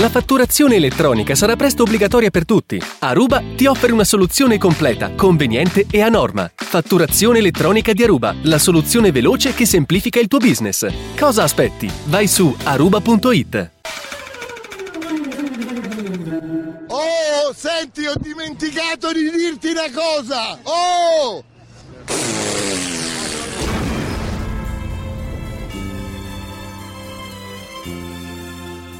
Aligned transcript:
La 0.00 0.08
fatturazione 0.08 0.76
elettronica 0.76 1.34
sarà 1.34 1.56
presto 1.56 1.82
obbligatoria 1.82 2.30
per 2.30 2.46
tutti. 2.46 2.80
Aruba 3.00 3.42
ti 3.54 3.66
offre 3.66 3.92
una 3.92 4.04
soluzione 4.04 4.56
completa, 4.56 5.12
conveniente 5.14 5.84
e 5.90 6.00
a 6.00 6.08
norma. 6.08 6.50
Fatturazione 6.54 7.36
elettronica 7.36 7.92
di 7.92 8.02
Aruba, 8.02 8.34
la 8.44 8.58
soluzione 8.58 9.12
veloce 9.12 9.52
che 9.52 9.66
semplifica 9.66 10.18
il 10.18 10.26
tuo 10.26 10.38
business. 10.38 10.86
Cosa 11.18 11.42
aspetti? 11.42 11.92
Vai 12.04 12.26
su 12.28 12.56
aruba.it. 12.64 13.70
Oh, 16.86 17.52
senti, 17.54 18.06
ho 18.06 18.14
dimenticato 18.18 19.12
di 19.12 19.30
dirti 19.30 19.68
una 19.68 19.90
cosa! 19.92 20.58
Oh! 20.62 21.49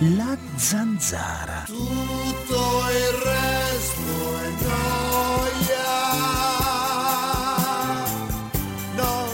La 0.03 0.35
zanzara. 0.57 1.64
Tutto 1.67 2.57
il 2.89 3.13
resto 3.22 4.03
è 4.41 4.49
noia. 4.64 5.89
No, 8.94 9.27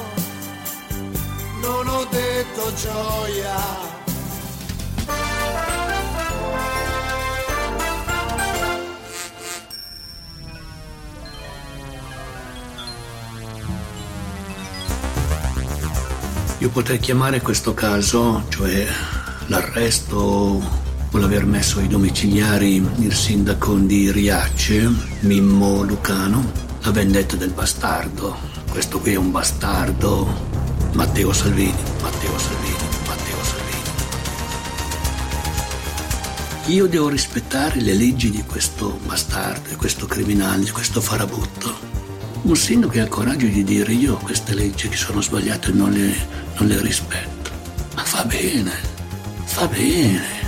non 1.60 1.87
ho 1.87 2.05
detto 2.10 2.73
gioia. 2.74 3.95
Io 16.59 16.71
potrei 16.71 16.98
chiamare 16.98 17.41
questo 17.41 17.73
caso, 17.73 18.45
cioè 18.48 18.85
l'arresto 19.46 20.16
o 21.10 21.18
l'aver 21.18 21.46
messo 21.46 21.78
ai 21.78 21.88
domiciliari 21.88 22.84
il 22.98 23.14
sindaco 23.14 23.74
di 23.74 24.10
Riace, 24.10 24.91
Mimmo 25.21 25.82
Lucano, 25.82 26.51
la 26.82 26.90
vendetta 26.90 27.37
del 27.37 27.51
bastardo. 27.51 28.37
Questo 28.68 28.98
qui 28.98 29.12
è 29.12 29.16
un 29.16 29.30
bastardo. 29.30 30.54
Matteo 30.93 31.32
Salvini, 31.32 31.74
Matteo 32.01 32.38
Salvini, 32.38 32.88
Matteo 33.06 33.43
Salvini. 33.43 33.65
Io 36.66 36.87
devo 36.87 37.09
rispettare 37.09 37.80
le 37.80 37.95
leggi 37.95 38.30
di 38.30 38.43
questo 38.45 38.99
bastardo, 39.04 39.68
di 39.68 39.76
questo 39.76 40.06
criminale, 40.06 40.65
di 40.65 40.71
questo 40.71 41.01
farabutto. 41.01 41.95
Un 42.43 42.56
sindaco 42.56 42.93
che 42.93 43.01
ha 43.01 43.04
il 43.04 43.09
coraggio 43.09 43.46
di 43.46 43.65
dire 43.65 43.93
io 43.93 44.16
queste 44.16 44.54
leggi 44.54 44.88
che 44.88 44.96
sono 44.96 45.21
sbagliate 45.21 45.73
non 45.73 45.90
le, 45.90 46.15
non 46.59 46.68
le 46.68 46.80
rispetto. 46.80 47.51
Ma 47.95 48.04
fa 48.04 48.24
bene, 48.24 48.96
fa 49.47 49.66
bene. 49.69 50.45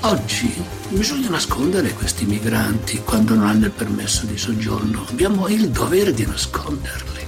Oggi 0.00 0.52
bisogna 0.88 1.28
nascondere 1.28 1.92
questi 1.92 2.24
migranti 2.24 3.00
quando 3.04 3.34
non 3.34 3.46
hanno 3.46 3.66
il 3.66 3.70
permesso 3.70 4.24
di 4.26 4.36
soggiorno. 4.36 5.06
Abbiamo 5.08 5.46
il 5.46 5.68
dovere 5.68 6.12
di 6.12 6.26
nasconderli 6.26 7.26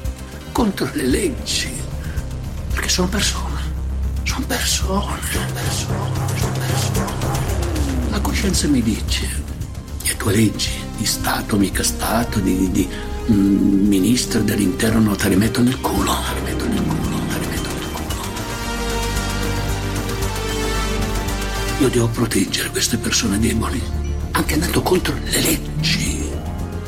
contro 0.51 0.89
le 0.95 1.07
leggi. 1.07 1.71
Perché 2.73 2.89
sono 2.89 3.09
persone. 3.09 3.61
Sono 4.25 4.47
persone. 4.47 5.21
Sono 5.31 5.47
persone. 5.53 6.39
Sono 6.39 6.53
persone. 6.53 8.11
La 8.11 8.21
coscienza 8.21 8.67
mi 8.69 8.83
dice, 8.83 9.29
le 10.03 10.17
tue 10.17 10.35
leggi 10.35 10.71
di 10.97 11.05
Stato, 11.05 11.57
mica 11.57 11.83
Stato, 11.83 12.41
di, 12.41 12.57
di, 12.57 12.71
di 12.71 12.89
mm, 13.31 13.87
ministro 13.87 14.41
dell'interno, 14.41 15.15
te 15.15 15.29
le 15.29 15.37
metto 15.37 15.63
nel 15.63 15.79
culo. 15.81 16.13
Te 16.13 16.35
le 16.35 16.41
metto 16.41 16.67
nel 16.67 16.83
culo. 16.83 16.92
Io 21.83 21.89
devo 21.89 22.07
proteggere 22.07 22.71
queste 22.71 22.97
persone 22.97 23.41
deboli, 23.41 23.83
anche 24.31 24.55
andando 24.55 24.83
contro 24.83 25.17
le 25.25 25.41
leggi. 25.41 26.31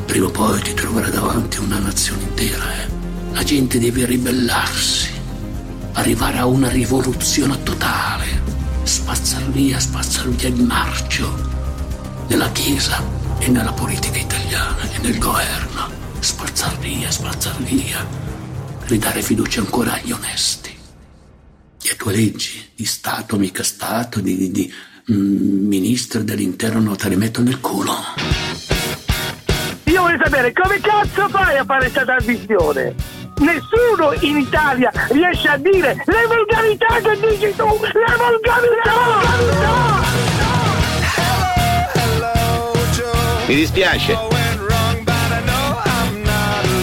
Prima 0.06 0.26
o 0.26 0.30
poi 0.30 0.62
ti 0.62 0.72
troverai 0.72 1.10
davanti 1.10 1.58
una 1.58 1.80
nazione 1.80 2.22
intera. 2.22 2.80
eh. 2.80 2.88
La 3.32 3.42
gente 3.42 3.80
deve 3.80 4.06
ribellarsi, 4.06 5.10
arrivare 5.94 6.38
a 6.38 6.46
una 6.46 6.68
rivoluzione 6.68 7.60
totale, 7.64 8.40
spazzar 8.84 9.50
via, 9.50 9.80
spazzar 9.80 10.28
via 10.28 10.46
il 10.46 10.62
marcio 10.62 11.50
nella 12.28 12.52
Chiesa 12.52 13.02
e 13.40 13.48
nella 13.48 13.72
politica 13.72 14.18
italiana 14.18 14.88
e 14.92 14.98
nel 14.98 15.18
governo. 15.18 15.90
Spazzar 16.20 16.78
via, 16.78 17.10
spazzar 17.10 17.60
via, 17.64 18.06
ridare 18.84 19.22
fiducia 19.22 19.58
ancora 19.58 19.94
agli 19.94 20.12
onesti 20.12 20.73
le 21.84 21.96
tue 21.96 22.12
leggi 22.12 22.70
di 22.74 22.86
Stato, 22.86 23.36
mica 23.36 23.62
Stato, 23.62 24.20
di, 24.20 24.36
di, 24.36 24.50
di 24.50 24.72
mm, 25.12 25.66
ministro 25.66 26.22
dell'interno, 26.22 26.96
te 26.96 27.10
le 27.10 27.16
metto 27.16 27.42
nel 27.42 27.60
culo. 27.60 27.92
Io 29.84 30.00
voglio 30.00 30.18
sapere 30.24 30.52
come 30.54 30.80
cazzo 30.80 31.28
fai 31.28 31.58
a 31.58 31.64
fare 31.64 31.90
questa 31.90 32.04
trasmissione? 32.04 32.94
Nessuno 33.36 34.14
in 34.20 34.38
Italia 34.38 34.90
riesce 35.10 35.48
a 35.48 35.58
dire 35.58 36.02
le 36.06 36.26
volgarità 36.26 36.86
che 37.02 37.20
dici 37.20 37.54
tu! 37.54 37.66
Le 37.66 38.16
volgarità! 38.16 38.92
Mi 43.46 43.54
dispiace. 43.54 44.18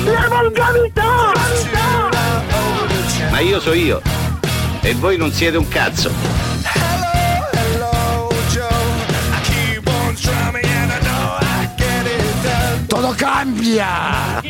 Le 0.03 0.27
volgarità! 0.29 1.31
Ma 3.31 3.39
io 3.39 3.59
so 3.59 3.73
io. 3.73 4.20
E 4.83 4.95
voi 4.95 5.15
non 5.15 5.31
siete 5.31 5.57
un 5.57 5.67
cazzo. 5.67 6.11
Todo 12.87 13.13
cambia! 13.15 14.41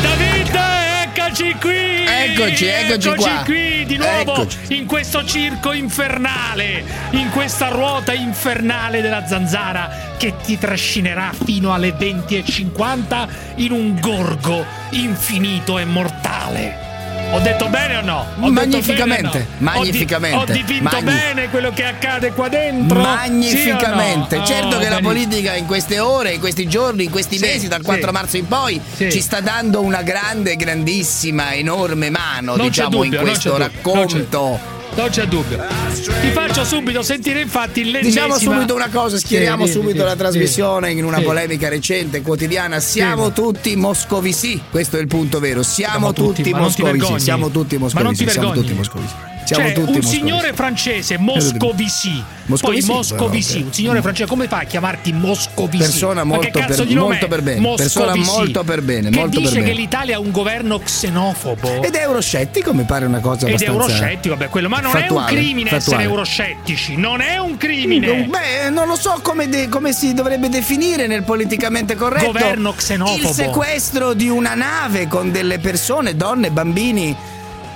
David, 0.00 0.58
eccoci 1.04 1.54
qui! 1.60 1.95
Eccoci, 2.26 2.66
eccoci 2.66 3.14
qua. 3.14 3.42
qui 3.44 3.84
di 3.86 3.96
nuovo 3.96 4.32
Eccoci. 4.42 4.58
in 4.74 4.86
questo 4.86 5.24
circo 5.24 5.72
infernale, 5.72 6.84
in 7.12 7.30
questa 7.30 7.68
ruota 7.68 8.12
infernale 8.12 9.00
della 9.00 9.26
zanzara 9.26 10.14
che 10.16 10.34
ti 10.42 10.58
trascinerà 10.58 11.32
fino 11.44 11.72
alle 11.72 11.94
20.50 11.96 13.28
in 13.56 13.70
un 13.70 13.98
gorgo 14.00 14.64
infinito 14.90 15.78
e 15.78 15.84
mortale. 15.84 16.85
Ho 17.32 17.40
detto 17.40 17.68
bene 17.68 17.96
o 17.96 18.02
no? 18.02 18.24
Ho 18.40 18.50
Magnificamente, 18.50 19.38
no? 19.58 19.70
Ho 19.72 19.82
di- 19.82 19.82
magnificamente. 19.82 20.36
Ho 20.36 20.44
dipinto 20.54 20.82
Magni- 20.84 21.04
bene 21.04 21.50
quello 21.50 21.70
che 21.72 21.84
accade 21.84 22.32
qua 22.32 22.48
dentro? 22.48 22.98
Magnificamente. 23.00 24.36
Sì 24.36 24.40
no? 24.40 24.46
Certo 24.46 24.66
Oh, 24.76 24.78
che 24.78 24.88
la 24.88 25.00
benissimo. 25.00 25.08
politica 25.08 25.54
in 25.54 25.66
queste 25.66 25.98
ore, 25.98 26.32
in 26.32 26.40
questi 26.40 26.66
giorni, 26.68 27.04
in 27.04 27.10
questi 27.10 27.36
Sì, 27.36 27.44
mesi, 27.44 27.68
dal 27.68 27.82
4 27.82 28.06
sì. 28.06 28.12
marzo 28.12 28.36
in 28.36 28.46
poi, 28.48 28.80
ci 28.96 29.20
sta 29.20 29.40
dando 29.40 29.82
una 29.82 30.02
grande, 30.02 30.56
grandissima, 30.56 31.52
enorme 31.52 32.10
mano, 32.10 32.56
Non 32.56 32.66
diciamo, 32.68 32.90
dubbio, 33.02 33.18
in 33.20 33.24
questo 33.24 33.56
racconto. 33.56 34.74
Non 34.94 35.08
c'è 35.10 35.26
dubbio. 35.26 35.58
Ti 35.58 36.30
faccio 36.30 36.64
subito 36.64 37.02
sentire 37.02 37.40
infatti 37.42 37.84
l'ennesima... 37.84 38.26
Diciamo 38.26 38.38
subito 38.38 38.74
una 38.74 38.88
cosa, 38.88 39.18
schieriamo 39.18 39.66
Sì, 39.66 39.72
subito 39.72 39.92
dimmi, 39.92 40.04
la 40.06 40.16
trasmissione 40.16 40.90
in 40.90 41.04
una 41.04 41.18
Sì. 41.18 41.24
polemica 41.24 41.68
recente 41.68 42.22
quotidiana. 42.22 42.80
Siamo 42.80 43.26
Sì. 43.26 43.32
tutti 43.32 43.76
moscovici, 43.76 44.60
questo 44.70 44.96
è 44.96 45.00
il 45.00 45.06
punto 45.06 45.38
vero. 45.38 45.62
Siamo, 45.62 45.90
Siamo 45.92 46.12
tutti, 46.14 46.42
tutti, 46.42 46.54
moscovici, 46.54 47.20
siamo 47.20 47.50
tutti 47.50 47.76
moscovici, 47.76 48.28
siamo 48.30 48.52
tutti 48.52 48.72
moscovici. 48.72 49.14
Siamo 49.46 49.62
Cioè, 49.64 49.72
tutti 49.74 49.88
un 49.90 49.94
moscovici. 49.96 50.16
signore 50.18 50.52
francese, 50.54 51.18
Moscovici. 51.18 52.24
Moscovici, 52.46 52.86
Poi 52.86 52.96
Moscovici, 52.96 53.46
però, 53.52 53.60
ok. 53.60 53.66
un 53.66 53.72
signore 53.72 54.02
francese, 54.02 54.28
come 54.28 54.48
fai 54.48 54.64
a 54.64 54.66
chiamarti 54.66 55.12
Moscovici? 55.12 55.82
Persona 55.84 56.24
molto 56.24 56.50
per- 56.60 56.86
molto 56.94 57.28
per 57.28 57.42
bene, 57.42 57.74
persona 57.76 58.14
Moscovici, 58.14 58.30
molto 58.36 58.64
per 58.64 58.82
bene, 58.82 59.10
Che 59.10 59.16
molto 59.18 59.30
per 59.40 59.48
dice 59.48 59.60
bene. 59.60 59.66
che 59.72 59.76
l'Italia 59.76 60.14
è 60.14 60.18
un 60.18 60.30
governo 60.32 60.78
xenofobo. 60.80 61.82
Ed 61.82 61.94
è 61.94 62.00
euroscettico, 62.02 62.74
mi 62.74 62.84
pare 62.84 63.04
una 63.06 63.20
cosa 63.20 63.46
Ed 63.46 63.60
è 63.60 63.66
abbastanza 63.66 63.72
euroscettico, 63.94 64.34
vabbè, 64.36 64.50
quello. 64.50 64.68
Ma 64.68 64.80
non 64.80 64.90
è 64.92 64.94
un 64.94 65.00
fattuale, 65.02 65.32
crimine 65.32 65.68
essere 65.68 65.80
fattuale. 65.80 66.02
euroscettici. 66.04 66.96
Non 66.96 67.20
è 67.20 67.38
un 67.38 67.56
crimine. 67.56 68.24
Beh, 68.28 68.70
non 68.70 68.88
lo 68.88 68.96
so 68.96 69.18
come, 69.22 69.48
de- 69.48 69.68
come 69.68 69.92
si 69.92 70.12
dovrebbe 70.14 70.48
definire 70.48 71.06
nel 71.06 71.22
politicamente 71.22 71.94
corretto. 71.94 72.26
Governo 72.26 72.72
xenofobo. 72.72 73.28
Il 73.28 73.34
sequestro 73.34 74.12
di 74.12 74.28
una 74.28 74.54
nave 74.54 75.06
con 75.08 75.30
delle 75.30 75.58
persone, 75.58 76.16
donne, 76.16 76.50
bambini. 76.50 77.16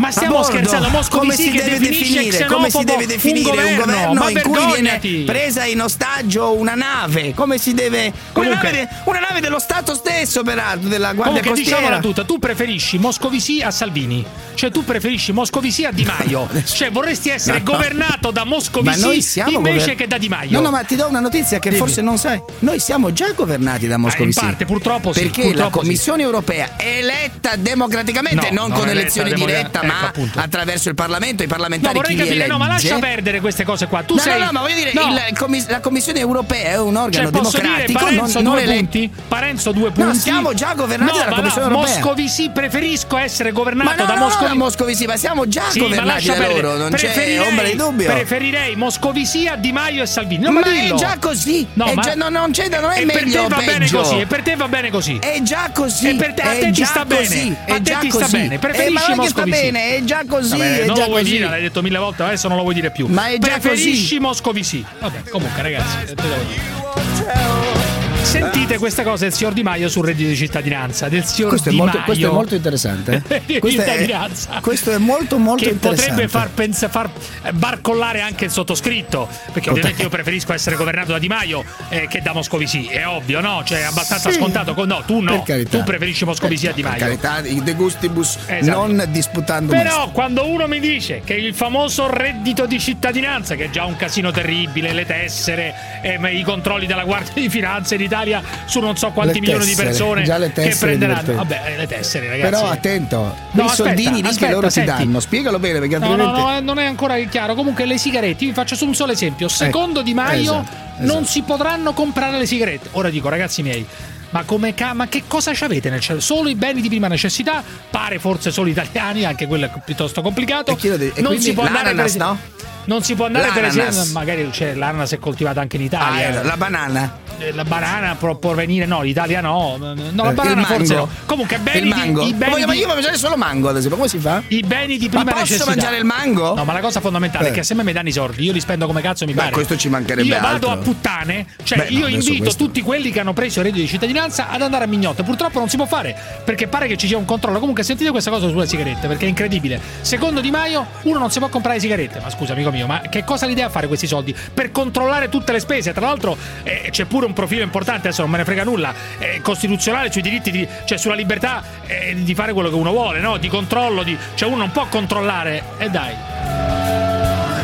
Ma 0.01 0.11
stiamo 0.11 0.37
bordo. 0.37 0.51
scherzando, 0.53 0.89
Moscovici 0.89 1.19
come 1.19 1.35
si 1.35 1.51
deve 1.51 1.79
definire? 1.79 2.47
Come 2.47 2.71
si 2.71 2.85
deve 2.85 3.07
definire 3.07 3.51
un 3.51 3.59
un 3.59 3.75
governo? 3.77 3.85
governo, 3.85 4.15
Ma 4.15 4.31
in 4.31 4.41
cui 4.43 4.67
viene 4.81 5.25
presa 5.25 5.65
in 5.65 5.81
ostaggio 5.83 6.55
una 6.57 6.75
nave? 6.75 7.35
Come 7.35 7.59
si 7.59 7.75
deve. 7.75 8.07
Una 8.07 8.15
Comunque- 8.33 8.71
nave, 8.71 8.89
de- 8.89 8.89
una 9.05 9.19
nave 9.21 9.41
dello 9.41 9.59
Stato 9.59 9.95
stesso, 9.95 10.43
peraltro, 10.43 10.89
della 10.89 11.13
Guardia 11.13 11.25
Comunque 11.43 11.51
Costiera. 11.51 11.77
diciamola 11.79 12.01
tutta, 12.01 12.25
tu 12.25 12.39
preferisci 12.39 12.99
Moscovici 12.99 13.61
a 13.61 13.71
Salvini. 13.71 14.25
Cioè 14.55 14.71
tu 14.71 14.85
preferisci 14.85 15.33
Moscovici 15.33 15.85
a 15.85 15.91
Di 15.93 16.05
Maio. 16.19 16.49
Cioè 16.65 16.91
vorresti 16.91 17.29
essere 17.31 17.59
No, 17.59 17.65
no. 17.65 17.77
governato 17.77 18.31
da 18.31 18.45
Ma 18.45 18.51
Moscovici 18.51 18.99
invece 19.07 19.51
gover- 19.53 19.95
che 19.97 20.07
da 20.07 20.19
Di 20.19 20.29
Maio. 20.29 20.51
No, 20.53 20.61
no, 20.61 20.71
ma 20.71 20.83
ti 20.83 20.97
do 20.97 21.07
una 21.09 21.21
notizia 21.21 21.59
che 21.59 21.69
Dimmi. 21.71 21.81
forse 21.81 22.01
non 22.01 22.17
sai. 22.19 22.41
Noi 22.61 22.81
siamo 22.81 23.13
già 23.13 23.31
governati 23.33 23.87
da 23.87 23.97
Moscovici. 23.99 24.39
in 24.39 24.45
parte, 24.47 24.65
purtroppo 24.65 25.13
sì, 25.13 25.21
Perché 25.21 25.43
purtroppo 25.43 25.65
la 25.65 25.71
sì. 25.73 25.79
Commissione 25.79 26.23
europea 26.23 26.71
eletta 26.79 27.57
democraticamente, 27.57 28.51
No, 28.51 28.61
non 28.63 28.69
non 28.71 28.79
con 28.79 28.89
elezione 28.89 29.33
diretta, 29.33 29.81
eh, 29.81 29.87
ma 29.91 29.99
Ecco, 29.99 30.07
appunto. 30.07 30.39
attraverso 30.39 30.89
il 30.89 30.95
Parlamento, 30.95 31.43
i 31.43 31.47
No, 31.47 31.53
parlamentari 31.53 31.95
vorrei 31.95 32.17
chi 32.17 32.23
capire, 32.25 32.47
no, 32.47 32.59
ma 32.59 32.67
lascia 32.69 32.89
elegge? 32.89 33.01
perdere 33.07 33.41
queste 33.41 33.65
cose 33.65 33.87
qua. 33.87 34.03
Tu 34.03 34.15
no, 34.15 34.21
sei. 34.21 34.39
no, 34.39 34.45
no, 34.47 34.53
ma 34.53 34.61
voglio 34.61 34.75
dire, 34.75 34.93
No. 34.95 35.03
il- 35.29 35.37
commis- 35.39 35.69
la 35.69 35.81
Commissione 35.81 36.19
europea 36.21 36.71
è 36.71 36.79
un 36.79 36.97
organo 36.97 37.31
Cioè, 37.31 37.41
posso 37.41 37.59
dire 37.59 37.85
democratico, 37.87 37.99
Parenzo 37.99 38.41
non, 38.41 38.53
non 38.55 38.65
due 38.65 38.75
punti? 38.75 39.11
Parenzo 39.29 39.73
due 39.73 39.91
punti. 39.91 40.19
siamo 40.19 40.55
già 40.55 40.75
governati 40.75 41.13
no, 41.19 41.25
dalla 41.25 41.35
Commissione 41.37 41.69
no, 41.69 41.75
europea. 41.75 41.95
Moscovici 41.97 42.51
preferisco 42.53 43.17
essere 43.17 43.53
governato 43.53 43.91
no, 44.03 44.07
da 44.07 44.15
no, 44.15 44.19
no, 44.19 44.25
Moscovici. 44.27 44.57
Moscovici, 44.57 45.07
ma 45.07 45.17
siamo 45.17 45.49
già 45.49 45.71
Sì, 45.71 45.79
governati 45.81 46.27
da 46.27 46.49
loro, 46.49 46.77
non 46.77 46.91
c'è 46.93 47.41
ombra 47.47 47.65
di 47.65 47.77
dubbio. 47.77 48.07
Preferirei 48.13 48.77
Moscovici 48.77 49.47
a 49.47 49.57
Di 49.57 49.73
Maio 49.73 50.03
e 50.03 50.07
Salvini. 50.07 50.45
No, 50.45 50.53
ma 50.53 50.61
è 50.63 50.93
già 50.95 51.17
così, 51.21 51.67
No, 51.75 51.93
ma- 51.95 52.15
non, 52.15 52.33
non 52.33 52.51
c'è 52.53 52.69
da 52.69 52.81
non 52.81 52.91
è 52.93 53.01
e 53.01 53.07
per 53.07 53.25
meglio 53.25 53.43
te 53.43 53.49
va 53.49 53.57
bene 53.65 53.91
così, 53.91 54.21
e 54.21 54.27
per 54.27 54.43
te 54.43 54.57
va 54.57 54.69
bene 54.69 54.91
così. 54.91 55.19
È 55.21 55.39
già 55.43 55.71
così. 55.73 56.09
E 56.09 56.15
per 56.15 56.35
te- 56.35 56.43
a 56.43 56.51
te 56.59 56.71
ti 56.71 56.85
sta 56.85 57.05
bene, 57.05 57.57
a 57.69 57.75
te 57.75 57.83
già 57.83 57.99
ti 57.99 58.11
sta 58.11 58.21
così. 58.21 58.37
bene, 58.37 58.55
Eh, 58.55 58.59
preferisci 58.59 59.09
non 59.09 59.17
Moscovici. 59.17 59.51
Bene, 59.81 59.97
è 59.97 60.05
già 60.05 60.25
così. 60.27 60.51
Vabbè, 60.51 60.81
è 60.81 60.85
non 60.87 60.95
già 60.95 61.03
lo 61.03 61.09
vuoi 61.09 61.23
così. 61.23 61.33
dire, 61.37 61.49
l'hai 61.49 61.63
detto 61.63 61.83
mille 61.83 61.99
volte, 61.99 62.23
adesso 62.23 62.49
non 62.49 62.57
lo 62.57 62.63
vuoi 62.63 62.75
dire 62.75 62.91
più. 62.91 63.07
Ma 63.07 63.29
è 63.29 63.39
già 63.39 63.49
Preferisci 63.59 64.01
così. 64.01 64.21
Moscovici. 64.21 64.85
Vabbè, 64.99 65.23
comunque, 65.31 65.63
ragazzi, 65.63 66.05
te 66.07 66.15
devo 66.15 66.35
dire. 66.47 67.90
Sentite 68.23 68.79
questa 68.79 69.03
cosa 69.03 69.25
del 69.25 69.33
signor 69.33 69.53
Di 69.55 69.63
Maio 69.63 69.89
sul 69.89 70.05
reddito 70.05 70.29
di 70.29 70.37
cittadinanza. 70.37 71.09
Del 71.09 71.25
signor 71.25 71.49
Questo 71.51 71.69
è, 71.69 71.73
Di 71.73 71.79
molto, 71.79 71.95
Maio. 71.97 72.05
questo 72.07 72.27
è 72.29 72.33
molto 72.33 72.55
interessante. 72.55 73.23
eh. 73.29 73.43
Di 73.47 73.59
questo, 73.59 73.83
è, 73.83 74.61
questo 74.61 74.91
è 74.93 74.99
molto 74.99 75.39
molto 75.39 75.65
che 75.65 75.71
interessante. 75.71 76.11
potrebbe 76.11 76.29
far, 76.29 76.51
pens- 76.51 76.89
far 76.89 77.11
eh, 77.43 77.53
barcollare 77.53 78.21
anche 78.21 78.45
il 78.45 78.51
sottoscritto 78.51 79.29
perché 79.53 79.71
ovviamente 79.71 80.03
io 80.03 80.09
preferisco 80.09 80.53
essere 80.53 80.77
governato 80.77 81.13
da 81.13 81.19
Di 81.19 81.27
Maio 81.29 81.65
eh, 81.89 82.07
che 82.09 82.21
da 82.23 82.33
Moscovici 82.33 82.87
è 82.87 83.07
ovvio 83.07 83.41
no? 83.41 83.63
cioè 83.65 83.81
è 83.81 83.85
abbastanza 83.85 84.31
Sì. 84.31 84.39
scontato 84.39 84.75
Co- 84.75 84.85
no 84.85 85.03
tu 85.07 85.21
no 85.21 85.43
Per 85.43 85.67
tu 85.69 85.83
preferisci 85.83 86.25
Moscovici 86.25 86.67
a 86.69 86.73
Di 86.73 86.83
Per 86.83 86.91
Maio 86.91 87.03
carità, 87.05 87.41
i 87.47 87.63
de 87.63 87.75
gustibus 87.75 88.39
Esatto. 88.47 88.87
non 88.87 89.05
disputando 89.11 89.73
però 89.73 90.11
quando 90.11 90.47
uno 90.47 90.67
mi 90.69 90.79
dice 90.79 91.23
che 91.25 91.35
il 91.35 91.55
famoso 91.55 92.09
reddito 92.09 92.67
di 92.67 92.79
cittadinanza, 92.79 93.55
che 93.57 93.65
è 93.65 93.71
già 93.71 93.85
un 93.85 93.97
casino 93.97 94.31
terribile, 94.31 94.93
le 94.93 95.07
tessere, 95.07 95.75
eh, 96.03 96.19
i 96.35 96.43
controlli 96.43 96.87
della 96.87 97.05
Guardia 97.05 97.33
di 97.35 97.49
Finanza 97.49 97.95
in 97.95 98.01
Italia 98.11 98.43
su 98.65 98.81
non 98.81 98.97
so 98.97 99.11
quanti 99.11 99.35
Le 99.35 99.41
milioni 99.41 99.65
di 99.65 99.71
tessere, 99.71 99.89
persone 99.89 100.23
già 100.23 100.39
le 100.39 100.53
che 100.53 100.77
prenderanno. 100.79 101.35
Vabbè, 101.35 101.75
le 101.77 101.87
tessere, 101.87 102.29
ragazzi. 102.29 102.51
Però 102.51 102.69
attento, 102.69 103.17
No, 103.19 103.35
quei 103.53 103.65
aspetta, 103.67 103.89
soldini 103.89 104.23
lì 104.23 104.35
che 104.37 104.51
loro 104.51 104.69
senti. 104.69 104.91
ti 104.91 104.97
danno, 104.99 105.21
spiegalo 105.21 105.59
bene 105.59 105.79
perché 105.79 105.99
No, 105.99 106.07
altrimenti... 106.07 106.41
no, 106.41 106.51
no, 106.51 106.61
non 106.61 106.79
è 106.79 106.85
ancora 106.85 107.17
chiaro. 107.21 107.55
Comunque 107.55 107.85
le 107.87 107.99
sigarette, 107.99 108.47
vi 108.47 108.53
faccio 108.53 108.75
solo 108.75 108.91
un 108.91 108.97
solo 108.97 109.13
esempio. 109.13 109.49
Secondo 109.49 110.03
Di 110.03 110.15
Maio 110.15 110.61
esatto, 110.61 110.77
non 110.99 111.07
esatto. 111.09 111.25
si 111.25 111.43
potranno 111.43 111.93
comprare 111.93 112.39
le 112.39 112.47
sigarette. 112.47 112.89
Ora 112.93 113.09
dico, 113.11 113.29
ragazzi 113.29 113.63
miei, 113.63 113.87
ma 114.31 114.43
come 114.45 114.75
ca- 114.75 114.95
ma 114.95 115.09
che 115.09 115.25
cosa 115.27 115.53
ci 115.55 115.65
avete 115.65 115.91
nel 115.91 116.01
cielo? 116.01 116.21
Solo 116.21 116.49
i 116.49 116.55
beni 116.55 116.81
di 116.81 116.89
prima 116.89 117.09
necessità? 117.09 117.63
Pare 117.91 118.19
forse 118.19 118.51
solo 118.51 118.69
italiani, 118.69 119.25
anche 119.25 119.47
quello 119.47 119.67
è 119.67 119.71
piuttosto 119.85 120.23
complicato. 120.23 120.77
E? 120.81 121.13
E 121.15 121.21
non 121.21 121.39
si 121.41 121.53
può 121.53 121.65
andare 121.65 121.95
per 121.95 122.05
esempio. 122.05 122.27
no? 122.29 122.39
Non 122.83 123.03
si 123.03 123.15
può 123.15 123.27
andare 123.27 123.51
per 123.53 123.63
L'ananas. 123.63 123.89
esempio. 123.99 124.13
Magari 124.19 124.49
c'è 124.51 124.75
l'ananas 124.75 125.13
è 125.13 125.19
coltivata 125.19 125.61
anche 125.61 125.77
in 125.77 125.83
Ah, 125.83 125.87
Italia. 125.87 126.41
eh, 126.41 126.45
la 126.45 126.57
banana. 126.57 127.19
Eh, 127.39 127.53
La 127.55 127.65
banana 127.65 128.17
può, 128.17 128.35
può 128.37 128.53
venire, 128.53 128.85
no, 128.85 129.01
l'Italia 129.03 129.41
no. 129.41 129.77
No, 129.79 129.95
la 129.95 130.31
Eh, 130.31 130.35
banana 130.35 130.63
forse 130.65 130.95
no. 130.95 131.09
Comunque, 131.25 131.59
beni 131.59 131.89
il 131.89 131.95
mango. 131.95 132.23
di, 132.25 132.31
i 132.31 132.35
beni 132.35 132.51
Voglio, 132.53 132.67
ma 132.67 132.73
di- 132.73 132.79
io 132.81 132.85
voglio 132.85 132.97
mangiare 132.97 133.17
solo 133.19 133.37
mango, 133.37 133.69
ad 133.71 133.77
esempio. 133.77 133.97
Come 133.97 134.09
si 134.11 134.19
fa? 134.19 134.43
i 134.49 134.61
beni 134.63 134.99
di 134.99 135.09
prima 135.09 135.25
Ma 135.25 135.31
posso 135.31 135.43
necessità. 135.45 135.71
mangiare 135.71 135.97
il 135.99 136.05
mango? 136.05 136.55
No, 136.55 136.65
ma 136.65 136.73
la 136.75 136.81
cosa 136.81 137.01
fondamentale 137.01 137.47
Eh. 137.47 137.51
è 137.51 137.53
che 137.55 137.63
se 137.63 137.73
me 137.75 137.83
mi 137.83 137.93
danno 137.93 138.09
i 138.09 138.13
soldi, 138.13 138.45
io 138.45 138.53
li 138.53 138.61
spendo 138.61 138.87
come 138.87 139.01
cazzo 139.01 139.25
mi 139.25 139.33
Beh, 139.33 139.39
pare. 139.41 139.53
questo 139.53 139.77
ci 139.77 139.89
mancherebbe 139.89 140.27
Io 140.29 140.35
vado 140.39 140.49
altro. 140.69 140.71
a 140.71 140.77
puttane, 140.79 141.47
cioè 141.63 141.79
Beh, 141.79 141.85
no, 141.85 141.91
io 141.99 142.07
adesso 142.07 142.19
invito 142.29 142.43
questo- 142.45 142.65
tutti 142.65 142.83
quelli 142.83 143.11
che 143.11 143.21
hanno 143.21 143.33
preso 143.33 143.61
il 143.61 143.65
reddito 143.67 143.83
di 143.85 143.89
cittadinanza 143.89 144.20
ad 144.25 144.63
andare 144.63 144.85
a 144.85 144.87
mignotte. 144.87 145.23
Purtroppo 145.23 145.59
non 145.59 145.69
si 145.69 145.77
può 145.77 145.87
fare 145.87 146.17
perché 146.45 146.67
pare 146.67 146.87
che 146.87 146.97
ci 146.97 147.07
sia 147.07 147.17
un 147.17 147.25
controllo. 147.25 147.59
Comunque 147.59 147.83
sentite 147.83 148.11
questa 148.11 148.31
cosa 148.31 148.49
sulle 148.49 148.67
sigarette 148.67 149.07
perché 149.07 149.25
è 149.25 149.29
incredibile. 149.29 149.81
Secondo 150.01 150.41
Di 150.41 150.51
Maio, 150.51 150.87
uno 151.03 151.19
non 151.19 151.31
si 151.31 151.39
può 151.39 151.49
comprare 151.49 151.81
sigarette. 151.81 152.21
Ma 152.21 152.31
scusa, 152.31 152.53
amico 152.53 152.71
mio, 152.71 152.87
ma 152.87 153.01
che 153.01 153.25
cosa 153.25 153.47
l'idea 153.47 153.67
a 153.67 153.71
fare 153.71 153.87
questi 153.87 154.07
soldi? 154.07 154.35
Per 154.53 154.71
controllare 154.71 155.29
tutte 155.29 155.53
le 155.53 155.61
spese. 155.61 155.93
Tra 155.93 156.07
l'altro 156.07 156.37
eh, 156.63 156.89
c'è 156.91 157.05
pure 157.05 157.27
un 157.27 157.33
profilo 157.33 157.63
importante, 157.63 158.09
adesso 158.09 158.23
non 158.23 158.31
me 158.31 158.39
ne 158.39 158.45
frega 158.45 158.65
nulla, 158.65 158.93
eh, 159.19 159.41
costituzionale 159.41 160.11
sui 160.11 160.23
diritti, 160.23 160.51
di, 160.51 160.67
cioè 160.85 160.99
sulla 160.99 161.15
libertà 161.15 161.63
eh, 161.87 162.15
di 162.17 162.35
fare 162.35 162.53
quello 162.53 162.69
che 162.69 162.75
uno 162.75 162.91
vuole, 162.91 163.21
no? 163.21 163.37
Di 163.37 163.49
controllo, 163.49 164.03
di, 164.03 164.17
cioè 164.35 164.49
uno 164.49 164.59
non 164.59 164.71
può 164.71 164.87
controllare. 164.87 165.63
E 165.79 165.89
dai. 165.89 166.15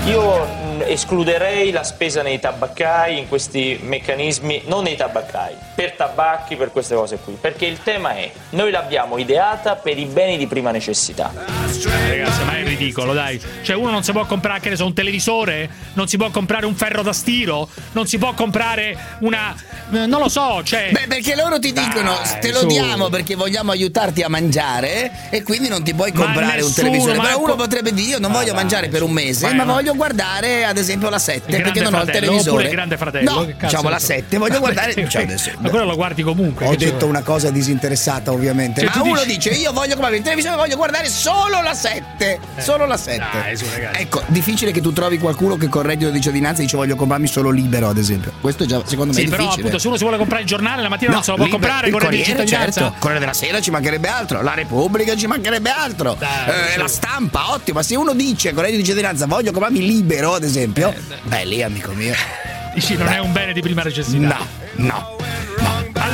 Io 0.06 0.65
mh, 0.76 0.82
escluderei 0.86 1.70
la 1.70 1.82
spesa 1.82 2.22
nei 2.22 2.38
tabaccai 2.38 3.18
in 3.18 3.28
questi 3.28 3.78
meccanismi, 3.82 4.62
non 4.66 4.84
nei 4.84 4.96
tabaccai, 4.96 5.54
per 5.74 5.92
tabacchi, 5.92 6.56
per 6.56 6.70
queste 6.72 6.94
cose 6.94 7.18
qui, 7.22 7.36
perché 7.40 7.66
il 7.66 7.82
tema 7.82 8.10
è, 8.16 8.30
noi 8.50 8.70
l'abbiamo 8.70 9.18
ideata 9.18 9.76
per 9.76 9.98
i 9.98 10.04
beni 10.04 10.36
di 10.36 10.46
prima 10.46 10.70
necessità. 10.70 11.32
Ragazzi, 11.34 12.44
ma 12.44 12.56
è 12.56 12.64
ridicolo, 12.64 13.12
dai. 13.12 13.40
Cioè, 13.62 13.76
uno 13.76 13.90
non 13.90 14.02
si 14.02 14.12
può 14.12 14.24
comprare, 14.24 14.60
che 14.60 14.70
ne 14.70 14.76
so, 14.76 14.86
un 14.86 14.94
televisore, 14.94 15.68
non 15.94 16.08
si 16.08 16.16
può 16.16 16.30
comprare 16.30 16.66
un 16.66 16.74
ferro 16.74 17.02
da 17.02 17.12
stiro, 17.12 17.68
non 17.92 18.06
si 18.06 18.18
può 18.18 18.32
comprare 18.34 18.96
una. 19.20 19.54
eh, 19.92 20.06
Non 20.06 20.20
lo 20.20 20.28
so, 20.28 20.62
cioè. 20.64 20.90
Beh, 20.92 21.06
perché 21.08 21.34
loro 21.36 21.58
ti 21.58 21.72
dicono 21.72 22.14
Dai, 22.22 22.40
te 22.40 22.52
lo 22.52 22.60
su. 22.60 22.66
diamo 22.66 23.08
perché 23.08 23.34
vogliamo 23.34 23.72
aiutarti 23.72 24.22
a 24.22 24.28
mangiare 24.28 25.28
e 25.30 25.42
quindi 25.42 25.68
non 25.68 25.82
ti 25.82 25.94
puoi 25.94 26.12
comprare 26.12 26.60
un 26.62 26.66
nessuno, 26.68 26.88
televisore. 26.88 27.16
ma 27.16 27.36
uno 27.36 27.46
po- 27.54 27.56
potrebbe 27.56 27.92
dire 27.92 28.08
io 28.10 28.18
non 28.18 28.30
Ma 28.30 28.38
voglio 28.38 28.52
dai, 28.52 28.60
mangiare 28.62 28.88
per 28.88 29.02
un 29.02 29.10
mese, 29.10 29.46
ma- 29.48 29.54
ma 29.54 29.64
ma- 29.64 29.72
voglio 29.74 29.94
guardare 29.94 30.64
ad 30.66 30.76
esempio 30.78 31.08
la 31.10 31.18
7 31.18 31.38
Il 31.38 31.42
perché 31.62 31.62
Grande 31.62 31.80
non 31.80 31.94
ho 31.94 31.96
il 31.96 32.02
Fratello, 32.04 32.26
televisore. 32.26 32.56
oppure 32.56 32.70
Grande 32.70 32.96
Fratello, 32.96 33.30
No, 33.32 33.44
diciamo 33.58 33.88
la 33.88 33.98
so. 33.98 34.06
7, 34.06 34.38
voglio 34.38 34.58
guardare 34.60 35.08
cioè, 35.08 35.22
adesso- 35.22 35.50
Ma 35.58 35.68
quello 35.70 35.84
lo 35.84 35.94
guardi 35.94 36.22
comunque. 36.22 36.66
Ho 36.66 36.74
detto 36.76 36.90
vuole? 36.98 37.04
una 37.06 37.22
cosa 37.22 37.50
disinteressata, 37.50 38.32
ovviamente. 38.32 38.80
Cioè, 38.82 38.90
ma 38.96 39.02
uno 39.02 39.22
dici- 39.24 39.48
dice: 39.48 39.60
Io 39.60 39.72
voglio 39.72 39.92
comprare 39.92 40.16
il 40.16 40.22
televisore, 40.22 40.56
voglio 40.56 40.76
guardare 40.76 41.08
solo 41.08 41.60
la 41.62 41.74
7. 41.74 42.38
Solo 42.58 42.86
la 42.86 42.96
7. 42.96 43.14
Eh, 43.22 43.38
dai, 43.40 43.56
su. 43.56 43.64
Ecco, 43.92 44.22
difficile 44.28 44.70
che 44.72 44.80
tu 44.80 44.92
trovi 44.92 45.18
qualcuno 45.18 45.56
che 45.56 45.68
con 45.68 45.82
reddito 45.82 46.10
di 46.10 46.20
cittadinanza 46.20 46.62
dice 46.62 46.76
voglio 46.76 46.96
comprarmi 46.96 47.26
solo 47.26 47.50
libero, 47.50 47.88
ad 47.88 47.98
esempio. 47.98 48.32
Questo 48.40 48.64
è 48.64 48.66
già, 48.66 48.82
secondo 48.84 49.12
me, 49.12 49.18
Sì, 49.20 49.26
è 49.26 49.28
però 49.28 49.42
difficile. 49.42 49.62
appunto 49.62 49.78
se 49.78 49.86
uno 49.88 49.96
si 49.96 50.02
vuole 50.02 50.18
comprare 50.18 50.42
il 50.42 50.48
giornale 50.48 50.82
la 50.82 50.88
mattina 50.88 51.12
non 51.12 51.22
se 51.22 51.30
lo 51.30 51.36
può 51.36 51.48
comprare 51.48 51.86
il 51.86 51.92
con 51.92 52.00
reddito 52.00 52.16
di 52.16 52.22
Corriere, 52.32 52.46
cittadinanza. 52.46 52.80
certo. 52.80 52.96
Corriere 52.98 53.20
della 53.20 53.32
Sera 53.34 53.60
ci 53.60 53.70
mancherebbe 53.70 54.08
altro, 54.08 54.42
la 54.42 54.54
Repubblica 54.54 55.16
ci 55.16 55.26
mancherebbe 55.26 55.70
altro. 55.70 56.16
Dai, 56.18 56.74
Eh, 56.74 56.78
la 56.78 56.88
stampa, 56.88 57.52
ottimo. 57.52 57.78
Ma 57.78 57.82
se 57.84 57.96
uno 57.96 58.14
dice 58.14 58.52
con 58.52 58.62
reddito 58.62 58.78
di 58.80 58.84
cittadinanza 58.84 59.26
voglio 59.26 59.50
comprarmi 59.52 59.80
libero, 59.84 60.34
ad 60.34 60.42
esempio, 60.44 60.55
Eh, 60.58 60.68
beh, 60.68 61.44
lì 61.44 61.62
amico 61.62 61.92
mio. 61.92 62.14
Dici, 62.72 62.96
non 62.96 63.08
è 63.08 63.18
un 63.18 63.30
bene 63.32 63.52
di 63.52 63.60
prima 63.60 63.82
necessità. 63.82 64.38
No, 64.76 64.86
no. 64.86 65.16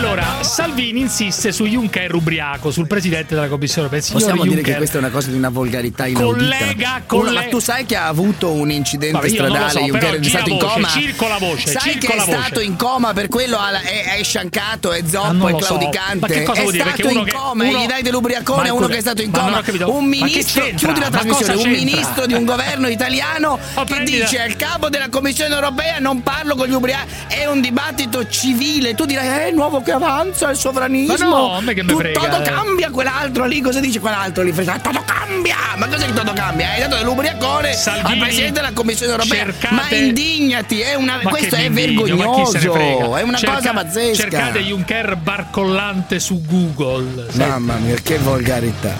Allora, 0.04 0.42
Salvini 0.42 0.98
insiste 0.98 1.52
su 1.52 1.64
Juncker 1.64 2.12
ubriaco, 2.12 2.72
sul 2.72 2.88
presidente 2.88 3.36
della 3.36 3.46
Commissione 3.46 3.86
europea. 3.86 4.12
Possiamo 4.12 4.42
dire 4.42 4.56
che 4.56 4.60
Juncker. 4.62 4.76
questa 4.78 4.96
è 4.96 5.00
una 5.00 5.10
cosa 5.10 5.30
di 5.30 5.36
una 5.36 5.48
volgarità 5.48 6.06
inaudita. 6.06 6.56
Collega, 6.56 7.02
collega- 7.06 7.40
ma 7.42 7.46
tu 7.48 7.60
sai 7.60 7.86
che 7.86 7.94
ha 7.94 8.08
avuto 8.08 8.50
un 8.50 8.72
incidente 8.72 9.16
Vabbè, 9.16 9.28
stradale, 9.28 9.70
so, 9.70 9.78
Juncker 9.78 10.18
è 10.18 10.22
stato 10.24 10.50
in 10.50 10.58
voce, 10.58 10.72
coma. 10.74 10.88
circola 10.88 11.38
voce, 11.38 11.70
sai 11.70 11.82
che 11.94 12.00
circola 12.00 12.22
è 12.22 12.26
voce. 12.26 12.38
stato 12.40 12.60
in 12.60 12.76
coma 12.76 13.12
per 13.12 13.28
quello 13.28 13.58
è, 13.62 14.16
è 14.18 14.22
sciancato, 14.24 14.90
è 14.90 15.02
Ah, 15.02 15.08
zoppo, 15.08 15.32
non 15.34 15.48
è 15.48 15.52
lo 15.52 15.60
so. 15.60 15.66
claudicante. 15.76 16.18
Ma 16.18 16.26
che 16.26 16.42
cosa 16.42 16.58
è 16.58 16.62
vuol 16.62 16.72
dire? 16.72 16.84
stato 16.84 16.96
Perché 16.96 17.12
uno 17.12 17.20
in 17.20 17.24
che- 17.26 17.32
coma 17.32 17.64
uno- 17.68 17.78
gli 17.78 17.86
dai 17.86 18.02
dell'ubriacone 18.02 18.68
a 18.68 18.72
uno 18.74 18.86
che 18.88 18.96
è 18.96 19.00
stato 19.00 19.22
in 19.22 19.30
coma. 19.30 19.62
Un 19.86 20.10
che 20.10 20.18
ministro, 20.24 20.64
chiudi 20.74 20.98
la 21.00 21.10
trasmissione, 21.10 21.54
un 21.54 21.70
ministro 21.70 22.26
di 22.26 22.34
un 22.34 22.44
governo 22.44 22.88
italiano 22.88 23.56
Oh, 23.74 23.84
che 23.84 24.02
dice 24.02 24.40
al 24.40 24.56
capo 24.56 24.88
della 24.88 25.08
Commissione 25.10 25.54
europea 25.54 26.00
non 26.00 26.24
parlo 26.24 26.56
con 26.56 26.66
gli 26.66 26.72
ubriachi, 26.72 27.08
è 27.28 27.46
un 27.46 27.60
dibattito 27.60 28.26
civile. 28.28 28.94
Tu 28.96 29.04
dirai 29.06 29.46
"Eh, 29.46 29.52
nuovo 29.52 29.80
che 29.80 29.91
avanza, 29.92 30.50
il 30.50 30.56
sovranismo. 30.56 31.16
Ma 31.16 31.24
no, 31.24 31.54
a 31.56 31.60
me 31.60 31.74
che 31.74 31.84
Tu- 31.84 31.96
frega, 31.96 32.20
Todo 32.20 32.36
eh. 32.36 32.42
cambia 32.42 32.90
quell'altro 32.90 33.44
lì, 33.46 33.60
cosa 33.60 33.80
dice 33.80 34.00
quell'altro 34.00 34.42
lì? 34.42 34.52
Todo 34.52 35.02
cambia! 35.04 35.56
Ma 35.76 35.86
cos'è 35.88 36.06
che 36.06 36.12
todo 36.12 36.32
cambia? 36.32 36.70
Hai 36.70 36.80
dato 36.80 36.96
dell'ubriacone 36.96 37.72
Salvini, 37.74 38.12
al 38.12 38.18
Presidente 38.18 38.60
della 38.60 38.72
Commissione 38.72 39.12
europea. 39.12 39.44
cercate- 39.44 39.74
Ma 39.74 39.88
indignati, 39.90 40.80
è 40.80 40.94
una, 40.94 41.20
Ma 41.22 41.30
questo 41.30 41.54
è 41.56 41.68
mi 41.68 41.82
indigno, 41.84 42.16
vergognoso. 42.16 43.16
È 43.16 43.22
una 43.22 43.36
Cerca- 43.36 43.54
cosa 43.56 43.72
pazzesca. 43.72 44.22
Cercate 44.22 44.60
Juncker 44.60 45.16
barcollante 45.16 46.18
su 46.20 46.42
Google. 46.44 47.26
Sai? 47.30 47.48
Mamma 47.48 47.74
mia, 47.76 47.96
che 48.02 48.18
volgarità. 48.18 48.96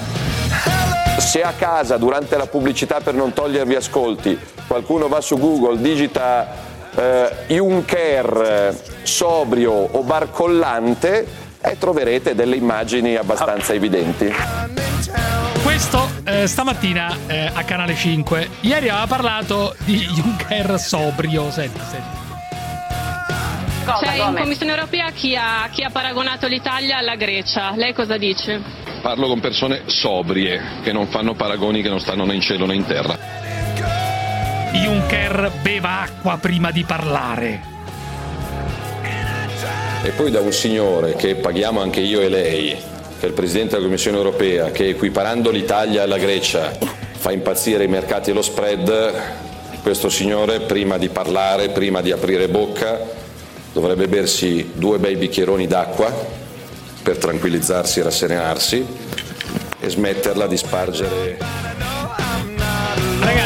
Se 1.19 1.43
a 1.43 1.53
casa 1.57 1.97
durante 1.99 2.37
la 2.37 2.47
pubblicità 2.47 3.01
per 3.01 3.15
non 3.15 3.33
togliervi 3.33 3.75
ascolti 3.75 4.39
qualcuno 4.67 5.09
va 5.09 5.21
su 5.21 5.37
Google, 5.39 5.81
digita 5.81 6.71
eh, 6.95 7.31
Juncker 7.49 8.43
eh, 8.75 8.83
sobrio 9.03 9.73
o 9.73 10.03
barcollante 10.03 11.27
e 11.61 11.79
troverete 11.79 12.35
delle 12.35 12.57
immagini 12.57 13.17
abbastanza 13.17 13.73
evidenti. 13.73 14.33
Questo 15.63 16.11
eh, 16.25 16.47
stamattina 16.47 17.17
eh, 17.27 17.51
a 17.53 17.63
Canale 17.63 17.95
5. 17.95 18.49
Ieri 18.63 18.89
aveva 18.89 19.07
parlato 19.07 19.75
di 19.85 19.97
Juncker 19.97 20.79
sobrio. 20.79 21.51
Senti, 21.51 21.81
senti. 21.89 22.21
Cioè, 23.85 24.29
in 24.29 24.37
Commissione 24.37 24.73
europea 24.73 25.11
chi 25.11 25.35
ha, 25.35 25.69
chi 25.71 25.83
ha 25.83 25.91
paragonato 25.91 26.47
l'Italia 26.47 26.99
alla 26.99 27.17
Grecia? 27.17 27.73
Lei 27.75 27.93
cosa 27.93 28.17
dice? 28.17 28.61
Parlo 29.03 29.27
con 29.27 29.41
persone 29.41 29.83
sobrie, 29.87 30.61
che 30.83 30.93
non 30.93 31.09
fanno 31.09 31.35
paragoni 31.35 31.83
che 31.83 31.89
non 31.89 31.99
stanno 31.99 32.25
né 32.25 32.35
in 32.35 32.41
cielo 32.41 32.67
né 32.67 32.75
in 32.75 32.87
terra. 32.87 33.19
Juncker 34.73 35.52
beva 35.61 36.00
acqua 36.00 36.38
prima 36.38 36.71
di 36.71 36.83
parlare. 36.83 37.61
E 40.02 40.11
poi 40.11 40.31
da 40.31 40.41
un 40.41 40.52
signore 40.52 41.14
che 41.14 41.35
paghiamo 41.35 41.81
anche 41.81 42.00
io 42.00 42.21
e 42.21 42.29
lei, 42.29 42.69
che 42.71 43.26
è 43.26 43.26
il 43.26 43.35
Presidente 43.35 43.75
della 43.75 43.85
Commissione 43.85 44.17
europea, 44.17 44.71
che 44.71 44.88
equiparando 44.88 45.50
l'Italia 45.50 46.02
alla 46.02 46.17
Grecia 46.17 46.73
fa 47.12 47.31
impazzire 47.33 47.85
i 47.85 47.88
mercati 47.88 48.31
e 48.31 48.33
lo 48.33 48.43
spread, 48.43 49.12
questo 49.83 50.09
signore 50.09 50.61
prima 50.61 50.97
di 50.97 51.09
parlare, 51.09 51.69
prima 51.69 52.00
di 52.00 52.11
aprire 52.11 52.49
bocca, 52.49 52.99
dovrebbe 53.73 54.09
bersi 54.09 54.73
due 54.75 54.99
bei 54.99 55.17
bicchieroni 55.17 55.67
d'acqua 55.67 56.12
per 57.02 57.19
tranquillizzarsi 57.19 58.00
e 58.00 58.02
rasserenarsi 58.02 58.87
e 59.79 59.88
smetterla 59.88 60.47
di 60.47 60.57
spargere 60.57 61.62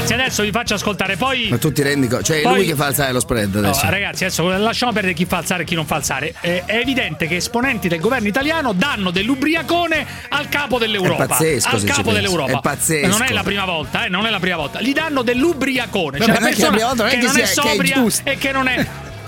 Ragazzi, 0.07 0.13
adesso 0.15 0.43
vi 0.43 0.51
faccio 0.51 0.75
ascoltare. 0.75 1.17
Poi. 1.17 1.49
Ma 1.51 1.59
tu 1.59 1.73
ti 1.73 1.83
rendi 1.83 2.07
conto? 2.07 2.25
Cioè, 2.25 2.43
è 2.43 2.43
lui 2.45 2.65
che 2.65 2.75
fa 2.75 2.87
alzare 2.87 3.13
lo 3.13 3.21
spread 3.21 3.57
adesso. 3.57 3.85
No, 3.85 3.91
ragazzi, 3.91 4.25
adesso 4.25 4.49
lasciamo 4.59 4.93
perdere 4.93 5.15
chi 5.15 5.25
fa 5.25 5.39
alzare 5.39 5.63
e 5.63 5.67
chi 5.67 5.75
non 5.75 5.87
fa 5.87 5.97
alzare. 5.97 6.35
Eh, 6.41 6.63
È 6.65 6.77
evidente 6.77 7.27
che 7.27 7.37
esponenti 7.37 7.89
del 7.89 8.01
governo 8.01 8.29
italiano 8.29 8.73
danno 8.73 9.11
dell'ubriacone 9.11 10.07
al 10.29 10.49
capo 10.49 10.79
dell'Europa. 10.79 11.25
È 11.25 11.27
pazzesco, 11.27 11.69
al 11.69 11.85
capo 11.85 12.13
dell'Europa. 12.13 12.59
È 12.59 12.61
pazzesco. 12.61 13.07
Non 13.09 13.23
è 13.23 13.33
la 13.33 13.43
prima 13.43 13.65
volta, 13.65 14.05
eh, 14.05 14.09
non 14.09 14.27
è 14.27 14.31
la 14.31 14.41
prima 14.41 14.57
volta. 14.57 14.81
Gli 14.81 14.93
danno 14.93 15.23
dell'ubriacone. 15.23 16.19
Cioè, 16.21 16.29
è 16.29 16.33
che 16.33 16.41
la 16.41 16.47
persona 16.47 16.71
prima 16.71 16.87
volta, 16.87 17.03
non 17.03 17.13
è 17.13 17.15
che 17.15 17.21
che 17.21 17.27
non 17.27 17.37
è 17.39 17.45
sia- 17.47 17.63
che 17.63 17.69
è 17.69 17.73
sobria 17.73 18.05
e 18.25 18.37
che 18.39 18.53
non 18.53 18.69
è. 18.69 18.87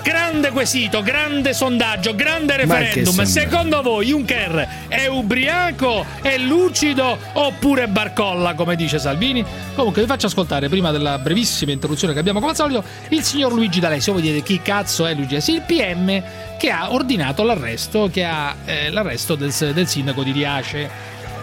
Grande 0.08 0.52
quesito, 0.52 1.02
grande 1.02 1.52
sondaggio, 1.52 2.14
grande 2.14 2.56
referendum. 2.56 3.24
Secondo 3.24 3.82
voi 3.82 4.06
Juncker 4.06 4.86
è 4.88 5.04
ubriaco, 5.04 6.02
è 6.22 6.38
lucido 6.38 7.18
oppure 7.34 7.88
barcolla, 7.88 8.54
come 8.54 8.74
dice 8.74 8.98
Salvini? 8.98 9.44
Comunque 9.74 10.00
vi 10.00 10.08
faccio 10.08 10.28
ascoltare, 10.28 10.70
prima 10.70 10.92
della 10.92 11.18
brevissima 11.18 11.72
interruzione 11.72 12.14
che 12.14 12.20
abbiamo 12.20 12.38
come 12.38 12.52
al 12.52 12.56
solito, 12.56 12.82
il 13.10 13.22
signor 13.22 13.52
Luigi 13.52 13.80
D'Alessio. 13.80 14.14
Voi 14.14 14.22
dite 14.22 14.42
chi 14.42 14.62
cazzo 14.62 15.04
è 15.04 15.12
Luigi 15.12 15.34
D'Alessio? 15.34 15.54
Il 15.56 15.62
PM 15.66 16.22
che 16.58 16.70
ha 16.70 16.90
ordinato 16.90 17.42
l'arresto, 17.42 18.08
che 18.10 18.24
ha 18.24 18.56
eh, 18.64 18.88
l'arresto 18.88 19.34
del, 19.34 19.52
del 19.74 19.86
sindaco 19.86 20.22
di 20.22 20.32
Riace. 20.32 20.88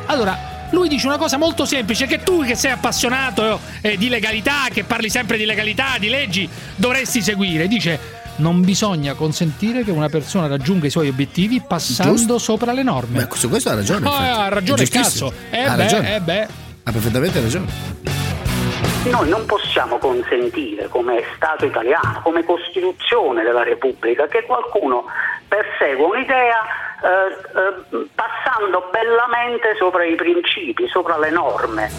Allora, 0.08 0.70
lui 0.72 0.88
dice 0.88 1.06
una 1.06 1.18
cosa 1.18 1.38
molto 1.38 1.66
semplice 1.66 2.08
che 2.08 2.24
tu 2.24 2.44
che 2.44 2.56
sei 2.56 2.72
appassionato 2.72 3.60
eh, 3.82 3.96
di 3.96 4.10
legalità, 4.10 4.70
che 4.74 4.84
parli 4.84 5.12
sempre 5.12 5.38
di 5.38 5.46
legalità, 5.46 5.98
di 6.00 6.10
leggi, 6.10 6.50
dovresti 6.76 7.22
seguire. 7.22 7.68
Dice 7.68 8.24
non 8.38 8.62
bisogna 8.62 9.14
consentire 9.14 9.84
che 9.84 9.92
una 9.92 10.10
persona 10.10 10.48
raggiunga 10.48 10.88
i 10.88 10.90
suoi 10.90 11.08
obiettivi 11.08 11.62
passando 11.66 12.16
Giusto. 12.16 12.38
sopra 12.38 12.74
le 12.74 12.84
norme. 12.84 13.26
Beh, 13.26 13.36
su 13.36 13.50
questo 13.50 13.70
ha 13.70 13.76
ragione. 13.76 14.06
Oh, 14.06 14.10
infatti. 14.12 14.30
ha 14.40 14.48
ragione 14.50 14.88
cazzo. 14.88 15.34
Eh 15.50 15.64
beh, 15.64 15.76
ragione. 15.76 16.16
eh 16.16 16.22
beh. 16.22 16.48
Ha 16.84 16.92
perfettamente 16.92 17.42
ragione. 17.42 18.15
Noi 19.10 19.30
non 19.30 19.46
possiamo 19.46 19.98
consentire, 19.98 20.88
come 20.88 21.22
Stato 21.36 21.66
italiano, 21.66 22.22
come 22.24 22.44
Costituzione 22.44 23.44
della 23.44 23.64
Repubblica, 23.64 24.28
che 24.28 24.44
qualcuno 24.44 25.06
persegua 25.48 26.08
un'idea 26.08 26.58
eh, 27.06 27.08
eh, 27.60 28.08
passando 28.16 28.90
bellamente 28.92 29.76
sopra 29.78 30.04
i 30.06 30.16
principi, 30.16 30.88
sopra 30.88 31.20
le 31.20 31.30
norme. 31.30 31.92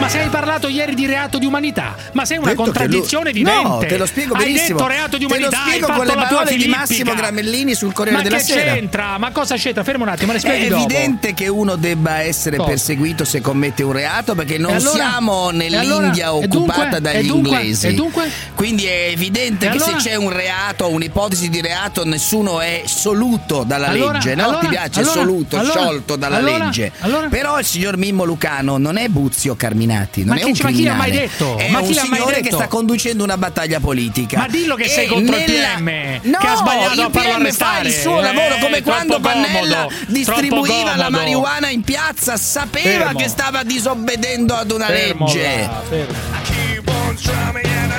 Ma 0.00 0.08
se 0.08 0.20
hai 0.20 0.28
parlato 0.28 0.68
ieri 0.68 0.94
di 0.94 1.06
reato 1.06 1.38
di 1.38 1.44
umanità, 1.46 1.94
ma 2.12 2.24
sei 2.24 2.38
una 2.38 2.48
Detto 2.50 2.62
che 2.62 2.68
contraddizione 2.70 3.30
lui- 3.30 3.40
evidente. 3.40 3.68
No, 3.68 3.78
te 3.78 3.96
lo 3.98 4.06
spiego 4.06 4.34
Hai 4.34 4.44
benissimo. 4.44 4.78
detto 4.78 4.88
reato 4.90 5.18
di 5.18 5.26
Te 5.26 5.32
lo 5.32 5.46
umanità, 5.48 5.62
spiego 5.68 5.86
hai 5.88 5.96
con 5.96 6.06
le 6.06 6.14
parole 6.14 6.56
di. 6.56 6.66
Massimo 6.68 7.14
Gramellini 7.14 7.74
sul 7.74 7.92
Corriere 7.92 8.18
ma 8.18 8.22
della 8.22 8.36
che 8.36 8.42
Sera. 8.42 8.72
c'entra? 8.74 9.18
Ma 9.18 9.32
cosa 9.32 9.56
c'entra? 9.56 9.82
Fermo 9.82 10.04
un 10.04 10.10
attimo, 10.10 10.32
ne 10.32 10.38
spieghi 10.38 10.66
È 10.66 10.68
dopo. 10.68 10.82
evidente 10.84 11.34
che 11.34 11.48
uno 11.48 11.74
debba 11.76 12.20
essere 12.20 12.56
Cosa? 12.56 12.68
perseguito 12.70 13.24
se 13.24 13.40
commette 13.40 13.82
un 13.82 13.92
reato 13.92 14.34
perché 14.36 14.56
non 14.56 14.72
allora? 14.74 14.90
siamo 14.96 15.50
nell'India 15.50 15.80
allora? 16.28 16.37
E 16.37 16.37
occupata 16.38 16.82
dunque? 16.82 17.00
dagli 17.00 17.26
E 17.28 17.32
inglesi. 17.32 17.86
E 17.88 17.94
dunque? 17.94 18.30
Quindi 18.54 18.84
è 18.86 19.08
evidente 19.10 19.66
E 19.66 19.70
che 19.70 19.76
allora? 19.82 19.98
se 20.00 20.08
c'è 20.08 20.14
un 20.16 20.30
reato, 20.30 20.88
un'ipotesi 20.88 21.48
di 21.48 21.60
reato, 21.60 22.04
nessuno 22.04 22.60
è 22.60 22.82
soluto 22.86 23.64
dalla 23.64 23.88
Allora? 23.88 24.12
legge, 24.14 24.34
no? 24.34 24.44
Allora? 24.44 24.58
Ti 24.58 24.66
piace? 24.68 25.04
Soluto, 25.04 25.62
sciolto 25.64 26.16
dalla 26.16 26.40
legge. 26.40 26.92
Allora? 27.00 27.28
Però 27.28 27.58
il 27.58 27.64
signor 27.64 27.96
Mimmo 27.96 28.24
Lucano 28.24 28.76
non 28.78 28.96
è 28.96 29.08
Buzio 29.08 29.54
Carminati, 29.56 30.24
non 30.24 30.34
Ma 30.36 30.40
è 30.40 30.44
chi- 30.44 30.50
un 30.50 30.56
ma 30.62 30.70
chi 30.70 30.82
l'ha 30.84 30.92
mai 30.94 31.10
criminale. 31.10 31.28
detto? 31.30 31.56
È 31.56 31.70
Ma 31.70 31.80
un 31.80 31.94
signore 31.94 32.40
che 32.40 32.50
sta 32.52 32.66
conducendo 32.68 33.24
una 33.24 33.36
battaglia 33.36 33.80
politica. 33.80 34.38
Ma 34.38 34.48
dillo 34.48 34.74
che 34.74 34.84
E 34.84 34.88
sei 34.88 35.06
contro 35.06 35.36
il 35.36 35.44
nella- 35.46 35.68
PM, 35.76 36.20
No, 36.30 36.38
che 36.38 36.46
ha 36.46 36.56
sbagliato 36.56 36.94
il 36.94 37.00
a 37.00 37.10
farlo 37.10 37.32
arrestare. 37.34 37.88
il 37.88 37.94
suo 37.94 38.20
lavoro 38.20 38.54
Eh, 38.56 38.60
come 38.60 38.82
quando 38.82 39.20
Pannella 39.20 39.86
distribuiva 40.06 40.96
la 40.96 41.10
marijuana 41.10 41.68
in 41.70 41.82
piazza, 41.82 42.36
sapeva 42.36 43.12
che 43.16 43.28
stava 43.28 43.62
disobbedendo 43.62 44.54
ad 44.54 44.70
una 44.70 44.88
legge. 44.90 45.68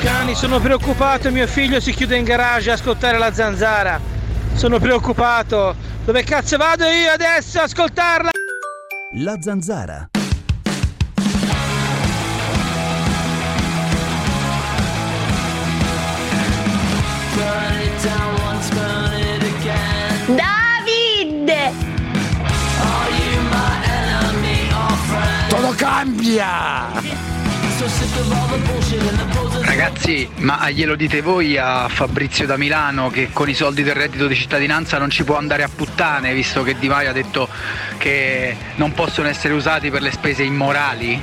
Cani, 0.01 0.33
sono 0.35 0.59
preoccupato, 0.59 1.31
mio 1.31 1.47
figlio 1.47 1.79
si 1.79 1.93
chiude 1.93 2.15
in 2.17 2.23
garage 2.23 2.69
a 2.69 2.73
ascoltare 2.73 3.17
la 3.17 3.33
zanzara. 3.33 3.99
Sono 4.53 4.79
preoccupato. 4.79 5.75
Dove 6.05 6.23
cazzo 6.23 6.57
vado 6.57 6.85
io 6.85 7.11
adesso 7.11 7.59
a 7.59 7.63
ascoltarla? 7.63 8.31
La 9.15 9.37
zanzara. 9.41 10.09
David! 20.27 21.51
Todo 25.49 25.73
cambia! 25.75 27.28
Ragazzi, 29.61 30.29
ma 30.37 30.69
glielo 30.69 30.95
dite 30.95 31.21
voi 31.21 31.57
a 31.57 31.87
Fabrizio 31.87 32.45
da 32.45 32.57
Milano 32.57 33.09
che 33.09 33.29
con 33.31 33.47
i 33.47 33.53
soldi 33.53 33.83
del 33.83 33.95
reddito 33.95 34.27
di 34.27 34.35
cittadinanza 34.35 34.97
non 34.97 35.09
ci 35.09 35.23
può 35.23 35.37
andare 35.37 35.63
a 35.63 35.69
puttane, 35.73 36.33
visto 36.33 36.63
che 36.63 36.77
Di 36.77 36.87
Maio 36.87 37.09
ha 37.09 37.13
detto 37.13 37.47
che 37.97 38.55
non 38.75 38.93
possono 38.93 39.27
essere 39.27 39.53
usati 39.53 39.89
per 39.89 40.01
le 40.01 40.11
spese 40.11 40.43
immorali? 40.43 41.21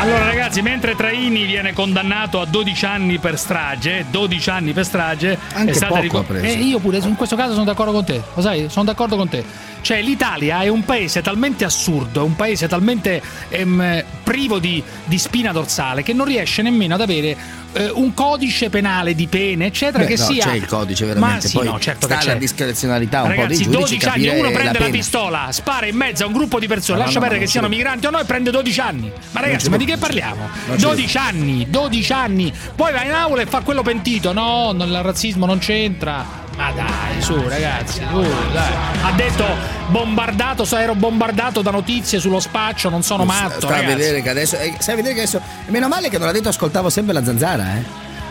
Allora 0.00 0.32
ragazzi, 0.48 0.62
mentre 0.62 0.94
Traini 0.96 1.44
viene 1.44 1.72
condannato 1.74 2.40
a 2.40 2.46
12 2.46 2.86
anni 2.86 3.18
per 3.18 3.38
strage, 3.38 4.06
12 4.10 4.50
anni 4.50 4.72
per 4.72 4.84
strage, 4.84 5.38
Anche 5.52 5.72
è 5.72 5.74
stata 5.74 5.92
poco 5.92 6.02
ricor- 6.02 6.24
ha 6.24 6.26
preso. 6.26 6.46
Eh, 6.46 6.62
io 6.62 6.78
pure 6.78 6.98
in 6.98 7.16
questo 7.16 7.36
caso 7.36 7.52
sono 7.52 7.64
d'accordo 7.64 7.92
con 7.92 8.04
te, 8.04 8.22
lo 8.34 8.40
sai, 8.40 8.68
sono 8.70 8.86
d'accordo 8.86 9.16
con 9.16 9.28
te. 9.28 9.44
Cioè 9.80 10.02
l'Italia 10.02 10.60
è 10.62 10.68
un 10.68 10.84
paese 10.84 11.22
talmente 11.22 11.64
assurdo, 11.64 12.20
è 12.20 12.24
un 12.24 12.36
paese 12.36 12.68
talmente 12.68 13.22
ehm, 13.48 14.04
privo 14.22 14.58
di, 14.58 14.82
di 15.04 15.18
spina 15.18 15.52
dorsale 15.52 16.02
che 16.02 16.12
non 16.12 16.26
riesce 16.26 16.62
nemmeno 16.62 16.94
ad 16.94 17.00
avere 17.00 17.36
eh, 17.72 17.90
un 17.94 18.12
codice 18.14 18.70
penale 18.70 19.14
di 19.14 19.26
pene, 19.26 19.66
eccetera, 19.66 20.04
Beh, 20.04 20.14
che 20.14 20.16
no, 20.18 20.24
sia 20.24 20.44
c'è 20.44 20.54
il 20.54 20.66
codice 20.66 21.06
veramente, 21.06 21.34
Ma 21.34 21.40
sì, 21.40 21.56
poi 21.56 21.66
no, 21.66 21.78
certo 21.78 22.06
sta 22.06 22.16
che 22.16 22.24
c'è. 22.24 22.30
alla 22.30 22.38
discrezionalità 22.38 23.22
un 23.22 23.34
po' 23.34 23.40
Ragazzi, 23.42 23.64
dei 23.64 23.72
giudici 23.72 23.96
12 23.98 24.06
anni, 24.08 24.28
uno 24.28 24.42
la 24.42 24.50
prende 24.50 24.72
la, 24.72 24.78
pena. 24.78 24.90
pistola, 24.90 25.48
spara 25.50 25.86
in 25.86 25.96
mezzo 25.96 26.24
a 26.24 26.26
un 26.26 26.32
gruppo 26.32 26.58
di 26.58 26.66
persone, 26.66 26.98
No, 26.98 27.04
lascia 27.04 27.18
no, 27.18 27.24
perdere 27.24 27.44
che 27.44 27.50
siano 27.50 27.68
migranti 27.68 28.06
o 28.06 28.10
no 28.10 28.18
e 28.18 28.24
prende 28.24 28.50
12 28.50 28.80
anni. 28.80 29.12
Ma 29.30 29.40
ragazzi, 29.40 29.68
ma 29.68 29.76
di 29.76 29.84
che 29.84 29.96
parliamo? 29.96 30.48
non 30.66 30.78
ci 30.78 30.84
12 30.84 31.16
anni, 31.16 31.66
12 31.68 32.12
anni. 32.12 32.52
Poi 32.74 32.92
va 32.92 33.04
in 33.04 33.12
aula 33.12 33.42
e 33.42 33.46
fa 33.46 33.60
quello 33.60 33.82
pentito. 33.82 34.32
No, 34.32 34.74
il 34.76 35.02
razzismo 35.02 35.46
non 35.46 35.58
c'entra. 35.58 36.46
Ma 36.58 36.72
dai, 36.72 37.22
su 37.22 37.40
ragazzi, 37.48 38.00
su, 38.10 38.20
dai. 38.52 38.72
Ha 39.02 39.12
detto 39.12 39.44
bombardato, 39.90 40.64
so, 40.64 40.76
ero 40.76 40.96
bombardato 40.96 41.62
da 41.62 41.70
notizie 41.70 42.18
sullo 42.18 42.40
spaccio, 42.40 42.88
non 42.88 43.04
sono 43.04 43.24
matto, 43.24 43.60
Sta 43.68 43.76
a 43.76 43.82
vedere 43.82 44.20
che 44.22 44.30
adesso. 44.30 44.56
eh, 44.58 44.74
Stai 44.76 44.94
a 44.94 44.96
vedere 44.96 45.14
che 45.14 45.20
adesso. 45.20 45.40
Meno 45.66 45.86
male 45.86 46.08
che 46.08 46.18
non 46.18 46.26
l'ha 46.26 46.32
detto, 46.32 46.48
ascoltavo 46.48 46.90
sempre 46.90 47.14
la 47.14 47.22
zanzara, 47.24 47.76
eh. 47.76 47.84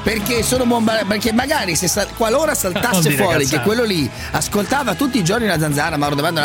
Perché 0.03 0.43
sono 0.43 0.65
bomba- 0.65 1.03
Perché 1.07 1.31
magari 1.31 1.75
se 1.77 1.87
sta- 1.87 2.05
qualora 2.17 2.53
saltasse 2.53 3.11
fuori 3.11 3.39
cazzate. 3.45 3.57
che 3.57 3.61
quello 3.61 3.83
lì 3.85 4.09
ascoltava 4.31 4.93
tutti 4.95 5.17
i 5.17 5.23
giorni 5.23 5.47
la 5.47 5.57
zanzara, 5.57 5.95
Mauro 5.95 6.15
Devando 6.15 6.41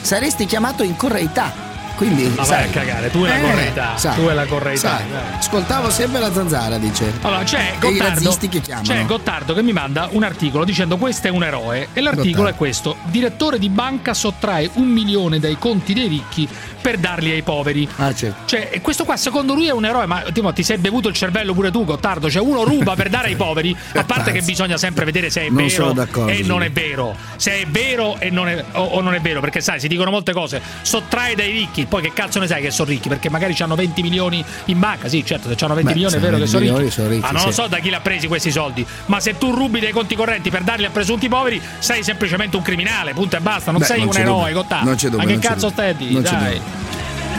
saresti 0.00 0.44
chiamato 0.44 0.82
in 0.82 0.96
correità. 0.96 1.70
Quindi. 2.02 2.24
Ma 2.30 2.34
vai 2.34 2.44
sai, 2.46 2.64
a 2.64 2.66
cagare, 2.68 3.10
tu 3.12 3.24
e 3.24 3.28
la 3.28 3.36
Eh, 3.36 3.40
correità, 3.40 3.96
sai, 3.96 4.14
tu 4.16 4.28
e 4.28 4.34
la 4.34 4.46
correità. 4.46 5.00
Ascoltavo 5.38 5.88
sempre 5.88 6.18
la 6.18 6.32
zanzara, 6.32 6.76
dice. 6.78 7.12
Allora 7.22 7.44
c'è 7.44 7.74
Gottardo, 7.78 8.36
che 8.50 8.60
c'è 8.60 9.04
Gottardo 9.06 9.54
che 9.54 9.62
mi 9.62 9.72
manda 9.72 10.08
un 10.10 10.24
articolo 10.24 10.64
dicendo 10.64 10.96
questo 10.96 11.28
è 11.28 11.30
un 11.30 11.44
eroe 11.44 11.88
e 11.92 12.00
l'articolo 12.00 12.48
è 12.48 12.54
questo 12.56 12.96
direttore 13.04 13.58
di 13.60 13.68
banca 13.68 14.14
sottrae 14.14 14.68
un 14.74 14.88
milione 14.88 15.38
dai 15.38 15.56
conti 15.58 15.92
dei 15.94 16.08
ricchi 16.08 16.48
per 16.82 16.98
darli 16.98 17.30
ai 17.30 17.42
poveri 17.42 17.88
Ah, 17.98 18.12
certo. 18.12 18.40
cioè 18.46 18.80
questo 18.82 19.04
qua 19.04 19.16
secondo 19.16 19.54
lui 19.54 19.68
è 19.68 19.70
un 19.70 19.84
eroe 19.84 20.06
ma 20.06 20.22
Timo, 20.32 20.52
ti 20.52 20.64
sei 20.64 20.78
bevuto 20.78 21.06
il 21.08 21.14
cervello 21.14 21.54
pure 21.54 21.70
tu 21.70 21.84
Gottardo 21.84 22.28
cioè 22.28 22.42
uno 22.42 22.64
ruba 22.64 22.94
per 22.96 23.08
dare 23.08 23.28
ai 23.28 23.36
poveri 23.36 23.76
a 23.94 24.02
parte 24.02 24.32
che 24.32 24.42
bisogna 24.42 24.76
sempre 24.76 25.04
vedere 25.04 25.30
se 25.30 25.42
è 25.42 25.48
Non 25.48 25.64
vero 25.68 26.26
e 26.26 26.36
sì. 26.36 26.46
non 26.46 26.62
è 26.64 26.70
vero 26.72 27.14
se 27.36 27.60
è 27.60 27.66
vero 27.66 28.18
e 28.18 28.30
non 28.30 28.48
è, 28.48 28.64
o, 28.72 28.82
o 28.82 29.00
non 29.00 29.14
è 29.14 29.20
vero 29.20 29.40
perché 29.40 29.60
sai 29.60 29.78
si 29.78 29.86
dicono 29.86 30.10
molte 30.10 30.32
cose 30.32 30.60
sottrae 30.82 31.36
dai 31.36 31.52
ricchi 31.52 31.84
poi 31.92 32.00
che 32.00 32.12
cazzo 32.14 32.38
ne 32.38 32.46
sai 32.46 32.62
che 32.62 32.70
sono 32.70 32.88
ricchi? 32.88 33.10
Perché 33.10 33.28
magari 33.28 33.54
hanno 33.60 33.74
20 33.74 34.00
milioni 34.00 34.42
in 34.66 34.78
banca. 34.78 35.08
Sì 35.08 35.22
certo 35.26 35.50
se 35.54 35.62
hanno 35.62 35.74
20 35.74 35.90
Beh, 35.90 35.94
milioni 35.94 36.14
è 36.16 36.20
vero 36.20 36.38
che 36.38 36.44
20 36.44 36.50
sono 36.50 36.78
ricchi, 36.78 36.90
sono 36.90 37.08
ricchi, 37.08 37.20
ma 37.20 37.30
non 37.32 37.42
lo 37.42 37.48
sì. 37.50 37.54
so 37.54 37.66
da 37.66 37.78
chi 37.80 37.90
l'ha 37.90 38.00
presi 38.00 38.28
questi 38.28 38.50
soldi. 38.50 38.86
Ma 39.06 39.20
se 39.20 39.36
tu 39.36 39.50
rubi 39.54 39.78
dei 39.78 39.92
conti 39.92 40.14
correnti 40.14 40.48
per 40.48 40.62
darli 40.62 40.86
a 40.86 40.90
presunti 40.90 41.28
poveri 41.28 41.60
sei 41.80 42.02
semplicemente 42.02 42.56
un 42.56 42.62
criminale 42.62 43.12
punto 43.12 43.36
e 43.36 43.40
basta. 43.40 43.72
Non 43.72 43.80
Beh, 43.80 43.86
sei 43.86 43.98
non 43.98 44.08
un 44.08 44.16
eroe 44.16 44.52
Non 44.52 44.94
c'è 44.94 45.08
dubbio, 45.10 45.18
ma 45.18 45.24
che 45.24 45.32
non 45.32 45.40
cazzo 45.40 45.68
stai 45.68 45.90
a 45.90 45.92
dire 45.92 46.12
Non 46.12 46.22
dai. 46.22 46.60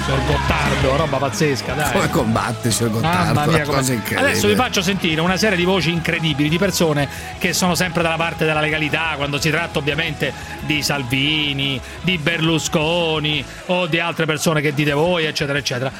Signor 0.03 0.25
Gottardo, 0.25 0.95
roba 0.97 1.17
pazzesca, 1.17 1.73
dai. 1.73 1.91
Come 1.93 2.09
combatte, 2.09 2.71
signor 2.71 2.91
Gottardo? 2.91 3.33
Mamma 3.33 3.45
mia, 3.49 3.63
come... 3.63 4.01
Adesso 4.15 4.47
vi 4.49 4.55
faccio 4.55 4.81
sentire 4.81 5.21
una 5.21 5.37
serie 5.37 5.55
di 5.55 5.63
voci 5.63 5.93
incredibili 5.93 6.49
di 6.49 6.57
persone 6.57 7.07
che 7.37 7.53
sono 7.53 7.73
sempre 7.73 8.03
dalla 8.03 8.17
parte 8.17 8.43
della 8.43 8.59
legalità 8.59 9.13
quando 9.15 9.39
si 9.39 9.49
tratta 9.49 9.79
ovviamente 9.79 10.33
di 10.65 10.83
Salvini, 10.83 11.79
di 12.01 12.17
Berlusconi 12.17 13.45
o 13.67 13.85
di 13.85 13.99
altre 13.99 14.25
persone 14.25 14.59
che 14.59 14.73
dite 14.73 14.91
voi, 14.91 15.23
eccetera, 15.23 15.57
eccetera. 15.57 15.91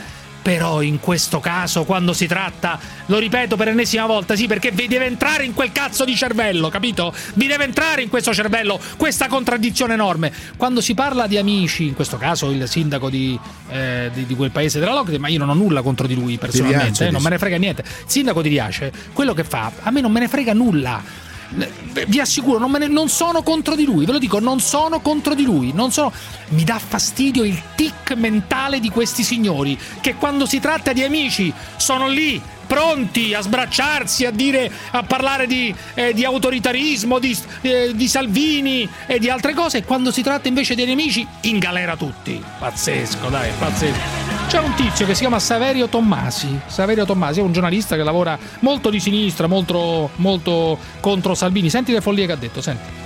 Però 0.44 0.82
in 0.82 1.00
questo 1.00 1.40
caso, 1.40 1.86
quando 1.86 2.12
si 2.12 2.28
tratta, 2.28 2.78
lo 3.06 3.18
ripeto 3.18 3.56
per 3.56 3.68
l'ennesima 3.68 4.06
volta, 4.06 4.36
sì, 4.36 4.46
perché 4.46 4.72
vi 4.72 4.88
deve 4.88 5.06
entrare 5.06 5.46
in 5.46 5.54
quel 5.54 5.72
cazzo 5.72 6.04
di 6.04 6.16
cervello, 6.16 6.68
capito? 6.68 7.14
Vi 7.36 7.48
deve 7.48 7.64
entrare 7.64 8.02
in 8.02 8.10
questo 8.10 8.34
cervello 8.34 8.78
questa 8.98 9.28
contraddizione 9.28 9.94
enorme. 9.94 10.34
Quando 10.58 10.82
si 10.82 10.94
parla 10.94 11.28
di 11.28 11.38
amici, 11.38 11.88
in 11.88 11.94
questo 11.94 12.18
caso 12.18 12.52
il 12.52 12.68
sindaco 12.68 13.10
di, 13.10 13.40
eh, 13.70 14.12
di, 14.14 14.26
di 14.26 14.36
quel 14.36 14.52
paese 14.52 14.80
della 14.80 14.92
Locke, 14.94 15.18
ma 15.18 15.30
io 15.30 15.40
non 15.40 15.48
ho 15.48 15.54
nulla 15.54 15.82
contro 15.82 16.08
di 16.08 16.14
lui 16.14 16.38
personalmente, 16.38 16.84
Riace, 16.84 17.08
eh, 17.08 17.12
non 17.12 17.22
me 17.22 17.30
ne 17.30 17.38
frega 17.38 17.58
niente. 17.58 17.86
Sindaco 18.06 18.42
di 18.42 18.50
Riace, 18.50 18.92
quello 19.14 19.34
che 19.34 19.46
fa, 19.46 19.72
a 19.82 19.92
me 19.92 20.02
non 20.02 20.12
me 20.12 20.20
ne 20.20 20.28
frega 20.28 20.54
nulla. 20.54 21.32
Vi 22.08 22.20
assicuro, 22.20 22.58
non, 22.58 22.72
ne- 22.72 22.88
non 22.88 23.10
sono 23.10 23.44
contro 23.44 23.76
di 23.76 23.86
lui, 23.86 24.06
ve 24.06 24.14
lo 24.14 24.18
dico, 24.18 24.40
non 24.40 24.60
sono 24.60 25.00
contro 25.02 25.36
di 25.36 25.44
lui. 25.44 25.74
Sono, 25.90 26.12
mi 26.50 26.64
dà 26.64 26.80
fastidio 26.80 27.44
il 27.44 27.62
tic 27.76 28.14
mentale 28.16 28.80
di 28.80 28.90
questi 28.90 29.24
signori 29.24 29.78
che 30.02 30.16
quando 30.16 30.46
si 30.46 30.60
tratta 30.60 30.94
di 30.94 31.04
amici 31.04 31.54
sono 31.78 32.08
lì 32.08 32.42
pronti 32.74 33.36
a 33.36 33.42
sbracciarsi, 33.42 34.26
a 34.26 34.32
dire, 34.32 34.72
a 34.92 35.04
parlare 35.04 35.46
di, 35.46 35.74
eh, 35.94 36.12
di 36.12 36.26
autoritarismo, 36.26 37.20
di, 37.20 37.38
eh, 37.62 37.92
di 37.94 38.08
Salvini 38.08 38.90
e 39.06 39.20
di 39.20 39.30
altre 39.30 39.54
cose. 39.54 39.78
E 39.78 39.84
quando 39.84 40.12
si 40.12 40.24
tratta 40.24 40.48
invece 40.48 40.74
dei 40.74 40.88
nemici, 40.88 41.26
in 41.42 41.60
galera 41.60 41.96
tutti. 41.96 42.44
Pazzesco, 42.58 43.30
dai, 43.30 43.52
pazzesco. 43.60 44.00
C'è 44.48 44.60
un 44.60 44.74
tizio 44.74 45.06
che 45.06 45.14
si 45.14 45.20
chiama 45.22 45.38
Saverio 45.38 45.88
Tommasi. 45.88 46.60
Saverio 46.66 47.06
Tommasi 47.06 47.40
è 47.40 47.44
un 47.44 47.52
giornalista 47.52 47.96
che 47.96 48.04
lavora 48.04 48.38
molto 48.60 48.90
di 48.90 49.00
sinistra, 49.00 49.46
molto, 49.46 50.10
molto 50.16 50.80
contro 51.00 51.36
Salvini. 51.36 51.70
Senti 51.70 51.92
le 51.92 52.02
follie 52.02 52.26
che 52.26 52.32
ha 52.32 52.38
detto, 52.38 52.60
senti. 52.60 53.02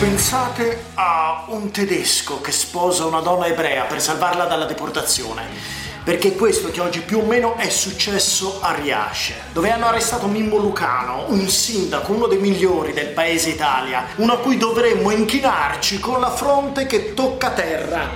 Pensate 0.00 0.84
a 0.94 1.44
un 1.48 1.70
tedesco 1.70 2.40
che 2.40 2.50
sposa 2.50 3.06
una 3.06 3.20
donna 3.20 3.46
ebrea 3.46 3.84
per 3.84 4.00
salvarla 4.00 4.44
dalla 4.44 4.66
deportazione. 4.66 5.85
Perché 6.06 6.28
è 6.28 6.36
questo 6.36 6.70
che 6.70 6.80
oggi 6.80 7.00
più 7.00 7.18
o 7.18 7.24
meno 7.24 7.56
è 7.56 7.68
successo 7.68 8.60
a 8.60 8.76
Riace, 8.76 9.34
dove 9.52 9.72
hanno 9.72 9.86
arrestato 9.86 10.28
Mimmo 10.28 10.56
Lucano, 10.56 11.24
un 11.30 11.48
sindaco, 11.48 12.12
uno 12.12 12.28
dei 12.28 12.38
migliori 12.38 12.92
del 12.92 13.08
paese 13.08 13.48
Italia, 13.48 14.04
uno 14.18 14.34
a 14.34 14.38
cui 14.38 14.56
dovremmo 14.56 15.10
inchinarci 15.10 15.98
con 15.98 16.20
la 16.20 16.30
fronte 16.30 16.86
che 16.86 17.12
tocca 17.12 17.50
terra. 17.50 18.08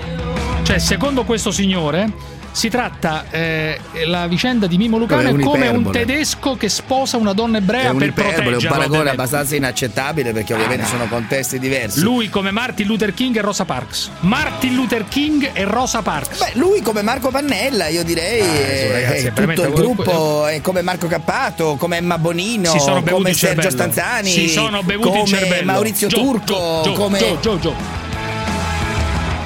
Cioè, 0.63 0.79
secondo 0.79 1.25
questo 1.25 1.51
signore, 1.51 2.13
si 2.53 2.69
tratta 2.69 3.25
eh, 3.31 3.79
la 4.07 4.27
vicenda 4.27 4.67
di 4.67 4.77
Mimo 4.77 4.99
Lucano 4.99 5.29
È 5.29 5.33
è 5.33 5.41
come 5.41 5.69
un 5.69 5.91
tedesco 5.91 6.57
che 6.57 6.69
sposa 6.69 7.17
una 7.17 7.33
donna 7.33 7.59
È 7.59 7.61
ebrea 7.61 7.93
un 7.93 7.99
per 7.99 8.09
iperbole, 8.09 8.39
un 8.39 8.43
proteggerla. 8.45 8.77
paragone 8.77 9.11
abbastanza 9.11 9.57
inaccettabile 9.57 10.33
perché 10.33 10.55
ovviamente 10.55 10.85
Ah, 10.85 10.89
sono 10.89 11.07
contesti 11.09 11.59
diversi. 11.59 12.01
Lui 12.01 12.29
come 12.29 12.51
Martin 12.51 12.87
Luther 12.87 13.13
King 13.15 13.37
e 13.37 13.41
Rosa 13.41 13.65
Parks. 13.65 14.11
Martin 14.21 14.75
Luther 14.75 15.07
King 15.09 15.51
e 15.53 15.65
Rosa 15.65 16.03
Parks. 16.03 16.39
Beh, 16.39 16.59
lui 16.59 16.81
come 16.81 17.03
Marco 17.03 17.31
Pannella, 17.31 17.89
io 17.89 18.03
direi, 18.03 18.41
Adesso, 18.41 18.59
eh, 18.59 18.93
ragazzi, 18.93 19.27
è 19.27 19.33
tutto 19.33 19.63
il 19.67 19.73
gruppo 19.73 20.47
è 20.47 20.61
come 20.61 20.83
Marco 20.83 21.07
Cappato, 21.07 21.77
come 21.77 21.97
Emma 21.99 22.19
Bonino, 22.19 22.73
come 23.11 23.33
Sergio. 23.35 23.71
Stanzani, 23.71 24.31
Si 24.31 24.49
sono 24.49 24.83
bevuti 24.83 25.09
come. 25.09 25.63
Maurizio 25.63 26.09
Gio, 26.09 26.17
Turco, 26.17 26.81
Gio, 26.83 26.93
come 26.93 27.19
Gio, 27.19 27.39
Gio, 27.41 27.59
Gio. 27.59 28.09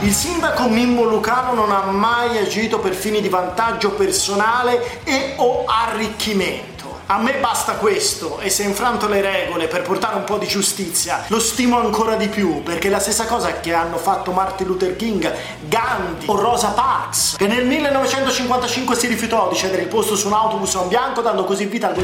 Il 0.04 0.12
sindaco 0.12 0.68
Mimmo 0.68 1.04
Lucano 1.04 1.54
non 1.54 1.73
ha 1.73 1.84
mai 1.84 2.37
agito 2.37 2.78
per 2.78 2.92
fini 2.92 3.23
di 3.23 3.30
vantaggio 3.30 3.92
personale 3.92 5.00
e 5.02 5.32
o 5.37 5.64
arricchimento. 5.64 7.00
A 7.06 7.16
me 7.16 7.37
basta 7.40 7.76
questo 7.76 8.38
e 8.40 8.50
se 8.50 8.64
infranto 8.64 9.08
le 9.08 9.23
regole 9.23 9.66
per 9.66 9.80
portare 9.80 10.16
un 10.16 10.25
po' 10.25 10.37
di 10.37 10.46
giustizia 10.46 11.25
lo 11.28 11.40
stimo 11.40 11.78
ancora 11.78 12.16
di 12.16 12.28
più 12.28 12.62
perché 12.62 12.88
è 12.88 12.90
la 12.90 12.99
stessa 12.99 13.25
cosa 13.25 13.61
che 13.61 13.73
hanno 13.73 13.96
fatto 13.96 14.30
Martin 14.32 14.66
Luther 14.66 14.94
King, 14.94 15.32
Gandhi 15.68 16.26
o 16.26 16.37
Rosa 16.38 16.68
Parks 16.68 17.36
che 17.38 17.47
nel 17.47 17.64
1955 17.64 18.95
si 18.97 19.06
rifiutò 19.06 19.49
di 19.49 19.56
cedere 19.56 19.82
il 19.82 19.88
posto 19.88 20.17
su 20.17 20.26
un 20.26 20.34
autobus 20.34 20.75
a 20.75 20.80
un 20.80 20.88
bianco 20.88 21.23
dando 21.23 21.45
così 21.45 21.64
vita 21.64 21.88
al 21.88 21.97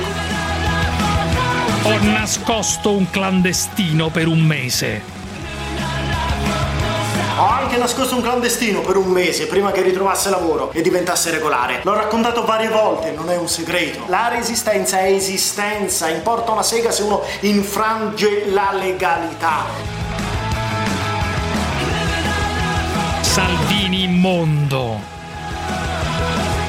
Ho 1.83 1.99
nascosto 2.05 2.93
un 2.93 3.11
clandestino 3.11 4.09
per 4.09 4.27
un 4.27 4.41
mese. 4.41 5.20
Ho 7.41 7.49
anche 7.49 7.79
nascosto 7.79 8.17
un 8.17 8.21
clandestino 8.21 8.83
per 8.83 8.97
un 8.97 9.07
mese 9.07 9.47
prima 9.47 9.73
che 9.73 9.81
ritrovasse 9.81 10.29
lavoro 10.29 10.73
e 10.73 10.83
diventasse 10.83 11.31
regolare. 11.31 11.81
L'ho 11.85 11.95
raccontato 11.95 12.45
varie 12.45 12.69
volte, 12.69 13.13
non 13.13 13.31
è 13.31 13.37
un 13.39 13.49
segreto. 13.49 14.05
La 14.09 14.29
resistenza 14.29 14.99
è 14.99 15.11
esistenza, 15.11 16.11
importa 16.11 16.53
una 16.53 16.63
sega 16.63 16.91
se 16.91 17.03
uno 17.03 17.23
infrange 17.41 18.45
la 18.51 18.73
legalità. 18.75 19.65
Salvini 23.23 24.03
immondo. 24.03 25.01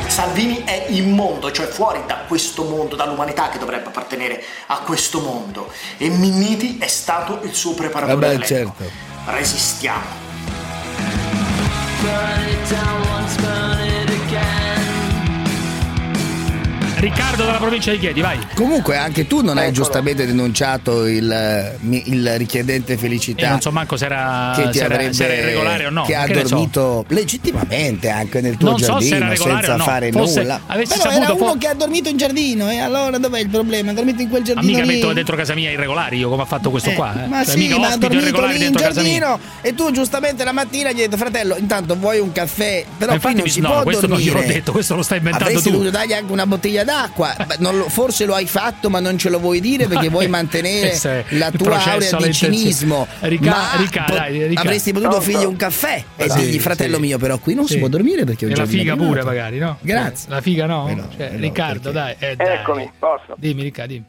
Salvini 0.07 0.63
è 0.63 0.85
immondo, 0.87 1.51
cioè 1.51 1.65
fuori 1.65 1.99
da 2.07 2.19
questo 2.29 2.63
mondo, 2.63 2.95
dall'umanità 2.95 3.49
che 3.49 3.57
dovrebbe 3.57 3.87
appartenere 3.87 4.41
a 4.67 4.77
questo 4.77 5.19
mondo. 5.19 5.69
E 5.97 6.07
Minniti 6.07 6.77
è 6.79 6.87
stato 6.87 7.41
il 7.43 7.53
suo 7.53 7.73
preparatore. 7.73 8.15
Vabbè, 8.15 8.45
certo. 8.45 8.83
Resistiamo. 9.25 10.30
burn 12.01 12.49
it 12.49 12.69
down 12.69 13.01
once 13.09 13.41
more. 13.41 13.80
Riccardo 17.01 17.45
dalla 17.45 17.57
provincia 17.57 17.89
di 17.89 17.97
Chieti, 17.97 18.21
vai. 18.21 18.37
Comunque 18.53 18.95
anche 18.95 19.25
tu 19.25 19.41
non 19.41 19.57
hai 19.57 19.71
giustamente 19.71 20.23
denunciato 20.27 21.07
il, 21.07 21.31
eh, 21.31 21.75
il 22.05 22.37
richiedente 22.37 22.95
felicità. 22.95 23.47
E 23.47 23.49
non 23.49 23.59
so 23.59 23.71
manco 23.71 23.97
se 23.97 24.05
era, 24.05 24.53
che 24.55 24.69
ti 24.69 24.77
se 24.77 24.83
avrebbe, 24.85 25.11
se 25.13 25.23
era 25.25 25.33
irregolare 25.33 25.85
o 25.87 25.89
no. 25.89 26.03
che 26.03 26.13
ha 26.15 26.25
che 26.25 26.33
ne 26.35 26.41
so. 26.45 26.49
dormito 26.49 27.05
legittimamente 27.07 28.09
anche 28.09 28.39
nel 28.41 28.55
tuo 28.57 28.69
Non 28.69 28.77
so 28.79 28.85
se 28.99 29.07
giardino 29.07 29.15
era 29.15 29.27
regolare 29.29 29.55
senza 29.65 29.75
no. 29.77 29.83
fare 29.83 30.11
Fosse- 30.11 30.41
nulla. 30.41 30.59
avessi 30.67 30.91
Però 30.97 31.01
saputo 31.09 31.23
era 31.23 31.33
uno 31.33 31.45
fo- 31.47 31.57
che 31.57 31.67
ha 31.67 31.73
dormito 31.73 32.09
in 32.09 32.17
giardino 32.17 32.69
e 32.69 32.77
allora 32.77 33.17
dov'è 33.17 33.39
il 33.39 33.49
problema? 33.49 33.89
Ha 33.91 33.93
dormito 33.95 34.21
in 34.21 34.29
quel 34.29 34.41
Ma 34.41 34.45
giardino 34.47 34.71
mica 34.77 34.85
lì. 34.85 34.93
metto 34.99 35.13
dentro 35.13 35.35
casa 35.35 35.53
mia 35.55 35.71
irregolari 35.71 36.17
io 36.19 36.29
come 36.29 36.43
ha 36.43 36.45
fatto 36.45 36.69
questo 36.69 36.91
Eh, 36.91 36.93
qua. 36.93 37.23
Eh. 37.23 37.27
Ma 37.27 37.43
Cioè, 37.43 37.53
sì, 37.53 37.57
mica 37.61 37.79
ma 37.79 37.87
ha 37.87 37.97
dormito 37.97 38.45
lì 38.45 38.63
in 38.65 38.75
giardino 38.75 39.39
e 39.61 39.73
tu 39.73 39.89
giustamente 39.91 40.43
la 40.43 40.51
mattina 40.51 40.91
gli 40.91 40.99
hai 41.01 41.07
detto 41.07 41.17
fratello 41.17 41.55
intanto 41.57 41.95
vuoi 41.95 42.19
un 42.19 42.31
caffè 42.31 42.85
però 42.95 43.13
Ma 43.13 43.17
qui 43.19 43.29
infatti 43.31 43.35
non 43.37 43.47
si 43.49 43.59
no, 43.61 43.71
può 43.71 43.81
questo 43.83 44.05
non 44.07 44.17
dormire 44.17 44.39
gliel'ho 44.39 44.53
detto, 44.53 44.71
questo 44.71 44.95
lo 44.95 45.01
stai 45.01 45.17
inventando 45.17 45.47
avresti 45.47 45.69
tu. 45.69 45.75
dovuto 45.77 45.89
dargli 45.91 46.13
anche 46.13 46.31
una 46.31 46.45
bottiglia 46.45 46.83
d'acqua 46.83 46.89
Non 47.59 47.77
lo- 47.77 47.89
forse 47.89 48.25
lo 48.25 48.33
hai 48.35 48.45
fatto 48.47 48.89
ma 48.89 48.99
non 48.99 49.17
ce 49.17 49.29
lo 49.29 49.39
vuoi 49.39 49.59
dire 49.59 49.87
perché 49.87 50.09
vuoi 50.09 50.27
mantenere 50.29 50.89
Questo 50.89 51.07
è 51.09 51.25
la 51.29 51.51
tua 51.51 51.83
aurea 51.83 52.17
di 52.17 52.33
cinismo 52.33 53.07
Rica- 53.21 53.49
ma 53.49 53.69
Rica, 53.77 54.03
po- 54.03 54.13
dai, 54.15 54.47
Rica. 54.47 54.61
avresti 54.61 54.91
potuto 54.91 55.09
Pronto? 55.11 55.29
offrirgli 55.29 55.45
un 55.47 55.55
caffè 55.55 56.03
e 56.15 56.29
Sì, 56.29 56.39
dirgli 56.39 56.59
fratello 56.59 56.95
sì. 56.95 57.01
mio 57.01 57.17
però 57.17 57.37
qui 57.39 57.53
non 57.53 57.65
Sì. 57.67 57.73
si 57.73 57.79
può 57.79 57.87
dormire 57.87 58.23
perché 58.25 58.45
un 58.45 58.51
E 58.51 58.55
la 58.55 58.65
figa 58.65 58.95
pure 58.95 59.23
magari, 59.23 59.57
no? 59.57 59.77
grazie 59.81 60.29
La 60.29 60.41
figa 60.41 60.65
no? 60.65 60.87
Eh 60.89 60.95
no, 60.95 61.07
Cioè, 61.15 61.27
eh 61.27 61.31
no, 61.31 61.39
Riccardo, 61.39 61.91
dai, 61.91 62.15
eh, 62.19 62.35
dai. 62.35 62.55
Eccomi, 62.57 62.91
posso. 62.99 63.35
Dimmi, 63.37 63.63
Riccardo, 63.63 63.93
dimmi. 63.93 64.05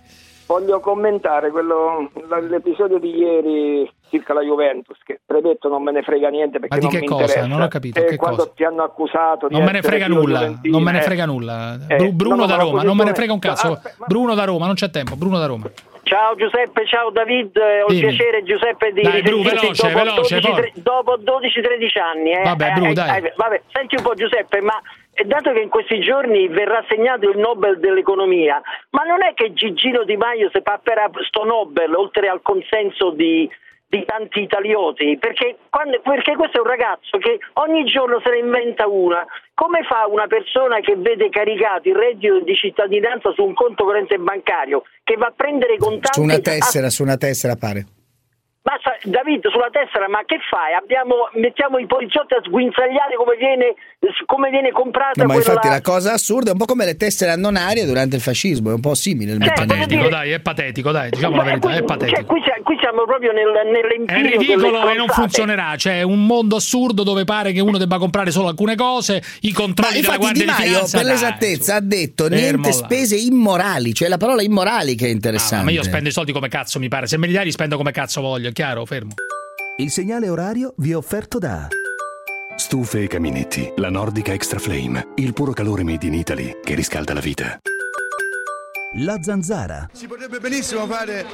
Voglio 0.53 0.81
commentare 0.81 1.51
quello, 1.51 2.11
l'episodio 2.51 2.99
di 2.99 3.09
ieri 3.17 3.91
circa 4.11 4.35
la 4.35 4.43
Juventus, 4.43 4.99
che 5.03 5.19
premetto 5.25 5.71
non 5.71 5.83
me 5.83 5.93
ne 5.93 6.03
frega 6.03 6.29
niente 6.29 6.59
perché 6.59 6.75
Ma 6.75 6.77
di 6.77 6.83
non 6.85 6.93
che 6.93 7.01
mi 7.01 7.07
cosa? 7.07 7.23
interessa. 7.23 7.47
Non 7.47 7.63
ho 7.63 7.69
capito, 7.69 7.99
E 8.01 8.05
che 8.05 8.17
quando 8.17 8.37
cosa? 8.43 8.53
ti 8.55 8.65
hanno 8.65 8.83
accusato 8.83 9.49
di 9.49 9.55
Non 9.55 9.65
me 9.65 9.73
ne 9.73 9.81
frega 9.81 10.09
nulla, 10.09 10.53
non 10.65 10.83
me 10.83 10.93
ne 10.93 10.99
eh, 10.99 11.03
frega 11.03 11.25
nulla. 11.25 11.79
eh, 11.89 11.97
Bru- 11.97 12.11
Bruno 12.13 12.35
no, 12.35 12.41
no, 12.43 12.47
da 12.49 12.57
Roma, 12.57 12.83
non 12.83 12.97
me 12.99 13.05
ne 13.05 13.15
frega 13.15 13.33
un 13.33 13.39
cazzo. 13.39 13.73
Aspetta, 13.73 14.05
Bruno 14.07 14.35
da 14.35 14.45
Roma, 14.45 14.67
non 14.67 14.75
c'è 14.75 14.91
tempo. 14.91 15.17
Bruno 15.17 15.39
da 15.39 15.47
Roma. 15.47 15.71
Ciao 16.03 16.35
Giuseppe, 16.35 16.85
ciao 16.87 17.09
David, 17.11 17.57
eh, 17.57 17.83
ho 17.83 17.91
il 17.91 18.01
piacere 18.01 18.43
Giuseppe 18.43 18.93
di 18.93 19.01
Dai, 19.01 19.23
Bru, 19.23 19.41
veloce, 19.41 19.89
dopo, 19.89 20.05
veloce, 20.05 20.39
12, 20.39 20.41
forza. 20.43 20.61
tre- 20.61 20.73
dopo 20.75 21.17
12-13 21.17 21.99
anni. 21.99 22.33
Eh. 22.33 22.43
Vabbè, 22.43 22.67
Eh, 22.69 22.73
Bru, 22.73 22.85
eh, 22.89 22.93
dai. 22.93 23.23
eh, 23.25 23.33
vabbè, 23.35 23.63
senti 23.73 23.95
un 23.97 24.03
po' 24.03 24.13
Giuseppe, 24.13 24.61
ma 24.61 24.79
dato 25.27 25.53
che 25.53 25.61
in 25.61 25.69
questi 25.69 26.01
giorni 26.01 26.49
verrà 26.49 26.79
assegnato 26.79 27.29
il 27.29 27.39
Nobel 27.39 27.79
dell'economia, 27.79 28.61
ma 28.91 29.03
non 29.05 29.23
è 29.23 29.35
che 29.35 29.53
Gigino 29.53 30.05
Di 30.05 30.17
Maio 30.17 30.49
se 30.53 30.63
papperà 30.63 31.11
sto 31.29 31.45
Nobel 31.45 31.95
oltre 31.95 32.29
al 32.29 32.41
consenso 32.43 33.11
di, 33.11 33.49
di 33.87 34.05
tanti 34.07 34.41
italioti? 34.41 35.19
Perché, 35.19 35.59
quando- 35.69 36.01
perché 36.01 36.35
questo 36.35 36.59
è 36.59 36.61
un 36.61 36.67
ragazzo 36.67 37.19
che 37.19 37.39
ogni 37.55 37.85
giorno 37.85 38.21
se 38.25 38.31
ne 38.31 38.39
inventa 38.39 38.87
una. 38.87 39.25
Come 39.55 39.83
fa 39.83 40.07
una 40.09 40.27
persona 40.27 40.81
che 40.81 40.97
vede 40.97 41.29
caricato 41.29 41.89
il 41.89 41.95
reddito 41.95 42.41
di 42.41 42.55
cittadinanza 42.55 43.33
su 43.33 43.45
un 43.45 43.53
conto 43.55 43.85
corrente 43.85 44.17
bancario, 44.19 44.83
che 45.05 45.17
va 45.17 45.27
a 45.27 45.33
prendere 45.37 45.75
i 45.75 45.79
contanti... 45.79 46.19
su 46.19 46.23
una 46.23 46.35
a- 46.35 46.41
tessera 46.41 46.89
su 46.89 47.03
una 47.03 47.17
tessera 47.17 47.55
pare 47.55 47.85
Basta, 48.63 48.95
David, 49.11 49.43
sulla 49.51 49.71
tessera, 49.75 50.07
ma 50.09 50.23
che 50.25 50.39
fai? 50.49 50.71
Abbiamo, 50.79 51.27
mettiamo 51.35 51.79
i 51.83 51.87
poliziotti 51.91 52.35
a 52.35 52.41
sguinzagliare 52.47 53.19
come 53.19 53.35
viene, 53.35 53.75
come 54.25 54.51
viene 54.51 54.71
comprata 54.71 55.19
No, 55.21 55.27
ma 55.27 55.35
quella... 55.35 55.51
infatti 55.51 55.67
la 55.69 55.81
cosa 55.81 56.13
assurda 56.13 56.51
è 56.51 56.53
un 56.53 56.59
po' 56.59 56.67
come 56.67 56.85
le 56.85 56.95
tessere 56.95 57.33
annonarie 57.33 57.85
durante 57.85 58.15
il 58.15 58.23
fascismo, 58.23 58.71
è 58.71 58.75
un 58.75 58.81
po' 58.81 58.95
simile 58.95 59.33
il 59.33 59.43
È 59.43 59.47
meccanismo. 59.51 59.75
patetico, 59.83 60.09
dai, 60.09 60.31
è 60.31 60.39
patetico, 60.39 60.91
dai, 60.93 61.11
diciamo 61.11 61.37
la 61.37 61.43
verità, 61.43 61.71
è 61.71 61.75
Cioè, 61.79 61.83
patetico. 61.83 62.25
qui, 62.25 62.41
sia- 62.45 62.61
qui 62.63 62.77
siamo 62.81 63.03
proprio 63.03 63.33
nel, 63.33 63.51
È 63.51 63.65
nell'empiro 63.67 64.39
ridicolo 64.39 64.89
e 64.91 64.95
non 64.95 65.09
funzionerà. 65.09 65.75
C'è 65.77 66.03
un 66.03 66.25
mondo 66.25 66.55
assurdo 66.55 67.03
dove 67.03 67.25
pare 67.25 67.51
che 67.51 67.59
uno 67.61 67.79
debba 67.79 67.99
comprare 67.99 68.31
solo 68.31 68.47
alcune 68.47 68.77
cose, 68.77 69.21
i 69.41 69.51
Ma 69.51 69.59
controlli 69.59 70.01
della 70.01 70.15
infatti 70.15 70.21
Guardia 70.21 70.45
Di 70.45 70.51
di 70.53 70.57
Maio, 70.57 70.73
Finanza. 70.87 70.97
per 70.99 71.07
dai, 71.07 71.15
l'esattezza, 71.15 71.75
ha 71.75 71.81
detto 71.81 72.25
Fermo 72.29 72.37
niente 72.39 72.69
là. 72.69 72.75
spese 72.75 73.17
immorali, 73.17 73.93
cioè 73.93 74.07
la 74.09 74.19
parola 74.19 74.41
immorali 74.43 74.95
che 74.95 75.07
è 75.07 75.09
Ah, 75.09 75.13
interessante. 75.13 75.65
ma 75.65 75.71
io 75.73 75.83
spendo 75.83 76.09
i 76.09 76.13
soldi 76.13 76.31
come 76.31 76.47
cazzo 76.47 76.79
mi 76.79 76.87
pare. 76.87 77.09
Se 77.09 77.19
me 77.19 77.27
li 77.27 77.33
dai 77.33 77.45
li 77.47 77.51
spendo 77.51 77.77
come 77.77 77.91
cazzo 77.91 78.21
voglio, 78.21 78.51
è 78.51 78.52
chiaro, 78.53 78.85
fermo. 78.85 79.15
Il 79.79 79.91
segnale 79.91 80.29
orario 80.29 80.75
vi 80.77 80.93
è 80.93 80.97
offerto 80.97 81.39
da 81.39 81.69
Stufe 82.57 83.03
e 83.03 83.07
caminetti, 83.07 83.73
la 83.77 83.91
Nordica 83.91 84.33
Extra 84.33 84.59
Flame, 84.59 85.09
il 85.17 85.33
puro 85.33 85.53
calore 85.53 85.83
made 85.83 86.07
in 86.07 86.15
Italy 86.15 86.61
che 86.63 86.75
riscalda 86.75 87.15
la 87.15 87.21
vita. 87.21 87.59
La 88.97 89.19
Zanzara. 89.23 89.89
Si 89.93 90.07
potrebbe 90.07 90.39
benissimo 90.39 90.87
fare 90.87 91.25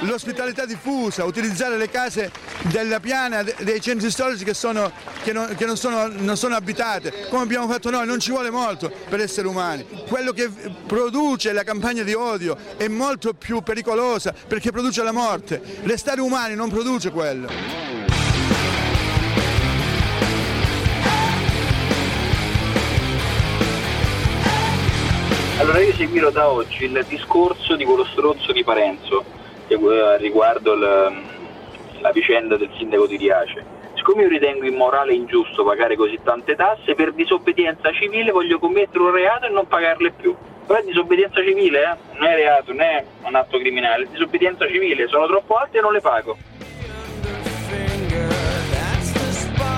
l'ospitalità 0.00 0.64
diffusa, 0.64 1.24
utilizzare 1.24 1.76
le 1.76 1.88
case 1.90 2.30
della 2.62 3.00
piana, 3.00 3.42
de- 3.42 3.56
dei 3.60 3.80
centri 3.80 4.10
storici 4.10 4.44
che, 4.44 4.54
sono, 4.54 4.90
che, 5.22 5.32
non, 5.32 5.54
che 5.56 5.66
non 5.66 5.76
sono, 5.76 6.08
non 6.08 6.36
sono 6.36 6.54
abitate, 6.54 7.26
come 7.28 7.42
abbiamo 7.42 7.68
fatto 7.68 7.90
noi, 7.90 8.06
non 8.06 8.20
ci 8.20 8.30
vuole 8.30 8.50
molto 8.50 8.92
per 9.08 9.20
essere 9.20 9.46
umani. 9.48 9.86
Quello 10.08 10.32
che 10.32 10.50
produce 10.86 11.52
la 11.52 11.64
campagna 11.64 12.02
di 12.02 12.14
odio 12.14 12.56
è 12.76 12.88
molto 12.88 13.34
più 13.34 13.60
pericolosa 13.62 14.34
perché 14.46 14.70
produce 14.70 15.02
la 15.02 15.12
morte. 15.12 15.60
Restare 15.82 16.20
umani 16.20 16.54
non 16.54 16.70
produce 16.70 17.10
quello. 17.10 17.98
Allora 25.58 25.80
io 25.80 25.94
seguirò 25.94 26.30
da 26.30 26.48
oggi 26.48 26.84
il 26.84 27.04
discorso 27.06 27.76
di 27.76 27.84
quello 27.84 28.06
stronzo 28.06 28.50
di 28.50 28.64
Parenzo 28.64 29.39
riguardo 30.18 30.74
il- 30.74 31.38
la 32.00 32.10
vicenda 32.12 32.56
del 32.56 32.70
sindaco 32.76 33.06
di 33.06 33.16
Riace. 33.16 33.78
Siccome 33.94 34.22
io 34.22 34.28
ritengo 34.28 34.64
immorale 34.64 35.12
e 35.12 35.16
ingiusto 35.16 35.64
pagare 35.64 35.94
così 35.96 36.18
tante 36.22 36.54
tasse, 36.56 36.94
per 36.94 37.12
disobbedienza 37.12 37.92
civile 37.92 38.30
voglio 38.30 38.58
commettere 38.58 39.04
un 39.04 39.12
reato 39.12 39.46
e 39.46 39.50
non 39.50 39.66
pagarle 39.66 40.10
più. 40.12 40.34
Però 40.66 40.78
è 40.78 40.82
disobbedienza 40.84 41.42
civile, 41.42 41.82
eh? 41.82 41.96
non 42.14 42.28
è 42.28 42.34
reato, 42.36 42.72
non 42.72 42.80
è 42.80 43.04
un 43.24 43.34
atto 43.34 43.58
criminale, 43.58 44.04
è 44.04 44.06
disobbedienza 44.10 44.66
civile, 44.68 45.08
sono 45.08 45.26
troppo 45.26 45.56
alte 45.56 45.78
e 45.78 45.80
non 45.80 45.92
le 45.92 46.00
pago. 46.00 46.36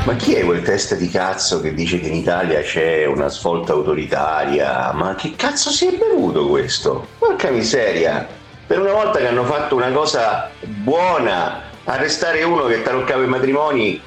Ma 0.04 0.14
chi 0.16 0.34
è 0.34 0.44
quel 0.44 0.62
testa 0.62 0.96
di 0.96 1.08
cazzo 1.08 1.60
che 1.60 1.72
dice 1.74 1.98
che 2.00 2.08
in 2.08 2.14
Italia 2.14 2.60
c'è 2.60 3.06
una 3.06 3.28
svolta 3.28 3.72
autoritaria? 3.72 4.92
Ma 4.92 5.14
che 5.14 5.34
cazzo 5.36 5.70
si 5.70 5.86
è 5.86 5.96
bevuto 5.96 6.48
questo? 6.48 7.06
Porca 7.18 7.50
miseria! 7.50 8.40
Per 8.72 8.80
una 8.80 8.92
volta 8.92 9.18
che 9.18 9.26
hanno 9.26 9.44
fatto 9.44 9.76
una 9.76 9.90
cosa 9.90 10.50
buona, 10.62 11.60
arrestare 11.84 12.42
uno 12.42 12.64
che 12.64 12.80
taroccava 12.80 13.22
i 13.22 13.26
matrimoni, 13.26 14.00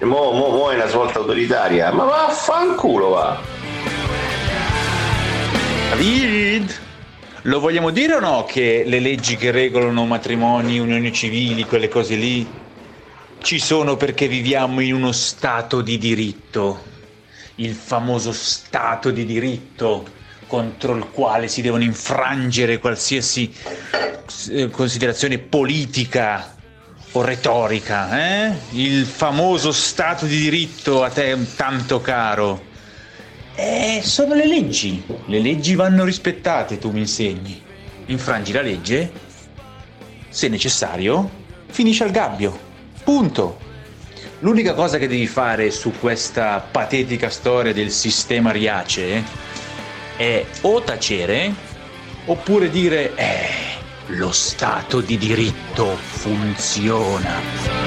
mo, 0.00 0.30
mo, 0.32 0.48
mo 0.50 0.70
è 0.70 0.74
una 0.74 0.88
svolta 0.88 1.20
autoritaria. 1.20 1.90
Ma 1.90 2.04
vaffanculo 2.04 3.08
va! 3.08 3.40
David, 5.88 6.78
lo 7.44 7.60
vogliamo 7.60 7.88
dire 7.88 8.16
o 8.16 8.20
no 8.20 8.44
che 8.44 8.82
le 8.84 9.00
leggi 9.00 9.36
che 9.36 9.50
regolano 9.50 10.04
matrimoni, 10.04 10.78
unioni 10.78 11.10
civili, 11.10 11.64
quelle 11.64 11.88
cose 11.88 12.16
lì, 12.16 12.46
ci 13.40 13.58
sono 13.58 13.96
perché 13.96 14.28
viviamo 14.28 14.80
in 14.80 14.92
uno 14.92 15.12
stato 15.12 15.80
di 15.80 15.96
diritto, 15.96 16.78
il 17.54 17.72
famoso 17.72 18.32
stato 18.32 19.10
di 19.10 19.24
diritto 19.24 20.04
contro 20.54 20.94
il 20.94 21.08
quale 21.10 21.48
si 21.48 21.62
devono 21.62 21.82
infrangere 21.82 22.78
qualsiasi 22.78 23.52
eh, 24.50 24.70
considerazione 24.70 25.38
politica 25.38 26.54
o 27.10 27.22
retorica, 27.22 28.46
eh? 28.46 28.52
Il 28.70 29.04
famoso 29.04 29.72
stato 29.72 30.26
di 30.26 30.38
diritto 30.38 31.02
a 31.02 31.10
te 31.10 31.36
tanto 31.56 32.00
caro. 32.00 32.66
Eh, 33.56 34.00
sono 34.04 34.34
le 34.34 34.46
leggi. 34.46 35.02
Le 35.26 35.40
leggi 35.40 35.74
vanno 35.74 36.04
rispettate, 36.04 36.78
tu 36.78 36.92
mi 36.92 37.00
insegni. 37.00 37.60
Infrangi 38.06 38.52
la 38.52 38.62
legge, 38.62 39.10
se 40.28 40.46
necessario, 40.46 41.28
finisci 41.66 42.04
al 42.04 42.12
gabbio. 42.12 42.56
Punto. 43.02 43.58
L'unica 44.38 44.74
cosa 44.74 44.98
che 44.98 45.08
devi 45.08 45.26
fare 45.26 45.72
su 45.72 45.92
questa 45.98 46.64
patetica 46.70 47.28
storia 47.28 47.72
del 47.72 47.90
sistema 47.90 48.52
Riace 48.52 49.53
è 50.16 50.44
o 50.62 50.80
tacere 50.82 51.52
oppure 52.26 52.70
dire 52.70 53.14
eh, 53.14 53.48
lo 54.06 54.32
Stato 54.32 55.00
di 55.00 55.16
diritto 55.16 55.96
funziona. 55.96 57.84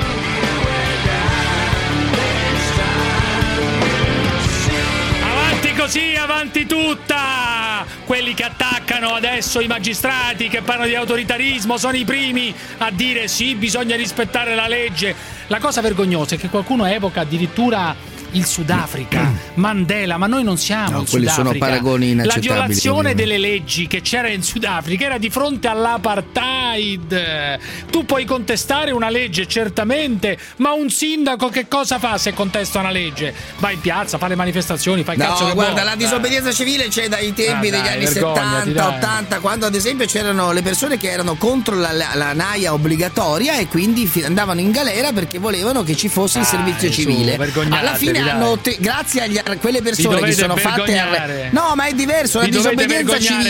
Così, 5.88 6.18
avanti 6.18 6.66
tutta! 6.66 7.86
Quelli 8.04 8.34
che 8.34 8.44
attaccano 8.44 9.14
adesso 9.14 9.62
i 9.62 9.68
magistrati, 9.68 10.50
che 10.50 10.62
parlano 10.62 10.90
di 10.90 10.96
autoritarismo, 10.96 11.78
sono 11.78 11.96
i 11.96 12.04
primi 12.04 12.54
a 12.80 12.92
dire 12.92 13.30
sì, 13.30 13.56
bisogna 13.56 13.96
rispettare 13.96 14.54
la 14.54 14.68
legge. 14.68 15.16
La 15.48 15.60
cosa 15.60 15.80
vergognosa 15.80 16.36
è 16.36 16.38
che 16.38 16.50
qualcuno 16.50 16.86
evoca 16.86 17.22
addirittura 17.22 17.96
il 18.32 18.46
Sudafrica, 18.46 19.32
Mandela, 19.56 20.18
ma 20.18 20.28
noi 20.28 20.44
non 20.44 20.58
siamo 20.58 20.90
No, 20.92 21.02
il 21.02 21.10
quelli 21.10 21.26
sono 21.28 21.38
Sudafrica. 21.52 21.66
paragoni 21.66 22.06
La 22.08 22.12
inaccettabili, 22.24 22.54
violazione 22.54 22.98
ovviamente. 23.00 23.24
delle 23.24 23.38
leggi 23.38 23.88
che 23.88 24.02
c'era 24.02 24.30
in 24.30 24.44
Sudafrica 24.44 25.06
era 25.06 25.18
di 25.18 25.30
fronte 25.30 25.68
all'apartheid. 25.68 27.60
Tu 27.90 28.06
puoi 28.06 28.26
contestare 28.26 28.92
una 28.92 29.10
legge, 29.10 29.48
certamente, 29.48 30.38
ma 30.58 30.72
un 30.74 30.90
sindaco 30.90 31.50
che 31.50 31.68
cosa 31.68 32.00
fa 32.00 32.18
se 32.18 32.34
contesta 32.34 32.80
una 32.80 32.92
legge? 32.92 33.34
Va 33.60 33.72
in 33.72 33.80
piazza, 33.82 34.18
fa 34.18 34.28
le 34.28 34.36
manifestazioni, 34.36 35.04
fa 35.04 35.14
il 35.14 35.20
cazzo 35.20 35.44
No, 35.44 35.48
che 35.50 35.54
guarda, 35.56 35.74
vuole. 35.82 35.90
la 35.90 35.96
disobbedienza 35.96 36.52
civile 36.52 36.88
c'è 36.90 37.08
dai 37.08 37.34
tempi 37.34 37.68
Ah, 37.68 37.72
degli 37.72 37.82
dai, 37.82 37.94
anni 37.94 38.06
vergognati, 38.06 38.70
70, 38.72 38.82
dai. 38.90 38.98
80, 38.98 39.40
quando 39.40 39.66
ad 39.66 39.76
esempio 39.76 40.06
c'erano 40.06 40.52
le 40.52 40.62
persone 40.62 40.98
che 40.98 41.10
erano 41.10 41.36
contro 41.36 41.76
la, 41.76 41.92
la, 41.92 42.10
la 42.14 42.34
naia 42.34 42.74
obbligatoria 42.74 43.58
e 43.58 43.68
quindi 43.68 44.10
andavano 44.24 44.60
in 44.60 44.72
galera 44.72 45.12
perché 45.12 45.40
volevano 45.40 45.84
che 45.84 45.96
ci 45.96 46.10
fosse 46.10 46.40
il 46.40 46.44
Dai, 46.46 46.54
servizio 46.56 46.92
su, 46.92 47.02
civile. 47.02 47.38
vergognatevi, 47.38 47.88
Alla 47.88 47.98
fine 47.98 48.17
dai. 48.20 48.30
hanno, 48.30 48.50
otte- 48.50 48.78
grazie 48.80 49.22
agli, 49.22 49.38
a 49.38 49.58
quelle 49.58 49.82
persone 49.82 50.22
che 50.22 50.32
sono 50.34 50.56
fatte 50.56 50.84
vergognare. 50.84 51.50
No, 51.52 51.74
ma 51.76 51.86
è 51.86 51.94
diverso, 51.94 52.40
la 52.40 52.46
Vi 52.46 52.52
disobbedienza 52.52 53.20
civile 53.20 53.50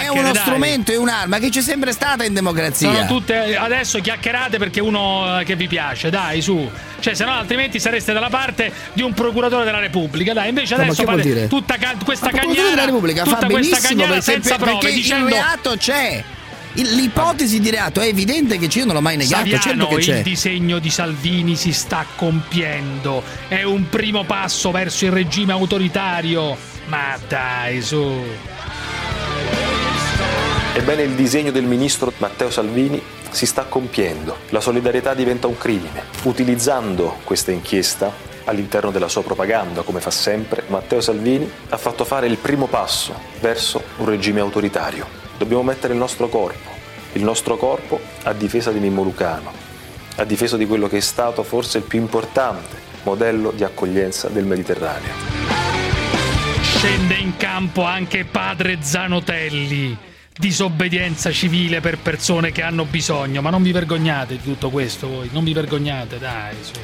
è 0.00 0.08
uno 0.08 0.32
dai. 0.32 0.42
strumento, 0.42 0.92
è 0.92 0.96
un'arma 0.96 1.38
che 1.38 1.48
c'è 1.50 1.60
sempre 1.62 1.92
stata 1.92 2.24
in 2.24 2.32
democrazia. 2.34 2.92
Sono 2.92 3.06
tutte 3.06 3.56
adesso 3.56 4.00
chiacchierate 4.00 4.58
perché 4.58 4.80
uno 4.80 5.40
eh, 5.40 5.44
che 5.44 5.56
vi 5.56 5.66
piace, 5.66 6.10
dai, 6.10 6.40
su. 6.40 6.70
Cioè, 7.00 7.14
se 7.14 7.24
no, 7.24 7.32
altrimenti 7.32 7.78
sareste 7.78 8.12
dalla 8.12 8.28
parte 8.28 8.72
di 8.92 9.02
un 9.02 9.12
procuratore 9.12 9.64
della 9.64 9.78
Repubblica. 9.80 10.32
Dai, 10.32 10.48
invece 10.48 10.76
No, 10.76 10.82
adesso 10.82 11.04
fate 11.04 11.46
tutta 11.48 11.76
ca- 11.76 11.94
questa 12.04 12.28
il 12.28 12.34
cagnara. 12.34 12.68
della 12.70 12.84
Repubblica 12.86 13.22
tutta 13.22 13.36
fa 13.38 13.46
questa 13.46 13.76
benissimo 13.78 14.06
perché, 14.06 14.20
senza 14.22 14.56
perché 14.56 14.70
prove, 14.72 14.88
il 14.88 14.94
dicendo 14.94 15.28
reato 15.28 15.74
c'è. 15.76 16.24
L'ipotesi 16.74 17.60
di 17.60 17.70
reato 17.70 18.00
è 18.00 18.06
evidente 18.06 18.58
che 18.58 18.68
io 18.78 18.84
non 18.84 18.94
l'ho 18.94 19.00
mai 19.00 19.16
negato, 19.16 19.48
certo 19.48 19.68
Saviano, 19.68 19.88
che 19.88 19.96
c'è. 19.96 20.16
il 20.18 20.22
disegno 20.22 20.78
di 20.78 20.90
Salvini 20.90 21.56
si 21.56 21.72
sta 21.72 22.06
compiendo. 22.16 23.22
È 23.48 23.62
un 23.62 23.88
primo 23.88 24.24
passo 24.24 24.70
verso 24.70 25.04
il 25.04 25.12
regime 25.12 25.52
autoritario. 25.52 26.56
Ma 26.86 27.18
dai, 27.26 27.82
su. 27.82 28.24
Ebbene, 30.74 31.02
il 31.02 31.14
disegno 31.14 31.50
del 31.50 31.64
ministro 31.64 32.12
Matteo 32.18 32.50
Salvini 32.50 33.02
si 33.30 33.46
sta 33.46 33.64
compiendo. 33.64 34.36
La 34.50 34.60
solidarietà 34.60 35.14
diventa 35.14 35.46
un 35.46 35.58
crimine. 35.58 36.04
Utilizzando 36.22 37.18
questa 37.24 37.50
inchiesta 37.50 38.26
all'interno 38.44 38.90
della 38.90 39.08
sua 39.08 39.22
propaganda, 39.22 39.82
come 39.82 40.00
fa 40.00 40.10
sempre, 40.10 40.62
Matteo 40.68 41.00
Salvini 41.00 41.50
ha 41.68 41.76
fatto 41.76 42.04
fare 42.04 42.26
il 42.26 42.36
primo 42.36 42.66
passo 42.66 43.18
verso 43.40 43.82
un 43.96 44.06
regime 44.06 44.40
autoritario. 44.40 45.27
Dobbiamo 45.38 45.62
mettere 45.62 45.92
il 45.92 45.98
nostro 46.00 46.28
corpo, 46.28 46.68
il 47.12 47.22
nostro 47.22 47.56
corpo 47.56 48.00
a 48.24 48.32
difesa 48.32 48.72
di 48.72 48.80
Mimmo 48.80 49.04
Lucano, 49.04 49.52
a 50.16 50.24
difesa 50.24 50.56
di 50.56 50.66
quello 50.66 50.88
che 50.88 50.96
è 50.96 51.00
stato 51.00 51.44
forse 51.44 51.78
il 51.78 51.84
più 51.84 52.00
importante 52.00 52.86
modello 53.04 53.52
di 53.52 53.62
accoglienza 53.62 54.28
del 54.28 54.44
Mediterraneo. 54.44 55.14
Scende 56.60 57.14
in 57.14 57.36
campo 57.36 57.84
anche 57.84 58.24
padre 58.24 58.78
Zanotelli. 58.80 59.96
Disobbedienza 60.36 61.32
civile 61.32 61.80
per 61.80 61.98
persone 61.98 62.52
che 62.52 62.62
hanno 62.62 62.84
bisogno. 62.84 63.40
Ma 63.40 63.50
non 63.50 63.62
vi 63.62 63.72
vergognate 63.72 64.36
di 64.36 64.42
tutto 64.42 64.70
questo 64.70 65.08
voi? 65.08 65.28
Non 65.32 65.44
vi 65.44 65.52
vergognate, 65.52 66.18
dai, 66.18 66.54
su. 66.60 66.80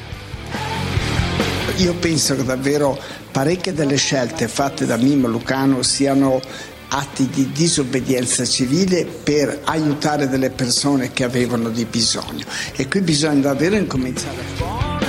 Io 1.77 1.93
penso 1.95 2.35
che 2.35 2.43
davvero 2.43 2.97
parecchie 3.31 3.73
delle 3.73 3.97
scelte 3.97 4.47
fatte 4.47 4.85
da 4.85 4.95
Mimmo 4.95 5.27
Lucano 5.27 5.81
siano 5.81 6.41
atti 6.89 7.27
di 7.27 7.51
disobbedienza 7.51 8.45
civile 8.45 9.05
per 9.05 9.61
aiutare 9.65 10.27
delle 10.27 10.49
persone 10.49 11.11
che 11.11 11.23
avevano 11.23 11.69
di 11.69 11.85
bisogno 11.85 12.45
e 12.75 12.87
qui 12.87 13.01
bisogna 13.01 13.41
davvero 13.41 13.75
incominciare. 13.75 14.43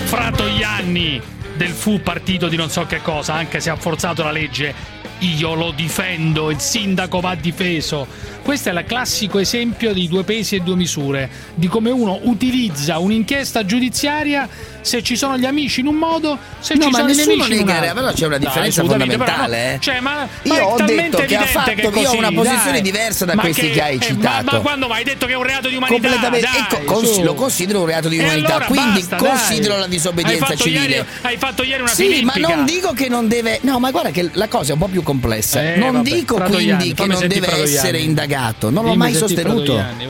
Fra 0.05 0.31
Toglianni 0.31 1.21
del 1.57 1.71
fu 1.71 2.01
partito 2.01 2.49
di 2.49 2.57
non 2.57 2.71
so 2.71 2.85
che 2.87 3.01
cosa, 3.03 3.35
anche 3.35 3.61
se 3.61 3.71
ha 3.71 3.77
forzato 3.77 4.23
la 4.23 4.31
legge, 4.31 4.75
io 5.21 5.55
lo 5.55 5.71
difendo, 5.71 6.51
il 6.51 6.61
sindaco 6.61 7.21
va 7.21 7.35
difeso. 7.35 8.07
Questo 8.47 8.69
è 8.69 8.73
il 8.73 8.85
classico 8.87 9.41
esempio 9.41 9.93
di 9.93 10.07
due 10.07 10.23
pesi 10.23 10.55
e 10.55 10.61
due 10.61 10.77
misure, 10.77 11.29
di 11.57 11.67
come 11.67 11.91
uno 11.91 12.21
utilizza 12.23 12.97
un'inchiesta 13.01 13.65
giudiziaria 13.65 14.49
se 14.83 15.03
ci 15.03 15.17
sono 15.17 15.37
gli 15.37 15.45
amici 15.45 15.81
in 15.81 15.89
un 15.89 15.97
modo, 15.97 16.39
se 16.61 16.75
No, 16.75 16.85
ci 16.85 16.91
ma 16.91 16.99
sono 16.99 17.11
gli 17.11 17.17
nemici 17.17 17.55
in 17.55 17.63
un 17.63 17.69
altro. 17.71 17.95
però 17.95 18.13
c'è 18.13 18.27
una 18.27 18.39
Dai, 18.39 18.47
differenza 18.47 18.83
però 18.83 18.93
fondamentale, 18.99 19.67
no. 19.71 19.75
eh. 19.75 19.79
Cioè, 19.81 19.99
ma, 19.99 20.29
ma 20.45 20.55
Io 20.55 20.55
è 20.55 20.63
ho 20.63 20.77
detto 20.85 21.17
che 21.27 21.37
ha 21.37 21.43
fatto- 21.45 21.73
che 21.73 21.99
io 22.01 22.11
ho 22.11 22.17
una 22.17 22.31
posizione 22.31 22.71
dai. 22.71 22.83
diversa 22.83 23.25
da 23.25 23.35
Ma 23.35 23.43
questi 23.43 23.71
che 23.71 23.83
hai 23.83 23.95
eh, 23.95 23.99
ma- 23.99 24.05
citato. 24.05 24.45
Ma, 24.57 24.61
quando 24.61 24.87
mai 24.87 25.03
detto 25.03 25.27
che 25.27 25.33
è 25.33 25.37
un 25.37 25.43
reato 25.43 25.69
di 25.69 25.75
umanità? 25.75 26.01
Completamente. 26.09 26.47
Dai, 26.77 26.85
cons- 26.85 27.19
lo 27.23 27.35
considero 27.35 27.81
un 27.81 27.87
reato 27.87 28.09
di 28.09 28.19
umanità, 28.19 28.47
allora 28.55 28.65
quindi 28.67 29.01
basta, 29.01 29.17
considero 29.17 29.73
dai. 29.73 29.81
la 29.81 29.87
disobbedienza 29.89 30.47
hai 30.47 30.57
civile. 30.57 30.81
Ieri, 30.89 31.05
hai 31.23 31.37
fatto 31.37 31.65
ieri 31.65 31.83
una 31.83 31.91
Sì, 31.91 32.23
ma 32.23 32.33
filippica. 32.33 32.55
non 32.55 32.65
dico 32.65 32.93
che 32.93 33.09
non 33.09 33.27
deve. 33.27 33.59
No, 33.63 33.81
ma 33.81 33.91
guarda 33.91 34.11
che 34.11 34.31
la 34.35 34.47
cosa 34.47 34.71
è 34.71 34.73
un 34.75 34.79
po' 34.79 34.87
più 34.87 35.03
complessa. 35.03 35.61
Eh, 35.61 35.77
non 35.79 35.91
vabbè, 35.95 36.11
dico 36.11 36.37
quindi 36.43 36.95
che 36.95 37.07
non 37.07 37.27
deve 37.27 37.63
essere 37.63 37.99
indagato. 37.99 38.35
Non 38.71 38.85
l'ho 38.85 38.91
Dimmi 38.91 38.97
mai 38.97 39.15
sostenuto. 39.15 39.75
Vai. 39.75 40.07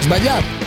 Sbagliato. 0.00 0.62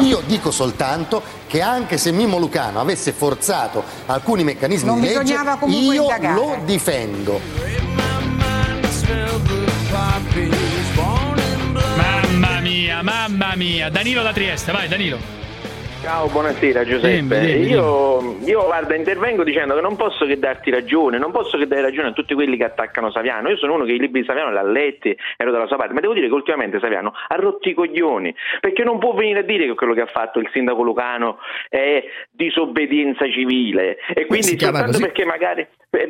Io 0.00 0.22
dico 0.26 0.50
soltanto 0.50 1.22
che 1.46 1.62
anche 1.62 1.96
se 1.96 2.10
Mimmo 2.12 2.38
Lucano 2.38 2.80
avesse 2.80 3.12
forzato 3.12 3.82
alcuni 4.06 4.44
meccanismi 4.44 4.88
Non 4.88 5.00
di 5.00 5.06
legge, 5.06 5.32
io 5.32 5.92
indagare. 6.02 6.34
lo 6.34 6.58
difendo. 6.64 7.40
Mamma 11.96 12.60
mia, 12.60 13.02
mamma 13.02 13.54
mia. 13.56 13.88
Danilo 13.90 14.22
da 14.22 14.32
Trieste, 14.32 14.72
vai 14.72 14.88
Danilo. 14.88 15.18
Ciao, 16.02 16.28
buonasera 16.28 16.84
Giuseppe. 16.84 17.40
Dimmi, 17.40 17.46
dimmi, 17.46 17.66
io, 17.68 18.36
io, 18.44 18.64
guarda, 18.64 18.94
intervengo 18.94 19.42
dicendo 19.42 19.74
che 19.74 19.80
non 19.80 19.96
posso 19.96 20.24
che 20.24 20.38
darti 20.38 20.70
ragione, 20.70 21.18
non 21.18 21.32
posso 21.32 21.56
che 21.58 21.66
dare 21.66 21.82
ragione 21.82 22.08
a 22.08 22.12
tutti 22.12 22.34
quelli 22.34 22.56
che 22.56 22.64
attaccano 22.64 23.10
Saviano. 23.10 23.48
Io 23.48 23.56
sono 23.56 23.74
uno 23.74 23.84
che 23.84 23.92
i 23.92 23.98
libri 23.98 24.20
di 24.20 24.26
Saviano 24.26 24.50
li 24.50 24.58
ha 24.58 24.62
letti, 24.62 25.16
ero 25.36 25.50
dalla 25.50 25.66
sua 25.66 25.76
parte, 25.76 25.94
ma 25.94 26.00
devo 26.00 26.14
dire 26.14 26.28
che 26.28 26.34
ultimamente 26.34 26.78
Saviano 26.78 27.12
ha 27.26 27.34
rotto 27.36 27.68
i 27.68 27.74
coglioni, 27.74 28.34
perché 28.60 28.84
non 28.84 28.98
può 28.98 29.14
venire 29.14 29.40
a 29.40 29.42
dire 29.42 29.66
che 29.66 29.74
quello 29.74 29.94
che 29.94 30.02
ha 30.02 30.06
fatto 30.06 30.38
il 30.38 30.48
sindaco 30.52 30.82
Lucano 30.82 31.38
è 31.68 32.04
disobbedienza 32.30 33.28
civile. 33.30 33.96
E 34.14 34.26
quindi 34.26 34.58
soltanto 34.58 34.92
così? 34.92 35.02
perché 35.02 35.24
magari 35.24 35.66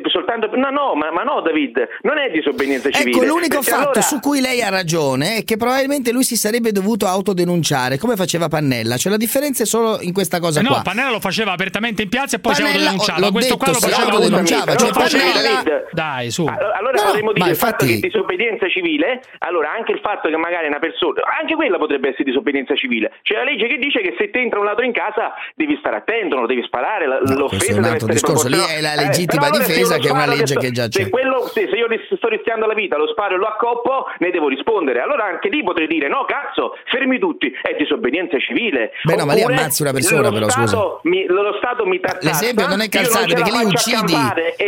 soltanto 0.09 0.49
no 0.55 0.69
no 0.69 0.95
ma, 0.95 1.11
ma 1.11 1.23
no 1.23 1.41
David 1.41 1.77
non 2.01 2.17
è 2.17 2.29
disobbedienza 2.31 2.89
civile 2.89 3.15
Ecco, 3.17 3.25
l'unico 3.25 3.61
fatto 3.61 3.81
allora- 3.89 4.01
su 4.01 4.19
cui 4.19 4.41
lei 4.41 4.61
ha 4.61 4.69
ragione 4.69 5.37
è 5.37 5.43
che 5.43 5.55
probabilmente 5.57 6.11
lui 6.11 6.23
si 6.23 6.35
sarebbe 6.35 6.71
dovuto 6.71 7.05
autodenunciare, 7.05 7.97
come 7.97 8.15
faceva 8.15 8.47
Pannella. 8.47 8.97
Cioè 8.97 9.11
la 9.11 9.17
differenza 9.17 9.63
è 9.63 9.65
solo 9.65 9.99
in 10.01 10.11
questa 10.13 10.39
cosa 10.39 10.59
Eh 10.59 10.65
qua. 10.65 10.77
no, 10.77 10.81
Pannella 10.81 11.11
lo 11.11 11.19
faceva 11.19 11.51
apertamente 11.53 12.01
in 12.01 12.09
piazza 12.09 12.35
e 12.37 12.39
poi 12.39 12.53
si 12.55 12.61
Pannella, 12.61 12.89
autodenunciava. 12.91 13.19
l'ho 13.19 13.31
Questo 13.31 13.57
qua 13.57 13.67
lo 13.67 13.73
detto, 13.73 13.85
si 13.85 13.91
faceva 13.91 14.11
autodenunciava, 14.11 14.75
cioè 14.75 14.89
Pannella- 14.91 15.83
Dai, 15.91 16.31
su. 16.31 16.45
Allora 16.45 16.91
No, 16.97 17.03
potremmo 17.05 17.31
dire 17.33 17.49
il 17.49 17.55
fatto 17.55 17.83
infatti- 17.85 17.99
che 18.01 18.07
disobbedienza 18.07 18.67
civile, 18.69 19.21
allora 19.39 19.71
anche 19.71 19.91
il 19.91 19.99
fatto 19.99 20.29
che 20.29 20.37
magari 20.37 20.67
una 20.67 20.79
persona, 20.79 21.21
anche 21.39 21.55
quella 21.55 21.77
potrebbe 21.77 22.09
essere 22.09 22.23
disobbedienza 22.23 22.75
civile. 22.75 23.11
C'è 23.21 23.35
la 23.35 23.43
legge 23.43 23.67
che 23.67 23.77
dice 23.77 24.01
che 24.01 24.15
se 24.17 24.29
ti 24.31 24.39
entra 24.39 24.59
un 24.59 24.65
ladro 24.65 24.83
in 24.85 24.91
casa 24.93 25.33
devi 25.55 25.77
stare 25.79 25.97
attento, 25.97 26.33
non 26.35 26.41
lo 26.45 26.47
devi 26.49 26.63
sparare, 26.65 27.05
l'offesa 27.07 27.65
è 27.65 27.73
un 27.75 27.81
deve 27.81 27.93
altro 27.93 28.09
essere 28.11 28.13
discorso, 28.13 28.47
lì 28.47 28.57
è 28.57 28.81
la 28.81 28.95
legittima 28.95 29.45
allora 29.47 29.63
se 29.63 29.66
difesa 29.67 29.97
che 29.97 30.07
è 30.07 30.11
una 30.11 30.25
legge 30.25 30.55
che 30.55 30.71
già 30.71 30.87
c'è. 30.87 31.03
Se, 31.03 31.09
quello, 31.09 31.47
se, 31.47 31.67
se 31.69 31.75
io 31.75 31.87
sto 32.15 32.27
rischiando 32.27 32.65
la 32.65 32.73
vita, 32.73 32.97
lo 32.97 33.07
sparo 33.07 33.35
e 33.35 33.37
lo 33.37 33.45
accoppo, 33.45 34.05
ne 34.19 34.31
devo 34.31 34.47
rispondere. 34.47 35.01
Allora 35.01 35.25
anche 35.25 35.49
lì 35.49 35.63
potrei 35.63 35.87
dire 35.87 36.07
no, 36.07 36.25
cazzo, 36.25 36.75
fermi 36.85 37.19
tutti, 37.19 37.51
è 37.61 37.75
disobbedienza 37.77 38.37
civile. 38.39 38.91
Beh, 39.03 39.15
no, 39.15 39.25
ma 39.25 39.33
lì 39.33 39.41
Oppure 39.41 39.55
ammazzi 39.57 39.81
una 39.81 39.91
persona, 39.93 40.31
però, 40.31 40.49
Stato 40.49 40.99
mi- 41.03 41.25
lo 41.25 41.53
Stato 41.57 41.85
mi 41.85 41.99
tartassa, 41.99 42.27
L'esempio 42.27 42.67
non 42.67 42.81
è 42.81 42.89
calzante 42.89 43.33
perché 43.33 43.51
lì 43.51 43.63
uccidi, 43.65 44.15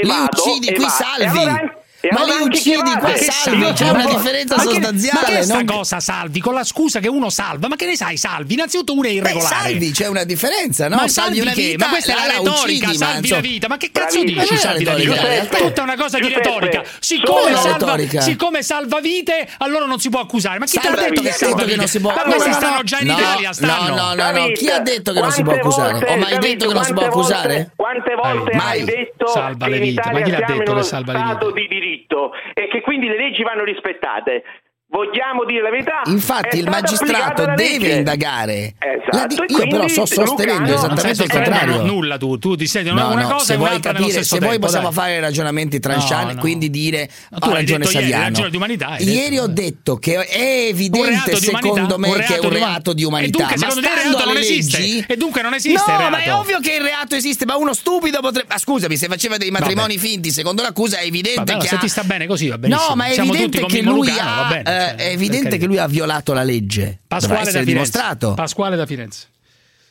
lì 0.01 0.09
uccidi, 0.09 0.73
qui 0.73 0.85
salvi. 0.89 1.39
Allora- 1.39 1.73
e 2.01 2.09
Ma 2.11 2.23
chi 2.23 2.41
uccidi, 2.43 2.77
qua 2.97 3.11
che 3.11 3.25
salvi, 3.29 3.61
salvi? 3.61 3.73
c'è 3.73 3.89
una 3.89 4.05
differenza 4.05 4.55
Ma 4.55 4.63
che- 4.63 4.69
sostanziale. 4.69 5.19
Ma 5.21 5.27
che 5.27 5.37
è 5.39 5.41
sta 5.43 5.53
non- 5.55 5.65
cosa 5.65 5.99
salvi? 5.99 6.39
Con 6.39 6.53
la 6.53 6.63
scusa 6.63 6.99
che 6.99 7.09
uno 7.09 7.29
salva, 7.29 7.67
ma 7.67 7.75
che 7.75 7.85
ne 7.85 7.95
sai 7.97 8.15
salvi? 8.15 8.53
Innanzitutto 8.53 8.93
uno 8.93 9.03
è 9.03 9.07
Beh, 9.09 9.13
irregolare. 9.15 9.55
salvi, 9.55 9.91
c'è 9.91 10.07
una 10.07 10.23
differenza, 10.23 10.87
no? 10.87 10.95
Ma 10.95 11.07
salvi 11.09 11.39
una 11.41 11.51
che? 11.51 11.61
vita, 11.71 11.85
Ma 11.85 11.91
questa 11.91 12.11
è 12.11 12.15
la 12.15 12.21
la 12.25 12.31
retorica, 12.37 12.87
uccidi, 12.87 12.97
salvi 12.97 13.17
insomma- 13.19 13.35
la 13.41 13.47
vita. 13.47 13.67
Ma 13.67 13.77
che 13.77 13.89
cazzo 13.91 14.15
Bravissimo. 14.19 14.41
dici 14.41 14.53
è 14.53 14.57
salvi 14.57 14.83
la 14.85 14.93
vita? 14.95 15.09
retorica, 15.11 15.27
realtà. 15.33 15.57
Tutta 15.57 15.81
una 15.81 15.95
cosa 15.97 16.17
di 16.19 16.23
Giuseppe, 16.27 16.47
retorica. 16.49 16.83
solo 16.83 16.97
Siccome 16.99 17.55
salva, 17.55 17.69
retorica. 17.77 18.21
siccome 18.21 18.63
salva 18.63 18.99
vite, 19.01 19.49
allora 19.57 19.85
non 19.85 19.99
si 19.99 20.09
può 20.09 20.19
accusare. 20.21 20.59
Ma 20.59 20.65
chi 20.65 20.79
ti 20.79 20.87
ha 20.87 20.91
detto 20.91 21.01
che 21.01 21.19
vite. 21.21 21.31
salva 21.33 21.55
Detto 21.55 21.57
che 21.57 21.65
vite? 21.65 21.77
non 21.77 21.87
si 21.87 21.99
può- 21.99 22.13
Ma 22.15 22.21
questi 22.23 22.49
no, 22.49 22.55
stanno 22.55 22.75
no. 22.75 22.83
già 22.83 22.99
in 22.99 23.07
Italia, 23.09 23.53
stanno. 23.53 23.95
no, 23.95 24.13
no, 24.13 24.31
no, 24.31 24.31
no. 24.39 24.47
Chi 24.53 24.69
ha 24.69 24.79
detto 24.79 25.11
che 25.11 25.19
non 25.19 25.31
si 25.31 25.43
può 25.43 25.53
accusare? 25.53 26.05
Ho 26.13 26.17
mai 26.17 26.37
detto 26.39 26.67
che 26.67 26.73
non 26.73 26.83
si 26.85 26.93
può 26.93 27.03
accusare? 27.05 27.71
Quante 27.75 28.15
volte 28.15 28.51
hai 28.57 28.83
detto 28.85 29.27
Salva 29.27 29.65
che 29.65 29.71
le 29.71 29.79
vite. 29.79 30.01
Ma 30.11 30.21
chi 30.21 30.31
l'ha 30.31 30.45
detto 30.47 30.73
che 30.75 30.83
salva 30.83 31.11
le 31.13 31.37
di 31.67 31.88
diritto 31.89 32.31
e 32.53 32.67
che 32.67 32.81
quindi 32.81 33.07
le 33.07 33.17
leggi 33.17 33.43
vanno 33.43 33.63
rispettate? 33.63 34.43
Vogliamo 34.91 35.45
dire 35.45 35.61
la 35.61 35.69
verità? 35.69 36.01
Infatti 36.05 36.57
il 36.57 36.67
magistrato 36.67 37.45
deve 37.45 37.77
legge. 37.77 37.91
indagare. 37.97 38.73
Esatto, 39.11 39.45
di- 39.45 39.53
io 39.53 39.67
però 39.67 39.87
sto 39.87 40.07
sostenendo 40.07 40.71
Lucano- 40.71 40.87
Non 40.87 40.97
esattamente 40.97 41.23
il 41.23 41.29
contrario. 41.29 41.81
nulla 41.83 42.17
tu, 42.17 42.39
tu 42.39 42.55
ti 42.55 42.65
senti 42.65 42.89
No, 42.91 43.11
una 43.11 43.21
no, 43.21 43.27
cosa 43.33 43.45
se 43.45 43.55
vuoi 43.57 43.79
capire, 43.79 44.23
se 44.23 44.37
poi 44.39 44.49
tempo, 44.49 44.65
possiamo 44.65 44.87
dai. 44.89 44.93
fare 44.95 45.19
ragionamenti 45.19 45.79
trancianti, 45.79 46.33
no. 46.33 46.39
quindi 46.41 46.71
dire 46.71 47.07
Ma 47.29 47.37
tu 47.37 47.43
ha 47.49 47.51
hai 47.51 47.55
ragione 47.57 47.83
ieri, 47.85 47.95
Saviano. 47.97 48.23
ragione 48.23 48.49
di 48.49 48.55
umanità, 48.55 48.87
hai 48.87 49.03
Ieri 49.03 49.29
detto. 49.29 49.43
ho 49.43 49.47
detto 49.47 49.95
che 49.97 50.15
è 50.25 50.65
evidente 50.69 51.35
secondo 51.35 51.97
me 51.99 52.11
che 52.13 52.35
è 52.35 52.39
un 52.39 52.49
reato 52.49 52.93
di 52.93 53.03
umanità, 53.03 53.37
dunque, 53.37 53.57
ma 53.57 53.69
secondo 53.69 53.87
te 53.87 53.93
il 53.93 53.99
stando 53.99 54.17
reato 54.17 54.25
non 54.27 54.37
alle 54.37 54.45
esiste? 54.45 54.77
leggi 54.79 55.05
E 55.07 55.17
dunque 55.17 55.41
non 55.43 55.53
esiste 55.53 55.91
No, 55.91 56.09
ma 56.09 56.17
è 56.17 56.33
ovvio 56.33 56.59
che 56.61 56.73
il 56.73 56.81
reato 56.81 57.13
esiste, 57.15 57.45
ma 57.45 57.55
uno 57.57 57.73
stupido 57.75 58.21
potrebbe 58.21 58.47
Ma 58.49 58.57
scusami, 58.57 58.97
se 58.97 59.05
faceva 59.07 59.37
dei 59.37 59.51
matrimoni 59.51 59.99
finti, 59.99 60.31
secondo 60.31 60.63
l'accusa 60.63 60.97
è 60.97 61.05
evidente 61.05 61.55
che 61.57 61.67
se 61.67 61.77
ti 61.77 61.87
sta 61.87 62.01
bene 62.03 62.25
così 62.25 62.47
va 62.47 62.57
benissimo. 62.57 62.89
No, 62.89 62.95
ma 62.95 63.05
è 63.05 63.19
evidente 63.19 63.63
che 63.65 63.81
lui 63.83 64.09
ha 64.19 64.47
bene, 64.49 64.78
eh, 64.79 64.95
è 64.95 65.07
evidente 65.11 65.57
che 65.57 65.65
lui 65.65 65.77
ha 65.77 65.87
violato 65.87 66.33
la 66.33 66.43
legge. 66.43 66.99
Pasquale 67.07 67.51
da 67.51 67.63
dimostrato. 67.63 68.33
Pasquale 68.33 68.75
da 68.75 68.85
Firenze. 68.85 69.27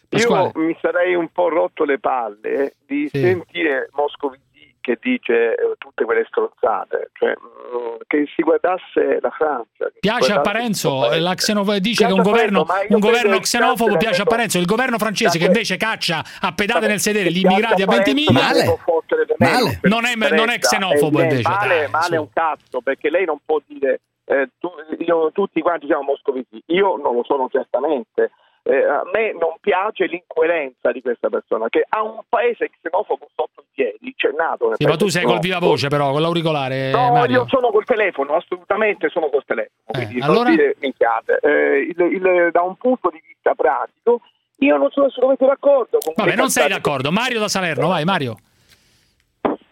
Pasquale. 0.09 0.53
Io 0.55 0.61
mi 0.63 0.77
sarei 0.81 1.15
un 1.15 1.29
po' 1.31 1.49
rotto 1.49 1.85
le 1.85 1.99
palle 1.99 2.75
di 2.87 3.09
Sì. 3.13 3.21
sentire 3.21 3.89
Moscovici 3.93 4.47
che 4.81 4.97
dice 5.03 5.53
eh, 5.53 5.75
tutte 5.77 6.05
quelle 6.05 6.25
stronzate, 6.27 7.11
cioè, 7.13 7.29
mm, 7.29 7.97
che 8.07 8.25
si 8.35 8.41
guardasse 8.43 9.19
la 9.21 9.29
Francia. 9.29 9.91
Piace 10.01 10.33
a 10.33 10.41
Parenzo, 10.41 11.11
la 11.19 11.35
xenofobo- 11.35 11.79
dice 11.79 12.07
Piace 12.07 12.15
che 12.15 12.19
un 12.19 12.25
governo, 12.25 12.65
Parenzo, 12.65 12.95
un 12.95 13.01
governo 13.01 13.39
xenofobo 13.39 13.97
piace 13.99 14.23
a 14.23 14.25
Parenzo. 14.25 14.57
Il 14.59 14.65
governo 14.65 14.97
francese 14.97 15.37
che 15.37 15.45
invece 15.45 15.77
caccia 15.77 16.25
a 16.41 16.53
pedate 16.55 16.87
nel 16.87 17.01
sedere 17.01 17.31
gli 17.31 17.45
immigrati 17.45 17.83
a 17.83 17.87
Parenzo, 17.87 18.13
20.000. 18.15 18.33
ma 18.33 18.53
devo 18.55 18.79
fottere 18.83 19.27
di 19.27 19.35
me, 19.37 19.51
Male. 19.51 19.79
Non 19.83 20.07
è, 20.07 20.15
non 20.35 20.49
è 20.49 20.59
xenofobo 20.59 21.19
Eh, 21.21 21.23
invece. 21.25 21.43
Male, 21.51 21.79
dai, 21.81 21.91
male 21.91 22.17
un 22.17 22.29
cazzo, 22.33 22.81
perché 22.81 23.11
lei 23.11 23.27
non 23.27 23.37
può 23.45 23.61
dire 23.67 24.01
eh, 24.29 24.49
tu- 24.59 24.71
io- 24.99 25.33
tutti 25.33 25.61
quanti 25.61 25.87
siamo 25.87 26.03
moscovici. 26.03 26.63
Io 26.67 26.97
non 26.97 27.15
lo 27.15 27.25
sono 27.25 27.49
certamente. 27.51 28.31
Eh, 28.63 28.85
a 28.85 29.03
me 29.15 29.33
non 29.33 29.55
piace 29.61 30.05
l'incoerenza 30.07 30.93
di 30.93 31.01
questa 31.01 31.31
persona 31.31 31.69
che 31.71 31.87
ha 31.89 32.03
un 32.03 32.21
paese 32.29 32.69
xenofobo 32.69 33.29
sotto 33.35 33.63
i 33.63 33.65
piedi, 33.73 34.13
c'è 34.15 34.29
nato. 34.37 34.67
nel 34.69 34.77
Sì, 34.77 34.85
ma 34.85 34.97
tu 34.97 35.09
sei 35.09 35.25
col 35.25 35.39
viva 35.39 35.59
voce 35.59 35.89
però, 35.89 36.11
con 36.11 36.21
l'auricolare, 36.21 36.91
No, 36.91 37.13
Mario. 37.13 37.41
io 37.43 37.49
sono 37.49 37.71
col 37.71 37.85
telefono, 37.87 38.35
assolutamente 38.35 39.09
sono 39.09 39.31
col 39.31 39.45
telefono. 39.47 39.73
Quindi 39.87 40.19
non 40.19 40.29
allora? 40.31 40.51
Eh, 40.51 41.95
il- 41.97 42.13
il- 42.13 42.49
da 42.53 42.61
un 42.61 42.77
punto 42.77 43.09
di 43.11 43.23
vista 43.27 43.55
pratico, 43.55 44.21
io 44.59 44.77
non 44.77 44.91
sono 44.91 45.07
assolutamente 45.07 45.47
d'accordo 45.47 45.99
con 46.05 46.13
Vabbè, 46.15 46.35
non 46.37 46.51
sei 46.51 46.69
d'accordo. 46.69 47.11
Mario 47.11 47.39
da 47.41 47.49
Salerno, 47.49 47.89
vai 47.89 48.05
Mario. 48.05 48.37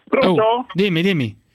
Pronto? 0.09 0.41
Oh, 0.41 0.65
dimmi, 0.73 1.01
dimmi. 1.03 1.45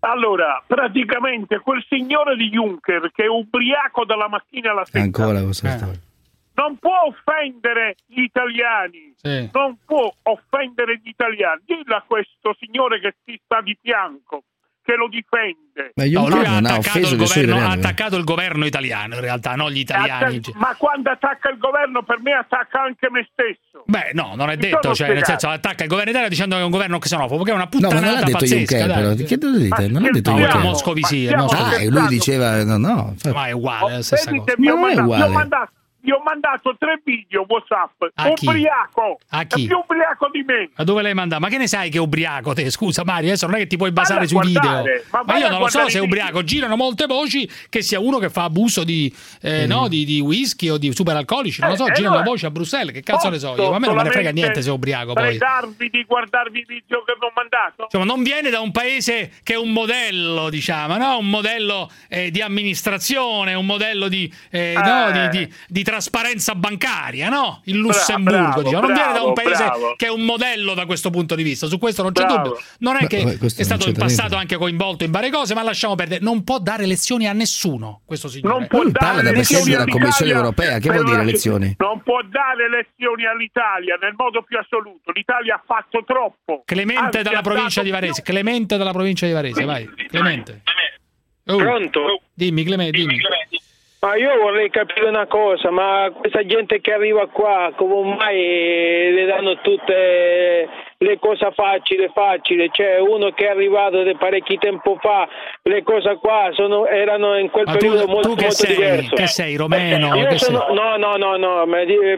Allora, 0.00 0.62
praticamente 0.66 1.58
quel 1.60 1.84
signore 1.88 2.36
di 2.36 2.48
Juncker 2.48 3.10
che 3.12 3.24
è 3.24 3.28
ubriaco 3.28 4.04
dalla 4.04 4.28
mattina 4.28 4.70
alla 4.70 4.84
sera 4.84 5.04
Ancora 5.04 5.42
questa 5.42 5.76
storia. 5.76 6.00
non 6.54 6.76
può 6.78 7.02
offendere 7.06 7.96
gli 8.06 8.20
italiani, 8.22 9.12
Sì. 9.16 9.48
non 9.52 9.76
può 9.84 10.10
offendere 10.22 10.98
gli 11.02 11.08
italiani. 11.08 11.60
Dillo 11.66 11.96
a 11.96 12.04
questo 12.06 12.56
signore 12.58 12.98
che 13.00 13.16
ti 13.24 13.38
sta 13.44 13.60
di 13.60 13.76
fianco, 13.80 14.44
che 14.90 14.96
lo 14.96 15.08
difende. 15.08 15.92
Ma 15.94 16.04
No, 16.04 16.28
lui 16.28 16.44
ha 16.44 16.50
non 16.58 16.66
ha 16.66 16.74
attaccato, 16.74 16.98
offeso 16.98 17.14
il 17.14 17.20
nessuno 17.20 17.44
governo, 17.44 17.54
ha 17.54 17.56
italiano. 17.58 17.80
attaccato 17.80 18.16
il 18.16 18.24
governo 18.24 18.64
italiano, 18.66 19.14
in 19.14 19.20
realtà, 19.20 19.54
non 19.54 19.70
gli 19.70 19.78
italiani. 19.78 20.36
Attac- 20.36 20.56
Ma 20.56 20.74
quando 20.76 21.10
attacca 21.10 21.48
il 21.50 21.58
governo, 21.58 22.02
per 22.02 22.18
me 22.20 22.32
attacca 22.32 22.82
anche 22.82 23.08
me 23.10 23.28
stesso. 23.32 23.84
Beh, 23.86 24.10
no, 24.12 24.32
non 24.34 24.50
è 24.50 24.56
Mi 24.56 24.62
detto, 24.62 24.94
cioè, 24.94 25.12
nel 25.12 25.24
senso, 25.24 25.48
attacca 25.48 25.82
il 25.84 25.88
governo 25.88 26.10
italiano 26.10 26.28
dicendo 26.34 26.56
che 26.56 26.60
è 26.60 26.64
un 26.64 26.70
governo 26.70 26.98
xenofobo, 26.98 27.42
che 27.44 27.50
è 27.50 27.54
una 27.54 27.68
No, 27.70 27.88
ma 27.88 28.00
non 28.00 28.12
l'ha 28.12 28.22
detto 28.22 28.38
pazzesca. 28.38 28.76
Juncker, 28.76 28.94
però. 28.94 29.14
Che 29.14 29.38
dite? 29.38 29.88
Non 29.88 30.02
l'ha 30.02 30.10
detto 30.10 30.30
No, 30.30 30.38
Juncker. 30.38 30.60
è 30.60 30.62
Moscovici, 30.64 31.26
è 31.26 31.36
Moscovici. 31.36 31.86
Ah, 31.86 31.90
lui 31.90 32.08
diceva 32.08 32.64
no, 32.64 32.76
no. 32.76 33.14
Ma 33.32 33.46
è 33.46 33.52
uguale, 33.52 33.90
è 33.92 33.96
la 33.96 34.02
stessa 34.02 34.30
cosa. 34.30 34.54
non 34.58 34.68
è 34.68 34.74
mandato, 34.74 35.00
uguale. 35.02 35.22
mi 35.24 35.30
ho 35.30 35.32
mandato- 35.38 35.72
gli 36.02 36.10
ho 36.10 36.20
mandato 36.24 36.74
tre 36.78 37.00
video 37.04 37.44
WhatsApp. 37.48 38.02
A 38.14 38.32
chi? 38.32 38.46
Ubriaco. 38.46 39.18
A 39.30 39.44
chi? 39.44 39.64
È 39.64 39.66
più 39.66 39.76
ubriaco 39.78 40.28
di 40.32 40.42
me. 40.42 40.70
Ma 40.76 40.84
dove 40.84 41.02
l'hai 41.02 41.14
mandato? 41.14 41.40
Ma 41.42 41.48
che 41.48 41.58
ne 41.58 41.66
sai 41.66 41.90
che 41.90 41.98
è 41.98 42.00
ubriaco 42.00 42.52
te? 42.54 42.70
Scusa 42.70 43.04
Mario, 43.04 43.28
adesso 43.28 43.46
non 43.46 43.56
è 43.56 43.58
che 43.58 43.66
ti 43.66 43.76
puoi 43.76 43.92
basare 43.92 44.26
sui 44.26 44.40
video. 44.46 44.82
ma 45.10 45.22
Ma, 45.24 45.36
io 45.38 45.48
non 45.48 45.60
lo 45.60 45.68
so 45.68 45.88
se 45.88 45.98
è 45.98 46.00
ubriaco. 46.00 46.42
Girano 46.42 46.76
molte 46.76 47.06
voci 47.06 47.48
che 47.68 47.82
sia 47.82 48.00
uno 48.00 48.18
che 48.18 48.30
fa 48.30 48.44
abuso 48.44 48.84
di, 48.84 49.12
eh, 49.42 49.66
no, 49.66 49.88
di, 49.88 50.04
di 50.04 50.20
whisky 50.20 50.68
o 50.68 50.78
di 50.78 50.92
superalcolici. 50.94 51.60
Non 51.60 51.70
lo 51.70 51.76
so, 51.76 51.86
Eh, 51.86 51.92
girano 51.92 52.22
voci 52.22 52.46
a 52.46 52.50
Bruxelles. 52.50 52.92
Che 52.92 53.02
cazzo 53.02 53.28
ne 53.28 53.38
so 53.38 53.54
io? 53.56 53.70
Ma 53.70 53.76
a 53.76 53.78
me 53.78 53.86
non 53.86 53.96
me 53.96 54.02
ne 54.04 54.10
frega 54.10 54.30
niente 54.30 54.62
se 54.62 54.68
è 54.70 54.72
ubriaco 54.72 55.12
poi. 55.12 55.24
Pregarvi 55.36 55.90
di 55.90 56.04
guardarvi 56.04 56.58
i 56.60 56.64
video 56.66 57.02
che 57.04 57.14
vi 57.18 57.24
ho 57.26 57.32
mandato? 57.34 57.84
Insomma, 57.84 58.04
non 58.04 58.22
viene 58.22 58.50
da 58.50 58.60
un 58.60 58.70
paese 58.72 59.32
che 59.42 59.54
è 59.54 59.56
un 59.56 59.70
modello, 59.72 60.48
diciamo, 60.50 60.96
no? 60.96 61.18
un 61.18 61.28
modello 61.28 61.90
eh, 62.08 62.30
di 62.30 62.40
amministrazione, 62.40 63.54
un 63.54 63.66
modello 63.66 64.08
di, 64.08 64.32
eh, 64.50 64.74
no? 64.76 65.08
Eh. 65.08 65.28
di- 65.28 65.52
di 65.68 65.82
trasparenza 65.90 66.54
bancaria, 66.54 67.28
no? 67.28 67.60
Il 67.64 67.76
Lussemburgo, 67.78 68.38
bravo, 68.38 68.62
diciamo. 68.62 68.86
non 68.86 68.94
viene 68.94 69.12
da 69.12 69.22
un 69.22 69.32
paese 69.32 69.64
bravo. 69.64 69.94
che 69.96 70.06
è 70.06 70.10
un 70.10 70.24
modello 70.24 70.74
da 70.74 70.86
questo 70.86 71.10
punto 71.10 71.34
di 71.34 71.42
vista, 71.42 71.66
su 71.66 71.78
questo 71.78 72.02
non 72.02 72.12
c'è 72.12 72.24
Bravo. 72.24 72.48
dubbio. 72.48 72.60
Non 72.78 72.96
è 72.96 73.06
che 73.06 73.24
beh, 73.24 73.38
è 73.40 73.62
stato 73.62 73.88
in 73.88 73.94
passato 73.94 74.28
niente. 74.28 74.36
anche 74.36 74.56
coinvolto 74.56 75.04
in 75.04 75.10
varie 75.10 75.30
cose, 75.30 75.54
ma 75.54 75.62
lasciamo 75.62 75.94
perdere. 75.96 76.22
Non 76.22 76.44
può 76.44 76.58
dare 76.58 76.86
lezioni 76.86 77.26
a 77.26 77.32
nessuno, 77.32 78.02
questo 78.04 78.28
signore. 78.28 78.58
Non 78.58 78.66
può 78.68 78.82
Lui 78.82 78.92
parla 78.92 79.16
da 79.16 79.22
dare 79.22 79.34
presidente 79.34 79.68
lezioni 79.68 79.84
della 79.84 79.98
Commissione 79.98 80.30
europea, 80.32 80.78
che 80.78 80.90
vuol 80.90 81.04
dire 81.04 81.24
lezioni? 81.24 81.74
Non 81.78 82.02
può 82.02 82.20
dare 82.22 82.70
lezioni 82.70 83.26
all'Italia 83.26 83.98
nel 84.00 84.14
modo 84.16 84.42
più 84.42 84.56
assoluto. 84.58 85.10
L'Italia 85.12 85.56
ha 85.56 85.62
fatto 85.66 86.04
troppo. 86.06 86.62
Clemente 86.64 87.18
Anzi, 87.18 87.22
dalla 87.22 87.42
provincia 87.42 87.82
di 87.82 87.90
Varese. 87.90 88.22
Clemente 88.22 88.76
dalla 88.76 88.92
provincia 88.92 89.26
di 89.26 89.32
Varese, 89.32 89.64
vai. 89.64 89.88
Clemente. 90.08 90.62
Oh, 91.46 91.56
Pronto? 91.56 92.20
Dimmi, 92.32 92.62
Clemente, 92.62 92.96
dimmi. 92.96 93.18
Ma 94.02 94.16
io 94.16 94.34
vorrei 94.40 94.70
capire 94.70 95.08
una 95.08 95.26
cosa, 95.26 95.70
ma 95.70 96.10
questa 96.18 96.42
gente 96.46 96.80
che 96.80 96.90
arriva 96.90 97.26
qua, 97.26 97.70
come 97.76 98.16
mai 98.16 99.12
le 99.12 99.26
danno 99.26 99.60
tutte 99.60 100.66
le 100.96 101.18
cose 101.18 101.50
facili, 101.54 102.10
facili? 102.14 102.70
Cioè 102.72 102.98
uno 102.98 103.30
che 103.32 103.44
è 103.46 103.50
arrivato 103.50 104.02
da 104.02 104.12
parecchi 104.18 104.56
tempo 104.56 104.96
fa, 105.02 105.28
le 105.64 105.82
cose 105.82 106.16
qua 106.16 106.48
sono- 106.52 106.86
erano 106.86 107.36
in 107.36 107.50
quel 107.50 107.64
Ma 107.66 107.72
tu- 107.72 107.78
periodo 107.78 108.04
tu 108.06 108.10
molto, 108.10 108.28
che 108.36 108.42
molto 108.44 108.50
sei? 108.56 108.74
diverso. 108.74 109.14
Che 109.16 109.26
sei, 109.26 109.56
romeno? 109.56 110.14
Io 110.16 110.26
Che 110.28 110.38
sono, 110.38 110.64
sei? 110.66 110.74
no, 110.76 110.96
no, 110.96 111.16
no, 111.16 111.36
no, 111.36 111.66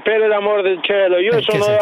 per 0.04 0.20
l'amore 0.28 0.62
del 0.62 0.78
cielo, 0.82 1.18
io 1.18 1.32
Eh, 1.32 1.36
che 1.38 1.42
sono 1.42 1.62
sei? 1.64 1.78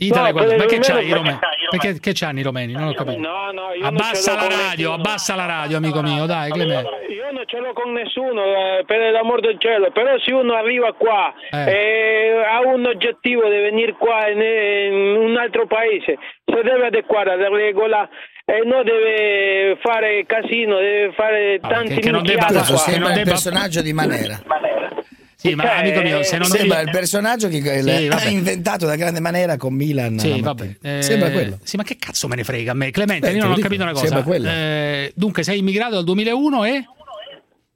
Che 0.00 0.08
t'hanno 0.08 0.26
fatto 0.26 0.52
i 0.52 0.56
romeni? 0.56 0.56
italo-equadoriano. 0.56 0.56
Italo- 0.56 0.56
No, 0.56 0.56
ma 0.56 0.64
che 0.66 0.76
romeno- 0.76 1.00
i 1.00 1.12
romeni? 1.12 1.38
Perché 1.70 2.00
che 2.00 2.12
c'hanno 2.14 2.38
i 2.38 2.42
romeni? 2.42 2.72
Non 2.72 2.88
ho 2.88 2.92
capito. 2.94 3.18
No, 3.20 3.50
no, 3.52 3.72
io 3.74 3.82
non 3.82 3.94
Abbassa 3.94 4.34
la 4.34 4.40
con 4.40 4.48
radio, 4.48 4.88
nessuno. 4.88 4.94
abbassa 4.94 5.34
la 5.36 5.46
radio, 5.46 5.76
amico 5.76 6.02
mio, 6.02 6.26
dai, 6.26 6.50
Clemente. 6.50 6.90
Io 7.10 7.30
non 7.30 7.42
ce 7.46 7.58
l'ho 7.58 7.72
con 7.72 7.92
nessuno, 7.92 8.42
eh, 8.42 8.82
per 8.86 9.12
l'amor 9.12 9.40
del 9.40 9.56
cielo, 9.60 9.90
però 9.92 10.18
se 10.18 10.32
uno 10.32 10.54
arriva 10.54 10.92
qua 10.94 11.32
Eh. 11.50 11.70
e 11.70 12.42
ha 12.44 12.60
un 12.66 12.84
oggettivo 12.86 13.42
di 13.48 13.56
venire 13.60 13.92
qua 13.92 14.28
in, 14.28 14.40
un 15.16 15.36
altro 15.36 15.66
paese, 15.66 16.18
si 16.44 16.54
deve 16.62 16.86
adeguare 16.86 17.32
alla 17.32 17.48
regola 17.48 18.08
e 18.44 18.62
non 18.64 18.82
deve 18.84 19.78
fare 19.80 20.24
casino, 20.26 20.76
deve 20.78 21.12
fare 21.12 21.60
tanti 21.60 21.94
che- 21.94 22.00
che 22.00 22.10
non 22.10 22.22
debba 22.24 22.48
sembra 22.48 23.10
il 23.10 23.14
debba- 23.14 23.30
personaggio 23.30 23.80
di 23.82 23.92
Manera. 23.92 24.40
Sì, 25.40 25.54
ma 25.54 25.76
amico 25.76 26.02
mio, 26.02 26.22
se 26.22 26.36
non 26.36 26.48
Sembra 26.48 26.76
devi... 26.78 26.88
il 26.90 26.94
personaggio 26.96 27.48
che 27.48 27.62
Sì, 27.62 28.06
ha 28.06 28.08
vabbè. 28.14 28.28
inventato 28.28 28.84
da 28.84 28.94
grande 28.96 29.20
Manera 29.20 29.56
con 29.56 29.72
Milan. 29.72 30.18
Sì, 30.18 30.36
la 30.36 30.42
vabbè. 30.42 30.76
Eh, 30.82 31.02
Sembra 31.02 31.30
quello. 31.30 31.58
Sì, 31.62 31.76
ma 31.78 31.82
che 31.82 31.96
cazzo 31.98 32.28
me 32.28 32.36
ne 32.36 32.44
frega 32.44 32.72
a 32.72 32.74
me? 32.74 32.90
Clemente, 32.90 33.28
Beh, 33.28 33.34
io 33.36 33.42
non 33.42 33.52
ho 33.52 33.54
dico, 33.54 33.66
capito 33.66 33.82
una 33.82 33.92
cosa. 33.92 34.04
sembra 34.04 34.22
quello. 34.22 34.48
Eh, 34.50 35.12
dunque, 35.14 35.42
sei 35.42 35.58
immigrato 35.60 35.94
dal 35.94 36.04
2001 36.04 36.64
e 36.64 36.84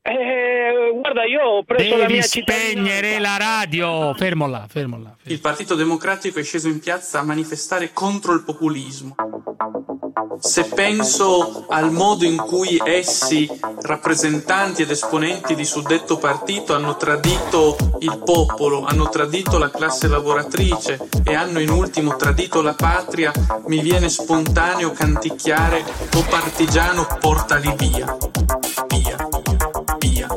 Eh, 0.03 0.91
guarda, 1.01 1.25
io 1.25 1.41
ho 1.41 1.63
preso 1.65 1.97
la 1.97 2.01
devi 2.03 2.13
mia 2.13 2.23
spegnere 2.23 3.19
la 3.19 3.37
radio. 3.39 4.13
Fermo 4.15 4.47
là, 4.47 4.67
fermo 4.69 4.99
là. 4.99 5.17
Il 5.23 5.41
Partito 5.41 5.75
Democratico 5.75 6.39
è 6.39 6.43
sceso 6.43 6.69
in 6.69 6.79
piazza 6.81 7.21
a 7.21 7.23
manifestare 7.23 7.93
contro 7.95 8.35
il 8.35 8.43
populismo. 8.45 9.15
Se 10.39 10.65
penso 10.65 11.65
al 11.69 11.91
modo 11.91 12.25
in 12.25 12.37
cui 12.37 12.81
essi, 12.85 13.51
rappresentanti 13.83 14.83
ed 14.83 14.91
esponenti 14.91 15.57
di 15.57 15.65
suddetto 15.65 16.19
partito, 16.19 16.75
hanno 16.75 16.97
tradito 16.97 17.77
il 17.99 18.23
popolo, 18.25 18.85
hanno 18.85 19.09
tradito 19.09 19.59
la 19.59 19.71
classe 19.71 20.07
lavoratrice 20.07 21.09
e 21.25 21.35
hanno 21.35 21.59
in 21.59 21.71
ultimo 21.71 22.15
tradito 22.15 22.63
la 22.63 22.75
patria, 22.75 23.33
mi 23.67 23.81
viene 23.81 24.09
spontaneo 24.09 24.93
canticchiare 24.93 25.85
O 26.15 26.25
partigiano 26.29 27.07
portali 27.19 27.75
via, 27.77 28.17
via, 28.87 29.29
via, 29.99 30.29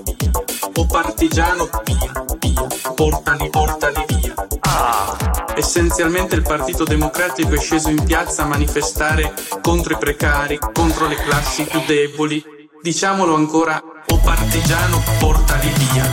O 0.74 0.86
partigiano 0.88 1.70
via, 1.84 2.26
via, 2.40 2.68
portali, 2.96 3.50
portali 3.50 4.06
via. 4.08 5.37
Essenzialmente 5.58 6.36
il 6.36 6.44
Partito 6.44 6.84
Democratico 6.84 7.56
è 7.56 7.60
sceso 7.60 7.90
in 7.90 8.04
piazza 8.04 8.44
a 8.44 8.46
manifestare 8.46 9.34
contro 9.64 9.96
i 9.96 9.98
precari, 9.98 10.60
contro 10.72 11.08
le 11.08 11.16
classi 11.16 11.64
più 11.64 11.82
deboli. 11.84 12.44
Diciamolo 12.80 13.34
ancora, 13.34 13.82
o 14.06 14.20
partigiano 14.20 15.02
portali 15.18 15.70
via, 15.70 16.04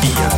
via, 0.00 0.28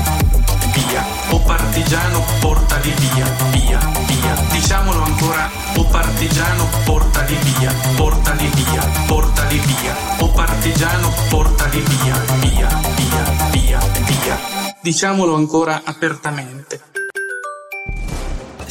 via. 0.73 1.05
O 1.31 1.41
partigiano 1.43 2.25
portali 2.41 2.93
via, 2.99 3.25
via, 3.53 3.79
via. 4.05 4.35
Diciamolo 4.51 5.03
ancora, 5.05 5.49
o 5.77 5.85
partigiano 5.85 6.69
portali 6.85 7.37
via, 7.37 7.73
portali 7.95 8.51
via, 8.53 8.83
portali 9.07 9.59
via. 9.59 9.97
O 10.19 10.29
partigiano 10.33 11.15
portali 11.31 11.81
via, 11.81 12.15
via, 12.41 12.69
via, 12.97 13.49
via, 13.53 13.79
via. 13.79 14.39
Diciamolo 14.81 15.37
ancora 15.37 15.83
apertamente. 15.85 16.94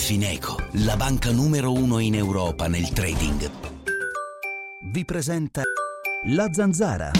Fineco, 0.04 0.58
la 0.84 0.98
banca 0.98 1.32
numero 1.32 1.72
uno 1.72 1.98
in 2.00 2.14
Europa 2.14 2.68
nel 2.68 2.90
trading. 2.90 3.50
Vi 4.82 5.06
presenta 5.06 5.62
La 6.26 6.50
Zanzara. 6.52 7.12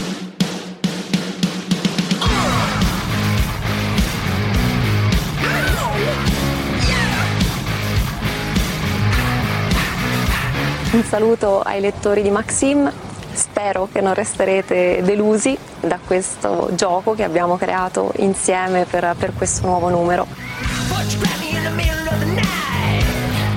Un 10.92 11.02
saluto 11.04 11.62
ai 11.62 11.80
lettori 11.80 12.20
di 12.20 12.28
Maxim, 12.28 12.92
spero 13.32 13.88
che 13.90 14.02
non 14.02 14.12
resterete 14.12 15.00
delusi 15.02 15.56
da 15.80 15.98
questo 16.04 16.68
gioco 16.74 17.14
che 17.14 17.24
abbiamo 17.24 17.56
creato 17.56 18.12
insieme 18.16 18.84
per, 18.84 19.14
per 19.18 19.32
questo 19.32 19.66
nuovo 19.66 19.88
numero. 19.88 20.26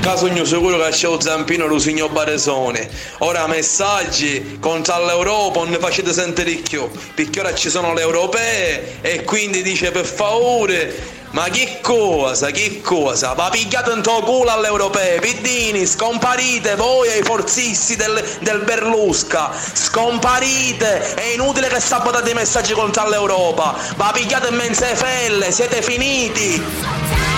Casogno 0.07 0.45
sicuro 0.45 0.77
che 0.77 0.89
c'è 0.91 1.07
un 1.09 1.19
zampino 1.19 1.67
lo 1.67 1.79
signor 1.79 2.09
Baresone. 2.11 2.89
Ora 3.17 3.45
messaggi 3.45 4.57
contro 4.57 5.05
l'Europa 5.05 5.59
non 5.59 5.71
ne 5.71 5.79
facete 5.79 6.13
sentire 6.13 6.53
più, 6.53 6.89
perché 7.13 7.41
ora 7.41 7.53
ci 7.53 7.69
sono 7.69 7.93
le 7.93 8.03
europee 8.03 8.99
e 9.01 9.25
quindi 9.25 9.61
dice 9.61 9.91
per 9.91 10.05
favore 10.05 10.95
ma 11.31 11.49
che 11.49 11.79
cosa, 11.81 12.51
che 12.51 12.79
cosa? 12.79 13.33
Va 13.33 13.49
pigliato 13.49 13.91
in 13.91 14.01
tuo 14.01 14.21
culo 14.21 14.49
alle 14.49 14.67
europee, 14.67 15.19
piddini, 15.19 15.85
scomparite 15.85 16.75
voi 16.75 17.09
ai 17.09 17.21
forzisti 17.23 17.97
del, 17.97 18.23
del 18.39 18.61
Berlusca, 18.61 19.51
scomparite, 19.73 21.15
è 21.15 21.33
inutile 21.33 21.67
che 21.67 21.81
sabotate 21.81 22.29
i 22.29 22.33
messaggi 22.33 22.71
contro 22.71 23.09
l'Europa, 23.09 23.75
va 23.97 24.11
pigliato 24.13 24.47
in 24.47 24.55
mense 24.55 24.95
felle, 24.95 25.51
siete 25.51 25.81
finiti. 25.81 27.36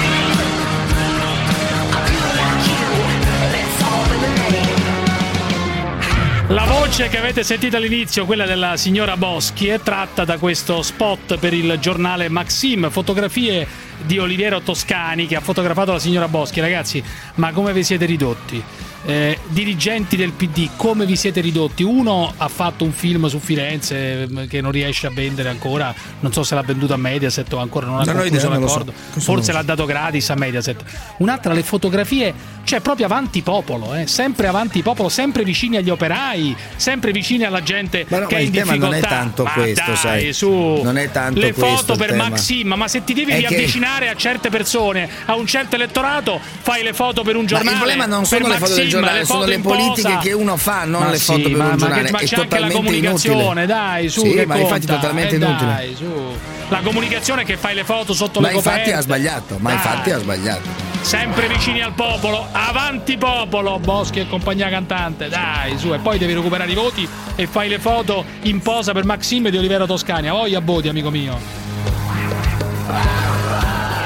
La 6.51 6.63
voce 6.63 7.09
che 7.09 7.19
avete 7.19 7.43
sentito 7.43 7.77
all'inizio, 7.77 8.25
quella 8.25 8.47
della 8.47 8.75
signora 8.75 9.15
Boschi, 9.15 9.67
è 9.67 9.81
tratta 9.81 10.25
da 10.25 10.39
questo 10.39 10.81
spot 10.81 11.37
per 11.37 11.53
il 11.53 11.77
giornale 11.79 12.27
Maxim, 12.27 12.89
fotografie 12.89 13.67
di 14.01 14.17
Oliviero 14.17 14.59
Toscani 14.59 15.27
che 15.27 15.35
ha 15.35 15.41
fotografato 15.41 15.91
la 15.91 15.99
signora 15.99 16.27
Boschi. 16.27 16.59
Ragazzi, 16.59 17.03
ma 17.35 17.51
come 17.51 17.71
vi 17.71 17.83
siete 17.83 18.05
ridotti? 18.05 18.63
Eh, 19.05 19.39
dirigenti 19.47 20.17
del 20.17 20.31
PD, 20.33 20.69
come 20.75 21.05
vi 21.05 21.15
siete 21.15 21.39
ridotti? 21.39 21.83
Uno 21.83 22.33
ha 22.35 22.47
fatto 22.49 22.83
un 22.83 22.91
film 22.91 23.27
su 23.27 23.39
Firenze 23.39 24.23
eh, 24.23 24.47
che 24.47 24.59
non 24.59 24.71
riesce 24.71 25.07
a 25.07 25.09
vendere 25.09 25.47
ancora, 25.49 25.93
non 26.19 26.33
so 26.33 26.43
se 26.43 26.53
l'ha 26.53 26.61
venduto 26.63 26.93
a 26.93 26.97
Mediaset 26.97 27.51
o 27.53 27.59
ancora 27.59 27.85
non 27.85 27.99
ha 27.99 28.01
ho 28.01 28.05
concluso 28.05 28.39
so. 28.39 28.49
l'accordo, 28.49 28.93
non 29.13 29.21
forse 29.23 29.53
l'ha 29.53 29.61
dato 29.61 29.85
gratis 29.85 30.29
a 30.31 30.35
Mediaset. 30.35 30.83
Un'altra, 31.19 31.53
le 31.53 31.63
fotografie, 31.63 32.33
cioè 32.65 32.81
proprio 32.81 33.05
avanti 33.05 33.41
popolo, 33.41 33.95
eh, 33.95 34.05
sempre 34.05 34.47
avanti 34.47 34.81
popolo, 34.81 35.07
sempre 35.07 35.43
vicini 35.43 35.77
agli 35.77 35.89
operai, 35.89 36.55
sempre 36.75 37.11
vicini 37.13 37.45
alla 37.45 37.63
gente 37.63 38.05
Ma 38.09 38.19
no, 38.19 38.27
che 38.27 38.35
ma 38.35 38.39
è 38.41 38.43
in 38.43 38.51
difficoltà. 38.51 38.85
non 38.85 38.93
è 38.95 38.99
tanto 38.99 39.43
Ma 39.43 39.51
questo, 39.51 39.83
dai, 39.85 39.95
sai. 39.95 40.33
su. 40.33 40.81
Non 40.83 40.97
è 40.97 41.09
tanto 41.09 41.39
le 41.39 41.53
foto 41.53 41.95
per 41.95 42.09
tema. 42.09 42.27
Maxim, 42.29 42.73
ma 42.73 42.87
se 42.89 43.03
ti 43.05 43.13
devi 43.13 43.31
È 43.31 43.39
che- 43.39 43.47
riavvicinare 43.47 44.09
a 44.09 44.15
certe 44.15 44.49
persone, 44.49 45.09
a 45.25 45.35
un 45.35 45.47
certo 45.47 45.75
elettorato, 45.75 46.39
fai 46.61 46.83
le 46.83 46.91
foto 46.93 47.23
per 47.23 47.35
un 47.35 47.43
Ma 47.43 47.47
giornale. 47.47 47.71
il 47.71 47.77
problema 47.77 48.05
non 48.05 48.25
sono 48.25 48.47
le 48.47 48.55
foto 48.55 48.65
del 48.73 48.83
Maxim, 48.83 48.88
giornale, 48.89 49.19
le 49.19 49.25
sono 49.25 49.39
foto 49.39 49.51
le 49.51 49.59
politiche 49.59 50.01
posa. 50.07 50.17
che 50.19 50.31
uno 50.33 50.57
fa, 50.57 50.83
non 50.85 51.01
Ma 51.03 51.09
le 51.09 51.17
sì, 51.17 51.25
foto 51.25 51.41
per 51.41 51.51
ma- 51.51 51.63
un 51.63 51.69
ma 51.71 51.75
giornale. 51.77 52.03
che- 52.03 52.11
ma 52.11 52.17
è 52.17 52.23
c'è 52.25 52.35
anche 52.35 52.35
la 52.35 52.41
totalmente 52.43 52.75
comunicazione, 52.75 53.41
inutile. 53.43 53.65
dai, 53.65 54.09
su, 54.09 54.21
Sì, 54.21 54.31
che 54.33 54.45
ma 54.45 54.55
infatti 54.57 54.85
è 54.85 54.87
conta? 54.87 54.93
totalmente 54.95 55.33
Eh, 55.33 55.37
inutile. 55.37 55.71
dai, 55.73 55.95
su. 55.95 56.37
La 56.69 56.79
comunicazione 56.83 57.43
che 57.45 57.57
fai 57.57 57.73
le 57.75 57.83
foto 57.83 58.13
sotto 58.13 58.39
Ma 58.39 58.47
le 58.49 58.53
infatti 58.55 58.77
coperte. 58.77 58.93
ha 58.97 59.01
sbagliato, 59.01 59.57
ma 59.59 59.69
Dai. 59.69 59.77
infatti 59.77 60.11
ha 60.11 60.19
sbagliato. 60.19 60.87
Sempre 61.01 61.47
vicini 61.47 61.81
al 61.81 61.93
popolo, 61.93 62.45
avanti 62.51 63.17
popolo, 63.17 63.79
Boschi 63.79 64.19
e 64.19 64.27
compagnia 64.27 64.69
cantante, 64.69 65.29
dai 65.29 65.77
su, 65.77 65.93
e 65.93 65.97
poi 65.97 66.17
devi 66.19 66.33
recuperare 66.33 66.69
i 66.69 66.75
voti 66.75 67.07
e 67.35 67.47
fai 67.47 67.69
le 67.69 67.79
foto 67.79 68.23
in 68.43 68.59
posa 68.61 68.91
per 68.91 69.05
Maxime 69.05 69.49
di 69.49 69.57
Olivero 69.57 69.85
Toscani, 69.87 70.29
voglia 70.29 70.59
voti 70.59 70.89
amico 70.89 71.09
mio. 71.09 71.37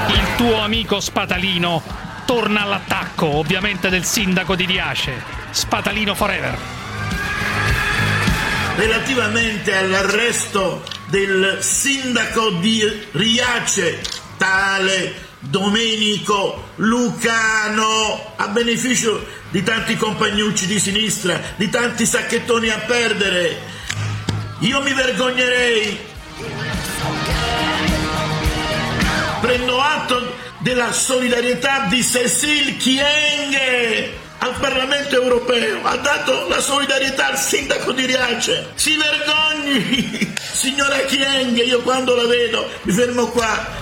Il 0.07 0.35
tuo 0.37 0.61
amico 0.61 0.99
Spatalino 0.99 1.81
torna 2.33 2.61
all'attacco, 2.61 3.27
ovviamente 3.27 3.89
del 3.89 4.05
sindaco 4.05 4.55
di 4.55 4.65
Riace, 4.65 5.23
Spatalino 5.51 6.15
forever. 6.15 6.57
relativamente 8.75 9.75
all'arresto 9.77 10.83
del 11.09 11.59
sindaco 11.61 12.49
di 12.53 12.81
Riace, 13.11 14.01
tale 14.37 15.13
Domenico 15.37 16.69
Lucano, 16.77 18.33
a 18.35 18.47
beneficio 18.47 19.23
di 19.51 19.61
tanti 19.61 19.95
compagnucci 19.95 20.65
di 20.65 20.79
sinistra, 20.79 21.39
di 21.55 21.69
tanti 21.69 22.03
sacchettoni 22.07 22.69
a 22.69 22.79
perdere. 22.79 23.61
Io 24.61 24.81
mi 24.81 24.91
vergognerei. 24.91 25.99
Prendo 29.39 29.79
atto 29.79 30.42
della 30.63 30.93
solidarietà 30.93 31.87
di 31.89 32.01
Cecil 32.01 32.77
Chienghe 32.77 34.21
al 34.37 34.55
Parlamento 34.59 35.21
europeo, 35.21 35.83
ha 35.83 35.97
dato 35.97 36.47
la 36.47 36.61
solidarietà 36.61 37.27
al 37.27 37.37
sindaco 37.37 37.91
di 37.91 38.05
Riace. 38.05 38.71
Si 38.75 38.95
vergogni, 38.95 40.33
signora 40.39 40.99
Chienghe, 40.99 41.63
io 41.63 41.81
quando 41.81 42.15
la 42.15 42.25
vedo 42.25 42.69
mi 42.83 42.93
fermo 42.93 43.27
qua. 43.27 43.81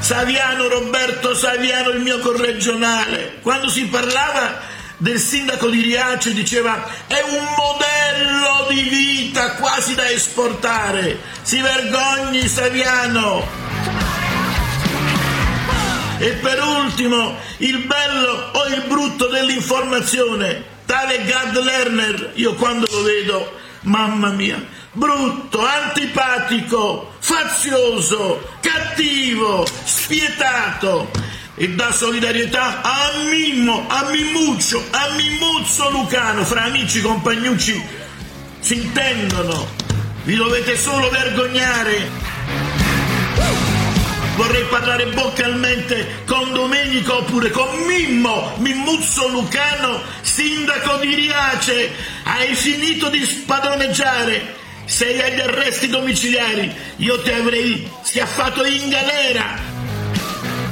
Saviano, 0.00 0.68
Roberto 0.68 1.34
Saviano, 1.34 1.90
il 1.90 2.00
mio 2.00 2.18
corregionale, 2.20 3.40
quando 3.42 3.68
si 3.68 3.84
parlava 3.84 4.60
del 4.96 5.20
sindaco 5.20 5.68
di 5.68 5.82
Riace 5.82 6.32
diceva 6.32 6.88
è 7.06 7.20
un 7.20 7.46
modello 7.56 8.66
di 8.70 8.80
vita 8.88 9.56
quasi 9.56 9.94
da 9.94 10.08
esportare. 10.08 11.18
Si 11.42 11.60
vergogni 11.60 12.48
Saviano. 12.48 13.67
E 16.18 16.30
per 16.32 16.62
ultimo, 16.62 17.36
il 17.58 17.78
bello 17.78 18.50
o 18.52 18.66
il 18.66 18.84
brutto 18.88 19.26
dell'informazione. 19.28 20.76
Tale 20.84 21.24
Gad 21.24 21.56
Lerner, 21.62 22.32
io 22.34 22.54
quando 22.54 22.86
lo 22.90 23.02
vedo, 23.02 23.58
mamma 23.82 24.30
mia, 24.30 24.62
brutto, 24.92 25.64
antipatico, 25.64 27.14
fazioso, 27.18 28.56
cattivo, 28.60 29.66
spietato. 29.84 31.10
E 31.54 31.70
dà 31.70 31.92
solidarietà 31.92 32.82
a 32.82 33.12
Mimmo, 33.28 33.84
a 33.88 34.08
Mimmuccio, 34.10 34.82
a 34.90 35.10
Mimmuzzo 35.16 35.90
Lucano, 35.90 36.44
fra 36.44 36.64
amici 36.64 37.00
compagnucci 37.00 38.06
si 38.60 38.74
intendono. 38.74 39.66
Vi 40.24 40.34
dovete 40.34 40.76
solo 40.76 41.08
vergognare. 41.10 42.36
Vorrei 44.38 44.62
parlare 44.66 45.04
vocalmente 45.06 46.22
con 46.24 46.52
Domenico 46.52 47.16
oppure 47.18 47.50
con 47.50 47.66
Mimmo, 47.88 48.52
Mimmuzzo 48.58 49.26
Lucano, 49.26 50.00
sindaco 50.20 50.98
di 50.98 51.12
Riace. 51.12 51.90
Hai 52.22 52.54
finito 52.54 53.08
di 53.08 53.24
spadroneggiare. 53.24 54.54
Sei 54.84 55.20
agli 55.20 55.40
arresti 55.40 55.88
domiciliari. 55.88 56.72
Io 56.98 57.20
ti 57.20 57.32
avrei 57.32 57.90
schiaffato 58.02 58.64
in 58.64 58.88
galera. 58.88 59.42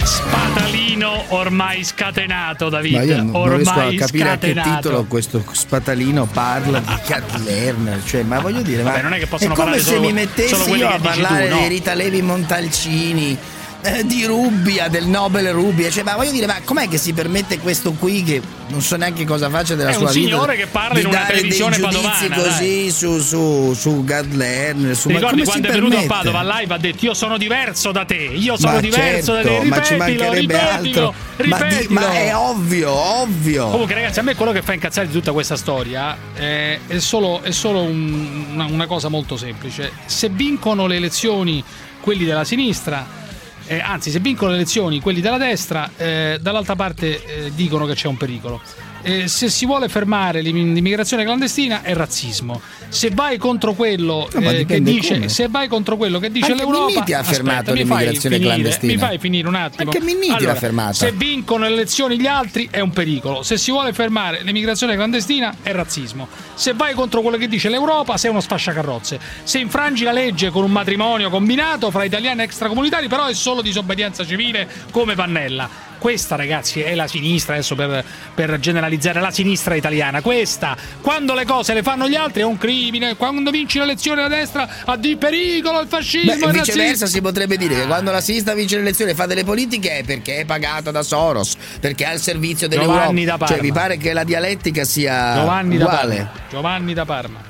Spatalino 0.04 1.24
ormai 1.30 1.82
scatenato, 1.82 2.68
David. 2.68 2.92
Ma 2.94 3.02
io 3.02 3.16
non, 3.16 3.30
non 3.30 3.56
riesco 3.56 3.70
a 3.70 3.72
ormai 3.78 3.96
capire 3.96 4.28
a 4.28 4.38
che 4.38 4.52
scatenato. 4.52 4.76
titolo 4.76 5.04
questo 5.06 5.44
spatalino 5.50 6.26
parla 6.26 6.78
di 6.78 6.94
Cat 7.04 7.34
Lerner. 7.38 8.00
Cioè, 8.04 8.22
ma 8.22 8.38
voglio 8.38 8.62
dire, 8.62 8.84
Vabbè, 8.84 8.98
ma 8.98 9.02
non 9.02 9.14
è 9.14 9.18
che 9.18 9.26
possono 9.26 9.54
come 9.54 9.72
parlare 9.72 9.82
se 9.82 9.94
solo- 9.96 10.06
mi 10.06 10.12
mettessi 10.12 10.70
io 10.70 10.88
a 10.88 10.98
dici 10.98 11.14
tu, 11.14 11.20
parlare 11.20 11.48
no? 11.48 11.58
di 11.58 11.66
Rita 11.66 11.94
Levi 11.94 12.22
Montalcini. 12.22 13.54
Eh, 13.86 14.04
Di 14.06 14.24
Rubbia, 14.24 14.88
del 14.88 15.06
Nobel 15.06 15.50
Rubbia, 15.52 15.90
cioè, 15.90 16.02
ma 16.02 16.14
voglio 16.16 16.30
dire, 16.32 16.46
ma 16.46 16.60
com'è 16.64 16.88
che 16.88 16.98
si 16.98 17.12
permette 17.12 17.58
questo 17.58 17.92
qui 17.92 18.22
che 18.22 18.40
non 18.68 18.80
so 18.82 18.96
neanche 18.96 19.24
cosa 19.24 19.48
faccia 19.48 19.74
della 19.76 19.90
È 19.90 19.92
sua 19.92 20.06
un 20.08 20.12
vita? 20.12 20.28
signore 20.28 20.56
che 20.56 20.66
parla 20.66 20.98
in 20.98 21.06
una 21.06 21.24
televisione 21.26 21.78
padovana, 21.78 22.36
così 22.36 22.90
su, 22.90 23.20
su, 23.20 23.72
su 23.74 24.04
Gad 24.04 24.32
Lerner. 24.34 24.96
Su, 24.96 25.06
Ti 25.08 25.14
ma 25.14 25.18
ricordi 25.20 25.42
quando 25.44 25.68
è 25.68 25.72
venuto 25.72 25.96
a? 25.98 26.02
Padova 26.06 26.42
live 26.58 26.74
ha 26.74 26.78
detto 26.78 27.04
io 27.04 27.14
sono 27.14 27.38
diverso 27.38 27.92
da 27.92 28.04
te, 28.04 28.14
io 28.16 28.56
sono 28.56 28.72
Ma 28.72 28.80
diverso 28.80 29.32
da 29.34 29.42
te, 29.42 29.48
certo, 29.48 29.66
ma 29.68 29.82
ci 29.82 29.92
ripetilo, 29.92 30.24
mancherebbe 30.24 30.40
ripetilo, 30.40 31.06
altro. 31.08 31.14
Ma, 31.46 31.58
di- 31.58 31.64
ripetilo. 31.64 32.00
ma 32.00 32.12
è 32.14 32.36
ovvio, 32.36 32.90
ovvio. 32.90 33.68
Comunque 33.68 33.94
ragazzi, 33.94 34.18
a 34.18 34.22
me 34.22 34.34
quello 34.34 34.52
che 34.52 34.62
fa 34.62 34.72
incazzare 34.72 35.06
di 35.06 35.12
tutta 35.12 35.32
questa 35.32 35.56
storia 35.56 36.16
eh, 36.36 36.80
è 36.86 36.98
solo, 36.98 37.42
è 37.42 37.50
solo 37.52 37.82
un- 37.82 38.46
una, 38.52 38.64
una 38.64 38.86
cosa 38.86 39.08
molto 39.08 39.36
semplice. 39.36 39.92
Se 40.06 40.28
vincono 40.28 40.86
le 40.86 40.96
elezioni 40.96 41.62
quelli 42.00 42.24
della 42.24 42.44
sinistra, 42.44 43.24
eh, 43.66 43.80
anzi 43.80 44.10
se 44.10 44.20
vincono 44.20 44.50
le 44.50 44.56
elezioni 44.56 45.00
quelli 45.00 45.20
della 45.20 45.38
destra, 45.38 45.90
eh, 45.96 46.38
dall'altra 46.40 46.76
parte 46.76 47.46
eh, 47.46 47.52
dicono 47.54 47.86
che 47.86 47.94
c'è 47.94 48.08
un 48.08 48.16
pericolo. 48.16 48.60
Eh, 49.08 49.28
se 49.28 49.48
si 49.48 49.66
vuole 49.66 49.88
fermare 49.88 50.40
l'im- 50.40 50.74
l'immigrazione 50.74 51.22
clandestina 51.22 51.82
è 51.82 51.94
razzismo. 51.94 52.60
Se 52.88 53.10
vai 53.12 53.38
contro 53.38 53.72
quello 53.74 54.28
No, 54.32 54.50
eh, 54.50 54.64
che 54.64 54.82
dice 54.82 55.14
come. 55.14 55.28
se 55.28 55.46
vai 55.48 55.68
contro 55.68 55.96
quello 55.96 56.18
che 56.18 56.30
dice 56.32 56.50
Anche 56.52 56.64
l'Europa 56.64 56.86
Minniti 56.86 57.12
ha 57.12 57.22
fermato 57.22 57.72
l'immigrazione 57.72 58.36
finire, 58.36 58.54
clandestina. 58.54 58.92
Mi 58.92 58.98
fai 58.98 59.18
finire 59.18 59.46
un 59.46 59.54
attimo. 59.54 59.90
Anche 59.90 60.04
Minniti 60.04 60.30
Allora, 60.32 60.52
l'ha 60.54 60.58
fermata. 60.58 60.92
Se 60.92 61.12
vincono 61.12 61.66
le 61.68 61.72
elezioni 61.72 62.18
gli 62.18 62.26
altri 62.26 62.66
è 62.70 62.80
un 62.80 62.90
pericolo. 62.90 63.42
Se 63.44 63.56
si 63.56 63.70
vuole 63.70 63.92
fermare 63.92 64.42
l'immigrazione 64.42 64.94
clandestina 64.96 65.54
è 65.62 65.70
razzismo. 65.70 66.26
Se 66.54 66.72
vai 66.74 66.94
contro 66.94 67.20
quello 67.22 67.36
che 67.36 67.46
dice 67.46 67.68
l'Europa 67.68 68.16
sei 68.16 68.30
uno 68.30 68.40
sfasciacarrozze. 68.40 69.20
Se 69.44 69.58
infrangi 69.60 70.02
la 70.02 70.12
legge 70.12 70.50
con 70.50 70.64
un 70.64 70.72
matrimonio 70.72 71.30
combinato 71.30 71.92
fra 71.92 72.02
italiani 72.02 72.40
e 72.40 72.44
extracomunitari 72.44 73.06
però 73.06 73.26
è 73.26 73.34
solo 73.34 73.62
disobbedienza 73.62 74.26
civile 74.26 74.68
come 74.90 75.14
Pannella. 75.14 75.84
Questa, 75.98 76.36
ragazzi, 76.36 76.80
è 76.80 76.94
la 76.94 77.06
sinistra, 77.06 77.54
adesso 77.54 77.74
per, 77.74 78.04
per 78.34 78.58
generalizzare, 78.60 78.94
la 79.02 79.30
sinistra 79.30 79.74
italiana. 79.74 80.20
Questa, 80.20 80.76
quando 81.00 81.34
le 81.34 81.44
cose 81.44 81.74
le 81.74 81.82
fanno 81.82 82.08
gli 82.08 82.14
altri, 82.14 82.42
è 82.42 82.44
un 82.44 82.58
crimine. 82.58 83.16
Quando 83.16 83.50
vinci 83.50 83.78
l'elezione 83.78 84.22
la 84.22 84.28
destra, 84.28 84.68
ha 84.84 84.96
di 84.96 85.16
pericolo 85.16 85.80
il 85.80 85.88
fascismo. 85.88 86.34
Beh, 86.46 86.52
viceversa 86.52 87.06
si 87.06 87.20
potrebbe 87.20 87.56
dire 87.56 87.74
che 87.74 87.86
quando 87.86 88.10
la 88.10 88.20
sinistra 88.20 88.54
vince 88.54 88.76
le 88.76 88.82
elezioni 88.82 89.12
e 89.12 89.14
fa 89.14 89.26
delle 89.26 89.44
politiche 89.44 89.98
è 89.98 90.04
perché 90.04 90.38
è 90.38 90.44
pagata 90.44 90.90
da 90.90 91.02
Soros, 91.02 91.56
perché 91.80 92.04
è 92.04 92.08
al 92.08 92.20
servizio 92.20 92.68
dell'Europa. 92.68 93.00
Giovanni 93.00 93.24
da 93.24 93.36
Parma. 93.36 93.54
Cioè, 93.54 93.62
vi 93.62 93.72
pare 93.72 93.96
che 93.96 94.12
la 94.12 94.24
dialettica 94.24 94.84
sia 94.84 95.34
Giovanni 95.34 95.76
da 95.76 95.84
uguale? 95.84 96.16
Parma. 96.16 96.30
Giovanni 96.50 96.94
da 96.94 97.04
Parma. 97.04 97.40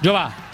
Giovanni. 0.00 0.44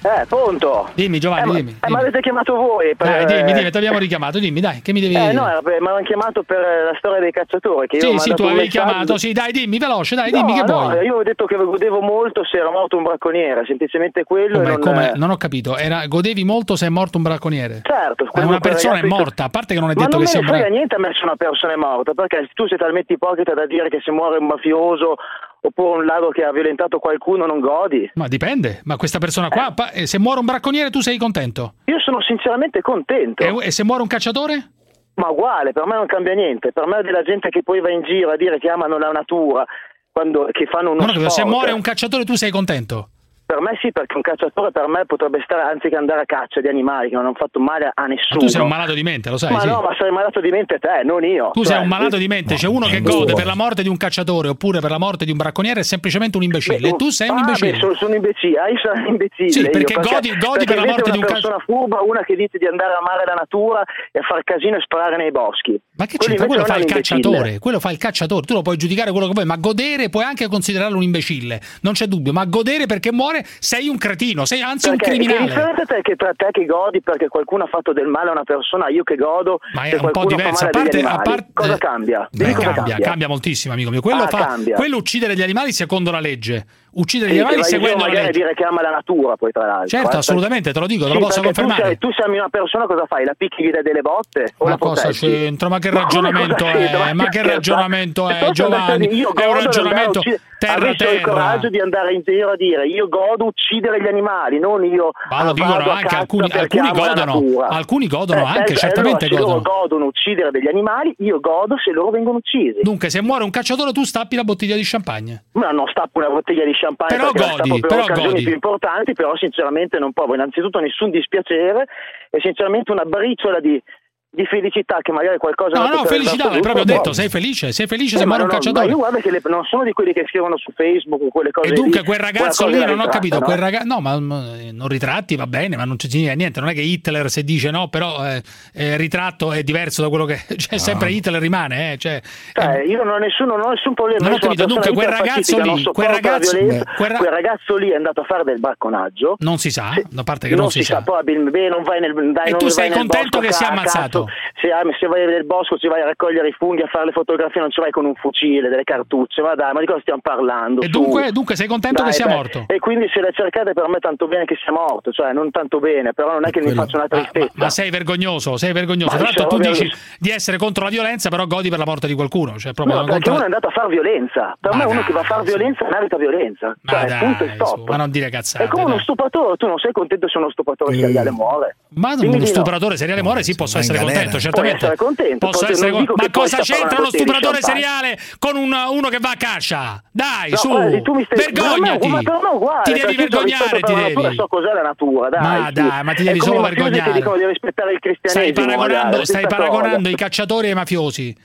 Eh, 0.00 0.26
pronto? 0.28 0.88
Dimmi 0.94 1.18
Giovanni, 1.18 1.42
Eh, 1.42 1.46
ma- 1.46 1.54
dimmi. 1.54 1.76
eh, 1.80 1.90
ma 1.90 1.98
avete 1.98 2.20
chiamato 2.20 2.54
voi 2.54 2.94
per... 2.94 3.08
Dai, 3.08 3.24
dimmi, 3.24 3.52
dimmi, 3.52 3.70
ti 3.70 3.76
abbiamo 3.78 3.98
richiamato, 3.98 4.38
dimmi, 4.38 4.60
dai, 4.60 4.80
che 4.80 4.92
mi 4.92 5.00
devi 5.00 5.14
Eh, 5.16 5.32
no, 5.32 5.48
era 5.48 5.60
per- 5.60 5.80
mi 5.80 5.88
hanno 5.88 6.02
chiamato 6.02 6.44
per 6.44 6.58
la 6.58 6.94
storia 6.98 7.18
dei 7.20 7.32
cacciatori. 7.32 7.88
Che 7.88 7.96
io 7.96 8.02
Sì, 8.02 8.08
ho 8.14 8.18
sì, 8.18 8.34
tu 8.34 8.44
avevi 8.44 8.68
chiamato, 8.68 9.18
sì, 9.18 9.32
dai, 9.32 9.50
dimmi, 9.50 9.78
veloce, 9.78 10.14
dai, 10.14 10.30
No, 10.30 10.38
dimmi 10.38 10.54
che 10.54 10.62
no, 10.64 10.78
vuoi. 10.78 10.92
io 10.92 10.98
avevo 10.98 11.22
detto 11.24 11.46
che 11.46 11.56
godevo 11.56 12.00
molto 12.00 12.44
se 12.44 12.58
era 12.58 12.70
morto 12.70 12.96
un 12.96 13.02
bracconiere, 13.02 13.64
semplicemente 13.66 14.22
quello. 14.22 14.58
e 14.60 14.62
Come, 14.62 14.68
non, 14.68 14.78
come- 14.80 15.12
non 15.16 15.30
ho 15.30 15.36
capito, 15.36 15.76
era, 15.76 16.06
godevi 16.06 16.44
molto 16.44 16.76
se 16.76 16.86
è 16.86 16.90
morto 16.90 17.16
un 17.16 17.24
bracconiere? 17.24 17.80
Certo, 17.82 18.28
Ma 18.34 18.46
una 18.46 18.60
per 18.60 18.70
persona 18.72 18.98
è 19.00 19.02
morta, 19.04 19.44
a 19.44 19.48
parte 19.48 19.74
che 19.74 19.80
non 19.80 19.90
è 19.90 19.94
Ma 19.94 20.04
detto 20.04 20.16
non 20.16 20.24
che 20.24 20.24
me 20.26 20.30
sia 20.30 20.38
ne 20.40 20.44
un 20.46 20.52
frega 20.52 20.68
bracconiere. 20.68 20.86
niente 20.86 20.94
a 20.94 20.98
me 20.98 21.14
se 21.18 21.24
una 21.24 21.36
persona 21.36 21.72
è 21.72 21.76
morta, 21.76 22.14
perché 22.14 22.48
tu 22.54 22.68
sei 22.68 22.78
talmente 22.78 23.12
ipocrita 23.14 23.52
da 23.54 23.66
dire 23.66 23.88
che 23.88 23.98
se 24.04 24.12
muore 24.12 24.38
un 24.38 24.46
mafioso 24.46 25.16
oppure 25.60 25.98
un 25.98 26.04
ladro 26.06 26.30
che 26.30 26.44
ha 26.44 26.52
violentato 26.52 26.98
qualcuno 26.98 27.46
non 27.46 27.60
godi. 27.60 28.10
Ma 28.14 28.28
dipende, 28.28 28.80
ma 28.84 28.96
questa 28.96 29.18
persona 29.18 29.48
qua, 29.48 29.74
eh, 29.92 30.06
se 30.06 30.18
muore 30.18 30.40
un 30.40 30.46
bracconiere 30.46 30.90
tu 30.90 31.00
sei 31.00 31.18
contento? 31.18 31.74
Io 31.86 31.98
sono 32.00 32.20
sinceramente 32.22 32.80
contento. 32.80 33.42
E, 33.44 33.66
e 33.66 33.70
se 33.70 33.84
muore 33.84 34.02
un 34.02 34.08
cacciatore? 34.08 34.72
Ma 35.14 35.30
uguale, 35.30 35.72
per 35.72 35.84
me 35.86 35.96
non 35.96 36.06
cambia 36.06 36.34
niente. 36.34 36.72
Per 36.72 36.86
me 36.86 36.98
è 36.98 37.02
della 37.02 37.22
gente 37.22 37.48
che 37.48 37.62
poi 37.62 37.80
va 37.80 37.90
in 37.90 38.02
giro 38.02 38.30
a 38.30 38.36
dire 38.36 38.58
che 38.58 38.70
amano 38.70 38.98
la 38.98 39.10
natura, 39.10 39.64
quando, 40.12 40.48
che 40.52 40.66
fanno 40.66 40.92
uno 40.92 41.02
ho 41.02 41.06
capito, 41.06 41.28
se 41.28 41.44
muore 41.44 41.72
un 41.72 41.80
cacciatore 41.80 42.24
tu 42.24 42.34
sei 42.34 42.50
contento? 42.50 43.10
Per 43.48 43.62
me 43.62 43.78
sì, 43.80 43.92
perché 43.92 44.14
un 44.14 44.20
cacciatore 44.20 44.72
per 44.72 44.88
me 44.88 45.06
potrebbe 45.06 45.40
stare 45.42 45.62
anziché 45.62 45.96
andare 45.96 46.20
a 46.20 46.24
caccia 46.26 46.60
di 46.60 46.68
animali 46.68 47.08
che 47.08 47.14
non 47.14 47.24
hanno 47.24 47.32
fatto 47.34 47.58
male 47.58 47.90
a 47.94 48.04
nessuno. 48.04 48.40
Ma 48.40 48.44
tu 48.44 48.48
sei 48.48 48.60
un 48.60 48.68
malato 48.68 48.92
di 48.92 49.02
mente, 49.02 49.30
lo 49.30 49.38
sai? 49.38 49.52
Ma 49.52 49.60
sì. 49.60 49.68
no, 49.68 49.80
ma 49.80 49.96
sei 49.98 50.10
malato 50.10 50.40
di 50.42 50.50
mente 50.50 50.78
te, 50.78 51.00
non 51.02 51.24
io. 51.24 51.48
Tu 51.54 51.64
Cioè, 51.64 51.72
sei 51.72 51.82
un 51.82 51.88
malato 51.88 52.18
di 52.18 52.28
mente, 52.28 52.56
c'è 52.56 52.66
uno 52.68 52.84
che 52.86 53.00
gode 53.00 53.32
per 53.32 53.46
la 53.46 53.54
morte 53.54 53.82
di 53.82 53.88
un 53.88 53.96
cacciatore 53.96 54.48
oppure 54.48 54.80
per 54.80 54.90
la 54.90 54.98
morte 54.98 55.24
di 55.24 55.30
un 55.30 55.38
bracconiere 55.38 55.80
è 55.80 55.82
semplicemente 55.82 56.36
un 56.36 56.42
imbecille. 56.42 56.88
E 56.90 56.96
tu 56.96 57.08
sei 57.08 57.30
un 57.30 57.36
Ah, 57.38 57.40
imbecille. 57.40 57.70
beh, 57.72 57.78
sono, 57.78 57.94
sono 57.94 58.14
imbecille, 58.16 58.58
ah, 58.58 58.68
io 58.68 58.78
sono 58.82 59.00
un 59.00 59.06
imbecille. 59.12 59.50
Sì, 59.50 59.60
io, 59.60 59.70
perché 59.70 59.94
godi- 59.94 60.36
godi 60.36 60.64
per 60.66 60.76
la 60.76 60.84
morte 60.84 61.10
di 61.10 61.16
un 61.16 61.24
una 61.24 61.26
caccia- 61.32 61.48
persona 61.48 61.58
furba, 61.64 62.00
una 62.02 62.24
che 62.24 62.36
dice 62.36 62.58
di 62.58 62.66
andare 62.66 62.92
a 62.92 62.98
amare 62.98 63.24
la 63.24 63.32
natura 63.34 63.82
e 64.12 64.18
a 64.18 64.22
far 64.28 64.44
casino 64.44 64.76
e 64.76 64.80
sparare 64.82 65.16
nei 65.16 65.30
boschi. 65.30 65.80
Ma 65.96 66.04
che 66.04 66.18
c'entra? 66.18 66.44
Quello 66.44 66.66
fa 66.66 66.76
il 66.76 66.84
cacciatore, 66.84 67.58
quello 67.60 67.80
fa 67.80 67.90
il 67.90 67.96
cacciatore. 67.96 68.44
Tu 68.44 68.52
lo 68.52 68.60
puoi 68.60 68.76
giudicare 68.76 69.10
quello 69.10 69.26
che 69.26 69.32
vuoi, 69.32 69.46
ma 69.46 69.56
godere 69.56 70.10
puoi 70.10 70.24
anche 70.24 70.46
considerarlo 70.48 70.98
un 70.98 71.02
imbecille. 71.02 71.58
Non 71.80 71.94
c'è 71.94 72.04
dubbio, 72.04 72.34
ma 72.34 72.44
godere 72.44 72.84
perché 72.84 73.10
muore 73.10 73.36
sei 73.58 73.88
un 73.88 73.98
cretino, 73.98 74.44
sei 74.44 74.60
anzi 74.62 74.88
un 74.88 74.96
Perché 74.96 75.12
che 75.12 75.16
criminale. 75.18 75.46
differenza 75.46 75.84
c'è 75.84 76.00
che 76.02 76.16
tra 76.16 76.32
te 76.36 76.48
che 76.50 76.64
godi 76.66 77.00
perché 77.02 77.28
qualcuno 77.28 77.64
ha 77.64 77.68
fatto 77.68 77.92
del 77.92 78.06
male 78.06 78.28
a 78.28 78.32
una 78.32 78.44
persona, 78.44 78.88
io 78.88 79.02
che 79.02 79.16
godo 79.16 79.58
Ma 79.74 79.84
è 79.84 79.94
un 80.00 80.10
po' 80.10 80.24
diverso. 80.26 80.64
A 80.66 80.68
parte, 80.70 81.00
a 81.00 81.16
parte- 81.18 81.50
cosa 81.52 81.76
cambia? 81.78 82.28
Beh, 82.30 82.52
cosa 82.52 82.72
cambia, 82.72 82.98
cambia 82.98 83.28
moltissimo, 83.28 83.72
amico 83.74 83.90
mio. 83.90 84.00
Quello, 84.00 84.22
Ah, 84.22 84.28
fa, 84.28 84.46
cambia. 84.46 84.76
quello 84.76 84.96
uccidere 84.96 85.34
gli 85.34 85.42
animali 85.42 85.72
secondo 85.72 86.10
la 86.10 86.20
legge. 86.20 86.66
Uccidere 86.90 87.30
Sì, 87.30 87.36
gli 87.36 87.40
animali 87.40 87.64
seguendo 87.64 88.06
la 88.06 88.12
legge. 88.12 88.30
dire 88.30 88.54
che 88.54 88.64
ama 88.64 88.82
la 88.82 88.90
natura 88.90 89.36
poi 89.36 89.52
tra 89.52 89.66
l'altro 89.66 89.86
Certo, 89.88 90.16
eh, 90.16 90.18
assolutamente, 90.18 90.72
te 90.72 90.80
lo 90.80 90.86
dico, 90.86 91.04
te 91.04 91.10
lo 91.12 91.16
Sì, 91.18 91.20
posso 91.24 91.38
tu 91.40 91.44
confermare. 91.46 91.82
sei- 91.84 91.98
Tu, 91.98 92.08
sei 92.12 92.30
una 92.32 92.48
persona 92.48 92.86
cosa 92.86 93.04
fai? 93.06 93.24
La 93.24 93.34
picchi 93.36 93.62
via 93.62 93.82
delle 93.82 94.00
botte 94.00 94.54
o 94.58 94.66
Ma 94.68 94.78
cosa 94.78 95.10
c'entra? 95.10 95.68
Ma 95.68 95.78
che 95.78 95.90
Ma 95.90 96.00
ragionamento 96.00 96.64
è? 96.66 97.12
Ma 97.12 97.28
che 97.28 97.42
ragionamento 97.42 98.28
è, 98.28 98.50
Giovanni? 98.52 99.14
io 99.14 99.32
È 99.32 99.44
un 99.46 99.54
ragionamento 99.54 100.18
uccidere- 100.20 100.42
terra 100.58 100.74
Avessi 100.88 101.02
il 101.04 101.08
terra. 101.20 101.32
coraggio 101.32 101.68
di 101.68 101.78
andare 101.78 102.12
in 102.14 102.22
giro 102.24 102.50
a 102.50 102.56
dire 102.56 102.86
io 102.88 103.08
godo 103.08 103.44
uccidere 103.44 104.00
gli 104.02 104.06
animali, 104.08 104.58
non 104.58 104.84
io 104.84 105.10
Ma 105.30 105.44
lo 105.44 105.50
ah, 105.50 105.52
dicono 105.52 105.90
anche 105.90 106.14
alcuni, 106.16 106.50
alcuni 106.50 106.90
godono, 106.90 107.42
alcuni 107.68 108.06
godono 108.08 108.40
Eh, 108.40 108.44
anche, 108.58 108.72
eh, 108.72 108.76
certamente 108.76 109.26
allora, 109.26 109.40
se 109.40 109.42
godono. 109.44 109.62
loro 109.62 109.80
godono 109.82 110.04
uccidere 110.06 110.50
degli 110.50 110.66
animali, 110.68 111.14
io 111.18 111.38
godo 111.38 111.76
se 111.78 111.92
loro 111.92 112.10
vengono 112.10 112.38
uccisi. 112.38 112.80
Dunque, 112.82 113.08
se 113.10 113.22
muore 113.22 113.44
un 113.44 113.50
cacciatore, 113.50 113.92
tu 113.92 114.02
stappi 114.04 114.34
la 114.36 114.42
bottiglia 114.44 114.74
di 114.74 114.82
champagne. 114.84 115.44
Ma 115.52 115.70
non 115.70 115.86
stappo 115.88 116.18
una 116.18 116.28
bottiglia 116.30 116.64
di 116.64 116.72
champagne 116.78 117.16
Però 117.16 117.32
godi, 117.32 117.80
per 117.80 117.88
però 117.88 118.02
occasioni 118.02 118.30
godi. 118.30 118.44
più 118.44 118.52
importanti, 118.52 119.12
però 119.12 119.36
sinceramente 119.36 119.98
non 119.98 120.12
provo 120.12 120.34
innanzitutto 120.34 120.78
nessun 120.78 121.10
dispiacere 121.10 121.86
e 122.30 122.40
sinceramente 122.40 122.92
una 122.92 123.04
briciola 123.04 123.60
di, 123.60 123.82
di 124.30 124.44
felicità 124.44 124.98
che 125.00 125.10
magari 125.10 125.38
qualcosa 125.38 125.78
No, 125.80 125.88
no, 125.88 126.04
felicità, 126.04 126.50
l'hai 126.50 126.60
proprio 126.60 126.84
detto, 126.84 127.08
no. 127.08 127.12
sei 127.12 127.28
felice, 127.30 127.72
sei 127.72 127.86
felice 127.86 128.16
Eh, 128.16 128.18
se 128.18 128.24
ma 128.26 128.36
muore 128.36 128.42
un 128.42 128.48
no, 128.48 128.52
no, 128.54 128.58
cacciatore. 128.58 128.84
Ma 128.86 128.92
io 128.92 128.98
guarda 128.98 129.18
che 129.20 129.30
le- 129.30 129.40
non 129.48 129.64
sono 129.64 129.84
di 129.84 129.92
quelli 129.92 130.12
che 130.12 130.24
scrivono 130.28 130.56
su 130.58 130.70
Facebook 130.72 131.22
o 131.22 131.28
quelle 131.28 131.50
cose 131.50 131.68
E 131.70 131.72
dunque 131.72 132.00
lì, 132.00 132.04
quel 132.06 132.18
ragazzo 132.18 132.66
lì 132.66 132.74
non 132.78 132.82
ho 132.82 132.86
ritratta, 132.92 133.10
capito, 133.10 133.38
no? 133.38 133.44
quel 133.46 133.56
ragazzo 133.56 133.86
no, 133.86 134.00
ma 134.00 134.14
eh, 134.60 134.70
non 134.72 134.86
ritratti 134.88 135.34
va 135.34 135.46
bene, 135.46 135.76
ma 135.76 135.84
non 135.84 135.98
significa 135.98 136.34
niente, 136.34 136.60
non 136.60 136.68
è 136.68 136.74
che 136.74 136.82
Hitler 136.82 137.30
se 137.30 137.42
dice 137.42 137.70
no, 137.70 137.88
però 137.88 138.24
eh, 138.26 138.42
eh, 138.74 138.96
ritratto 138.98 139.50
è 139.52 139.62
diverso 139.62 140.02
da 140.02 140.08
quello 140.10 140.26
che 140.26 140.38
cioè 140.56 140.78
sempre 140.78 141.10
Hitler 141.10 141.40
rimane, 141.40 141.92
eh, 141.92 141.96
cioè, 141.96 142.20
Cioè, 142.52 142.82
io 142.86 143.02
non 143.02 143.14
ho, 143.14 143.18
nessuno, 143.18 143.56
non 143.56 143.66
ho 143.66 143.70
nessun 143.70 143.94
problema. 143.94 144.26
Non 144.28 144.34
ho 144.34 144.38
capito, 144.38 144.66
dunque, 144.66 144.92
quel 144.92 145.08
ragazzo 145.08 145.58
lì, 145.58 145.82
quel 145.84 146.08
ragazzo- 146.08 146.56
quel 146.58 147.10
ra- 147.10 147.16
quel 147.16 147.30
ragazzo 147.30 147.76
lì 147.76 147.90
è 147.90 147.94
andato 147.96 148.20
a 148.20 148.24
fare 148.24 148.44
del 148.44 148.60
bracconaggio. 148.60 149.36
non 149.40 149.56
si 149.58 149.70
sa, 149.70 149.94
da 150.10 150.22
parte 150.22 150.48
che 150.48 150.54
non, 150.54 150.70
si, 150.70 150.82
sa. 150.82 151.00
probabilmente 151.00 151.50
beh, 151.50 151.68
non 151.68 151.82
vai 151.82 151.98
nel 152.00 152.12
dai, 152.32 152.50
E 152.50 152.56
tu 152.56 152.68
sei 152.68 152.90
contento 152.90 153.38
che 153.40 153.52
sia 153.52 153.70
ammazzato? 153.70 154.27
Se, 154.60 154.68
se 154.98 155.06
vai 155.06 155.24
nel 155.26 155.44
bosco 155.44 155.76
ci 155.78 155.86
vai 155.86 156.00
a 156.02 156.04
raccogliere 156.04 156.48
i 156.48 156.52
funghi, 156.52 156.82
a 156.82 156.88
fare 156.88 157.06
le 157.06 157.12
fotografie, 157.12 157.60
non 157.60 157.70
ci 157.70 157.80
vai 157.80 157.90
con 157.90 158.04
un 158.04 158.14
fucile, 158.14 158.68
delle 158.68 158.82
cartucce, 158.84 159.40
ma 159.40 159.54
dai, 159.54 159.72
ma 159.72 159.80
di 159.80 159.86
cosa 159.86 160.00
stiamo 160.00 160.20
parlando? 160.20 160.80
E 160.80 160.86
Su. 160.86 160.90
dunque, 160.90 161.30
dunque 161.32 161.54
sei 161.56 161.66
contento 161.68 162.02
Dai, 162.02 162.10
che 162.10 162.16
sia 162.16 162.26
beh, 162.26 162.34
morto? 162.34 162.64
E 162.66 162.78
quindi 162.80 163.08
se 163.12 163.20
la 163.20 163.30
cercate 163.30 163.72
per 163.72 163.88
me 163.88 163.98
tanto 164.00 164.26
bene 164.26 164.44
che 164.46 164.56
sia 164.62 164.72
morto, 164.72 165.12
cioè 165.12 165.32
non 165.32 165.50
tanto 165.50 165.78
bene, 165.78 166.12
però 166.12 166.32
non 166.32 166.46
è 166.46 166.50
che 166.50 166.60
mi 166.60 166.72
faccia 166.72 166.96
una 166.98 167.06
tristezza. 167.08 167.52
Ma 167.54 167.70
sei 167.70 167.90
vergognoso, 167.90 168.56
sei 168.56 168.72
vergognoso. 168.72 169.10
Ma 169.12 169.16
Tra 169.16 169.24
l'altro 169.24 169.46
tu 169.46 169.62
cioè, 169.62 169.72
dici 169.72 169.90
di 170.18 170.30
essere 170.30 170.56
contro 170.56 170.84
la 170.84 170.90
violenza, 170.90 171.28
però 171.28 171.46
godi 171.46 171.68
per 171.68 171.78
la 171.78 171.84
morte 171.86 172.06
di 172.06 172.14
qualcuno, 172.14 172.58
cioè 172.58 172.72
proprio 172.72 172.96
No, 172.96 173.04
perché 173.04 173.12
contro- 173.30 173.32
uno 173.34 173.42
è 173.42 173.44
andato 173.44 173.68
a 173.68 173.70
fare 173.70 173.88
violenza. 173.88 174.56
Per 174.60 174.74
me 174.74 174.84
uno 174.84 175.02
che 175.04 175.12
va 175.12 175.20
a 175.20 175.24
fare 175.24 175.44
violenza 175.44 175.86
merita 175.88 176.16
violenza. 176.16 176.74
Ma 176.82 176.92
Cioè, 176.92 177.06
dai, 177.06 177.18
punto 177.20 177.44
e 177.44 177.48
su, 177.48 177.54
stop. 177.64 177.88
ma 177.88 177.96
non 177.96 178.10
dire 178.10 178.28
cazzate. 178.28 178.64
È 178.64 178.68
come 178.68 178.84
uno 178.84 178.94
dai. 178.94 179.02
stupratore, 179.02 179.56
tu 179.56 179.66
non 179.66 179.78
sei 179.78 179.92
contento 179.92 180.28
se 180.28 180.38
uno 180.38 180.50
stupratore 180.50 180.94
seriale 180.96 181.30
muore. 181.30 181.76
Ma 181.90 182.14
Dimmi 182.16 182.36
uno 182.36 182.44
stupratore 182.44 182.96
seriale 182.96 183.22
muore, 183.22 183.42
sì, 183.42 183.54
posso 183.54 183.78
essere 183.78 183.98
contento, 183.98 184.38
Certamente. 184.50 184.76
essere 184.84 184.96
contento, 184.96 185.46
Posso 185.46 185.70
essere 185.70 185.90
dico 185.90 186.04
con- 186.04 186.14
Ma 186.16 186.30
cosa 186.30 186.56
c'entra 186.58 186.98
uno 186.98 187.10
stupratore 187.10 187.60
seriale 187.62 188.18
con 188.38 188.56
un- 188.56 188.72
uno 188.90 189.08
che 189.08 189.18
va 189.20 189.30
a 189.30 189.36
caccia? 189.36 190.02
Dai, 190.10 190.50
No, 190.50 190.56
su, 190.56 190.68
guardi, 190.68 191.02
tu 191.02 191.14
mi 191.14 191.24
stai- 191.24 191.52
vergognati. 191.52 192.08
Ma 192.08 192.20
me 192.20 192.22
è 192.22 192.54
uguale, 192.54 192.82
ti 192.84 192.92
devi 192.92 193.14
vergognare, 193.16 193.80
ti 193.80 193.92
la 193.92 194.00
natura, 194.00 194.22
devi. 194.28 194.34
so 194.36 194.46
cos'è 194.46 194.72
la 194.72 194.82
natura, 194.82 195.28
dai. 195.28 195.40
Ma 195.40 195.70
dai, 195.70 196.02
ma 196.04 196.12
ti 196.14 196.22
devi 196.24 196.40
solo 196.40 196.60
vergognare. 196.62 197.10
che 197.10 197.18
dicono 197.18 197.36
di 197.36 197.46
rispettare 197.46 197.92
il 197.92 197.98
Stai 198.00 198.14
cristianesimo. 198.16 198.66
paragonando, 198.66 199.04
magari, 199.06 199.24
stai 199.26 199.46
paragonando 199.46 200.08
i 200.08 200.14
cacciatori 200.14 200.68
ai 200.68 200.74
mafiosi. 200.74 201.36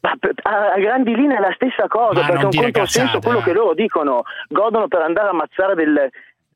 Ma 0.00 0.10
a, 0.10 0.78
grandi 0.80 1.14
linee 1.14 1.36
è 1.36 1.40
la 1.40 1.52
stessa 1.54 1.86
cosa, 1.86 2.20
Ma 2.22 2.26
perché 2.26 2.40
è 2.42 2.44
un 2.44 2.50
controsenso 2.50 2.98
cazzate, 3.06 3.24
quello 3.24 3.40
che 3.40 3.52
loro 3.52 3.72
dicono, 3.72 4.22
godono 4.48 4.88
per 4.88 5.00
andare 5.02 5.28
a 5.28 5.30
ammazzare 5.30 5.74
del- 5.76 6.10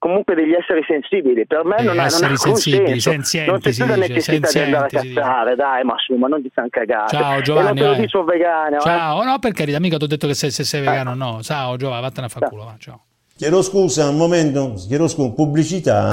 comunque 0.07 0.35
degli 0.37 0.53
esseri 0.53 0.85
sensibili. 0.87 1.47
Per 1.47 1.65
me 1.65 1.77
Eh, 1.79 1.83
non, 1.83 1.99
ha, 1.99 2.07
non 2.07 2.33
ha 2.33 2.37
sensibili, 2.37 3.01
senso. 3.01 3.11
senzienti, 3.11 3.51
non 3.51 3.59
c'è 3.61 3.73
più 3.73 3.87
la 3.87 3.97
necessità 3.97 4.49
di 4.51 4.59
andare 4.61 4.87
a 4.87 4.89
cazzare, 5.03 5.55
dai, 5.57 5.83
ma 5.85 5.95
su, 5.99 6.15
ma 6.15 6.29
non 6.29 6.41
ti 6.43 6.51
fanno 6.55 6.69
cagare. 6.71 7.09
Ciao 7.09 7.41
Giovanni. 7.41 7.81
non 7.81 7.95
te 7.97 8.09
lo 8.09 8.21
un 8.21 8.25
vegano. 8.25 8.77
eh. 8.77 8.81
Ciao, 8.81 9.23
no, 9.25 9.39
per 9.41 9.53
carità, 9.53 9.81
mica 9.81 9.97
ti 9.97 10.05
ho 10.05 10.07
detto 10.07 10.27
che 10.29 10.35
se, 10.35 10.51
se 10.51 10.63
sei 10.65 10.81
vegano, 10.83 11.15
no. 11.15 11.43
Ciao 11.43 11.77
Giovanni, 11.77 12.03
vattene 12.03 12.27
a 12.27 12.29
fa 12.31 12.41
culo, 12.41 12.65
va, 12.65 12.77
ciao. 12.79 13.03
Chiedo 13.37 13.61
scusa 13.63 14.09
un 14.09 14.17
momento, 14.17 14.75
chiedo 14.87 15.09
scusa, 15.09 15.33
pubblicità. 15.33 16.11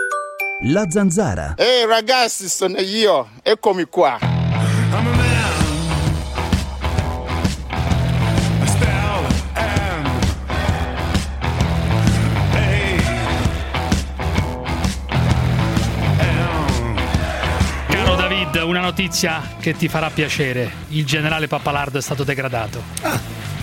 La 0.66 0.86
zanzara. 0.89 1.54
Ehi 1.58 1.86
ragazzi, 1.86 2.48
sono 2.48 2.80
io, 2.80 3.28
eccomi 3.44 3.84
qua. 3.86 4.18
Caro 4.20 5.12
una 18.74 18.82
notizia 18.82 19.55
che 19.59 19.76
ti 19.76 19.88
farà 19.88 20.09
piacere. 20.09 20.71
Il 20.89 21.05
generale 21.05 21.47
Pappalardo 21.47 21.99
è 21.99 22.01
stato 22.01 22.24
degradato. 22.24 22.82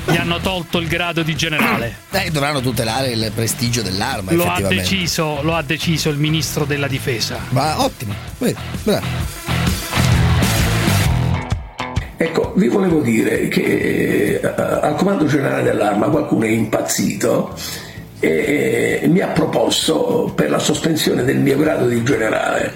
Gli 0.05 0.17
hanno 0.17 0.39
tolto 0.39 0.79
il 0.79 0.87
grado 0.87 1.23
di 1.23 1.35
generale. 1.35 1.97
Eh, 2.21 2.31
dovranno 2.31 2.61
tutelare 2.61 3.11
il 3.11 3.31
prestigio 3.35 3.83
dell'arma, 3.83 4.33
Lo 4.33 4.45
ha, 4.45 4.61
deciso, 4.61 5.43
lo 5.43 5.55
ha 5.55 5.63
deciso 5.63 6.11
il 6.11 6.19
ministro 6.19 6.65
della 6.65 6.87
difesa. 6.87 7.39
Ma 7.51 7.83
ottimo. 7.83 8.15
Vedi, 8.39 8.59
bravo. 8.83 9.07
Ecco, 12.17 12.53
vi 12.57 12.69
volevo 12.69 13.01
dire 13.01 13.49
che 13.49 14.41
eh, 14.43 14.47
al 14.47 14.95
comando 14.97 15.25
generale 15.25 15.63
dell'arma 15.63 16.09
qualcuno 16.09 16.45
è 16.45 16.51
impazzito 16.51 17.57
e 18.21 19.09
mi 19.09 19.21
ha 19.21 19.29
proposto 19.29 20.31
per 20.35 20.51
la 20.51 20.59
sospensione 20.59 21.25
del 21.25 21.39
mio 21.39 21.57
grado 21.57 21.87
di 21.87 22.03
generale. 22.03 22.75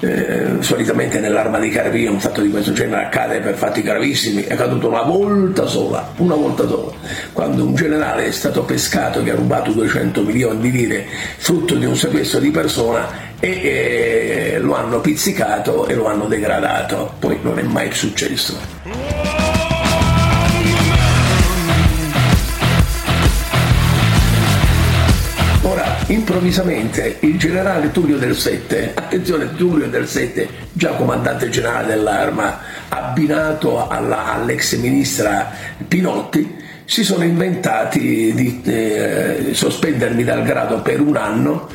Eh, 0.00 0.56
solitamente 0.60 1.18
nell'arma 1.20 1.58
di 1.58 1.70
carabinieri 1.70 2.12
un 2.12 2.20
fatto 2.20 2.40
di 2.40 2.50
questo 2.50 2.72
genere 2.72 3.06
accade 3.06 3.40
per 3.40 3.54
fatti 3.54 3.82
gravissimi, 3.82 4.44
è 4.44 4.52
accaduto 4.52 4.88
una 4.88 5.02
volta 5.02 5.66
sola, 5.66 6.12
una 6.16 6.34
volta 6.34 6.68
sola, 6.68 6.92
quando 7.32 7.64
un 7.64 7.74
generale 7.74 8.26
è 8.26 8.30
stato 8.30 8.62
pescato 8.62 9.22
che 9.22 9.30
ha 9.30 9.34
rubato 9.34 9.72
200 9.72 10.22
milioni 10.22 10.60
di 10.60 10.70
lire 10.70 11.06
frutto 11.38 11.74
di 11.74 11.86
un 11.86 11.96
sequestro 11.96 12.40
di 12.40 12.50
persona 12.50 13.24
e 13.40 14.54
eh, 14.54 14.58
lo 14.60 14.74
hanno 14.74 15.00
pizzicato 15.00 15.86
e 15.86 15.94
lo 15.94 16.06
hanno 16.06 16.26
degradato, 16.26 17.14
poi 17.18 17.38
non 17.42 17.58
è 17.58 17.62
mai 17.62 17.90
successo. 17.92 19.45
Improvvisamente, 26.08 27.16
il 27.20 27.38
generale 27.38 27.90
Tullio 27.90 28.16
del 28.16 28.36
Sette, 28.36 28.92
attenzione, 28.94 29.54
Tullio 29.54 29.88
del 29.88 30.06
Sette, 30.06 30.48
già 30.72 30.90
comandante 30.90 31.48
generale 31.48 31.94
dell'arma, 31.94 32.60
abbinato 32.88 33.88
alla- 33.88 34.34
all'ex 34.34 34.76
ministra 34.76 35.50
Pinotti, 35.86 36.54
si 36.84 37.02
sono 37.02 37.24
inventati 37.24 38.32
di 38.32 38.62
eh, 38.64 39.48
sospendermi 39.52 40.22
dal 40.22 40.44
grado 40.44 40.82
per 40.82 41.00
un 41.00 41.16
anno 41.16 41.68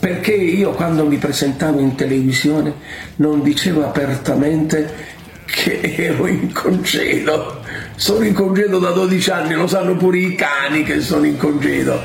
perché 0.00 0.32
io 0.32 0.70
quando 0.70 1.06
mi 1.06 1.18
presentavo 1.18 1.78
in 1.78 1.94
televisione 1.94 2.72
non 3.16 3.42
dicevo 3.42 3.84
apertamente 3.84 5.18
che 5.44 5.80
ero 5.80 6.26
in 6.26 6.52
congedo. 6.52 7.60
Sono 7.96 8.24
in 8.24 8.32
congedo 8.32 8.78
da 8.78 8.90
12 8.90 9.30
anni, 9.30 9.54
lo 9.54 9.66
sanno 9.66 9.94
pure 9.96 10.18
i 10.18 10.34
cani 10.34 10.84
che 10.84 11.00
sono 11.00 11.26
in 11.26 11.36
congedo. 11.36 12.00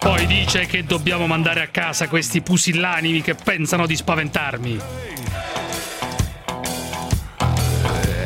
Poi 0.00 0.24
dice 0.24 0.64
che 0.64 0.82
dobbiamo 0.82 1.26
mandare 1.26 1.60
a 1.60 1.66
casa 1.66 2.08
questi 2.08 2.40
pusillanimi 2.40 3.20
che 3.20 3.34
pensano 3.34 3.86
di 3.86 3.94
spaventarmi. 3.94 4.80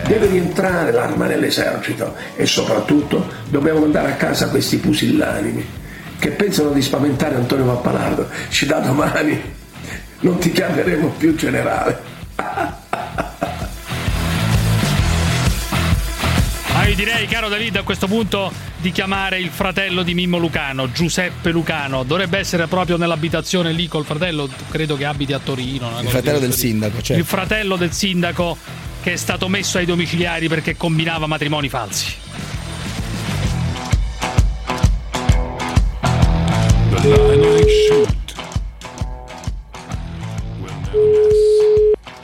Deve 0.07 0.27
rientrare 0.29 0.93
l'arma 0.93 1.27
nell'esercito 1.27 2.15
e 2.37 2.47
soprattutto 2.47 3.29
dobbiamo 3.49 3.81
mandare 3.81 4.13
a 4.13 4.15
casa 4.15 4.51
questi 4.51 4.77
pusillanimi 4.77 5.67
che 6.21 6.31
pensano 6.31 6.71
di 6.71 6.81
spaventare 6.81 7.35
Antonio 7.35 7.65
Pappalardo. 7.65 8.29
Ci 8.51 8.67
da 8.67 8.79
domani 8.79 9.43
non 10.21 10.39
ti 10.39 10.53
chiameremo 10.53 11.09
più 11.19 11.35
generale. 11.35 12.01
Ah, 12.37 12.79
io 16.87 16.95
direi, 16.95 17.27
caro 17.27 17.49
David, 17.49 17.75
a 17.77 17.83
questo 17.83 18.07
punto 18.07 18.74
di 18.85 18.93
chiamare 18.93 19.39
il 19.39 19.49
fratello 19.49 20.03
di 20.03 20.13
Mimmo 20.13 20.37
Lucano, 20.37 20.93
Giuseppe 20.93 21.51
Lucano. 21.51 22.03
Dovrebbe 22.03 22.37
essere 22.37 22.67
proprio 22.67 22.99
nell'abitazione 22.99 23.73
lì 23.73 23.89
col 23.89 24.05
fratello, 24.05 24.47
credo 24.69 24.95
che 24.95 25.07
abiti 25.07 25.33
a 25.33 25.39
Torino. 25.39 26.01
Il 26.03 26.09
fratello 26.09 26.39
del 26.39 26.53
sindaco, 26.53 27.01
certo. 27.01 27.15
Il 27.15 27.25
fratello 27.25 27.77
del 27.77 27.93
sindaco 27.93 28.59
che 29.01 29.15
è 29.15 29.17
stato 29.17 29.49
messo 29.49 29.79
ai 29.79 29.87
domiciliari 29.87 30.49
perché 30.49 30.77
combinava 30.77 31.27
matrimoni 31.27 31.71
falsi. 31.71 32.15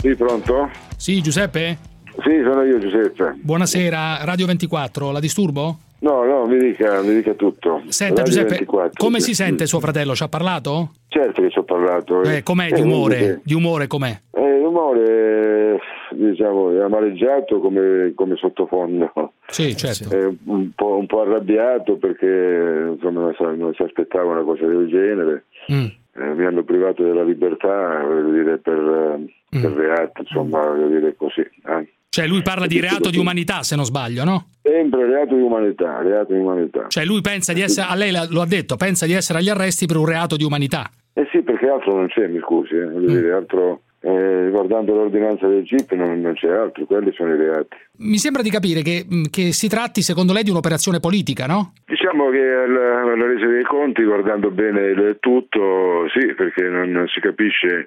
Sì, 0.03 0.15
pronto? 0.15 0.71
Sì, 0.95 1.23
Giuseppe? 1.23 1.90
Sì, 2.23 2.43
sono 2.45 2.63
io 2.65 2.79
Giuseppe. 2.79 3.37
Buonasera, 3.41 4.19
Radio 4.25 4.47
24, 4.47 5.11
la 5.13 5.21
disturbo? 5.21 5.77
No, 6.01 6.25
no, 6.25 6.47
mi 6.47 6.59
dica, 6.59 7.03
mi 7.03 7.15
dica 7.15 7.35
tutto. 7.35 7.83
Senta 7.89 8.23
Radio 8.23 8.33
Giuseppe, 8.33 8.55
24, 8.55 8.93
come 8.97 9.21
sì. 9.21 9.27
si 9.27 9.35
sente 9.35 9.67
suo 9.67 9.81
fratello? 9.81 10.15
Ci 10.15 10.23
ha 10.23 10.29
parlato? 10.29 10.93
Certo 11.09 11.43
che 11.43 11.51
ci 11.51 11.59
ho 11.59 11.63
parlato. 11.65 12.23
Eh, 12.23 12.43
com'è 12.43 12.69
di 12.71 12.81
Eh, 12.81 12.85
umore? 12.85 13.19
niente. 13.19 13.41
Di 13.45 13.55
umore 13.55 13.87
com'è? 13.87 14.19
Eh, 14.33 14.61
l'umore, 14.61 15.79
diciamo, 16.13 16.71
è 16.73 16.81
amareggiato 16.83 17.61
come, 17.61 18.13
come 18.15 18.37
sottofondo. 18.37 19.13
Sì, 19.47 19.77
certo. 19.77 20.09
È 20.15 20.25
un 20.45 20.71
po', 20.75 20.97
un 20.97 21.07
po' 21.07 21.21
arrabbiato 21.23 21.97
perché 21.97 22.93
insomma, 22.95 23.21
non, 23.21 23.35
sa- 23.37 23.51
non 23.55 23.75
si 23.75 23.83
aspettava 23.83 24.31
una 24.33 24.43
cosa 24.43 24.65
del 24.67 24.89
genere. 24.89 25.45
Mm. 25.73 25.85
Eh, 26.17 26.35
mi 26.35 26.45
hanno 26.45 26.63
privato 26.65 27.03
della 27.03 27.23
libertà, 27.25 28.03
voglio 28.05 28.31
dire, 28.33 28.59
per, 28.59 29.19
Mm. 29.53 29.63
per 29.63 29.73
reato, 29.73 30.21
insomma, 30.23 30.65
voglio 30.65 30.87
dire 30.87 31.15
così. 31.17 31.41
eh. 31.41 31.89
Cioè 32.13 32.27
lui 32.27 32.43
parla 32.43 32.67
di 32.67 32.81
reato 32.81 33.09
di 33.09 33.19
umanità, 33.19 33.63
se 33.63 33.77
non 33.77 33.85
sbaglio, 33.85 34.25
no? 34.25 34.49
Sempre 34.63 35.07
reato 35.07 35.37
di 35.37 35.43
umanità, 35.43 36.03
reato 36.03 36.33
di 36.33 36.41
umanità. 36.41 36.87
Cioè 36.89 37.05
lui 37.05 37.21
pensa 37.21 37.53
di 37.53 37.61
essere, 37.61 37.87
a 37.89 37.95
lei 37.95 38.11
lo 38.11 38.41
ha 38.41 38.47
detto, 38.47 38.75
pensa 38.75 39.07
di 39.07 39.13
essere 39.13 39.39
agli 39.39 39.49
arresti 39.49 39.87
per 39.87 39.97
un 39.97 40.07
reato 40.07 40.35
di 40.35 40.43
umanità. 40.43 40.91
Eh 41.13 41.29
sì, 41.31 41.43
perché 41.43 41.69
altro 41.69 41.95
non 41.95 42.09
c'è, 42.09 42.27
mi 42.27 42.41
scusi, 42.41 42.75
eh, 42.75 43.07
dire, 43.07 43.33
altro, 43.33 43.83
eh, 44.01 44.49
guardando 44.51 44.93
l'ordinanza 44.93 45.47
del 45.47 45.63
GIP 45.63 45.93
non, 45.93 46.21
non 46.21 46.35
c'è 46.35 46.51
altro, 46.51 46.85
quelli 46.85 47.13
sono 47.13 47.33
i 47.33 47.37
reati. 47.37 47.77
Mi 47.99 48.19
sembra 48.19 48.43
di 48.43 48.51
capire 48.51 48.83
che, 48.83 49.05
mh, 49.09 49.27
che 49.31 49.53
si 49.53 49.69
tratti, 49.69 50.03
secondo 50.03 50.33
lei, 50.33 50.43
di 50.43 50.51
un'operazione 50.51 50.99
politica, 50.99 51.47
no? 51.47 51.75
Diciamo 51.87 52.29
che 52.31 52.43
alla, 52.43 53.03
alla 53.03 53.27
resa 53.27 53.47
dei 53.47 53.63
conti, 53.63 54.03
guardando 54.03 54.51
bene 54.51 54.81
il 54.81 55.17
tutto, 55.21 56.09
sì, 56.13 56.35
perché 56.35 56.65
non, 56.65 56.91
non 56.91 57.07
si 57.07 57.21
capisce 57.21 57.85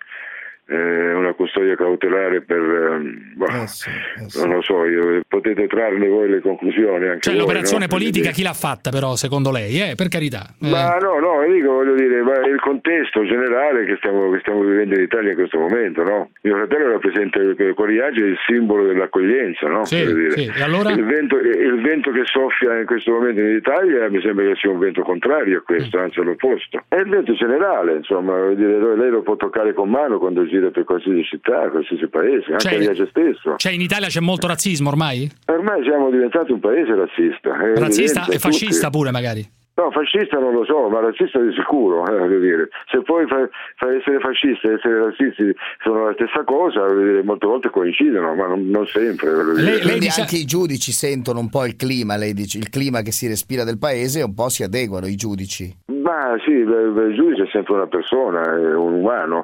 eh, 0.68 1.14
una 1.14 1.34
custodia 1.34 1.76
cautelare 1.76 2.41
per... 2.41 2.59
ehm, 2.59 3.34
boh, 3.36 3.45
Non 4.45 4.55
lo 4.55 4.61
so, 4.61 4.86
io- 4.86 5.22
potete 5.28 5.68
trarne 5.68 6.07
voi 6.07 6.30
le 6.30 6.39
conclusioni. 6.41 7.05
Anche 7.07 7.20
Cioè 7.22 7.34
voi, 7.34 7.41
l'operazione 7.41 7.86
no? 7.89 7.95
politica 7.95 8.30
chi 8.32 8.43
l'ha 8.43 8.53
fatta 8.53 8.89
però, 8.89 9.16
secondo 9.16 9.51
lei? 9.51 9.80
Eh, 9.91 9.95
per 9.95 10.07
carità. 10.07 10.45
Eh, 10.61 10.70
Ma 10.70 10.97
no, 10.97 11.20
no, 11.20 11.43
dico, 11.51 11.72
voglio 11.74 11.95
dire, 11.95 12.22
ma 12.22 12.45
il 12.47 12.59
contesto 12.59 13.24
generale 13.26 13.86
che 13.86 13.95
stiamo, 13.97 14.30
che 14.32 14.39
stiamo 14.39 14.61
vivendo 14.61 14.95
in 14.95 15.01
Italia 15.01 15.32
in 15.32 15.36
questo 15.38 15.59
momento, 15.59 16.03
no? 16.03 16.30
Mio 16.41 16.55
fratello 16.55 16.91
rappresenta 16.91 17.39
il 17.39 17.74
coriace 17.76 18.20
il 18.20 18.38
simbolo 18.47 18.86
dell'accoglienza, 18.86 19.68
no? 19.68 19.86
Sì, 19.86 20.05
sì, 20.30 20.51
e 20.55 20.61
allora? 20.61 20.91
Il 20.91 21.03
vento, 21.05 21.38
il 21.38 21.82
vento 21.82 22.11
che 22.11 22.22
soffia 22.26 22.80
in 22.80 22.86
questo 22.86 23.11
momento 23.11 23.41
in 23.41 23.55
Italia 23.55 24.09
mi 24.09 24.22
sembra 24.22 24.45
che 24.45 24.55
sia 24.55 24.70
un 24.70 24.80
vento 24.80 25.01
contrario 25.01 25.57
a 25.59 25.61
questo, 25.61 25.97
Mm. 25.97 26.01
anzi 26.01 26.20
all'opposto. 26.20 26.84
È 26.88 26.95
il 26.95 27.09
vento 27.09 27.34
generale, 27.34 27.95
insomma, 27.97 28.34
voglio 28.38 28.55
dire, 28.55 28.95
lei 28.95 29.09
lo 29.09 29.22
può 29.22 29.36
toccare 29.36 29.74
con 29.74 29.89
mano 29.89 30.18
quando 30.20 30.45
gira 30.54 30.70
per 30.70 30.84
qualsiasi 30.84 31.24
città, 31.24 31.70
qualsiasi 31.70 32.08
paese, 32.08 32.51
anche 32.51 32.60
Cioè- 32.60 32.76
a 32.76 32.78
Riace 32.78 33.08
stesso. 33.10 33.56
Cioè 33.58 33.72
in 33.72 33.82
Italia 33.82 34.08
c'è 34.08 34.20
molto 34.20 34.47
razzismo 34.47 34.89
ormai? 34.89 35.30
Ormai 35.47 35.84
siamo 35.84 36.10
diventati 36.12 36.51
un 36.51 36.60
paese 36.60 36.93
razzista. 36.95 37.58
Razzista 37.76 38.26
e 38.28 38.38
fascista 38.38 38.88
tutti. 38.88 38.97
pure 38.97 39.12
magari. 39.12 39.62
No, 39.76 39.89
fascista 39.89 40.38
non 40.38 40.54
lo 40.54 40.64
so, 40.66 40.88
ma 40.88 40.99
razzista 40.99 41.39
di 41.39 41.51
sicuro, 41.51 42.06
eh, 42.06 42.16
voglio 42.16 42.38
dire. 42.38 42.70
Se 42.91 43.01
poi 43.01 43.26
fa, 43.26 43.49
fa 43.78 43.91
essere 43.91 44.20
fascista 44.20 44.70
e 44.70 44.74
essere 44.74 44.99
razzisti 45.06 45.51
sono 45.84 46.06
la 46.06 46.14
stessa 46.14 46.43
cosa, 46.43 46.93
dire, 46.93 47.24
molte 47.24 47.47
volte 47.47 47.70
coincidono, 47.72 48.36
ma 48.36 48.45
non, 48.45 48.68
non 48.70 48.86
sempre. 48.86 49.34
voglio 49.34 49.56
dire. 49.56 49.80
Quindi 49.80 50.10
anche 50.16 50.36
i 50.36 50.45
giudici 50.45 50.91
sentono 50.91 51.39
un 51.39 51.49
po' 51.49 51.66
il 51.66 51.76
clima, 51.76 52.18
lei 52.18 52.34
dice, 52.36 52.60
il 52.60 52.70
clima 52.70 53.01
che 53.01 53.12
si 53.12 53.28
respira 53.28 53.64
del 53.64 53.80
paese 53.80 54.20
e 54.20 54.24
un 54.24 54.36
po' 54.36 54.49
si 54.49 54.62
adeguano 54.62 55.08
i 55.08 55.16
giudici. 55.16 55.76
Ma 55.88 56.36
sì, 56.45 56.51
il, 56.51 57.06
il 57.10 57.16
giudice 57.16 57.43
è 57.45 57.49
sempre 57.51 57.74
una 57.74 57.88
persona, 57.88 58.43
è 58.43 58.76
un 58.76 58.93
umano, 58.93 59.43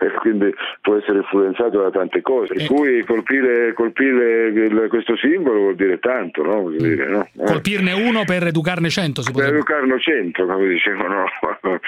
e 0.00 0.10
quindi 0.20 0.52
può 0.80 0.96
essere 0.96 1.18
influenzato 1.18 1.80
da 1.82 1.90
tante 1.90 2.20
cose. 2.22 2.54
Per 2.54 2.66
cui 2.66 3.04
colpire, 3.04 3.72
colpire 3.74 4.46
il- 4.48 4.86
questo 4.88 5.16
simbolo 5.16 5.58
vuol 5.58 5.74
dire 5.74 5.98
tanto, 5.98 6.42
no? 6.42 6.62
Voglio 6.62 6.78
dire, 6.82 7.08
no? 7.08 7.28
Eh. 7.36 7.44
Colpirne 7.44 7.92
uno 7.92 8.24
per 8.24 8.46
educarne 8.46 8.88
cento, 8.90 9.22
si 9.22 9.32
Per 9.32 9.34
potrebbe. 9.34 9.56
educarlo 9.58 9.98
cento, 9.98 10.46
come 10.46 10.68
dicevano. 10.68 11.24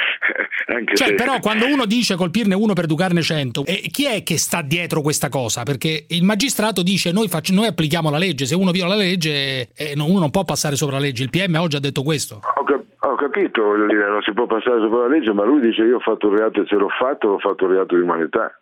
Anche 0.66 0.96
Cioè, 0.96 1.08
se... 1.08 1.14
però, 1.14 1.38
quando 1.40 1.66
uno 1.66 1.84
dice 1.86 2.16
colpirne 2.16 2.54
uno 2.54 2.72
per 2.72 2.84
educarne 2.84 3.22
cento, 3.22 3.64
eh, 3.64 3.82
chi 3.90 4.06
è 4.06 4.22
che 4.22 4.38
sta 4.38 4.62
dietro 4.62 5.00
questa 5.02 5.28
cosa? 5.28 5.62
Perché 5.62 6.04
il 6.08 6.22
magistrato 6.24 6.82
dice: 6.82 7.12
noi, 7.12 7.28
facci- 7.28 7.54
noi 7.54 7.66
applichiamo 7.66 8.10
la 8.10 8.18
legge, 8.18 8.44
se 8.46 8.54
uno 8.54 8.70
viola 8.70 8.94
la 8.94 9.00
legge, 9.02 9.68
eh, 9.74 9.92
no- 9.94 10.06
uno 10.06 10.18
non 10.20 10.30
può 10.30 10.44
passare 10.44 10.76
sopra 10.76 10.96
la 10.96 11.02
legge. 11.02 11.22
Il 11.22 11.30
PM 11.30 11.54
oggi 11.56 11.76
ha 11.76 11.80
detto 11.80 12.02
questo. 12.02 12.40
Ho, 12.56 12.64
cap- 12.64 12.79
ho 13.02 13.14
capito, 13.16 13.62
voglio 13.62 13.86
dire, 13.86 14.08
non 14.08 14.20
si 14.22 14.32
può 14.32 14.46
passare 14.46 14.80
sopra 14.80 15.00
la 15.00 15.08
legge, 15.08 15.32
ma 15.32 15.44
lui 15.44 15.60
dice 15.60 15.82
io 15.82 15.96
ho 15.96 16.00
fatto 16.00 16.28
un 16.28 16.36
reato 16.36 16.60
e 16.60 16.66
se 16.66 16.76
l'ho 16.76 16.88
fatto, 16.90 17.28
ho 17.28 17.38
fatto 17.38 17.64
un 17.64 17.72
reato 17.72 17.94
di 17.96 18.02
umanità. 18.02 18.52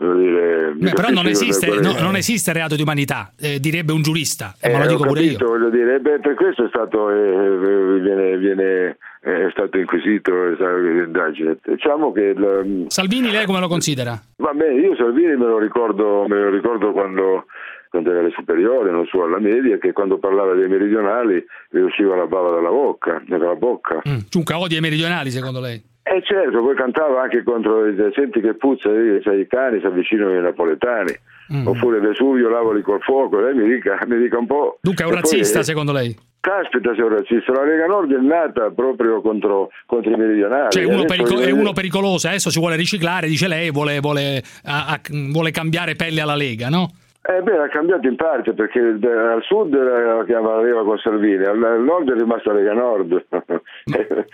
Dire, 0.00 0.74
Beh, 0.76 0.92
però 0.92 1.08
non 1.08 1.26
esiste, 1.26 1.80
no- 1.80 1.98
non 1.98 2.14
esiste 2.14 2.52
reato 2.52 2.76
di 2.76 2.82
umanità, 2.82 3.32
eh, 3.36 3.58
direbbe 3.58 3.90
un 3.92 4.00
giurista, 4.02 4.54
eh, 4.60 4.68
Eh, 4.68 4.72
ma 4.72 4.84
lo 4.84 4.90
dico 4.90 5.04
pure 5.04 5.22
io. 5.22 5.32
capito, 5.32 5.46
voglio 5.48 5.70
dire, 5.70 5.98
beh, 5.98 6.20
per 6.20 6.34
questo 6.34 6.66
è 6.66 6.68
stato, 6.68 7.10
eh, 7.10 7.16
eh, 7.18 7.98
viene, 8.00 8.36
viene, 8.38 8.96
eh, 9.22 9.46
è 9.46 9.50
stato 9.50 9.76
inquisito, 9.76 10.52
è 10.52 10.54
stato 10.54 10.76
indagine. 10.76 11.56
Diciamo 11.64 12.12
che 12.12 12.20
il, 12.26 12.84
Salvini, 12.86 13.32
lei 13.32 13.44
come 13.46 13.58
lo 13.58 13.66
considera? 13.66 14.16
Va 14.36 14.52
bene, 14.52 14.80
io 14.80 14.94
Salvini 14.94 15.34
me 15.36 15.46
lo 15.46 15.58
ricordo, 15.58 16.26
me 16.28 16.38
lo 16.42 16.50
ricordo 16.50 16.92
quando, 16.92 17.46
quando 17.90 18.10
era 18.10 18.20
alle 18.20 18.30
superiori, 18.30 18.90
non 18.90 19.06
so, 19.06 19.22
alla 19.24 19.38
media, 19.40 19.78
che 19.78 19.92
quando 19.92 20.18
parlava 20.18 20.54
dei 20.54 20.68
meridionali 20.68 21.44
gli 21.70 21.78
usciva 21.78 22.16
la 22.16 22.26
bava 22.26 22.50
dalla 22.50 22.70
bocca, 22.70 23.22
dalla 23.26 23.54
bocca. 23.54 24.02
Mm. 24.08 24.18
Dunque 24.30 24.54
odia 24.54 24.78
i 24.78 24.82
meridionali, 24.82 25.30
secondo 25.30 25.60
lei? 25.60 25.82
E 26.02 26.22
certo, 26.24 26.62
poi 26.62 26.74
cantava 26.74 27.20
anche 27.22 27.42
contro, 27.42 27.86
i- 27.86 27.94
senti 28.14 28.40
che 28.40 28.54
puzza, 28.54 28.88
eh, 28.90 29.20
sai, 29.22 29.40
i 29.40 29.46
cani 29.46 29.78
si 29.80 29.86
avvicinano 29.86 30.30
ai 30.32 30.40
napoletani. 30.40 31.14
Mm. 31.52 31.66
Oppure 31.66 32.00
Vesuvio 32.00 32.48
lavoli 32.50 32.82
col 32.82 33.00
fuoco, 33.00 33.40
lei 33.40 33.54
mi 33.54 33.66
dica, 33.68 33.98
mi 34.06 34.18
dica 34.18 34.38
un 34.38 34.46
po'. 34.46 34.78
Dunque 34.82 35.04
è 35.04 35.06
un 35.06 35.12
E 35.16 35.20
poi, 35.20 35.22
razzista, 35.30 35.60
eh, 35.60 35.64
secondo 35.64 35.92
lei? 35.92 36.14
Caspita, 36.40 36.94
sei 36.94 37.04
un 37.04 37.10
razzista. 37.10 37.52
La 37.52 37.64
Lega 37.64 37.86
Nord 37.86 38.12
è 38.14 38.20
nata 38.20 38.70
proprio 38.70 39.20
contro, 39.20 39.70
contro 39.86 40.10
i 40.12 40.16
meridionali. 40.16 40.70
Cioè, 40.70 40.84
uno 40.84 41.02
Adesso 41.02 41.24
perico- 41.24 41.40
è 41.40 41.50
uno 41.50 41.72
pericoloso, 41.72 42.28
adesso 42.28 42.50
si 42.50 42.58
vuole 42.58 42.76
riciclare, 42.76 43.26
dice 43.28 43.48
lei, 43.48 43.70
vuole, 43.70 43.98
vuole, 44.00 44.42
a- 44.64 44.86
a- 44.88 45.00
vuole 45.30 45.50
cambiare 45.50 45.94
pelle 45.94 46.20
alla 46.22 46.36
Lega, 46.36 46.68
no? 46.68 46.90
Eh 47.30 47.42
beh, 47.42 47.58
ha 47.58 47.68
cambiato 47.68 48.08
in 48.08 48.16
parte 48.16 48.54
perché 48.54 48.78
il- 48.78 49.04
al 49.06 49.42
sud 49.42 49.76
chiamava 50.24 50.82
con 50.82 50.96
Salvini, 50.98 51.44
al, 51.44 51.58
nord 51.84 52.10
è 52.10 52.14
rimasta 52.16 52.54
Lega 52.54 52.72
Nord. 52.72 53.26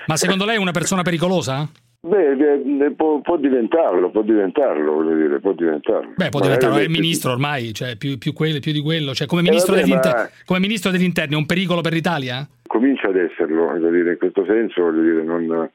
Ma 0.07 0.17
secondo 0.17 0.45
lei 0.45 0.57
è 0.57 0.61
una 0.61 0.71
persona 0.71 1.03
pericolosa? 1.03 1.69
Beh, 2.07 2.37
beh, 2.37 2.93
può, 2.93 3.21
può 3.21 3.37
diventarlo, 3.39 4.11
può 4.11 4.23
diventarlo, 4.23 4.93
voglio 4.93 5.17
dire, 5.17 5.41
può 5.41 5.53
diventarlo. 5.55 6.13
Beh, 6.15 6.29
può 6.29 6.39
diventare, 6.41 6.85
è 6.85 6.89
ministro 6.89 7.33
ormai, 7.33 7.73
cioè 7.73 7.97
più, 7.97 8.17
più 8.19 8.33
quello- 8.33 8.61
più 8.61 8.73
di 8.73 8.81
quello. 8.81 9.13
Cioè, 9.15 9.27
come 9.27 9.41
Eh, 9.41 9.45
ministro, 9.49 9.75
vabbè, 9.75 9.87
inter- 9.89 10.15
ma- 10.15 10.29
come 10.45 10.59
ministro 10.61 10.91
degli 10.93 11.03
interni 11.03 11.35
è 11.35 11.39
un 11.39 11.47
pericolo 11.47 11.81
per 11.81 11.95
l'Italia? 11.95 12.47
Comincia 12.67 13.09
ad 13.09 13.17
esserlo, 13.17 13.65
voglio 13.65 13.91
dire, 13.91 14.13
in 14.13 14.19
questo 14.19 14.45
senso, 14.47 14.83
voglio 14.83 15.03
dire, 15.03 15.23
non... 15.25 15.71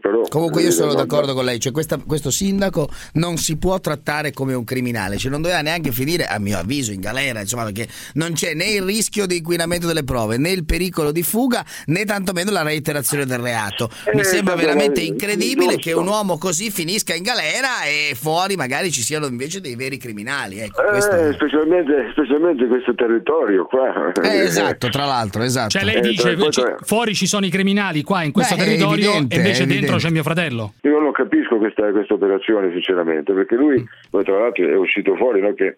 Però, 0.00 0.18
Comunque 0.28 0.62
io 0.62 0.70
sono 0.70 0.94
d'accordo 0.94 1.34
con 1.34 1.44
lei, 1.44 1.58
cioè 1.58 1.72
questa- 1.72 1.98
questo 1.98 2.30
sindaco 2.30 2.88
non 3.14 3.36
si 3.36 3.56
può 3.56 3.78
trattare 3.80 4.32
come 4.32 4.54
un 4.54 4.64
criminale, 4.64 5.16
cioè 5.16 5.30
non 5.30 5.42
doveva 5.42 5.60
neanche 5.60 5.92
finire, 5.92 6.26
a 6.26 6.38
mio 6.38 6.58
avviso, 6.58 6.92
in 6.92 7.00
galera, 7.00 7.40
insomma, 7.40 7.64
perché 7.64 7.88
non 8.14 8.32
c'è 8.32 8.54
né 8.54 8.66
il 8.66 8.82
rischio 8.82 9.26
di 9.26 9.38
inquinamento 9.38 9.86
delle 9.86 10.04
prove, 10.04 10.36
né 10.36 10.50
il 10.50 10.64
pericolo 10.64 11.10
di 11.12 11.22
fuga, 11.22 11.64
né 11.86 12.04
tantomeno 12.04 12.50
la 12.50 12.62
reiterazione 12.62 13.24
del 13.26 13.38
reato. 13.38 13.90
Mi 14.14 14.20
Eh, 14.20 14.24
sembra 14.24 14.54
veramente 14.54 15.00
eh, 15.00 15.04
incredibile 15.06 15.74
giusto. 15.74 15.80
che 15.80 15.92
un 15.92 16.06
uomo 16.06 16.38
così 16.38 16.70
finisca 16.70 17.14
in 17.14 17.22
galera 17.22 17.84
e 17.84 18.14
fuori 18.14 18.56
magari 18.56 18.90
ci 18.90 19.02
siano 19.02 19.26
invece 19.26 19.60
dei 19.60 19.74
veri 19.76 19.96
criminali. 19.96 20.60
Ecco, 20.60 20.82
questo- 20.90 21.10
Eh, 21.16 21.32
specialmente, 21.34 22.08
specialmente 22.12 22.66
questo 22.66 22.94
territorio 22.94 23.66
qua. 23.66 24.12
Eh, 24.22 24.42
esatto, 24.44 24.88
tra 24.88 25.04
l'altro, 25.06 25.42
esatto. 25.42 25.70
Cioè, 25.70 25.84
lei 25.84 25.96
Eh, 25.96 26.00
dice 26.00 26.36
tra- 26.36 26.76
fuori 26.82 27.14
ci 27.14 27.26
sono 27.26 27.46
i 27.46 27.50
criminali 27.50 28.02
qua 28.02 28.22
in 28.22 28.32
questo 28.32 28.54
Beh, 28.54 28.62
è 28.62 28.64
territorio 28.66 29.10
evidente, 29.10 29.34
e 29.34 29.38
invece 29.62 29.78
è 29.78 29.80
dentro 29.80 29.96
evidente. 29.96 30.06
c'è 30.06 30.12
mio 30.12 30.22
fratello. 30.22 30.74
Io 30.82 31.00
non 31.00 31.12
capisco 31.12 31.56
questa, 31.58 31.90
questa, 31.90 32.14
operazione 32.14 32.70
sinceramente, 32.72 33.32
perché 33.32 33.56
lui, 33.56 33.84
poi 34.10 34.24
tra 34.24 34.38
l'altro 34.38 34.66
è 34.66 34.76
uscito 34.76 35.14
fuori 35.16 35.40
no, 35.40 35.52
che, 35.54 35.74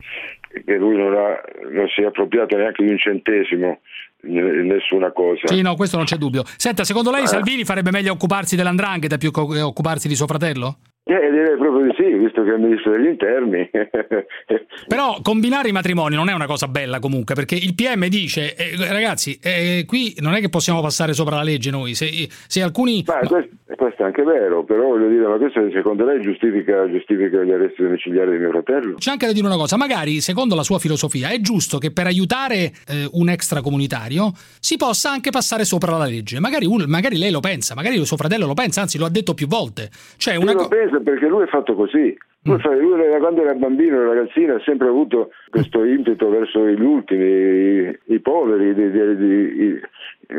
che, 0.65 0.77
lui 0.77 0.97
non, 0.97 1.15
ha, 1.15 1.41
non 1.71 1.89
si 1.89 2.03
è 2.03 2.07
appropriato 2.07 2.57
neanche 2.57 2.85
di 2.85 2.91
un 2.91 2.99
centesimo 2.99 3.81
nessuna 4.23 5.11
cosa. 5.11 5.49
Sì, 5.49 5.63
no, 5.63 5.75
questo 5.75 5.97
non 5.97 6.07
c'è 6.07 6.17
dubbio. 6.17 6.45
Senta, 6.57 6.85
secondo 6.85 7.11
lei 7.11 7.25
eh. 7.25 7.27
Salvini 7.27 7.65
farebbe 7.65 7.91
meglio 7.91 8.13
occuparsi 8.13 8.57
dell'andrangheta 8.57 9.17
più 9.19 9.31
che 9.31 9.61
occuparsi 9.61 10.09
di 10.09 10.15
suo 10.15 10.27
fratello? 10.27 10.79
Eh, 11.05 11.31
direi 11.31 11.57
proprio 11.57 11.87
di 11.87 11.95
sì, 11.97 12.13
visto 12.13 12.45
che 12.45 12.53
è 12.53 12.55
il 12.55 12.61
ministro 12.61 12.93
degli 12.93 13.07
interni. 13.07 13.69
Però 14.87 15.19
combinare 15.21 15.69
i 15.69 15.73
matrimoni 15.73 16.15
non 16.15 16.29
è 16.29 16.33
una 16.33 16.47
cosa 16.47 16.69
bella 16.69 17.01
comunque, 17.01 17.35
perché 17.35 17.57
il 17.57 17.75
PM 17.75 18.07
dice, 18.07 18.55
eh, 18.55 18.77
ragazzi, 18.77 19.37
eh, 19.43 19.85
qui 19.85 20.15
non 20.21 20.35
è 20.35 20.41
che 20.41 20.49
possiamo 20.49 20.81
passare 20.81 21.13
sopra 21.13 21.37
la 21.37 21.43
legge 21.43 21.71
noi, 21.71 21.95
se, 21.95 22.09
se 22.29 22.63
alcuni... 22.63 23.03
Ma 23.05 23.19
questo, 23.27 23.57
questo, 23.75 24.03
è 24.03 24.05
anche 24.05 24.23
vero, 24.23 24.63
però 24.63 24.91
voglio 24.91 25.09
dire, 25.09 25.27
ma 25.27 25.39
questo 25.39 25.69
secondo 25.73 26.05
lei 26.05 26.21
giustifica, 26.21 26.89
giustifica 26.89 27.43
gli 27.43 27.51
arresti 27.51 27.83
domiciliari 27.83 28.31
di 28.31 28.39
mio 28.39 28.51
fratello? 28.51 28.95
C'è 28.95 29.11
anche 29.11 29.27
da 29.27 29.33
dire 29.33 29.47
una 29.47 29.57
cosa, 29.57 29.77
magari 29.77 30.21
secondo 30.21 30.55
la 30.55 30.63
sua 30.63 30.79
filosofia 30.79 31.31
è 31.31 31.41
giusto 31.41 31.79
che 31.79 31.91
per 31.91 32.07
aiutare 32.07 32.71
eh, 32.87 33.09
un 33.13 33.29
extracomunitario 33.29 34.31
si 34.61 34.77
possa 34.77 35.11
anche 35.11 35.31
passare 35.31 35.65
sopra 35.65 35.97
la 35.97 36.07
legge, 36.07 36.39
magari, 36.39 36.69
magari, 36.87 37.19
lei 37.19 37.33
lo 37.33 37.41
pensa, 37.41 37.75
magari 37.75 38.05
suo 38.05 38.17
fratello 38.17 38.47
lo 38.47 38.55
pensa, 38.55 38.83
anzi 38.83 38.99
lo 38.99 39.07
ha 39.07 39.11
detto 39.11 39.35
più 39.35 39.47
volte. 39.47 39.91
Cioè, 40.17 40.37
una 40.37 40.55
co- 40.55 40.69
penso 40.69 40.92
perché 41.01 41.27
lui 41.27 41.45
è 41.45 41.49
fatto 41.49 41.75
così. 41.75 42.17
Lui, 42.45 42.57
mm. 42.57 42.81
lui 42.81 43.09
da 43.09 43.19
quando 43.19 43.43
era 43.43 43.55
bambino, 43.55 44.03
ragazzino, 44.03 44.57
ha 44.57 44.63
sempre 44.65 44.89
avuto 44.89 45.31
questo 45.49 45.85
impeto 45.85 46.29
verso 46.29 46.67
gli 46.67 46.83
ultimi, 46.83 47.25
i, 47.25 47.99
i 48.07 48.21
poveri, 48.21 48.75
di, 48.75 48.91
di, 48.91 49.17
di, 49.17 49.81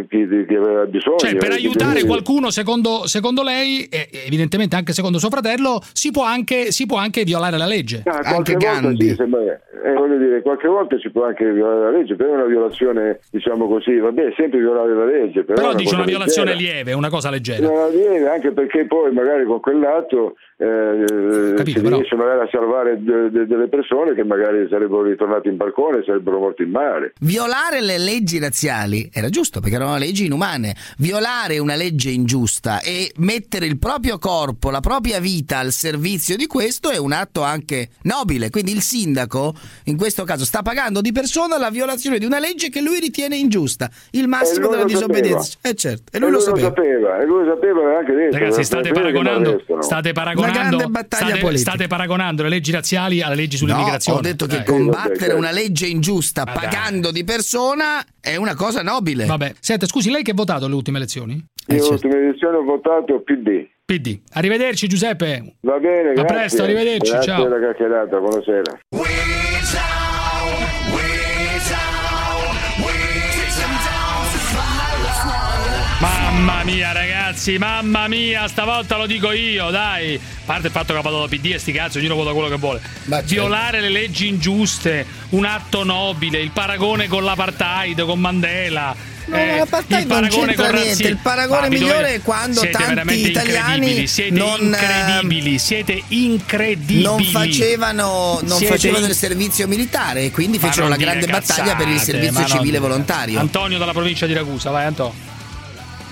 chi, 0.10 0.46
chi, 0.48 0.56
aveva 0.56 0.86
bisogno. 0.86 1.18
Cioè, 1.18 1.36
per 1.38 1.52
aiutare 1.52 2.02
di... 2.02 2.06
qualcuno, 2.06 2.50
secondo, 2.50 3.08
secondo 3.08 3.42
lei, 3.42 3.86
e 3.86 4.10
evidentemente 4.26 4.76
anche 4.76 4.92
secondo 4.92 5.18
suo 5.18 5.30
fratello, 5.30 5.80
si 5.94 6.12
può 6.12 6.24
anche, 6.24 6.72
si 6.72 6.86
può 6.86 6.98
anche 6.98 7.24
violare 7.24 7.58
la 7.58 7.68
legge. 7.68 8.04
No, 8.06 8.12
anche 8.22 8.56
Gandhi. 8.56 9.10
Sì, 9.10 9.16
sembra, 9.16 9.42
eh, 9.42 9.94
voglio 9.94 10.18
dire, 10.18 10.42
qualche 10.42 10.68
volta 10.68 10.98
si 11.00 11.10
può 11.10 11.26
anche 11.26 11.50
violare 11.54 11.92
la 11.92 11.98
legge, 11.98 12.16
però 12.16 12.32
è 12.32 12.36
una 12.36 12.46
violazione, 12.46 13.20
diciamo 13.30 13.66
così, 13.68 13.98
vabbè, 13.98 14.28
è 14.28 14.34
sempre 14.36 14.60
violare 14.60 14.94
la 14.94 15.06
legge. 15.06 15.46
Però, 15.46 15.62
però 15.62 15.74
dice 15.74 15.96
una 15.96 16.04
violazione 16.04 16.52
leggera. 16.54 16.74
lieve, 16.74 16.94
una 16.94 17.10
cosa 17.10 17.30
leggera. 17.30 17.70
Una 17.70 17.88
lieve, 17.88 18.30
anche 18.30 18.52
perché 18.52 18.86
poi 18.88 19.14
magari 19.14 19.46
con 19.46 19.62
quell'atto 19.62 20.36
eh, 20.58 21.54
Capito, 21.56 21.80
si 21.80 21.86
riesce 21.98 22.16
magari 22.16 22.42
a 22.42 22.50
salvare 22.52 23.02
de- 23.02 23.30
de- 23.30 23.46
delle 23.46 23.68
persone 23.68 24.14
che 24.14 24.24
magari 24.24 24.68
sarebbero 24.70 25.04
ritornate 25.04 25.50
in 25.50 25.58
balcone 25.58 26.00
e 26.00 26.04
sarebbero 26.06 26.40
morte 26.40 26.64
in 26.64 26.70
mare. 26.70 27.14
Violare 27.20 27.82
le 27.82 27.98
leggi 27.98 28.40
razziali 28.40 29.10
era 29.14 29.30
giusto 29.30 29.60
perché 29.60 29.76
erano 29.76 29.98
leggi 29.98 30.26
inumane. 30.26 30.76
Violare 30.98 31.60
una 31.60 31.76
legge 31.76 32.10
ingiusta 32.10 32.82
e 32.82 33.12
mettere 33.18 33.66
il 33.66 33.78
proprio 33.78 34.18
corpo, 34.18 34.70
la 34.70 34.80
propria 34.80 35.20
vita 35.20 35.60
al 35.60 35.72
servizio 35.72 36.36
di 36.36 36.48
questo 36.48 36.90
è 36.90 36.98
un 36.98 37.12
atto 37.12 37.42
anche 37.42 37.90
nobile. 38.04 38.50
Quindi 38.50 38.72
il 38.72 38.82
sindaco 38.82 39.54
in 39.86 39.98
questo 39.98 40.24
caso 40.24 40.46
sta 40.46 40.62
pagando 40.62 41.02
di 41.02 41.12
persona 41.12 41.58
la 41.58 41.70
violazione 41.70 42.18
di 42.18 42.26
una 42.26 42.40
legge 42.40 42.70
che 42.70 42.82
lui 42.82 43.00
ritiene 43.00 43.36
ingiusta, 43.36 43.90
il 44.12 44.28
massimo 44.28 44.68
della 44.68 44.86
disobbedienza. 44.86 45.58
Eh 45.62 45.76
certo, 45.76 46.12
e 46.16 46.20
lui, 46.20 46.30
e 46.30 46.32
lui 46.32 46.40
lo, 46.40 46.46
sapeva. 46.46 46.68
lo 46.68 46.76
sapeva. 46.76 47.20
E 47.20 47.26
lui 47.26 47.46
lo 47.46 47.54
sapeva 47.54 47.98
anche 47.98 48.14
detto. 48.14 48.38
Ragazzi, 48.38 48.64
state 48.64 48.92
paragonando, 48.92 49.62
state 49.80 50.12
paragonando, 50.12 50.92
state, 51.08 51.58
state 51.58 51.83
paragonando 51.88 52.44
le 52.44 52.50
leggi 52.50 52.72
razziali 52.72 53.22
alle 53.22 53.36
leggi 53.36 53.58
sull'immigrazione. 53.58 54.22
No, 54.22 54.28
ho 54.28 54.32
detto 54.32 54.46
che 54.46 54.58
eh. 54.58 54.64
combattere 54.64 55.34
una 55.34 55.52
legge 55.52 55.88
ingiusta 55.88 56.44
ah, 56.44 56.52
pagando 56.52 57.12
di 57.12 57.24
persona 57.24 58.04
è 58.20 58.36
una 58.36 58.56
cosa 58.56 58.82
nobile. 58.82 59.26
Vabbè, 59.26 59.54
senta, 59.60 59.86
scusi, 59.86 60.10
lei 60.10 60.24
che 60.24 60.32
ha 60.32 60.36
votato 60.36 60.66
alle 60.66 60.76
ultime 60.76 60.98
elezioni? 60.98 61.34
Io 61.34 61.76
alle 61.76 61.86
eh, 61.86 61.90
ultime 61.90 62.16
elezioni 62.16 62.58
ho 62.58 62.64
votato 62.64 63.22
PD. 63.22 63.68
PD. 63.86 64.20
Arrivederci 64.34 64.88
Giuseppe. 64.88 65.56
Va 65.62 65.80
bene, 65.80 66.10
A 66.10 66.14
grazie. 66.14 66.36
presto, 66.36 66.64
arrivederci, 66.64 67.12
grazie 67.12 67.34
ciao. 67.34 67.48
Buonasera. 67.48 68.80
Mamma 76.34 76.64
mia 76.64 76.92
ragazzi, 76.92 77.60
mamma 77.60 78.08
mia, 78.08 78.48
stavolta 78.48 78.98
lo 78.98 79.06
dico 79.06 79.32
io, 79.32 79.70
dai. 79.70 80.16
A 80.16 80.20
parte 80.46 80.68
il 80.68 80.74
fatto 80.74 80.92
che 80.92 81.00
ha 81.00 81.02
fatto 81.04 81.20
la 81.20 81.28
PD 81.28 81.52
e 81.54 81.60
sti 81.60 81.72
cazzi, 81.72 82.00
ognuno 82.00 82.16
vota 82.16 82.32
quello 82.32 82.50
che 82.50 82.56
vuole. 82.56 82.82
Ma 83.04 83.18
certo. 83.18 83.34
Violare 83.34 83.80
certo. 83.80 83.86
le 83.86 83.90
leggi 83.92 84.28
ingiuste, 84.28 85.06
un 85.30 85.46
atto 85.46 85.84
nobile, 85.84 86.40
il 86.40 86.50
paragone 86.50 87.08
con 87.08 87.24
l'apartheid, 87.24 88.04
con 88.04 88.20
Mandela. 88.20 88.96
No, 89.26 89.38
eh, 89.38 89.62
il 89.62 90.08
paragone 90.08 90.56
con 90.56 90.70
niente. 90.72 91.08
Il 91.08 91.18
paragone 91.22 91.70
migliore 91.70 91.94
dovete... 91.94 92.16
è 92.16 92.22
quando 92.22 92.60
siete 92.60 92.78
tanti 92.78 93.30
italiani 93.30 94.08
siete 94.08 94.36
non, 94.36 94.60
incredibili, 94.60 95.60
siete 95.60 96.04
incredibili. 96.08 97.04
Non 97.04 97.24
facevano, 97.24 98.40
non 98.42 98.58
siete 98.58 98.74
facevano 98.74 99.06
il 99.06 99.16
servizio 99.16 99.68
militare 99.68 100.24
e 100.24 100.32
quindi 100.32 100.58
fecero 100.58 100.88
la 100.88 100.98
grande 100.98 101.28
cazzate, 101.28 101.62
battaglia 101.62 101.76
per 101.76 101.88
il 101.94 102.00
servizio 102.00 102.46
civile 102.48 102.80
volontario. 102.80 103.40
Antonio 103.40 103.78
dalla 103.78 103.94
provincia 103.94 104.26
di 104.26 104.34
Ragusa, 104.34 104.72
vai 104.72 104.86
Antonio. 104.86 105.33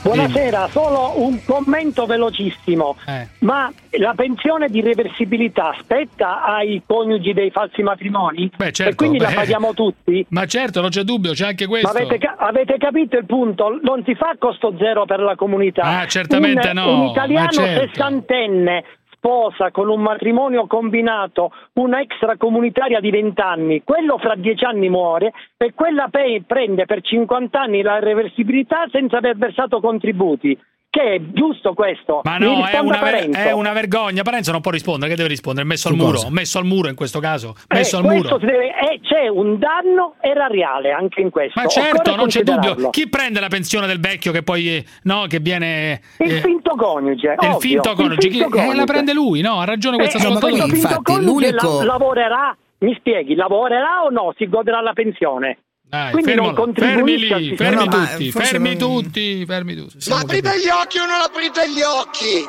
Buonasera, 0.03 0.67
solo 0.69 1.21
un 1.21 1.43
commento 1.45 2.07
velocissimo. 2.07 2.97
Eh. 3.05 3.27
Ma 3.39 3.71
la 3.99 4.13
pensione 4.15 4.67
di 4.67 4.81
reversibilità 4.81 5.75
spetta 5.79 6.43
ai 6.43 6.81
coniugi 6.85 7.33
dei 7.33 7.51
falsi 7.51 7.83
matrimoni? 7.83 8.51
Beh, 8.55 8.71
certo, 8.71 8.91
e 8.91 8.95
quindi 8.95 9.19
beh. 9.19 9.25
la 9.25 9.31
paghiamo 9.33 9.73
tutti? 9.75 10.25
Ma 10.29 10.47
certo, 10.47 10.81
non 10.81 10.89
c'è 10.89 11.03
dubbio, 11.03 11.33
c'è 11.33 11.45
anche 11.45 11.67
questo. 11.67 11.87
Avete, 11.87 12.17
avete, 12.37 12.77
capito 12.79 13.17
il 13.17 13.25
punto? 13.25 13.79
Non 13.83 14.03
si 14.03 14.15
fa 14.15 14.35
costo 14.39 14.73
zero 14.79 15.05
per 15.05 15.19
la 15.19 15.35
comunità. 15.35 15.99
Ah, 15.99 16.07
certamente 16.07 16.69
un, 16.69 16.73
no. 16.73 17.01
Un 17.01 17.07
italiano 17.09 17.51
certo. 17.51 17.87
sessantenne 17.87 18.83
sposa 19.21 19.69
con 19.69 19.87
un 19.87 20.01
matrimonio 20.01 20.65
combinato 20.65 21.51
una 21.73 22.01
extracomunitaria 22.01 22.99
di 22.99 23.11
20 23.11 23.39
anni, 23.41 23.83
quello 23.83 24.17
fra 24.17 24.33
10 24.33 24.65
anni 24.65 24.89
muore 24.89 25.31
e 25.57 25.73
quella 25.75 26.09
prende 26.09 26.85
per 26.85 27.01
50 27.01 27.59
anni 27.59 27.83
la 27.83 27.99
reversibilità 27.99 28.87
senza 28.91 29.17
aver 29.17 29.37
versato 29.37 29.79
contributi 29.79 30.59
che 30.91 31.13
è 31.13 31.21
giusto 31.31 31.73
questo. 31.73 32.19
Ma 32.25 32.37
no, 32.37 32.65
è 32.67 32.77
una, 32.77 32.99
ver- 32.99 33.33
è 33.33 33.51
una, 33.53 33.71
vergogna. 33.71 34.23
Parenzo 34.23 34.51
non 34.51 34.59
può 34.59 34.71
rispondere. 34.71 35.09
Che 35.09 35.15
deve 35.15 35.29
rispondere? 35.29 35.65
Messo 35.65 35.87
al 35.87 35.95
muro. 35.95 36.27
Messo 36.29 36.57
al 36.59 36.65
muro 36.65 36.89
in 36.89 36.95
questo 36.95 37.19
caso. 37.19 37.55
Messo 37.69 37.95
eh, 37.95 37.99
al 37.99 38.05
muro. 38.05 38.37
Deve, 38.37 38.67
eh, 38.67 38.99
c'è 39.01 39.29
un 39.29 39.57
danno 39.57 40.15
erariale 40.19 40.91
anche 40.91 41.21
in 41.21 41.29
questo. 41.29 41.59
Ma 41.61 41.67
certo, 41.67 42.13
non 42.17 42.27
c'è 42.27 42.43
dubbio. 42.43 42.89
Chi 42.89 43.07
prende 43.07 43.39
la 43.39 43.47
pensione 43.47 43.87
del 43.87 44.01
vecchio 44.01 44.33
che 44.33 44.43
poi 44.43 44.67
eh, 44.67 44.85
no, 45.03 45.27
che 45.29 45.39
viene. 45.39 46.01
Il 46.19 46.35
eh, 46.35 46.41
finto 46.41 46.75
coniuge. 46.75 47.35
Il 47.39 47.55
finto 47.59 47.93
coniuge. 47.93 48.27
Il 48.27 48.33
finto 48.33 48.49
Chi, 48.49 48.51
coniuge. 48.51 48.73
Eh, 48.73 48.75
la 48.75 48.83
prende 48.83 49.13
lui, 49.13 49.39
no? 49.39 49.61
Ha 49.61 49.65
ragione 49.65 49.95
questa 49.95 50.17
eh, 50.17 50.21
ascoltatore. 50.23 50.55
Il 50.55 50.75
finto 50.75 50.99
coniuge 51.01 51.51
la, 51.53 51.83
lavorerà. 51.85 52.57
Mi 52.79 52.93
spieghi, 52.97 53.35
lavorerà 53.35 54.03
o 54.03 54.09
no? 54.09 54.33
Si 54.35 54.49
godrà 54.49 54.81
la 54.81 54.91
pensione? 54.91 55.59
Dai, 55.91 56.11
Quindi 56.11 56.31
fermo, 56.31 56.45
non 56.45 56.55
contribuisci 56.55 57.27
fermi 57.27 57.49
lì, 57.49 57.55
fermi 57.57 57.85
no, 57.85 57.91
tutti, 57.91 58.31
fermi 58.31 58.69
non... 58.69 58.77
tutti, 58.77 59.45
fermi 59.45 59.75
tutti. 59.75 60.09
Ma 60.09 60.19
aprite 60.19 60.41
capiti. 60.41 60.63
gli 60.63 60.69
occhi 60.69 60.97
o 60.99 61.05
non 61.05 61.19
aprite 61.19 61.69
gli 61.69 61.81
occhi? 61.81 62.47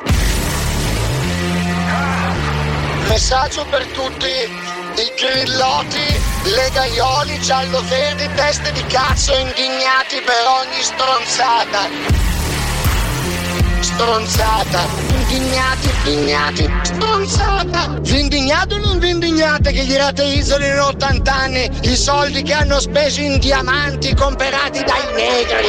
Messaggio 3.09 3.65
per 3.69 3.85
tutti 3.87 4.27
i 4.27 5.11
grillotti, 5.19 6.55
legaioli, 6.55 7.37
giallo-verdi, 7.41 8.29
teste 8.33 8.71
di 8.71 8.83
cazzo 8.85 9.33
indignati 9.35 10.21
per 10.23 10.47
ogni 10.47 10.81
stronzata 10.81 12.32
stronzata. 13.83 14.85
Indignati, 15.09 15.89
indignati, 16.05 16.71
stronzata. 16.83 17.99
Vi 17.99 18.19
indignate 18.19 18.75
o 18.75 18.77
non 18.77 18.97
vi 18.99 19.09
indignate 19.09 19.71
che 19.71 19.83
gli 19.85 19.95
rateizzano 19.95 20.65
in 20.65 20.79
80 20.79 21.33
anni 21.33 21.69
i 21.81 21.95
soldi 21.95 22.41
che 22.43 22.53
hanno 22.53 22.79
speso 22.79 23.19
in 23.19 23.37
diamanti 23.39 24.15
comprati 24.15 24.83
dai 24.83 25.13
negri? 25.13 25.67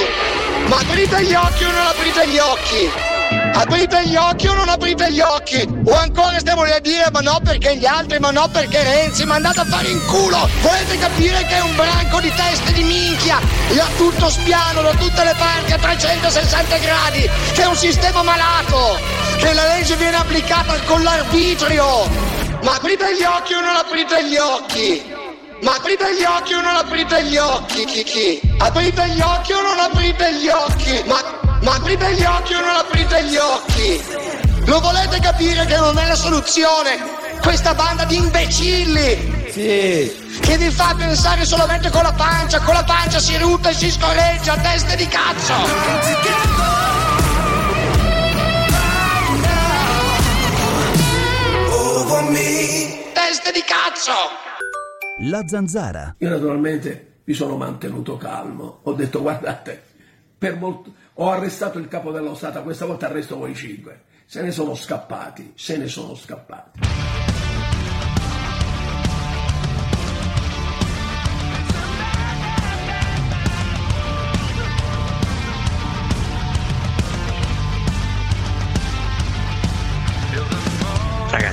Ma 0.68 0.76
aprite 0.76 1.24
gli 1.24 1.34
occhi 1.34 1.64
o 1.64 1.70
non 1.72 1.86
aprite 1.86 2.28
gli 2.28 2.38
occhi? 2.38 3.13
Aprite 3.54 4.06
gli 4.08 4.16
occhi 4.16 4.48
o 4.48 4.54
non 4.54 4.68
aprite 4.68 5.12
gli 5.12 5.20
occhi? 5.20 5.66
O 5.84 5.94
ancora 5.94 6.38
stiamo 6.40 6.64
lì 6.64 6.72
a 6.72 6.80
dire 6.80 7.08
ma 7.12 7.20
no 7.20 7.38
perché 7.42 7.76
gli 7.76 7.86
altri, 7.86 8.18
ma 8.18 8.30
no 8.30 8.48
perché 8.52 8.82
Renzi, 8.82 9.24
ma 9.24 9.36
andate 9.36 9.60
a 9.60 9.64
fare 9.64 9.88
in 9.88 10.04
culo! 10.06 10.48
Volete 10.60 10.98
capire 10.98 11.44
che 11.46 11.56
è 11.56 11.60
un 11.60 11.74
branco 11.76 12.20
di 12.20 12.32
teste 12.34 12.72
di 12.72 12.82
minchia 12.82 13.38
da 13.74 13.86
tutto 13.96 14.28
spiano, 14.28 14.82
da 14.82 14.90
tutte 14.94 15.22
le 15.22 15.34
parti 15.38 15.72
a 15.72 15.78
360 15.78 16.76
gradi, 16.78 17.30
che 17.52 17.62
è 17.62 17.66
un 17.66 17.76
sistema 17.76 18.22
malato, 18.22 18.98
che 19.38 19.52
la 19.52 19.66
legge 19.68 19.94
viene 19.96 20.16
applicata 20.16 20.74
con 20.86 21.02
l'arbitrio! 21.02 22.08
Ma 22.62 22.74
aprite 22.74 23.16
gli 23.16 23.22
occhi 23.22 23.54
o 23.54 23.60
non 23.60 23.76
aprite 23.76 24.28
gli 24.28 24.36
occhi? 24.36 25.14
Ma 25.60 25.74
aprite 25.76 26.14
gli 26.16 26.24
occhi 26.24 26.54
o 26.54 26.60
non 26.60 26.76
aprite 26.76 27.24
gli 27.24 27.36
occhi? 27.36 27.84
Chi 27.84 28.02
chi? 28.02 28.40
Aprite 28.58 29.08
gli 29.08 29.20
occhi 29.20 29.52
o 29.52 29.60
non 29.60 29.78
aprite 29.78 30.34
gli 30.34 30.48
occhi? 30.48 31.02
Ma 31.06 31.43
ma 31.62 31.74
aprite 31.74 32.14
gli 32.14 32.24
occhi 32.24 32.54
o 32.54 32.60
non 32.60 32.76
aprite 32.76 33.24
gli 33.24 33.36
occhi? 33.36 34.02
Lo 34.66 34.80
volete 34.80 35.20
capire 35.20 35.64
che 35.66 35.76
non 35.76 35.98
è 35.98 36.06
la 36.06 36.14
soluzione? 36.14 36.98
Questa 37.42 37.74
banda 37.74 38.04
di 38.04 38.16
imbecilli! 38.16 39.42
Sì. 39.50 40.38
Che 40.40 40.58
vi 40.58 40.70
fa 40.70 40.94
pensare 40.96 41.44
solamente 41.44 41.90
con 41.90 42.02
la 42.02 42.12
pancia, 42.12 42.60
con 42.60 42.74
la 42.74 42.84
pancia 42.84 43.18
si 43.18 43.36
rutta 43.36 43.68
e 43.68 43.74
si 43.74 43.90
scorreggia, 43.90 44.56
teste 44.56 44.96
di 44.96 45.06
cazzo! 45.06 45.52
Teste 53.12 53.52
di 53.52 53.62
cazzo! 53.64 54.12
La 55.20 55.42
zanzara. 55.46 56.16
Io 56.18 56.28
naturalmente 56.28 57.20
mi 57.24 57.34
sono 57.34 57.56
mantenuto 57.56 58.16
calmo. 58.16 58.80
Ho 58.82 58.92
detto 58.92 59.20
guardate, 59.22 59.82
per 60.36 60.56
molto... 60.56 60.92
ho 61.14 61.30
arrestato 61.30 61.78
il 61.78 61.88
capo 61.88 62.10
della 62.10 62.34
Stata, 62.34 62.62
questa 62.62 62.86
volta 62.86 63.06
arresto 63.06 63.36
voi 63.36 63.54
cinque. 63.54 64.04
Se 64.26 64.42
ne 64.42 64.50
sono 64.50 64.74
scappati, 64.74 65.52
se 65.54 65.76
ne 65.76 65.86
sono 65.86 66.14
scappati. 66.14 67.33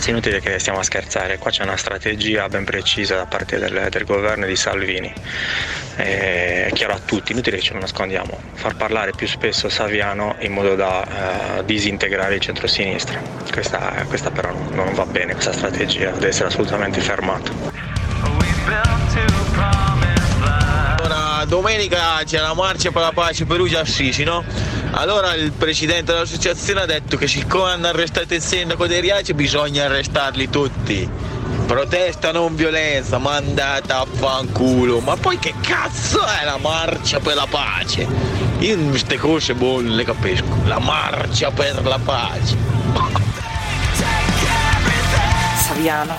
Ragazzi, 0.01 0.17
inutile 0.17 0.41
che 0.41 0.57
stiamo 0.57 0.79
a 0.79 0.83
scherzare, 0.83 1.37
qua 1.37 1.51
c'è 1.51 1.61
una 1.61 1.77
strategia 1.77 2.49
ben 2.49 2.65
precisa 2.65 3.17
da 3.17 3.27
parte 3.27 3.59
del, 3.59 3.87
del 3.91 4.03
governo 4.03 4.47
di 4.47 4.55
Salvini. 4.55 5.13
È 5.95 6.71
chiaro 6.73 6.93
a 6.93 6.99
tutti, 7.05 7.33
inutile 7.33 7.57
che 7.57 7.61
ce 7.61 7.73
lo 7.73 7.81
nascondiamo, 7.81 8.35
far 8.53 8.75
parlare 8.75 9.11
più 9.11 9.27
spesso 9.27 9.69
Saviano 9.69 10.37
in 10.39 10.53
modo 10.53 10.73
da 10.73 11.59
eh, 11.59 11.65
disintegrare 11.65 12.33
il 12.33 12.41
centro-sinistra. 12.41 13.21
Questa, 13.51 14.03
questa 14.07 14.31
però 14.31 14.51
non, 14.51 14.69
non 14.73 14.93
va 14.95 15.05
bene, 15.05 15.33
questa 15.33 15.53
strategia 15.53 16.09
deve 16.09 16.29
essere 16.29 16.47
assolutamente 16.47 16.99
fermata. 16.99 17.51
Domenica 21.45 22.21
c'è 22.23 22.39
la 22.39 22.53
marcia 22.53 22.91
per 22.91 23.01
la 23.01 23.11
pace 23.11 23.45
Perugia 23.45 23.81
Assisi, 23.81 24.23
no? 24.23 24.43
Allora 24.91 25.33
il 25.33 25.51
presidente 25.51 26.11
dell'associazione 26.11 26.81
ha 26.81 26.85
detto 26.85 27.17
che 27.17 27.27
siccome 27.27 27.71
hanno 27.71 27.87
arrestato 27.87 28.33
il 28.33 28.41
sindaco 28.41 28.87
di 28.87 28.99
Riace 28.99 29.33
bisogna 29.33 29.85
arrestarli 29.85 30.49
tutti. 30.49 31.09
Protesta 31.65 32.31
non 32.31 32.55
violenza, 32.55 33.17
mandata 33.17 33.99
a 33.99 34.05
fanculo. 34.05 34.99
Ma 34.99 35.15
poi 35.15 35.39
che 35.39 35.53
cazzo 35.61 36.25
è 36.25 36.43
la 36.43 36.57
marcia 36.57 37.19
per 37.19 37.35
la 37.35 37.47
pace? 37.49 38.05
Io 38.59 38.77
queste 38.89 39.17
cose 39.17 39.53
boh, 39.53 39.81
non 39.81 39.95
le 39.95 40.03
capisco. 40.03 40.45
La 40.65 40.79
marcia 40.79 41.49
per 41.51 41.81
la 41.83 41.99
pace. 42.03 42.57
Saviano. 45.55 46.15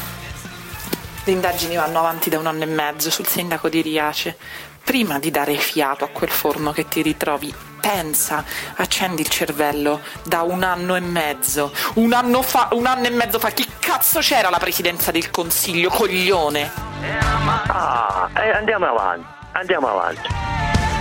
Le 1.24 1.32
indagini 1.32 1.76
vanno 1.76 1.98
avanti 1.98 2.30
da 2.30 2.38
un 2.38 2.46
anno 2.46 2.62
e 2.62 2.66
mezzo 2.66 3.10
sul 3.10 3.26
sindaco 3.26 3.68
di 3.68 3.82
Riace. 3.82 4.36
Prima 4.84 5.18
di 5.18 5.30
dare 5.30 5.56
fiato 5.56 6.04
a 6.04 6.08
quel 6.08 6.28
forno 6.28 6.72
che 6.72 6.88
ti 6.88 7.02
ritrovi, 7.02 7.54
pensa, 7.80 8.44
accendi 8.76 9.22
il 9.22 9.28
cervello 9.28 10.00
da 10.24 10.42
un 10.42 10.62
anno 10.64 10.96
e 10.96 11.00
mezzo. 11.00 11.72
Un 11.94 12.12
anno 12.12 12.42
fa, 12.42 12.68
un 12.72 12.86
anno 12.86 13.06
e 13.06 13.10
mezzo 13.10 13.38
fa, 13.38 13.50
chi 13.50 13.66
cazzo 13.78 14.18
c'era 14.18 14.50
la 14.50 14.58
presidenza 14.58 15.10
del 15.10 15.30
consiglio, 15.30 15.88
coglione? 15.88 16.70
Ah, 17.68 18.28
eh, 18.34 18.50
andiamo 18.50 18.86
avanti, 18.86 19.26
andiamo 19.52 19.88
avanti. 19.88 20.28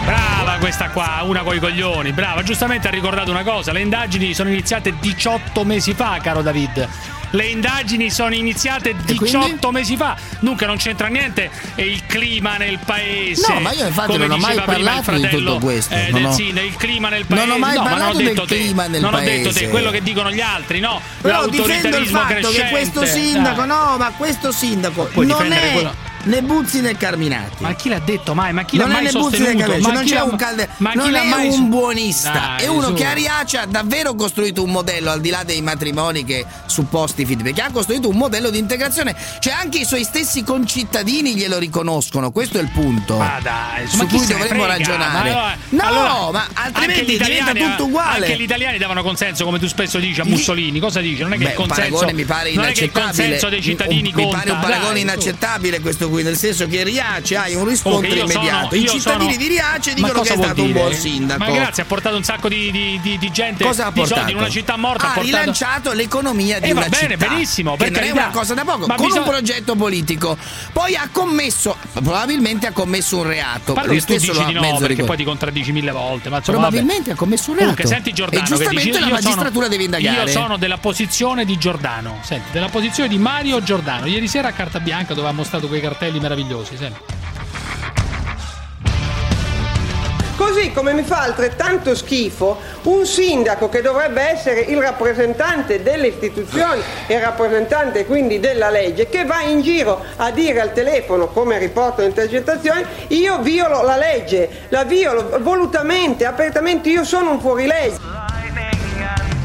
Brava 0.06 0.58
questa 0.60 0.90
qua, 0.90 1.20
una 1.24 1.42
coi 1.42 1.60
coglioni, 1.60 2.12
brava. 2.12 2.44
Giustamente 2.44 2.88
ha 2.88 2.92
ricordato 2.92 3.32
una 3.32 3.44
cosa, 3.44 3.72
le 3.72 3.82
indagini 3.82 4.34
sono 4.34 4.50
iniziate 4.50 4.98
18 5.00 5.64
mesi 5.64 5.94
fa, 5.94 6.20
caro 6.22 6.42
David. 6.42 6.88
Le 7.34 7.46
indagini 7.46 8.10
sono 8.12 8.34
iniziate 8.34 8.94
18 9.06 9.72
mesi 9.72 9.96
fa, 9.96 10.16
dunque 10.40 10.66
non 10.66 10.76
c'entra 10.78 11.08
niente 11.08 11.50
e 11.76 11.84
il 11.86 12.06
clima 12.06 12.58
nel 12.58 12.78
paese. 12.84 13.54
No, 13.54 13.60
ma 13.62 13.72
io 13.72 13.88
infatti 13.88 14.12
come 14.12 14.28
non 14.28 14.38
ho 14.38 14.42
mai 14.42 14.56
parlato 14.62 15.12
di 15.12 15.20
fratello, 15.22 15.54
tutto 15.54 15.66
questo. 15.66 15.94
eh, 15.94 16.08
Non 16.10 16.22
del, 16.22 16.26
ho- 16.26 16.34
sì, 16.34 16.52
del 16.52 16.76
clima 16.76 17.10
nel 17.10 17.26
paese. 17.26 17.46
Non 17.46 17.56
ho 17.56 17.60
mai 17.60 17.76
no, 17.76 17.84
ma 17.84 17.90
non 17.90 17.98
ho 17.98 18.00
parlato 18.02 18.18
del 18.18 18.28
detto 18.28 18.46
te. 18.46 18.56
clima 18.60 18.88
nel 18.88 19.02
non 19.02 19.14
ho 19.14 19.20
detto 19.20 19.48
te, 19.50 19.54
paese. 19.54 19.70
quello 19.70 19.92
che 19.92 20.02
dicono 20.04 20.32
gli 20.32 20.42
altri, 20.42 20.80
no? 20.80 21.02
Però 21.22 21.48
difendo 21.48 21.98
il 21.98 22.08
fatto 22.08 22.26
crescente. 22.34 22.62
che 22.64 22.70
questo 22.70 23.06
sindaco, 23.06 23.66
no, 23.66 23.96
ma 23.98 24.12
questo 24.18 24.52
sindaco 24.52 25.06
puoi 25.06 25.26
non 25.26 25.52
è 25.52 25.72
quello- 25.74 25.96
né 26.24 26.42
Buzzi 26.42 26.82
né 26.82 26.96
Carminati. 26.98 27.56
Ma 27.64 27.74
chi 27.74 27.90
l'ha 27.90 28.00
detto 28.00 28.34
mai? 28.34 28.54
Ma 28.54 28.64
chi 28.64 28.78
l'ha 28.78 28.84
non 28.86 28.94
mai 28.94 29.02
è 29.02 29.06
né 29.06 29.12
Buzzi 29.12 29.38
né 29.40 29.46
sostenuto? 29.46 29.58
Carminati, 29.72 29.82
Ma 29.82 29.94
non 29.94 30.04
c'è 30.06 30.14
l'ha- 30.16 30.24
un 30.24 30.36
calde, 30.36 30.70
ma 30.78 30.92
non 30.94 31.12
l'ha 31.12 31.22
è 31.24 31.28
mai 31.28 31.48
un 31.50 31.70
buonista, 31.70 32.32
Dai, 32.32 32.64
è 32.64 32.68
uno 32.68 32.88
su. 32.88 32.94
che 32.94 33.06
a 33.06 33.14
Riace 33.14 33.58
ha 33.58 33.66
davvero 33.66 34.14
costruito 34.16 34.64
un 34.64 34.72
modello 34.72 35.12
al 35.12 35.22
di 35.22 35.30
là 35.30 35.44
dei 35.44 35.62
matrimoni 35.62 36.24
che 36.24 36.46
supposti 36.66 37.26
fidi, 37.26 37.44
perché 37.44 37.62
ha 37.62 37.72
costruito 37.72 38.10
un 38.10 38.18
modello 38.18 38.50
di 38.50 38.58
integrazione, 38.58 39.16
cioè 39.40 39.54
anche 39.54 39.80
i 39.80 39.86
suoi 39.86 40.04
stessi 40.04 40.44
concittadini 40.44 41.36
glielo 41.36 41.58
riconoscono, 41.58 42.32
questo 42.32 42.58
è 42.58 42.62
il 42.62 42.70
punto. 42.70 43.18
Ma 43.18 43.40
dai, 43.42 43.88
su 43.88 43.98
ma 43.98 44.06
cui 44.06 44.20
dovremmo 44.20 44.64
frega? 44.64 44.66
ragionare. 44.68 45.30
Ma 45.32 45.42
allora- 45.42 45.58
no, 45.70 45.84
allora, 46.18 46.32
ma 46.32 46.48
altrimenti 46.54 47.18
diventa 47.18 47.54
tutto 47.54 47.86
uguale. 47.86 48.26
Anche 48.26 48.38
gli 48.38 48.42
italiani 48.44 48.78
davano 48.78 49.04
consenso, 49.04 49.44
come 49.46 49.60
tu 49.60 49.68
spesso 49.68 50.00
dici, 50.00 50.22
a 50.22 50.26
Mussolini. 50.26 50.80
Cosa 50.80 51.00
dici? 51.02 51.22
Non 51.22 51.34
è 51.34 51.38
che 51.38 51.44
Beh, 51.44 51.50
il 51.50 51.56
consenso. 51.56 52.10
mi 52.14 52.26
pare 52.26 52.54
non 52.54 52.66
è 52.66 52.72
che 52.74 52.86
il 52.86 52.92
consenso 52.92 53.50
dei 53.50 53.62
cittadini 53.62 54.10
Un- 54.10 54.16
mi 54.16 54.24
conta. 54.24 54.38
pare 54.38 54.52
un 54.52 54.60
paragone 54.60 54.94
Dai, 54.94 55.02
inaccettabile 55.02 55.80
questo 55.80 56.10
qui, 56.12 56.24
nel 56.24 56.38
senso 56.38 56.68
che 56.68 56.84
Riace 56.84 57.36
hai 57.38 57.56
un 57.56 57.62
Oh, 57.64 57.66
riscontro 57.68 58.02
che 58.02 58.08
io 58.16 58.28
sono- 58.28 58.32
immediato. 58.44 58.76
I 58.76 58.88
cittadini 58.88 59.34
sono- 59.34 59.36
di 59.38 59.48
Riace 59.48 59.94
dicono 59.94 60.22
che 60.22 60.34
è 60.34 60.36
stato 60.38 60.62
un 60.62 60.68
dire? 60.68 60.80
buon 60.80 60.94
sindaco. 60.94 61.44
Ma 61.44 61.52
grazie, 61.52 61.84
ha 61.84 61.86
portato 61.86 62.16
un 62.16 62.24
sacco 62.24 62.48
di, 62.48 62.70
di- 62.72 63.00
di- 63.02 63.18
di 63.18 63.32
gente 63.32 63.64
Cosa 63.64 63.86
ha 63.88 63.92
di 63.92 64.00
portato? 64.00 64.20
soldi 64.20 64.32
in 64.34 64.38
una 64.38 64.50
città 64.50 64.76
morta. 64.78 65.04
ha 65.06 65.10
ha 65.10 65.14
portato... 65.14 65.26
rilanciato 65.38 65.92
l'economia 65.94 66.60
di 66.60 66.70
Eh, 66.70 66.74
va 66.74 66.80
una 66.82 66.90
bene, 66.90 67.14
città, 67.14 67.28
benissimo, 67.30 67.76
che 67.78 67.90
non 67.90 68.04
è 68.04 68.10
una 68.12 68.30
cosa 68.30 68.54
da 68.54 68.64
poco, 68.64 68.86
Ma 68.88 68.96
con 68.96 69.06
bisogna- 69.08 69.24
un 69.26 69.30
progetto 69.30 69.76
politico. 69.76 70.38
Poi 70.74 70.96
ha 70.96 71.10
commesso, 71.12 71.76
probabilmente 71.94 72.68
ha 72.68 72.72
commesso 72.72 73.18
un 73.18 73.24
reato. 73.28 73.74
Tu 73.74 74.00
stesso 74.00 74.34
lo 74.34 74.44
di 74.46 74.56
ha 74.56 74.60
no, 74.60 74.78
perché 74.78 75.04
poi 75.04 75.18
ti 75.18 75.24
contraddici 75.24 75.72
mille 75.72 75.92
volte. 75.92 76.30
Ma 76.30 76.38
insomma, 76.38 76.58
Probabilmente 76.60 77.00
vabbè. 77.02 77.12
ha 77.14 77.16
commesso 77.16 77.52
un 77.52 77.58
reato. 77.58 77.74
Comunque, 77.76 77.96
senti 77.96 78.14
Giordano 78.14 78.44
E 78.44 78.48
giustamente 78.48 78.92
la 78.92 79.06
sono- 79.06 79.12
magistratura 79.12 79.68
deve 79.68 79.84
indagare. 79.84 80.22
Io 80.24 80.28
sono 80.28 80.58
della 80.58 80.78
posizione 80.78 81.46
di 81.46 81.58
Giordano. 81.58 82.20
Senti, 82.24 82.52
della 82.52 82.70
posizione 82.70 83.08
di 83.10 83.18
Mario 83.18 83.62
Giordano. 83.64 84.06
Ieri 84.08 84.28
sera 84.28 84.50
a 84.50 84.52
Carta 84.52 84.80
Bianca 84.80 85.14
dove 85.14 85.28
ha 85.28 85.32
mostrato 85.32 85.68
quei 85.68 85.82
cartelli 86.02 86.20
meravigliosi. 86.20 86.78
Senti. 86.78 87.00
Così 90.36 90.72
come 90.72 90.94
mi 90.94 91.04
fa 91.04 91.22
altrettanto 91.22 91.94
schifo 91.94 92.60
un 92.84 93.06
sindaco 93.06 93.70
che 93.70 93.82
dovrebbe 93.82 94.24
essere 94.24 94.62
il 94.62 94.82
rappresentante 94.82 95.84
delle 95.84 96.08
istituzioni 96.08 96.82
e 97.06 97.20
rappresentante 97.20 98.08
quindi 98.08 98.40
della 98.40 98.72
legge 98.72 99.08
che 99.08 99.24
va 99.24 99.42
in 99.42 99.62
giro 99.62 100.04
a 100.16 100.32
dire 100.32 100.60
al 100.60 100.74
telefono 100.74 101.28
come 101.28 101.60
riportano 101.60 102.08
intercettazioni 102.08 102.84
io 103.10 103.40
violo 103.40 103.84
la 103.84 103.98
legge, 103.98 104.66
la 104.70 104.84
violo 104.84 105.38
volutamente, 105.42 106.26
apertamente, 106.26 106.90
io 106.90 107.04
sono 107.04 107.30
un 107.32 107.40
fuorilegge. 107.40 108.21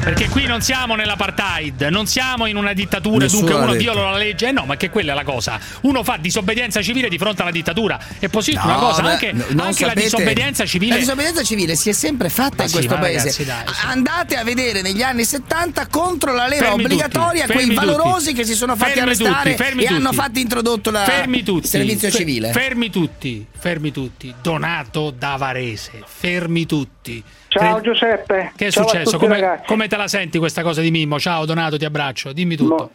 Perché 0.07 0.29
qui 0.29 0.45
non 0.45 0.61
siamo 0.61 0.95
nell'apartheid, 0.95 1.81
non 1.91 2.07
siamo 2.07 2.45
in 2.45 2.55
una 2.55 2.71
dittatura, 2.71 3.25
Nessuno 3.25 3.45
dunque 3.45 3.61
uno 3.65 3.73
viola 3.73 4.11
la 4.11 4.17
legge. 4.17 4.47
Eh 4.47 4.51
no, 4.53 4.63
ma 4.63 4.77
che 4.77 4.89
quella 4.89 5.11
è 5.11 5.15
la 5.15 5.25
cosa. 5.25 5.59
Uno 5.81 6.01
fa 6.01 6.15
disobbedienza 6.15 6.81
civile 6.81 7.09
di 7.09 7.17
fronte 7.17 7.41
alla 7.41 7.51
dittatura. 7.51 7.99
E 8.17 8.29
poi 8.29 8.41
sì, 8.41 8.53
No, 8.53 8.61
una 8.63 8.75
cosa, 8.75 9.01
beh, 9.01 9.09
anche, 9.09 9.35
anche 9.57 9.85
la 9.85 9.93
disobbedienza 9.93 10.65
civile. 10.65 10.93
La 10.93 10.99
disobbedienza 10.99 11.43
civile 11.43 11.75
si 11.75 11.89
è 11.89 11.91
sempre 11.91 12.29
fatta 12.29 12.55
Ma 12.55 12.63
in 12.63 12.69
sì, 12.69 12.75
questo 12.75 12.95
paese. 12.95 13.17
ragazzi, 13.17 13.43
dai, 13.43 13.63
sì. 13.67 13.85
Andate 13.85 14.37
a 14.37 14.45
vedere 14.45 14.81
negli 14.81 15.01
anni 15.01 15.25
70 15.25 15.87
contro 15.87 16.33
la 16.33 16.47
leva 16.47 16.67
Fermi 16.67 16.83
obbligatoria 16.85 17.41
tutti, 17.45 17.53
quei 17.65 17.73
valorosi 17.75 18.27
tutti. 18.29 18.33
che 18.37 18.45
si 18.45 18.53
sono 18.53 18.77
fatti 18.77 18.91
Fermi 18.93 19.09
arrestare 19.09 19.51
tutti, 19.51 19.63
fermi 19.63 19.83
e 19.83 19.87
hanno 19.87 20.13
fatto 20.13 20.39
introdotto 20.39 20.89
la- 20.89 21.03
Fermi 21.03 21.43
tutti. 21.43 21.65
il 21.65 21.69
servizio 21.69 22.09
civile. 22.11 22.53
Fermi 22.53 22.89
tutti, 22.89 23.45
fermi 23.59 23.91
tutti. 23.91 24.33
Donato 24.41 25.11
da 25.11 25.35
Varese, 25.35 26.01
fermi 26.05 26.65
tutti. 26.65 27.21
Ciao 27.57 27.81
Giuseppe. 27.81 28.51
Che 28.55 28.67
è 28.67 28.71
Ciao 28.71 28.87
successo? 28.87 29.17
Come, 29.17 29.39
ragazzi. 29.39 29.65
come 29.67 29.87
te 29.87 29.97
la 29.97 30.07
senti 30.07 30.37
questa 30.39 30.61
cosa 30.63 30.81
di 30.81 30.91
Mimmo? 30.91 31.19
Ciao 31.19 31.45
Donato, 31.45 31.77
ti 31.77 31.85
abbraccio. 31.85 32.31
Dimmi 32.33 32.55
tutto. 32.55 32.89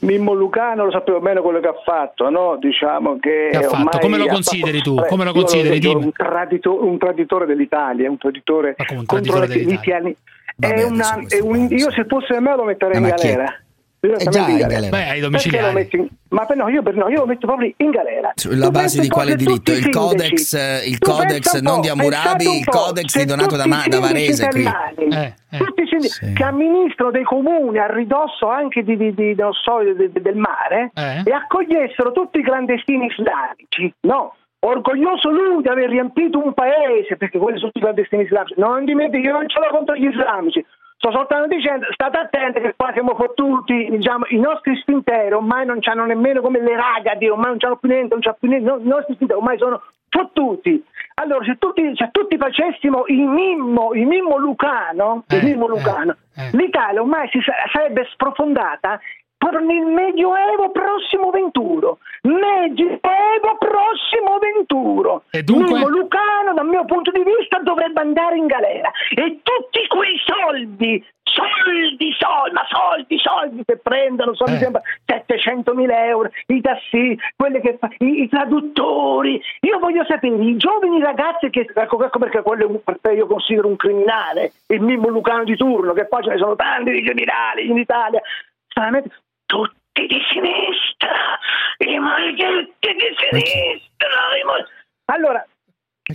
Mimmo 0.00 0.32
Lucano 0.34 0.84
lo 0.86 0.90
sapevo 0.90 1.20
bene 1.20 1.40
quello 1.40 1.60
che 1.60 1.68
ha 1.68 1.76
fatto, 1.84 2.28
no? 2.28 2.56
Diciamo 2.60 3.18
che 3.20 3.50
Che 3.52 3.56
ha 3.56 3.60
fatto? 3.62 3.74
ormai 3.76 4.00
Come 4.00 4.18
lo 4.18 4.26
consideri 4.26 4.78
fatto- 4.78 4.94
tu? 4.96 5.04
Come 5.06 5.24
lo 5.24 5.32
consideri? 5.32 5.78
Dimmi. 5.78 6.04
Un, 6.06 6.12
tradito- 6.12 6.84
un 6.84 6.98
traditore 6.98 7.46
dell'Italia, 7.46 8.10
un 8.10 8.18
traditore 8.18 8.74
un 8.78 8.84
contro 8.96 9.04
traditore 9.04 9.40
le- 9.46 9.46
dell'Italia? 9.46 9.74
gli 9.76 9.78
italiani. 9.80 10.16
Vabbè, 10.56 10.74
È 10.74 10.82
una- 10.84 11.24
è 11.28 11.40
un- 11.40 11.68
io 11.70 11.90
se 11.92 12.04
fosse 12.08 12.40
me 12.40 12.56
lo 12.56 12.64
metterei 12.64 12.96
Eh, 12.96 12.98
in 12.98 13.08
galera. 13.08 13.61
È 14.02 14.06
Direttamente 14.08 14.30
già 14.40 14.48
in 14.50 14.56
galera. 14.58 14.80
galera. 14.80 14.96
Beh, 14.96 15.10
ai 15.10 15.20
domiciliari. 15.20 15.88
in- 15.92 16.08
Ma 16.30 16.44
per 16.44 16.56
no, 16.56 16.68
io, 16.68 16.82
per 16.82 16.96
no, 16.96 17.08
io 17.08 17.20
lo 17.20 17.26
metto 17.26 17.46
proprio 17.46 17.72
in 17.76 17.90
galera. 17.90 18.32
Sulla 18.34 18.64
Tu 18.66 18.70
base 18.72 19.00
di 19.00 19.08
quale 19.08 19.36
diritto? 19.36 19.70
Il 19.70 19.88
codex, 19.90 20.54
eh, 20.54 20.88
il 20.88 20.98
codex 20.98 21.60
non 21.60 21.80
di 21.80 21.88
un 21.88 22.00
il 22.02 22.64
codex 22.66 23.16
di 23.16 23.24
Donato 23.24 23.54
da, 23.54 23.64
da 23.88 24.00
Varese 24.00 24.48
qui. 24.48 24.64
Eh, 24.64 25.34
eh. 25.50 25.56
tutti 25.56 25.82
i 25.82 25.86
sindaci 25.86 26.32
che 26.32 26.42
amministrano 26.42 27.12
dei 27.12 27.22
comuni 27.22 27.78
a 27.78 27.86
ridosso 27.86 28.48
anche 28.48 28.82
di, 28.82 28.96
di- 28.96 29.14
di- 29.14 29.34
non 29.36 29.52
so, 29.52 29.78
de- 29.84 30.10
de- 30.10 30.20
del 30.20 30.34
mare 30.36 30.90
Eh. 30.94 31.22
e 31.24 31.32
accogliessero 31.32 32.10
tutti 32.10 32.40
i 32.40 32.42
clandestini 32.42 33.06
islamici, 33.06 33.94
no? 34.00 34.34
Orgoglioso 34.64 35.30
lui 35.30 35.62
di 35.62 35.68
aver 35.68 35.88
riempito 35.90 36.42
un 36.42 36.54
paese, 36.54 37.16
perché 37.16 37.38
quelli 37.38 37.58
sono 37.58 37.70
tutti 37.70 37.78
i 37.78 37.82
clandestini 37.82 38.24
islamici. 38.24 38.54
Non 38.56 38.84
dimentichi, 38.84 39.26
io 39.26 39.32
non 39.32 39.48
ce 39.48 39.60
l'ho 39.60 39.68
contro 39.70 39.94
gli 39.94 40.06
islamici. 40.06 40.64
Sto 41.02 41.10
soltanto 41.10 41.48
dicendo, 41.48 41.86
state 41.90 42.16
attenti 42.16 42.60
che 42.60 42.74
qua 42.76 42.92
siamo 42.92 43.16
fottuti, 43.16 43.88
diciamo, 43.90 44.24
i 44.28 44.38
nostri 44.38 44.76
spinteri 44.76 45.32
ormai 45.34 45.66
non 45.66 45.80
c'hanno 45.80 46.04
nemmeno 46.04 46.40
come 46.40 46.60
le 46.60 46.76
ragadi, 46.76 47.28
ormai 47.28 47.48
non 47.48 47.58
c'hanno 47.58 47.74
più 47.74 47.88
niente, 47.88 48.14
non 48.14 48.20
c'hanno 48.22 48.36
più 48.38 48.48
niente, 48.48 48.70
no, 48.70 48.78
i 48.78 48.86
nostri 48.86 49.14
spinteri 49.14 49.40
ormai 49.40 49.58
sono 49.58 49.82
fottuti. 50.08 50.80
Allora, 51.14 51.44
se 51.44 51.56
tutti, 51.58 51.90
se 51.96 52.08
tutti 52.12 52.36
facessimo 52.36 53.02
il 53.08 53.26
mimmo, 53.26 53.94
il 53.94 54.06
mimmo 54.06 54.36
lucano, 54.38 55.24
il 55.28 55.38
Eh, 55.38 55.42
mimmo 55.42 55.66
lucano, 55.66 56.14
eh, 56.36 56.44
eh. 56.46 56.50
l'Italia 56.56 57.00
ormai 57.00 57.28
si 57.30 57.40
sa- 57.40 57.52
sarebbe 57.72 58.06
sprofondata 58.12 59.00
il 59.50 59.86
Medioevo 59.86 60.70
prossimo 60.70 61.30
venturo. 61.30 61.98
Medioevo 62.22 63.56
prossimo 63.58 64.38
venturo. 64.38 65.24
E 65.30 65.42
dunque? 65.42 65.72
Mimmo 65.74 65.88
Lucano, 65.88 66.54
dal 66.54 66.66
mio 66.66 66.84
punto 66.84 67.10
di 67.10 67.22
vista, 67.24 67.58
dovrebbe 67.58 68.00
andare 68.00 68.36
in 68.36 68.46
galera. 68.46 68.90
E 69.14 69.40
tutti 69.42 69.86
quei 69.88 70.16
soldi, 70.24 71.04
soldi, 71.24 72.12
soldi, 72.18 72.52
ma 72.54 72.64
soldi, 72.68 73.18
soldi 73.18 73.64
che 73.64 73.78
prendono, 73.78 74.34
soldi 74.34 74.54
Eh. 74.54 74.58
sempre 74.58 74.82
700 75.06 75.74
mila 75.74 76.04
euro, 76.06 76.30
i 76.46 76.60
tassi, 76.60 77.18
quelli 77.36 77.60
che 77.60 77.76
fa, 77.80 77.88
i, 77.98 78.22
i 78.22 78.28
traduttori. 78.28 79.40
Io 79.62 79.78
voglio 79.78 80.04
sapere, 80.04 80.36
i 80.36 80.56
giovani 80.56 81.00
ragazzi 81.00 81.50
che, 81.50 81.68
ecco, 81.74 82.04
ecco 82.04 82.18
perché 82.18 82.42
quello 82.42 82.68
un- 82.68 82.82
perché 82.84 83.12
io 83.12 83.26
considero 83.26 83.66
un 83.68 83.76
criminale, 83.76 84.52
il 84.68 84.80
Mimmo 84.80 85.08
Lucano 85.08 85.44
di 85.44 85.56
turno, 85.56 85.92
che 85.94 86.06
poi 86.06 86.22
ce 86.22 86.30
ne 86.30 86.38
sono 86.38 86.54
tanti 86.54 86.90
di 86.92 87.02
criminali 87.02 87.68
in 87.68 87.78
Italia, 87.78 88.20
tutti 89.52 90.06
di 90.06 90.18
sinistra, 90.32 91.38
i 91.76 91.98
maledetti 91.98 92.88
di 92.94 93.14
sinistra. 93.18 94.08
i 94.40 94.44
mal- 94.44 94.66
Allora, 95.12 95.46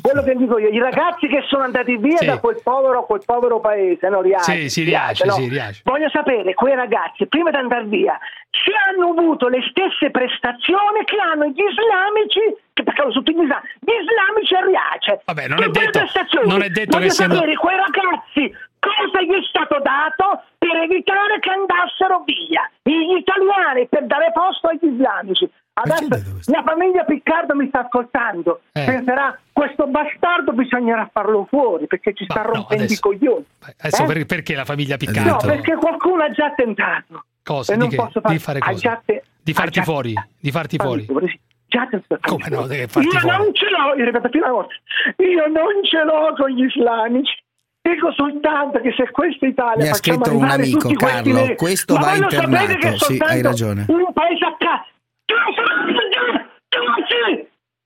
quello 0.08 0.24
che 0.24 0.36
dico 0.36 0.58
io, 0.58 0.70
i 0.70 0.80
ragazzi 0.80 1.28
che 1.28 1.44
sono 1.48 1.64
andati 1.64 1.98
via 1.98 2.18
Sì. 2.18 2.26
da 2.26 2.40
quel 2.40 2.60
povero, 2.64 3.06
quel 3.06 3.22
povero 3.26 3.60
paese, 3.60 4.08
no, 4.10 4.22
Riace, 4.22 4.52
Sì, 4.52 4.70
sì, 4.70 4.84
Riace, 4.84 5.26
no? 5.26 5.34
sì, 5.34 5.48
Riace. 5.50 5.82
Voglio 5.84 6.10
sapere, 6.10 6.54
quei 6.54 6.76
ragazzi, 6.76 7.28
prima 7.28 7.50
di 7.52 7.58
andare 7.58 7.84
via, 7.86 8.18
se 8.50 8.72
hanno 8.88 9.10
avuto 9.12 9.48
le 9.48 9.60
stesse 9.70 10.10
prestazioni 10.12 11.04
che 11.06 11.18
hanno 11.20 11.46
gli 11.48 11.60
islamici, 11.62 12.40
che 12.74 12.84
perché 12.84 13.02
sono 13.02 13.12
tutti 13.14 13.34
gli 13.36 13.42
islamici, 13.44 13.74
gli 13.82 13.92
islamici 13.92 14.54
a 14.56 14.66
Riace. 14.66 15.22
Vabbè, 15.26 15.48
non 15.48 15.64
è 15.64 15.68
detto- 15.70 16.00
prestazioni. 16.00 16.48
non 16.50 16.62
è 16.64 16.70
detto 16.70 16.98
Voglio 16.98 17.08
che 17.10 17.14
siano- 17.14 17.34
sapere 17.36 17.56
quei 17.56 17.76
ragazzi 17.76 18.56
cosa 18.80 19.22
gli 19.22 19.34
è 19.34 19.44
stato 19.50 19.80
dato 19.84 20.44
per 20.58 20.76
evitare 20.84 21.40
che 21.40 21.50
andassero 21.50 22.24
via. 22.26 22.70
Gli 22.84 23.18
italiani 23.18 23.88
per 23.88 24.06
dare 24.06 24.32
posto 24.32 24.68
agli 24.68 24.86
islamici. 24.94 25.50
Adesso 25.80 26.52
la 26.52 26.64
famiglia 26.66 27.04
Piccardo 27.04 27.54
mi 27.56 27.68
sta 27.68 27.82
ascoltando, 27.86 28.62
Eh. 28.72 28.84
penserà 28.86 29.38
questo 29.52 29.86
bastardo 29.88 30.52
bisognerà 30.54 31.08
farlo 31.12 31.46
fuori 31.50 31.86
perché 31.88 32.14
ci 32.14 32.24
sta 32.26 32.42
rompendo 32.42 32.84
adesso- 32.84 32.94
i 32.94 33.00
coglioni. 33.00 33.46
Adesso 33.78 34.04
Eh? 34.04 34.06
per- 34.08 34.26
perché 34.26 34.56
la 34.56 34.66
famiglia 34.66 34.98
No, 35.00 35.06
Piccardo? 35.06 35.48
perché 35.48 35.76
qualcuno 35.76 36.24
ha 36.24 36.32
già 36.32 36.52
tentato. 36.56 37.26
Cosa? 37.44 37.74
E 37.74 37.78
Di 37.78 37.90
fare, 37.96 38.12
Di 38.26 38.40
fare 38.40 38.60
cosa? 38.60 39.02
te- 39.06 39.24
Di 39.42 39.54
farti 39.54 39.82
fuori? 39.82 40.14
Di 40.40 40.52
farti 40.52 40.78
fuori? 40.78 41.06
sì. 41.06 41.40
Già. 41.70 41.88
Come 42.22 42.46
no? 42.50 42.66
Deve 42.66 42.88
farti 42.88 43.10
Io 43.10 43.20
fuori. 43.20 43.38
non 43.38 43.54
ce 43.54 43.66
l'ho, 43.70 43.94
io 43.98 44.06
ripeto 44.06 44.30
più 44.30 44.40
una 44.42 44.52
volta, 44.52 44.74
io 45.18 45.48
non 45.48 45.84
ce 45.84 46.04
l'ho 46.04 46.34
con 46.38 46.50
gli 46.50 46.64
islamici. 46.64 47.34
Dico 47.82 48.12
soltanto 48.14 48.80
che 48.82 48.94
se 48.98 49.10
questa 49.12 49.46
Italia 49.46 49.84
Mi 49.84 49.90
ha 49.90 49.94
scritto 49.94 50.36
un 50.36 50.44
amico, 50.44 50.80
questi 50.90 50.96
Carlo, 50.96 51.34
neri- 51.34 51.56
questo 51.56 51.94
Ma 51.96 52.00
va 52.02 52.16
internato, 52.16 52.96
sì, 53.06 53.18
hai 53.22 53.42
ragione. 53.42 53.86
Un 53.88 54.12
paese 54.14 54.44
a 54.46 54.56
caso. 54.58 54.86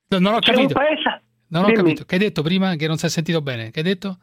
No, 0.10 0.20
Non 0.20 0.34
ho 0.36 0.40
capito. 0.40 0.80
Non 1.48 1.64
ho 1.64 1.66
Dimmi. 1.68 1.78
capito. 1.78 2.06
Che 2.06 2.16
hai 2.16 2.22
detto 2.22 2.42
prima? 2.44 2.76
Che 2.76 2.88
non 2.88 2.98
si 2.98 3.06
è 3.06 3.10
sentito 3.10 3.42
bene. 3.42 3.72
Che 3.72 3.80
hai 3.80 3.86
detto? 3.86 4.18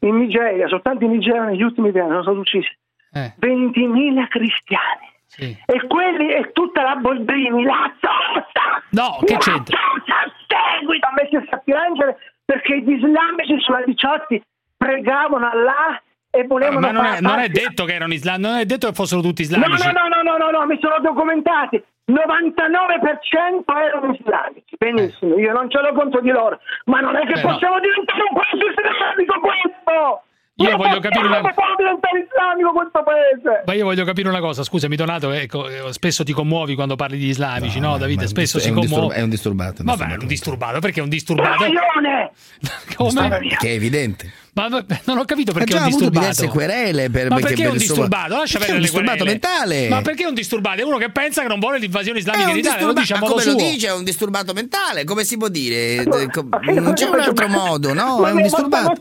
In 0.00 0.16
Nigeria, 0.18 0.68
soltanto 0.68 1.04
in 1.04 1.12
Nigeria 1.12 1.44
negli 1.44 1.62
ultimi 1.62 1.88
anni 1.88 2.08
sono 2.08 2.22
stati 2.22 2.36
uccisi 2.38 2.68
Eh. 3.12 3.34
20.000 3.38 4.28
cristiani. 4.28 5.12
Sì. 5.26 5.56
E 5.66 5.86
quelli 5.86 6.28
è 6.28 6.52
tutta 6.52 6.82
la 6.82 6.94
Boldrini, 6.96 7.64
la 7.64 7.92
Zosa! 8.00 8.82
No, 8.90 9.18
che 9.24 9.36
c'entra? 9.38 9.76
A 9.76 10.78
seguito 10.78 11.06
ha 11.06 11.12
messo 11.14 11.42
a 11.50 11.56
piangere 11.58 12.16
perché 12.44 12.80
gli 12.82 12.92
islamici 12.92 13.58
sulla 13.60 13.82
18 13.84 14.40
pregavano 14.76 15.48
Allah 15.50 16.00
e 16.30 16.44
volevano 16.46 16.80
Ma 16.80 16.90
non 16.92 17.04
è, 17.06 17.20
non 17.20 17.38
è 17.38 17.48
detto 17.48 17.84
che 17.84 17.94
erano 17.94 18.12
islamici, 18.12 18.48
non 18.48 18.58
è 18.58 18.64
detto 18.66 18.86
che 18.88 18.94
fossero 18.94 19.22
tutti 19.22 19.42
No, 19.48 19.56
islamici. 19.56 19.86
no, 19.86 19.92
no, 19.92 20.08
no, 20.08 20.22
no, 20.22 20.36
no, 20.36 20.50
no, 20.58 20.66
mi 20.66 20.78
sono 20.80 20.98
documentati. 21.00 21.82
99% 22.06 23.64
erano 23.64 24.12
islamici. 24.12 24.76
Benissimo, 24.78 25.38
io 25.38 25.52
non 25.52 25.70
ce 25.70 25.80
l'ho 25.80 25.92
contro 25.94 26.20
di 26.20 26.30
loro, 26.30 26.58
ma 26.86 27.00
non 27.00 27.16
è 27.16 27.26
che 27.26 27.38
Eh, 27.38 27.42
no. 27.42 27.50
possiamo 27.52 27.80
diventare 27.80 28.20
un 28.28 28.34
paese 28.34 28.64
islamico 28.92 29.40
questo! 29.40 30.22
Io 30.56 30.76
voglio 30.76 31.00
capire 31.00 31.26
una- 31.26 31.40
diventare 31.76 32.18
islamico 32.30 32.72
questo 32.72 33.02
paese! 33.02 33.62
Ma 33.66 33.72
io 33.74 33.84
voglio 33.84 34.04
capire 34.04 34.28
una 34.28 34.40
cosa, 34.40 34.62
scusami 34.62 34.94
Donato, 34.96 35.30
ecco, 35.32 35.66
spesso 35.92 36.22
ti 36.24 36.32
commuovi 36.32 36.74
quando 36.74 36.94
parli 36.94 37.16
di 37.16 37.26
islamici, 37.28 37.80
no, 37.80 37.96
Davide? 37.96 38.22
Ma 38.22 38.28
Spesso 38.28 38.58
si 38.60 38.70
commuove. 38.72 39.14
È 39.14 39.22
un 39.22 39.30
disturbato. 39.30 39.80
un 39.82 39.86
Vabbè, 39.86 40.12
è 40.12 40.16
un 40.20 40.26
disturbato, 40.26 40.78
perché 40.80 41.00
è 41.00 41.02
un 41.02 41.08
disturbato? 41.08 41.64
Coglione! 41.64 42.30
Come? 42.96 43.38
Che 43.58 43.68
è 43.68 43.72
evidente. 43.72 44.32
Ma 44.54 44.68
non 44.68 45.18
ho 45.18 45.24
capito 45.24 45.50
Ha 45.50 45.54
perché 45.54 45.72
già 45.72 45.78
è 45.78 45.80
un 45.80 45.86
avuto 45.86 46.08
disturbato. 46.08 46.18
diverse 46.20 46.48
querele 46.48 47.10
per, 47.10 47.28
Ma 47.28 47.34
perché 47.36 47.48
perché 47.54 47.62
è 47.64 47.70
un 47.70 47.76
disturbato? 47.76 48.36
Lascia 48.36 48.58
Perché 48.58 48.72
è 48.72 48.76
perdere 48.76 48.76
un 48.76 48.80
disturbato 48.82 49.24
mentale. 49.24 49.88
Ma 49.88 50.00
perché 50.02 50.22
è 50.22 50.26
un 50.26 50.34
disturbato? 50.34 50.80
È 50.80 50.84
uno 50.84 50.96
che 50.96 51.10
pensa 51.10 51.42
che 51.42 51.48
non 51.48 51.58
vuole 51.58 51.78
l'invasione 51.78 52.18
islamica 52.20 52.50
in 52.50 52.56
Italia, 52.58 52.86
lo 52.86 52.92
dice 52.92 53.12
a 53.14 53.16
ma 53.16 53.22
modo 53.22 53.32
come 53.34 53.44
lo 53.46 53.54
dice? 53.54 53.86
È 53.88 53.92
un 53.92 54.04
disturbato 54.04 54.52
mentale, 54.52 55.02
come 55.04 55.24
si 55.24 55.36
può 55.36 55.48
dire? 55.48 55.94
Eh, 55.96 56.04
che- 56.04 56.44
Non 56.80 56.92
c'è 56.94 57.04
un 57.08 57.16
ma- 57.16 57.24
altro 57.24 57.48
modo, 57.48 57.92
no? 57.92 58.18
Ma 58.20 58.28
È 58.28 58.32
un 58.32 58.42
disturbato. 58.42 58.92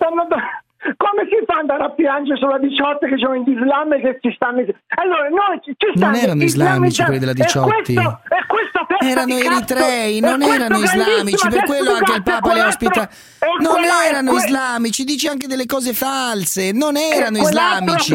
Come 0.98 1.24
si 1.30 1.38
fa 1.46 1.54
ad 1.54 1.60
andare 1.62 1.84
a 1.84 1.90
piangere 1.92 2.38
sulla 2.38 2.58
18 2.60 3.08
che 3.08 3.18
sono 3.18 3.36
gli 3.38 3.50
islam 3.50 3.94
e 3.94 4.02
che 4.02 4.18
ci 4.22 4.32
stanno... 4.36 4.60
Allora, 5.00 5.30
noi 5.30 5.60
ci, 5.64 5.74
ci 5.78 5.88
stanno 5.96 6.18
erano 6.18 6.44
islamici 6.44 7.04
quelli 7.04 7.20
della 7.20 7.32
e 7.32 7.36
18. 7.36 7.68
questo- 7.68 7.92
e 8.02 8.46
testa 8.88 9.06
Erano 9.08 9.38
eritrei, 9.38 10.18
e 10.18 10.20
non 10.20 10.36
questo 10.40 10.54
erano 10.54 10.78
islamici, 10.80 11.48
per 11.50 11.64
quello 11.64 11.92
anche 11.94 12.12
il 12.12 12.18
e 12.18 12.22
Papa 12.22 12.54
li 12.54 12.60
ha 12.60 12.68
ospitati. 12.68 13.16
e 13.40 13.46
Non 13.64 13.84
erano 13.84 14.32
que- 14.32 14.40
islamici, 14.40 15.04
dice 15.04 15.30
anche 15.30 15.48
delle 15.48 15.66
cose 15.66 15.94
false, 15.94 16.72
non 16.74 16.98
e 16.98 17.10
erano 17.10 17.38
islamici. 17.38 18.14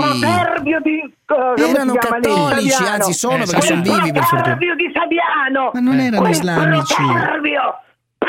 di... 0.83 1.15
si 1.57 1.63
Erano 1.71 1.95
cattolici, 1.95 2.85
anzi 2.85 3.13
sono 3.13 3.43
Eh, 3.43 3.47
perché 3.47 3.61
sono 3.63 3.83
vivi 3.83 4.13
per 4.13 4.23
fortuna. 4.25 4.55
di 4.57 4.91
Saviano 4.93 5.71
Ma 5.73 5.81
non 5.81 5.99
erano 6.01 6.29
islamici. 6.29 6.95
proverbio 6.95 7.81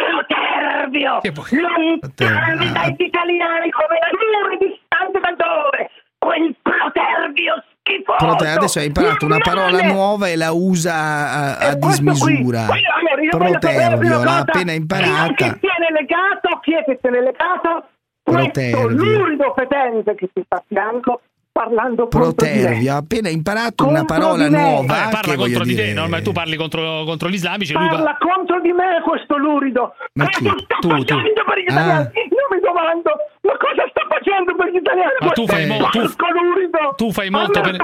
proverbio 0.10 1.22
lontani 1.24 2.72
dagli 2.72 3.02
italiani 3.04 3.70
come 3.72 3.96
la 4.00 4.10
luna 4.12 4.58
distante 4.58 5.20
da 5.20 5.34
dove 5.38 5.90
quel 6.18 6.56
proverbio 6.62 7.64
schifoso 7.80 8.18
Prote- 8.18 8.48
adesso 8.50 8.80
hai 8.80 8.86
imparato 8.88 9.26
una 9.26 9.38
parola 9.40 9.82
nuova 9.84 10.28
e 10.28 10.36
la 10.36 10.52
usa 10.52 10.94
a, 10.94 11.58
a 11.58 11.78
questo 11.78 12.04
qui. 12.04 12.12
dismisura. 12.12 12.66
Poi, 12.66 12.82
allora, 12.86 13.22
io 13.22 13.38
voglio 13.38 13.52
sapere 13.60 13.78
Protervio, 13.88 14.16
una 14.16 14.24
l'ha 14.26 14.38
appena 14.38 14.72
Chi 14.72 14.78
imparata. 14.78 15.26
è 15.26 15.34
che 15.34 15.60
tiene 15.60 15.88
legato? 15.92 16.60
Chi 16.62 16.74
è 16.76 16.84
che 16.84 17.00
tiene 17.02 17.22
legato? 17.22 17.88
Questo 18.22 18.52
Protervio. 18.52 18.90
lurido 18.90 19.54
fetente 19.56 20.16
che 20.16 20.30
ti 20.34 20.42
sta 20.46 20.58
a 20.58 20.64
fianco 20.68 21.22
parlando 21.60 22.08
contro 22.08 22.20
di 22.20 22.26
me. 22.28 22.34
Protervio, 22.62 22.94
ha 22.94 22.98
appena 22.98 23.30
imparato 23.30 23.86
una 23.88 24.00
Contro 24.06 24.16
parola 24.16 24.48
di 24.48 24.56
me. 24.56 24.62
nuova. 24.62 24.86
Vabbè, 24.94 25.10
parla 25.12 25.36
contro 25.36 25.64
di 25.64 25.74
dire... 25.76 25.84
te, 25.88 25.94
no? 25.94 26.08
Ma 26.08 26.22
tu 26.22 26.32
parli 26.32 26.56
contro, 26.56 27.04
contro 27.04 27.28
gli 27.30 27.34
islamici, 27.34 27.74
lui 27.74 27.88
Parla 27.90 28.18
contro 28.18 28.62
di 28.62 28.72
me 28.72 29.02
questo 29.04 29.38
lurido. 29.38 29.94
Ma 30.14 30.26
cosa 30.30 30.54
chi? 30.56 30.64
sta 30.64 30.76
Tu, 30.80 30.88
tu. 30.88 30.96
facendo 30.96 31.44
per 31.46 31.58
gli 31.60 31.68
Ah. 31.68 31.72
italiani? 31.74 32.10
Io 32.32 32.46
mi 32.52 32.60
domando, 32.62 33.12
ma 33.42 33.56
cosa 33.60 33.84
sta 33.92 34.04
facendo 34.08 34.56
per 34.56 34.68
gli 34.72 34.76
italiani? 34.78 35.16
Ma 35.20 35.32
tu 35.32 35.46
fai, 35.46 35.68
mo- 35.68 35.90
tu, 35.90 36.96
tu 36.96 37.12
fai 37.12 37.30
molto 37.30 37.60
per, 37.62 37.76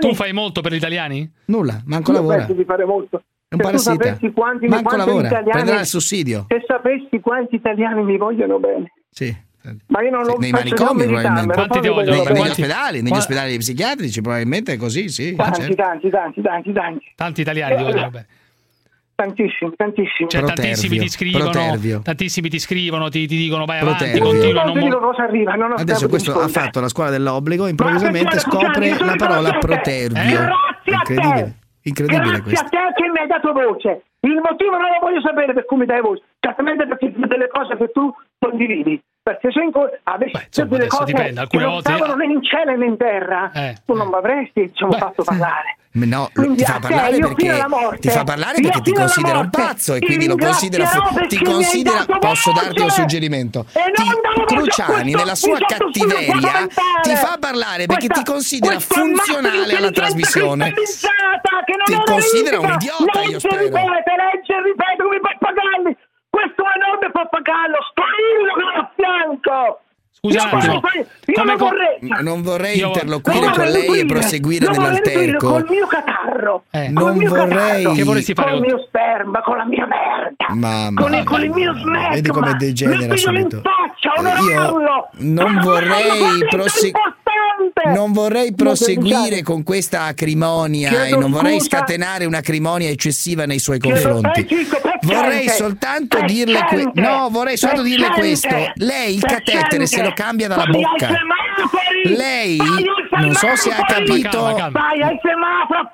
tu 0.00 0.14
fai 0.14 0.32
molto 0.32 0.60
per 0.60 0.72
gli 0.72 0.76
italiani? 0.82 1.30
Nulla, 1.46 1.80
manco 1.86 2.10
Io 2.10 2.16
lavora. 2.18 2.36
penso 2.38 2.52
di 2.54 2.64
fare 2.64 2.84
molto. 2.84 3.22
È 3.50 3.54
un 3.54 3.58
Se 3.58 3.58
tu 3.58 3.62
parassita. 3.64 4.04
sapessi 4.04 4.32
quanti, 4.32 4.66
Manco 4.66 4.88
quanti 4.90 5.06
lavora, 5.06 5.26
italiani, 5.26 5.50
prenderà 5.50 5.80
il 5.80 5.86
sussidio. 5.86 6.44
Se 6.48 6.62
sapessi 6.66 7.20
quanti 7.20 7.54
italiani 7.56 8.02
mi 8.02 8.16
vogliono 8.16 8.58
bene. 8.58 8.92
Sì. 9.10 9.34
Ma 9.88 10.02
io 10.02 10.10
non 10.10 10.24
lo 10.24 10.36
Nei 10.38 10.50
manicomi 10.50 11.04
probabilmente. 11.04 11.52
Quanti 11.52 11.80
ti 11.80 11.88
vogliono 11.88 12.16
voglio 12.22 12.32
Negli 12.32 12.48
ospedali, 12.48 12.98
negli 13.00 13.08
Qua- 13.08 13.18
ospedali 13.18 13.58
psichiatrici 13.58 14.20
probabilmente 14.22 14.72
è 14.72 14.76
così, 14.76 15.08
sì. 15.08 15.34
Tanti, 15.36 15.60
certo. 15.60 15.74
tanti, 15.76 16.10
tanti, 16.10 16.40
tanti, 16.42 16.72
tanti. 16.72 17.12
Tanti 17.14 17.40
italiani 17.42 17.76
ti 17.76 17.82
vogliono 17.82 18.10
bene. 18.10 18.26
Tantissimi, 19.14 19.72
tantissimi. 19.76 20.28
Cioè, 20.30 20.40
Protervio, 20.40 20.64
tantissimi 20.64 20.98
ti 20.98 21.08
scrivono, 21.10 21.50
protervio. 21.50 22.00
tantimi 22.02 22.48
ti 22.48 22.58
scrivono, 22.58 23.08
ti, 23.10 23.26
ti 23.26 23.36
dicono 23.36 23.66
vai 23.66 23.80
avanti, 23.80 24.04
Protervio. 24.04 24.24
continua, 24.30 24.64
non 24.64 24.78
non 24.78 25.00
cosa 25.00 25.22
arriva, 25.24 25.54
non 25.56 25.72
ho 25.72 25.74
Adesso 25.74 26.08
questo 26.08 26.40
ha 26.40 26.48
fatto 26.48 26.80
la 26.80 26.88
scuola 26.88 27.10
dell'obbligo, 27.10 27.66
improvvisamente 27.66 28.38
scopre 28.38 28.96
la 28.98 29.16
parola 29.16 29.50
grazie 29.50 29.74
a 29.74 29.80
te. 29.82 30.06
protervio. 30.08 30.40
Eh, 30.40 30.46
grazie 30.84 30.94
a 30.94 30.96
Incredibile, 30.96 31.42
te. 31.42 31.54
incredibile 31.82 32.22
Grazie 32.30 32.42
questo. 32.42 32.64
a 32.64 32.68
te 32.70 32.78
che 33.02 33.08
mi 33.10 33.18
hai 33.18 33.26
dato 33.26 33.52
voce. 33.52 34.02
Il 34.20 34.40
motivo 34.42 34.70
non 34.72 34.88
lo 34.88 34.98
voglio 35.02 35.20
sapere 35.20 35.52
per 35.52 35.64
cui 35.66 35.76
mi 35.76 35.84
dai 35.84 36.00
voce. 36.00 36.22
Certamente 36.40 36.86
perché 36.86 37.12
delle 37.14 37.48
cose 37.52 37.76
che 37.76 37.90
tu 37.92 38.10
condividi. 38.38 39.02
Perché 39.22 39.50
se 39.52 39.60
in 39.60 39.70
co- 39.70 39.90
avessi 40.04 40.32
Beh, 40.32 40.44
insomma, 40.46 40.68
delle 40.68 40.86
cose 40.88 41.04
dipende, 41.04 41.46
che 41.46 41.58
non 41.58 41.70
volte- 41.72 41.92
stavano 41.92 42.14
né 42.14 42.24
in 42.24 42.42
cielo 42.42 42.74
né 42.76 42.86
in 42.86 42.96
terra, 42.96 43.50
Eh, 43.52 43.76
tu 43.84 43.92
non 43.94 44.08
mi 44.08 44.14
avresti 44.14 44.62
diciamo, 44.62 44.92
fatto 44.92 45.22
parlare. 45.24 45.76
No, 45.92 46.30
Quindi 46.32 46.58
ti 46.58 46.64
fa 46.64 46.74
te, 46.74 46.78
parlare 46.80 47.18
perché 47.18 47.66
morte, 47.66 47.98
ti 47.98 48.08
fa 48.10 48.22
parlare 48.22 48.60
perché 48.60 48.80
ti 48.80 48.92
considera 48.92 49.38
un 49.40 49.50
pazzo 49.50 49.94
e 49.94 49.98
quindi 49.98 50.26
lo 50.28 50.36
considera 50.36 50.86
fu- 50.86 51.26
ti 51.26 51.42
considera 51.42 52.06
posso 52.20 52.52
darti 52.52 52.80
un 52.80 52.90
suggerimento. 52.90 53.66
Ti- 53.72 54.54
Cruciani 54.54 55.12
nella 55.12 55.34
sua 55.34 55.58
cattiveria 55.58 56.66
ti 57.02 57.14
fa 57.16 57.36
parlare 57.40 57.86
perché 57.86 58.06
ti 58.06 58.22
considera 58.24 58.78
funzionale 58.78 59.76
alla 59.76 59.90
trasmissione. 59.90 60.72
Ti 60.72 61.94
considera 62.04 62.60
un 62.60 62.70
idiota, 62.72 63.22
io 63.22 63.38
spero. 63.38 63.64
e 63.64 64.62
ripete 64.62 65.02
come 65.02 65.20
pappagalli. 65.20 65.96
Questo 66.40 66.64
enorme 66.76 67.10
pappagallo, 67.12 67.78
che 68.54 68.62
è 68.64 68.78
a 68.78 68.90
fianco. 68.96 69.80
Scusa 70.12 70.48
Io 70.50 70.80
Io 71.34 71.44
non 71.44 71.56
co- 71.56 71.64
vorrei... 71.64 71.96
Non 72.22 72.42
vorrei 72.42 72.76
Io- 72.78 72.86
interloquire 72.88 73.50
con 73.52 73.64
lei 73.64 74.00
e 74.00 74.06
proseguire 74.06 74.68
nell'alterco. 74.68 75.48
col 75.50 75.66
mio 75.68 75.86
catarro. 75.86 76.64
Eh. 76.70 76.88
Non 76.90 77.16
mio 77.16 77.28
vorrei- 77.30 77.82
cagato, 77.82 77.92
Che 77.94 78.04
vorresti 78.04 78.34
fare 78.34 78.50
Con 78.50 78.58
con- 78.58 78.68
il 78.68 78.74
mio 78.74 78.84
sperma, 78.86 79.40
con 79.40 79.56
la 79.56 79.64
mia 79.64 79.86
merda. 79.86 80.46
Mamma 80.54 81.00
con, 81.00 81.14
il, 81.14 81.24
con 81.24 81.42
il 81.42 81.50
mio 81.50 81.72
smerma. 81.74 82.08
vedi 82.10 82.28
come 82.30 82.54
degenera 82.54 83.04
in 83.04 83.16
subito. 83.16 83.62
faccia, 83.62 84.40
Io 84.42 85.08
non 85.18 85.58
vorrei 85.62 86.44
prosegu- 86.50 86.98
non 87.94 88.12
vorrei 88.12 88.52
proseguire 88.54 89.42
con 89.42 89.62
questa 89.62 90.02
acrimonia 90.04 90.90
e 90.90 90.94
Chiedo 91.06 91.18
non 91.20 91.30
vorrei 91.30 91.58
scusa. 91.60 91.78
scatenare 91.78 92.24
un'acrimonia 92.24 92.88
eccessiva 92.88 93.46
nei 93.46 93.58
suoi 93.58 93.78
Chiedo- 93.78 94.10
confronti. 94.10 94.46
Vorrei 95.02 95.48
soltanto 95.48 96.20
dirle 96.26 96.64
que- 96.68 96.90
no, 96.94 97.28
vorrei 97.30 97.56
soltanto 97.56 97.82
dirle 97.84 98.08
questo. 98.10 98.48
Lei 98.74 99.14
il 99.14 99.22
catetere 99.22 99.86
se 99.86 100.02
lo 100.02 100.12
cambia 100.14 100.46
dalla 100.48 100.66
bocca. 100.66 101.08
Lei 102.04 102.56
non 102.56 103.34
so 103.34 103.54
se 103.56 103.70
ha 103.70 103.82
capito 103.84 104.56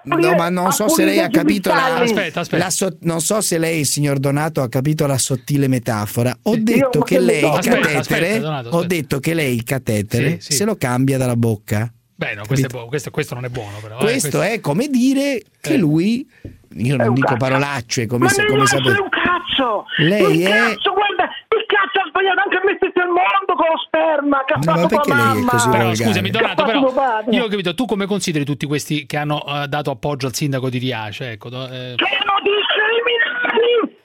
No, 0.05 0.35
ma 0.37 0.49
non 0.49 0.71
so 0.73 0.89
se 0.89 1.05
lei 1.05 1.19
ha 1.21 1.29
capito 1.29 1.71
la. 1.71 1.97
Aspetta, 2.01 2.41
aspetta. 2.41 2.63
la 2.65 2.71
so- 2.71 2.97
non 3.01 3.21
so 3.21 3.41
se 3.41 3.59
lei, 3.59 3.85
signor 3.85 4.19
Donato, 4.19 4.63
ha 4.63 4.69
capito 4.69 5.07
la 5.07 5.19
sottile 5.19 5.67
metafora. 5.69 6.37
Ho 6.43 6.57
detto 6.57 7.01
che 7.01 7.19
lei 7.19 7.45
il 7.45 7.59
catetere, 7.61 8.43
ho 8.71 8.85
detto 8.85 9.19
che 9.21 9.35
lei 9.35 9.55
il 9.55 9.65
catetere 9.65 10.39
se 10.41 10.65
lo 10.65 10.77
cambia 10.77 11.19
dalla 11.19 11.37
bocca. 11.37 11.91
Beh, 12.19 12.35
no, 12.35 12.45
questo, 12.47 12.67
è 12.67 12.71
buono, 12.71 12.87
questo, 12.87 13.11
questo 13.11 13.35
non 13.35 13.45
è 13.45 13.49
buono, 13.51 13.77
però. 13.83 13.99
eh, 13.99 14.03
Questo 14.03 14.41
è 14.41 14.61
come 14.61 14.89
dire 14.89 15.43
che 15.61 15.75
Eh. 15.75 15.77
lui 15.77 16.27
io 16.77 16.97
non 16.97 17.13
dico 17.13 17.27
cazzo. 17.27 17.39
parolacce 17.39 18.07
come, 18.07 18.25
Ma 18.25 18.31
se- 18.31 18.47
come 18.47 18.65
sapete. 18.67 19.01
un 19.01 19.09
cazzo! 19.11 19.85
Lei 19.99 20.43
è- 20.45 20.49
cazzo, 20.49 20.93
lo 23.69 23.79
sperma 23.87 24.45
che 24.45 24.53
ha 24.55 24.57
No, 24.57 24.63
fatto 24.63 24.81
ma 24.81 24.87
tua 24.87 24.97
perché 25.01 25.15
lei 25.15 25.21
è 25.21 25.35
mamma. 25.35 25.51
così 25.51 25.69
Però 25.69 25.83
volgare? 25.85 26.05
scusami, 26.05 26.31
Donato, 26.31 26.65
però 26.65 27.23
io 27.31 27.45
ho 27.45 27.49
capito, 27.49 27.75
tu 27.75 27.85
come 27.87 28.07
consideri 28.07 28.45
tutti 28.45 28.67
questi 28.67 29.07
che 29.07 29.17
hanno 29.17 29.43
eh, 29.47 29.67
dato 29.69 29.91
appoggio 29.91 30.27
al 30.27 30.35
sindaco 30.35 30.69
di 30.69 30.79
Riace? 30.79 31.31
Ecco, 31.33 31.49
do- 31.49 31.65
eh, 31.69 31.95
Sono 31.97 32.37
dei 32.43 32.63
criminali! 32.73 33.97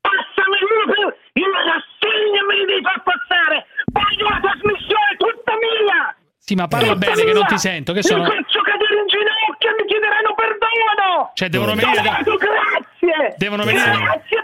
Passami 0.00 0.58
per... 0.86 1.16
Io 1.34 1.48
la 1.50 1.62
rassegna 1.74 2.40
me 2.48 2.54
li 2.58 2.64
devi 2.66 2.82
far 2.82 3.02
passare! 3.02 3.66
Voglio 3.92 4.28
la 4.28 4.40
trasmissione 4.40 5.10
tutta 5.18 5.52
mia! 5.58 6.14
Sì, 6.38 6.54
ma 6.54 6.66
parla 6.66 6.94
Tutta 6.94 7.06
bene 7.12 7.22
che 7.24 7.32
non 7.32 7.44
mia! 7.44 7.52
ti 7.52 7.58
sento, 7.58 7.92
che 7.92 7.98
Mi 8.00 8.04
sono 8.08 8.24
faccio 8.24 8.60
cadere 8.62 8.94
in 9.00 9.06
ginocchio 9.06 9.68
e 9.68 9.74
mi 9.78 9.84
chiederanno 9.86 10.32
perdono! 10.34 11.30
Cioè, 11.34 11.48
devono 11.48 11.74
venire 11.74 12.00
da- 12.02 12.20
Donato, 12.24 12.36
grazie! 12.36 13.34
Devono 13.36 13.62
venire- 13.64 13.84
Grazie, 13.90 14.42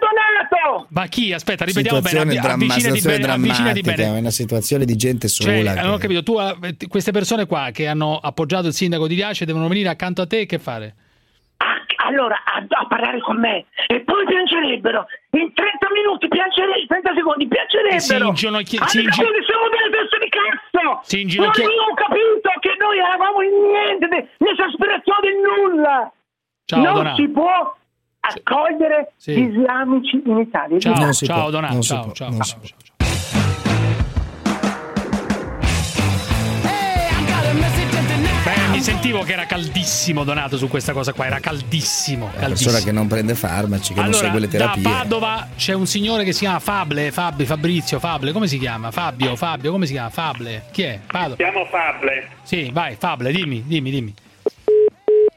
Donato! 0.64 0.86
Ma 0.90 1.06
chi? 1.06 1.32
Aspetta, 1.32 1.64
ripetiamo 1.64 1.98
bene, 2.00 2.08
situazione, 2.08 2.38
avvi- 2.38 2.46
dramma- 2.46 2.64
avvicinati 2.64 2.98
situazione 3.00 3.18
bene, 3.18 3.32
avvicinati 3.32 3.80
drammatica, 3.80 4.02
bene. 4.04 4.16
è 4.16 4.20
una 4.20 4.30
situazione 4.30 4.84
di 4.84 4.96
gente 4.96 5.28
Cioè, 5.28 5.56
sola. 5.58 5.74
non 5.82 5.90
ho 5.90 5.94
che- 5.96 6.00
capito, 6.02 6.22
tu 6.22 6.38
eh, 6.40 6.76
queste 6.88 7.12
persone 7.12 7.46
qua 7.46 7.70
che 7.72 7.86
hanno 7.86 8.16
appoggiato 8.16 8.66
il 8.68 8.72
sindaco 8.74 9.06
di 9.06 9.14
Riace 9.14 9.44
devono 9.44 9.68
venire 9.68 9.88
accanto 9.88 10.22
a 10.22 10.26
te 10.26 10.40
e 10.40 10.46
che 10.46 10.58
fare? 10.58 10.94
Ah, 11.58 11.80
Allora, 12.08 12.36
a, 12.44 12.60
a 12.68 12.86
parlare 12.86 13.20
con 13.20 13.38
me 13.40 13.64
e 13.86 14.00
poi 14.00 14.24
piangerebbero. 14.26 15.06
In 15.40 15.52
30 15.54 15.88
minuti 15.94 16.28
piangerebbero, 16.28 16.86
30 16.86 17.12
secondi 17.16 17.48
piangerebbero. 17.48 18.00
Si 18.00 18.14
inginocchi- 18.14 18.76
Ah, 18.76 18.86
si 18.88 19.00
ingi- 19.00 19.14
siamo 19.14 19.66
delle 19.72 19.90
teste 19.90 20.18
di 20.20 20.28
cazzo. 20.28 21.00
Si 21.04 21.20
inginocchia- 21.22 21.64
Non 21.64 21.78
ho 21.88 21.94
capito 21.94 22.50
che 22.60 22.72
noi 22.78 22.98
eravamo 22.98 23.40
in 23.40 23.54
niente, 23.72 24.04
ne- 24.12 24.28
nell'esasperazione 24.38 25.20
del 25.24 25.38
nulla. 25.40 26.12
Ciao, 26.66 26.82
non 26.82 26.92
Donato. 26.94 27.16
si 27.16 27.28
può 27.28 27.76
accogliere 28.26 29.12
Sì. 29.16 29.32
gli 29.32 29.50
islamici 29.50 30.22
in 30.24 30.38
Italia. 30.38 30.78
Ciao, 30.78 30.94
Non 30.94 31.12
ciao 31.12 31.40
può, 31.40 31.50
Donato, 31.50 31.72
non 31.72 31.82
ciao, 31.82 32.12
ciao, 32.12 32.28
non 32.30 32.40
ciao, 32.42 32.60
ciao, 32.62 32.76
ciao. 32.76 32.92
Beh, 38.44 38.68
mi 38.72 38.80
sentivo 38.80 39.22
che 39.22 39.32
era 39.32 39.46
caldissimo 39.46 40.22
Donato 40.24 40.58
su 40.58 40.68
questa 40.68 40.92
cosa 40.92 41.12
qua, 41.14 41.26
era 41.26 41.40
caldissimo, 41.40 42.30
Una 42.36 42.46
persona 42.48 42.78
che 42.80 42.92
non 42.92 43.06
prende 43.06 43.34
farmaci, 43.34 43.94
che 43.94 44.00
non 44.00 44.08
Allora, 44.10 44.24
segue 44.24 44.40
le 44.40 44.46
da 44.46 44.52
terapie. 44.52 44.82
Padova 44.82 45.48
c'è 45.56 45.72
un 45.72 45.86
signore 45.86 46.24
che 46.24 46.32
si 46.32 46.40
chiama 46.40 46.58
Fable, 46.58 47.10
Fabri, 47.10 47.46
Fabrizio, 47.46 47.98
Fable, 47.98 48.32
come 48.32 48.46
si 48.46 48.58
chiama? 48.58 48.90
Fabio, 48.90 49.34
Fabio, 49.36 49.70
come 49.70 49.86
si 49.86 49.92
chiama? 49.92 50.10
Fable. 50.10 50.64
Chi 50.70 50.82
è? 50.82 51.00
Padova. 51.06 51.36
Chiamo 51.36 51.64
Fable. 51.66 52.28
Sì, 52.42 52.70
vai, 52.72 52.96
Fable, 52.98 53.32
dimmi, 53.32 53.62
dimmi, 53.66 53.90
dimmi. 53.90 54.14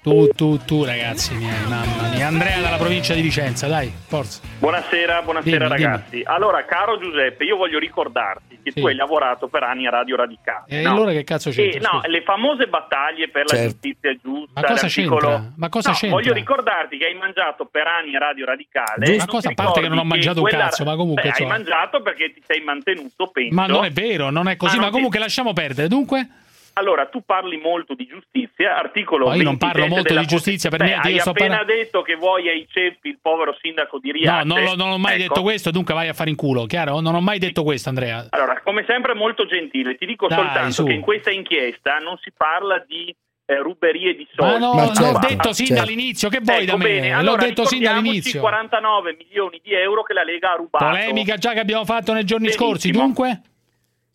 Tu, 0.07 0.29
tu, 0.37 0.57
tu, 0.63 0.85
ragazzi 0.85 1.35
miei, 1.35 1.51
mamma 1.67 2.07
mia. 2.15 2.27
Andrea 2.27 2.61
dalla 2.61 2.77
provincia 2.77 3.13
di 3.13 3.21
Vicenza, 3.21 3.67
dai, 3.67 3.91
forza. 4.07 4.39
Buonasera, 4.57 5.21
buonasera 5.21 5.67
Dimmi, 5.67 5.69
ragazzi. 5.83 6.21
Allora, 6.23 6.63
caro 6.63 6.97
Giuseppe, 6.97 7.43
io 7.43 7.57
voglio 7.57 7.77
ricordarti 7.77 8.57
che 8.63 8.71
Sì. 8.71 8.79
tu 8.79 8.87
hai 8.87 8.95
lavorato 8.95 9.49
per 9.49 9.63
anni 9.63 9.85
a 9.85 9.89
Radio 9.89 10.15
Radicale. 10.15 10.63
E 10.67 10.81
no? 10.81 10.91
allora 10.91 11.11
che 11.11 11.25
cazzo 11.25 11.49
c'entra, 11.49 11.77
E, 11.79 11.91
no, 11.91 12.01
le 12.05 12.21
famose 12.23 12.67
battaglie 12.67 13.27
per 13.27 13.43
la 13.47 13.57
Certo. 13.57 13.63
giustizia 13.71 14.15
giusta, 14.23 14.61
Ma 14.61 14.67
cosa 14.67 14.81
l'articolo- 14.83 15.19
c'entra? 15.27 15.51
Ma 15.57 15.67
cosa 15.69 15.89
No, 15.89 15.95
c'entra? 15.97 16.19
Voglio 16.21 16.33
ricordarti 16.33 16.97
che 16.97 17.05
hai 17.05 17.15
mangiato 17.15 17.65
per 17.65 17.87
anni 17.87 18.15
a 18.15 18.19
Radio 18.19 18.45
Radicale. 18.45 19.17
Ma 19.17 19.23
ti 19.25 19.27
cosa, 19.29 19.49
a 19.49 19.53
parte 19.55 19.81
che 19.81 19.87
non 19.89 19.97
ho 19.97 20.03
mangiato 20.05 20.39
un 20.41 20.47
cazzo, 20.47 20.85
ma 20.85 20.95
comunque, 20.95 21.23
Beh, 21.23 21.43
hai 21.43 21.45
mangiato 21.49 22.01
perché 22.01 22.31
ti 22.33 22.41
sei 22.47 22.61
mantenuto, 22.63 23.27
penso. 23.27 23.53
Ma 23.53 23.65
non 23.67 23.83
è 23.83 23.91
vero, 23.91 24.29
non 24.29 24.47
è 24.47 24.55
così, 24.55 24.77
Ah, 24.77 24.79
ma 24.79 24.85
ti- 24.85 24.91
comunque 24.93 25.19
lasciamo 25.19 25.51
perdere. 25.51 25.89
Dunque? 25.89 26.27
Allora, 26.77 27.07
tu 27.07 27.23
parli 27.25 27.57
molto 27.57 27.95
di 27.95 28.05
giustizia, 28.05 28.77
articolo 28.77 29.27
Ma 29.27 29.35
io 29.35 29.43
non 29.43 29.57
27 29.57 29.79
parlo 29.79 29.87
molto 29.95 30.13
di 30.19 30.25
giustizia, 30.27 30.69
per 30.69 30.79
Beh, 30.79 30.85
niente, 30.85 31.09
io 31.09 31.15
Hai 31.15 31.27
appena 31.27 31.55
parlando- 31.57 31.73
detto 31.73 32.01
che 32.03 32.15
vuoi 32.15 32.47
ai 32.49 32.67
ceppi 32.69 33.09
il 33.09 33.17
povero 33.21 33.55
sindaco 33.59 33.97
di 33.99 34.09
No, 34.11 34.13
Riace. 34.17 34.43
non, 34.45 34.63
l'ho- 34.63 34.75
non 34.75 34.91
ho 34.91 34.97
mai 34.97 35.13
Ecco. 35.15 35.21
detto 35.23 35.41
questo, 35.41 35.71
dunque 35.71 35.93
vai 35.95 36.07
a 36.07 36.13
fare 36.13 36.29
in 36.29 36.35
culo, 36.35 36.65
chiaro? 36.65 36.99
Non 36.99 37.15
ho 37.15 37.21
mai 37.21 37.39
detto 37.39 37.63
questo, 37.63 37.89
Andrea. 37.89 38.27
Allora, 38.29 38.61
come 38.63 38.85
sempre 38.87 39.15
molto 39.15 39.45
gentile, 39.47 39.95
ti 39.97 40.05
dico 40.05 40.27
Dai, 40.27 40.37
soltanto 40.37 40.71
su. 40.71 40.85
che 40.85 40.93
in 40.93 41.01
questa 41.01 41.31
inchiesta 41.31 41.97
non 41.97 42.17
si 42.21 42.31
parla 42.35 42.83
di 42.87 43.13
eh, 43.49 43.57
ruberie 43.59 44.13
di 44.13 44.27
Ma 44.35 44.43
soldi. 44.49 44.59
no, 44.65 44.73
Ma 44.73 44.85
l'ho 44.87 44.93
certo, 44.93 45.27
detto 45.27 45.53
sin 45.53 45.65
certo. 45.67 45.81
dall'inizio, 45.83 46.27
che 46.29 46.39
vuoi 46.43 46.57
Ecco, 46.63 46.71
da 46.71 46.77
me? 46.77 46.83
bene, 46.83 47.09
L'ho 47.11 47.17
allora 47.17 47.45
detto 47.45 47.65
sin 47.65 47.81
dall'inizio. 47.81 48.41
49 48.41 49.15
milioni 49.17 49.61
di 49.63 49.73
euro 49.73 50.03
che 50.03 50.13
la 50.13 50.23
Lega 50.23 50.51
ha 50.51 50.55
rubato. 50.57 50.83
Polemica 50.83 51.37
già 51.37 51.53
che 51.53 51.59
abbiamo 51.61 51.85
fatto 51.85 52.11
nei 52.13 52.25
giorni 52.25 52.47
Benissimo. 52.47 52.69
scorsi, 52.69 52.91
dunque? 52.91 53.41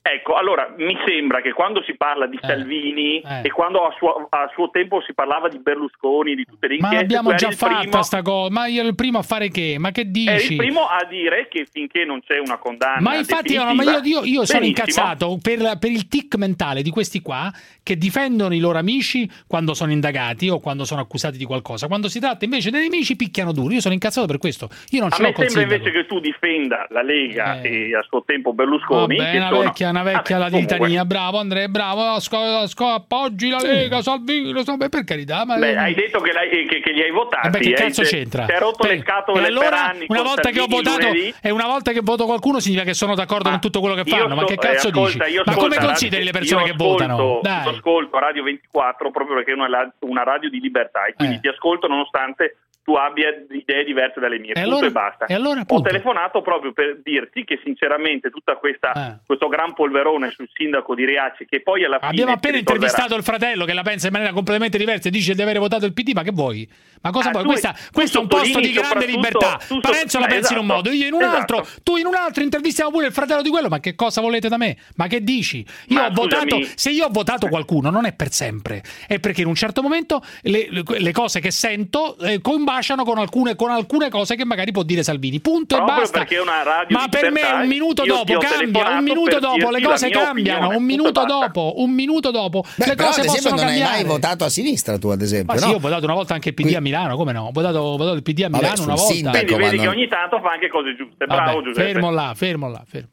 Ecco, 0.05 0.35
allora 0.35 0.75
mi 0.79 0.97
sembra 1.07 1.41
che 1.41 1.53
quando 1.53 1.81
si 1.85 1.95
parla 1.97 2.27
di 2.27 2.37
Salvini 2.41 3.21
eh. 3.21 3.43
e 3.45 3.51
quando 3.53 3.87
a 3.87 3.95
suo, 3.97 4.27
a 4.31 4.51
suo 4.53 4.69
tempo 4.71 5.01
si 5.01 5.15
parlava 5.15 5.49
di 5.49 5.59
Berlusconi, 5.61 6.35
di 6.35 6.45
tutte 6.45 6.67
le 6.67 6.79
Ma 6.81 6.89
inchieste, 6.89 6.97
l'abbiamo 7.15 7.29
tu 7.29 7.35
eri 7.35 7.39
già 7.39 7.49
il 7.51 7.55
fatta 7.55 7.79
primo- 7.79 8.03
sta 8.03 8.23
cosa. 8.23 8.51
Ma 8.53 8.67
io 8.67 8.83
il 8.85 8.95
primo 8.97 9.19
a 9.19 9.23
fare 9.23 9.49
che? 9.49 9.77
Ma 9.79 9.93
che 9.93 10.01
Eri 10.01 10.11
dici? 10.11 10.51
il 10.55 10.57
primo 10.59 10.89
a 10.89 11.05
dire 11.09 11.47
che 11.49 11.67
finché 11.71 12.05
non 12.05 12.21
c'è 12.21 12.39
una 12.39 12.59
condanna 12.59 13.01
Ma 13.01 13.15
infatti 13.15 13.53
definitiva- 13.55 13.75
ma 13.75 13.99
io- 13.99 14.03
io- 14.03 14.25
io 14.25 14.45
sono 14.45 14.65
incazzato 14.65 15.39
per, 15.41 15.79
per 15.79 15.91
il 15.93 16.09
tic 16.09 16.35
mentale 16.35 16.83
di 16.83 16.91
questi 16.91 17.21
qua 17.23 17.53
che 17.85 17.97
difendono 17.97 18.55
i 18.55 18.59
loro 18.59 18.79
amici 18.79 19.31
quando 19.47 19.73
sono 19.73 19.93
indagati 19.93 20.49
o 20.49 20.59
quando 20.59 20.85
sono 20.85 21.01
accusati 21.01 21.39
di 21.39 21.45
qualcosa. 21.45 21.87
Quando 21.87 22.09
si 22.09 22.19
tratta 22.19 22.45
invece 22.45 22.71
dei 22.71 22.83
nemici 22.83 23.15
picchiano 23.15 23.53
duro. 23.53 23.73
Io 23.73 23.81
sono 23.81 23.95
incazzato 23.95 24.27
per 24.27 24.39
questo. 24.39 24.69
Io 24.91 24.99
non 25.01 25.11
A 25.13 25.15
ce 25.15 25.23
l'ho 25.23 25.29
me 25.29 25.35
col 25.35 25.49
sembra 25.49 25.77
sindaco. 25.77 25.89
invece 25.89 26.03
che 26.03 26.07
tu 26.13 26.19
difenda 26.21 26.87
la 26.91 27.03
Lega 27.03 27.61
e 27.61 27.95
a 27.95 28.03
suo 28.09 28.25
tempo 28.25 28.53
Berlusconi. 28.53 29.17
Vabbè, 29.17 29.31
che 29.31 29.39
sono- 29.39 29.61
vecchia, 29.61 29.91
una 29.93 30.03
vecchia 30.03 30.39
Vabbè, 30.39 30.51
la 30.51 30.59
litania. 30.59 31.05
Bravo 31.05 31.39
Andrea, 31.39 31.69
bravo. 31.69 32.19
Sco- 32.21 32.67
sco- 32.67 32.87
appoggi 32.89 33.49
la 33.49 33.59
Lega, 33.61 34.03
Salvini. 34.03 34.65
so- 34.65 34.77
beh, 34.77 34.89
per 34.89 35.05
carità, 35.05 35.45
ma 35.45 35.57
Beh, 35.57 35.77
hai 35.77 35.95
detto 35.95 36.21
che, 36.21 36.33
l'hai- 36.33 36.49
che- 36.67 36.81
che 36.81 36.91
li 36.93 37.03
hai 37.03 37.11
votati. 37.11 37.47
Eh 37.47 37.51
beh, 37.51 37.59
che 37.61 37.69
eh, 37.71 37.73
cazzo 37.75 38.03
te- 38.03 38.09
c'entra? 38.09 38.45
Ti 38.47 38.53
hai 38.53 38.59
rotto 38.59 38.87
Beh, 38.87 38.95
le 38.97 39.01
scatole 39.03 39.39
e 39.39 39.43
per 39.43 39.51
allora, 39.51 39.85
anni. 39.89 40.05
una 40.09 40.23
volta 40.23 40.51
che 40.51 40.61
ho 40.61 40.67
votato 40.67 40.99
lunedì. 41.07 41.35
e 41.41 41.51
una 41.51 41.67
volta 41.67 41.93
che 41.93 42.01
voto 42.03 42.25
qualcuno 42.25 42.59
significa 42.61 42.87
che 42.87 42.95
sono 42.95 43.15
d'accordo 43.15 43.49
con 43.51 43.61
tutto 43.61 43.81
quello 43.81 43.95
che 43.95 44.03
Io 44.09 44.17
fanno. 44.17 44.35
Ma 44.35 44.41
so- 44.43 44.47
che 44.49 44.57
cazzo 44.57 44.87
eh, 44.89 44.91
ascolta, 44.91 45.25
dici? 45.25 45.37
io 45.37 45.43
Ma 45.47 45.55
come 45.55 45.77
consideri 45.79 46.25
radio- 46.25 46.25
le 46.25 46.31
persone 46.39 46.61
io 46.61 46.67
che 46.67 46.73
ascolto- 46.75 46.93
votano? 47.05 47.23
Io 47.35 47.39
Dai. 47.43 47.69
ascolto 47.69 48.19
Radio 48.19 48.43
24 48.43 49.11
proprio 49.11 49.37
perché 49.37 49.51
è 49.53 49.55
una, 49.55 49.93
una 50.01 50.23
radio 50.25 50.49
di 50.51 50.61
libertà 50.61 51.05
e 51.07 51.11
Eh. 51.11 51.15
quindi 51.15 51.41
ti 51.41 51.49
ascolto 51.49 51.87
nonostante 51.87 52.57
tu 52.83 52.95
abbia 52.95 53.29
idee 53.51 53.85
diverse 53.85 54.19
dalle 54.19 54.39
mie. 54.39 54.51
E 54.51 54.55
punto 54.55 54.69
allora? 54.71 54.87
e 54.87 54.91
basta. 54.91 55.27
E 55.27 55.35
allora, 55.35 55.63
Ho 55.67 55.81
telefonato 55.81 56.43
proprio 56.43 56.73
per 56.73 57.01
dirti 57.03 57.45
che 57.45 57.61
sinceramente 57.63 58.31
tutta 58.31 58.57
questa 58.57 58.93
Eh. 58.93 59.19
questo 59.25 59.49
gran 59.49 59.73
polverone 59.75 60.31
sul 60.31 60.49
sindaco 60.53 60.95
di 60.95 61.05
Riace 61.05 61.47
che 61.47 61.63
poi 61.63 61.85
alla 61.85 61.99
fine 61.99 62.11
Abbiamo 62.11 62.33
appena 62.33 62.57
intervistato 62.59 63.15
il 63.15 63.23
fratello 63.23 63.65
che 63.65 63.73
la 63.73 63.83
pensa 63.83 64.07
in 64.09 64.13
maniera 64.13 64.35
completamente 64.35 64.79
diversa 64.79 65.09
e 65.09 65.11
dice 65.13 65.35
di 65.35 65.43
avere 65.43 65.59
votato 65.61 65.87
il 65.87 65.93
PD, 65.93 66.13
ma 66.13 66.23
che 66.23 66.33
vuoi? 66.33 66.69
Ma 67.03 67.11
cosa 67.11 67.29
Ah, 67.29 67.33
vuoi? 67.33 67.45
Questa, 67.45 67.73
tu 67.73 67.79
questo 67.93 68.19
è 68.19 68.21
un 68.23 68.27
posto 68.29 68.61
di 68.61 68.73
grande 68.73 69.07
libertà. 69.07 69.59
Parenzo 69.81 70.19
la 70.19 70.27
pensi 70.27 70.53
in 70.53 70.59
un 70.59 70.65
esatto, 70.65 70.77
modo, 70.77 70.91
io 70.91 71.07
in 71.07 71.13
un 71.13 71.23
altro, 71.23 71.63
esatto. 71.63 71.81
tu 71.83 71.97
in 71.97 72.07
un 72.07 72.15
altro 72.15 72.43
intervistiamo 72.43 72.91
pure 72.91 73.07
il 73.07 73.13
fratello 73.13 73.43
di 73.43 73.51
quello, 73.51 73.69
ma 73.69 73.81
che 73.81 73.95
cosa 73.95 74.21
volete 74.21 74.49
da 74.49 74.57
me? 74.57 74.77
Ma 74.97 75.07
che 75.09 75.23
dici? 75.23 75.65
Io 75.89 75.99
Ma 75.99 76.07
ho 76.07 76.11
votato, 76.13 76.57
scusami. 76.57 76.73
se 76.75 76.91
io 76.91 77.07
ho 77.07 77.11
votato 77.11 77.49
qualcuno 77.49 77.91
non 77.91 78.05
è 78.07 78.13
per 78.13 78.33
sempre, 78.33 78.83
è 79.07 79.19
perché 79.19 79.41
in 79.43 79.47
un 79.49 79.55
certo 79.55 79.83
momento 79.83 80.23
le, 80.43 80.67
le- 80.71 80.83
le 80.99 81.13
cose 81.13 81.41
che 81.41 81.51
sento 81.51 82.17
eh, 82.19 82.41
combaciano 82.41 83.05
con 83.05 83.19
alcune, 83.19 83.57
con 83.57 83.71
alcune 83.71 84.09
cose 84.09 84.37
che 84.37 84.45
magari 84.45 84.71
può 84.73 84.83
dire 84.83 85.03
Salvini. 85.03 85.41
Punto 85.41 85.75
Proprio 85.77 85.97
e 85.97 86.01
basta. 86.01 86.19
perché 86.19 86.37
è 86.37 86.41
una 86.41 86.63
radio 86.63 86.97
Ma 86.99 87.09
per 87.09 87.31
me 87.31 87.43
un 87.53 87.67
minuto 87.67 88.05
dopo 88.05 88.37
cambia, 88.39 88.91
un 88.91 89.03
minuto 89.03 89.39
dopo 89.39 89.71
le 89.71 89.81
cose 89.83 90.09
cambiano, 90.11 90.67
opinione, 90.67 90.77
un 90.77 90.85
minuto 90.85 91.25
dopo, 91.25 91.73
un 91.79 91.91
minuto 91.91 92.31
dopo 92.31 92.65
Beh, 92.77 92.87
le 92.87 92.95
cose 92.97 93.21
ad 93.21 93.27
esempio, 93.27 93.51
possono 93.51 93.57
non 93.57 93.67
hai 93.71 93.79
cambiare. 93.79 93.93
mai 93.93 94.05
votato 94.05 94.45
a 94.45 94.49
sinistra 94.49 94.99
tu, 94.99 95.09
ad 95.09 95.21
esempio, 95.23 95.55
Ma 95.55 95.59
sì, 95.59 95.65
no? 95.65 95.71
io 95.73 95.77
ho 95.77 95.81
votato 95.81 96.05
una 96.05 96.15
volta 96.15 96.35
anche 96.35 96.51
il 96.51 96.55
PD 96.55 96.75
a 96.75 96.81
Milano, 96.81 96.91
come 97.17 97.33
no? 97.33 97.47
Ho 97.47 97.51
votato, 97.53 97.79
ho 97.79 97.97
votato 97.97 98.17
il 98.17 98.23
PD 98.23 98.41
a 98.43 98.49
Vabbè, 98.49 98.57
Milano 98.63 98.77
sul 98.77 98.85
una 98.87 98.95
volta. 98.95 99.13
sindaco, 99.15 99.39
Quindi 99.45 99.63
vedi 99.65 99.77
che 99.79 99.85
non- 99.85 99.95
ogni 99.95 100.09
tanto 100.09 100.41
fa 100.41 100.51
anche 100.53 100.69
cose 100.69 100.95
giuste. 100.97 101.25
Vabbè, 101.27 101.43
Bravo 101.43 101.63
Giuseppe. 101.63 101.93
fermo 101.93 102.11
là, 102.11 102.33
fermo 102.35 102.69
là, 102.69 102.83
fermo. 102.87 103.09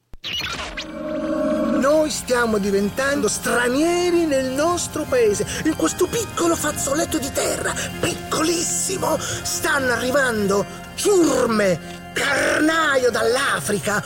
Noi 1.80 1.80
noi 1.80 2.10
stiamo 2.10 2.58
diventando 2.58 3.28
stranieri 3.28 4.26
nel 4.26 4.52
nostro 4.52 5.06
paese, 5.08 5.46
in 5.66 5.76
questo 5.76 6.08
piccolo 6.08 6.56
fazzoletto 6.56 7.18
di 7.20 7.32
terra, 7.32 7.72
piccolissimo, 8.00 9.16
stanno 9.18 9.94
arrivando 9.94 10.66
ciurme, 10.96 11.80
carnaio 12.14 13.10
dall'Africa, 13.12 14.04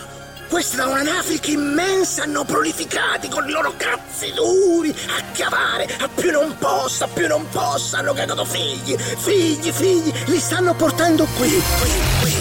questi 0.53 0.75
da 0.75 0.85
un'Africa 0.85 1.49
immensa 1.49 2.21
hanno 2.21 2.43
prolificati 2.43 3.27
con 3.27 3.49
i 3.49 3.51
loro 3.51 3.73
cazzi 3.75 4.31
duri 4.33 4.91
a 4.91 5.31
chiavare, 5.31 5.89
a 5.99 6.07
più 6.07 6.29
non 6.29 6.55
possa, 6.59 7.05
a 7.05 7.07
più 7.07 7.27
non 7.27 7.49
possa, 7.49 7.97
hanno 7.97 8.13
cagato 8.13 8.45
figli, 8.45 8.95
figli, 8.95 9.71
figli, 9.71 10.13
li 10.27 10.37
stanno 10.37 10.75
portando 10.75 11.25
qui, 11.37 11.49
qui, 11.49 11.89
qui. 12.21 12.33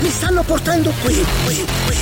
Li 0.00 0.10
stanno 0.10 0.42
portando 0.42 0.92
qui, 1.00 1.26
qui, 1.46 1.66
qui. 1.86 1.98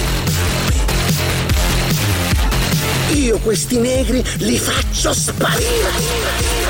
Io 3.20 3.39
questi 3.39 3.78
negri 3.78 4.24
li 4.39 4.59
faccio 4.59 5.12
sparire. 5.15 6.61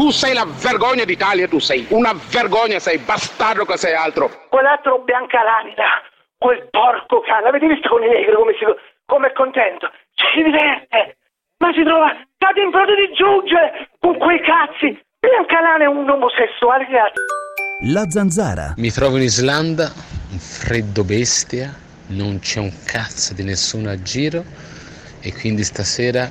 Tu 0.00 0.08
sei 0.08 0.32
la 0.32 0.46
vergogna 0.46 1.04
d'Italia, 1.04 1.46
tu 1.46 1.58
sei 1.58 1.84
una 1.90 2.14
vergogna, 2.30 2.78
sei 2.78 2.96
bastardo 2.96 3.66
che 3.66 3.76
sei 3.76 3.92
altro. 3.92 4.30
Quell'altro 4.48 5.00
Biancalanida, 5.00 6.00
quel 6.38 6.66
porco 6.70 7.20
cane, 7.20 7.42
l'avete 7.42 7.66
visto 7.66 7.90
con 7.90 8.02
i 8.02 8.08
negri 8.08 8.32
come, 8.32 8.54
si, 8.58 8.64
come 9.04 9.26
è 9.26 9.32
contento? 9.34 9.92
Si 10.14 10.42
diverte, 10.42 11.18
ma 11.58 11.70
si 11.74 11.82
trova 11.84 12.16
cade 12.38 12.62
in 12.62 12.70
fronte 12.70 12.94
di 12.94 13.12
giugge 13.12 13.90
con 14.00 14.16
quei 14.16 14.40
cazzi. 14.40 14.98
Biancalana 15.18 15.84
è 15.84 15.86
un 15.86 16.08
omosessuale, 16.08 16.84
ragazzi. 16.84 17.92
La 17.92 18.08
zanzara. 18.08 18.72
Mi 18.78 18.90
trovo 18.90 19.18
in 19.18 19.24
Islanda, 19.24 19.92
un 20.32 20.38
freddo 20.38 21.04
bestia, 21.04 21.76
non 22.06 22.38
c'è 22.38 22.58
un 22.58 22.72
cazzo 22.86 23.34
di 23.34 23.44
nessuno 23.44 23.90
a 23.90 24.00
giro 24.00 24.44
e 25.20 25.30
quindi 25.34 25.62
stasera 25.62 26.26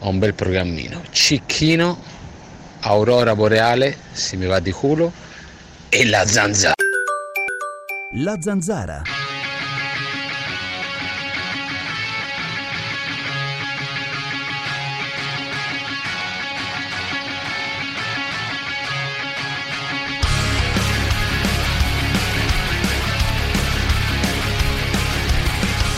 ho 0.00 0.08
un 0.10 0.18
bel 0.18 0.34
programmino. 0.34 1.00
Cicchino 1.10 2.15
aurora 2.86 3.34
boreale, 3.34 3.98
se 4.12 4.36
mi 4.36 4.46
va 4.46 4.60
di 4.60 4.70
culo, 4.70 5.12
e 5.88 6.06
la 6.06 6.24
zanzara. 6.24 6.74
La 8.12 8.36
zanzara. 8.40 9.02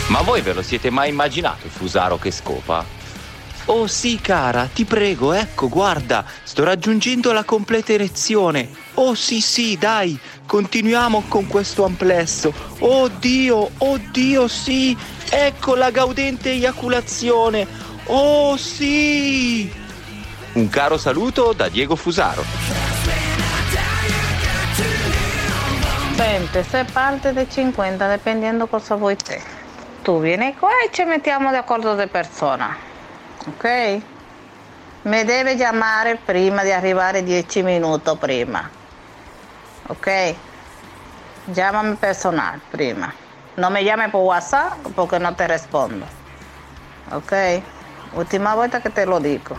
Ma 0.07 0.21
voi 0.21 0.41
ve 0.41 0.53
lo 0.53 0.63
siete 0.63 0.89
mai 0.89 1.09
immaginato 1.09 1.67
il 1.67 1.71
fusaro 1.71 2.17
che 2.17 2.31
scopa? 2.31 2.98
Oh 3.65 3.85
sì, 3.85 4.19
cara, 4.19 4.67
ti 4.73 4.83
prego, 4.83 5.31
ecco, 5.31 5.69
guarda, 5.69 6.25
sto 6.43 6.63
raggiungendo 6.63 7.31
la 7.31 7.43
completa 7.43 7.93
erezione. 7.93 8.67
Oh 8.95 9.13
sì, 9.13 9.41
sì, 9.41 9.77
dai, 9.77 10.19
continuiamo 10.45 11.25
con 11.27 11.45
questo 11.45 11.85
amplesso. 11.85 12.51
Oh 12.79 13.07
Dio, 13.07 13.69
oh 13.77 13.99
Dio, 14.11 14.47
sì, 14.47 14.97
ecco 15.29 15.75
la 15.75 15.91
gaudente 15.91 16.49
eiaculazione. 16.49 17.67
Oh 18.05 18.57
sì! 18.57 19.71
Un 20.53 20.67
caro 20.69 20.97
saluto 20.97 21.53
da 21.53 21.69
Diego 21.69 21.95
Fusaro. 21.95 22.43
Sente, 26.15 26.63
se 26.63 26.85
parte 26.91 27.33
de 27.33 27.47
50, 27.47 28.07
dependiendo 28.07 28.65
cosa 28.65 28.95
vuoi 28.95 29.15
te. 29.15 29.39
Tu 30.01 30.19
vieni 30.19 30.55
qua 30.57 30.69
e 30.83 30.89
ci 30.91 31.03
mettiamo 31.03 31.51
d'accordo 31.51 31.95
di 31.95 32.07
persona 32.07 32.88
ok? 33.45 34.01
Mi 35.01 35.23
deve 35.23 35.55
chiamare 35.55 36.17
prima 36.17 36.63
di 36.63 36.71
arrivare 36.71 37.23
10 37.23 37.63
minuti 37.63 38.11
prima, 38.17 38.69
ok? 39.87 40.35
Chiamami 41.51 41.95
personale 41.95 42.59
prima. 42.69 43.11
Non 43.55 43.71
mi 43.71 43.81
chiami 43.81 44.09
per 44.09 44.19
WhatsApp 44.19 44.87
perché 44.89 45.17
non 45.17 45.35
ti 45.35 45.43
rispondo, 45.47 46.05
ok? 47.09 47.61
Ultima 48.11 48.55
volta 48.55 48.81
che 48.81 48.91
te 48.91 49.05
lo 49.05 49.19
dico. 49.19 49.57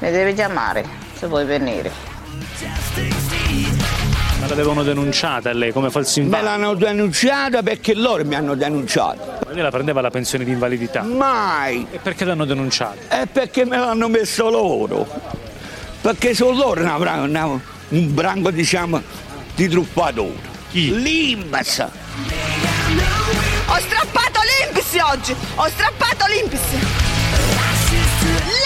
Mi 0.00 0.10
devi 0.10 0.32
chiamare 0.32 0.84
se 1.14 1.26
vuoi 1.26 1.44
venire. 1.44 3.19
Ma 4.50 4.56
l'avevano 4.56 4.82
denunciata 4.82 5.52
lei 5.52 5.70
come 5.70 5.90
falso 5.90 6.18
in 6.18 6.26
Me 6.26 6.42
l'hanno 6.42 6.74
denunciata 6.74 7.62
perché 7.62 7.94
loro 7.94 8.24
mi 8.24 8.34
hanno 8.34 8.56
denunciato. 8.56 9.38
Ma 9.46 9.52
lei 9.52 9.62
la 9.62 9.70
prendeva 9.70 10.00
la 10.00 10.10
pensione 10.10 10.42
di 10.42 10.50
invalidità? 10.50 11.02
Mai! 11.02 11.86
E 11.88 11.98
perché 11.98 12.24
l'hanno 12.24 12.44
denunciata? 12.44 12.96
È 13.06 13.26
perché 13.26 13.64
me 13.64 13.76
l'hanno 13.76 14.08
messo 14.08 14.50
loro. 14.50 15.06
Perché 16.00 16.34
sono 16.34 16.58
loro 16.58 16.84
avranno 16.84 17.62
un 17.90 18.12
branco, 18.12 18.50
diciamo, 18.50 19.00
di 19.54 19.68
truffatori. 19.68 20.40
Chi? 20.68 21.00
L'Imbas. 21.00 21.86
Ho 23.66 23.78
strappato 23.78 24.40
l'Imbis 24.64 25.00
oggi! 25.00 25.32
Ho 25.54 25.68
strappato 25.68 26.24
l'Imbis! 26.26 26.60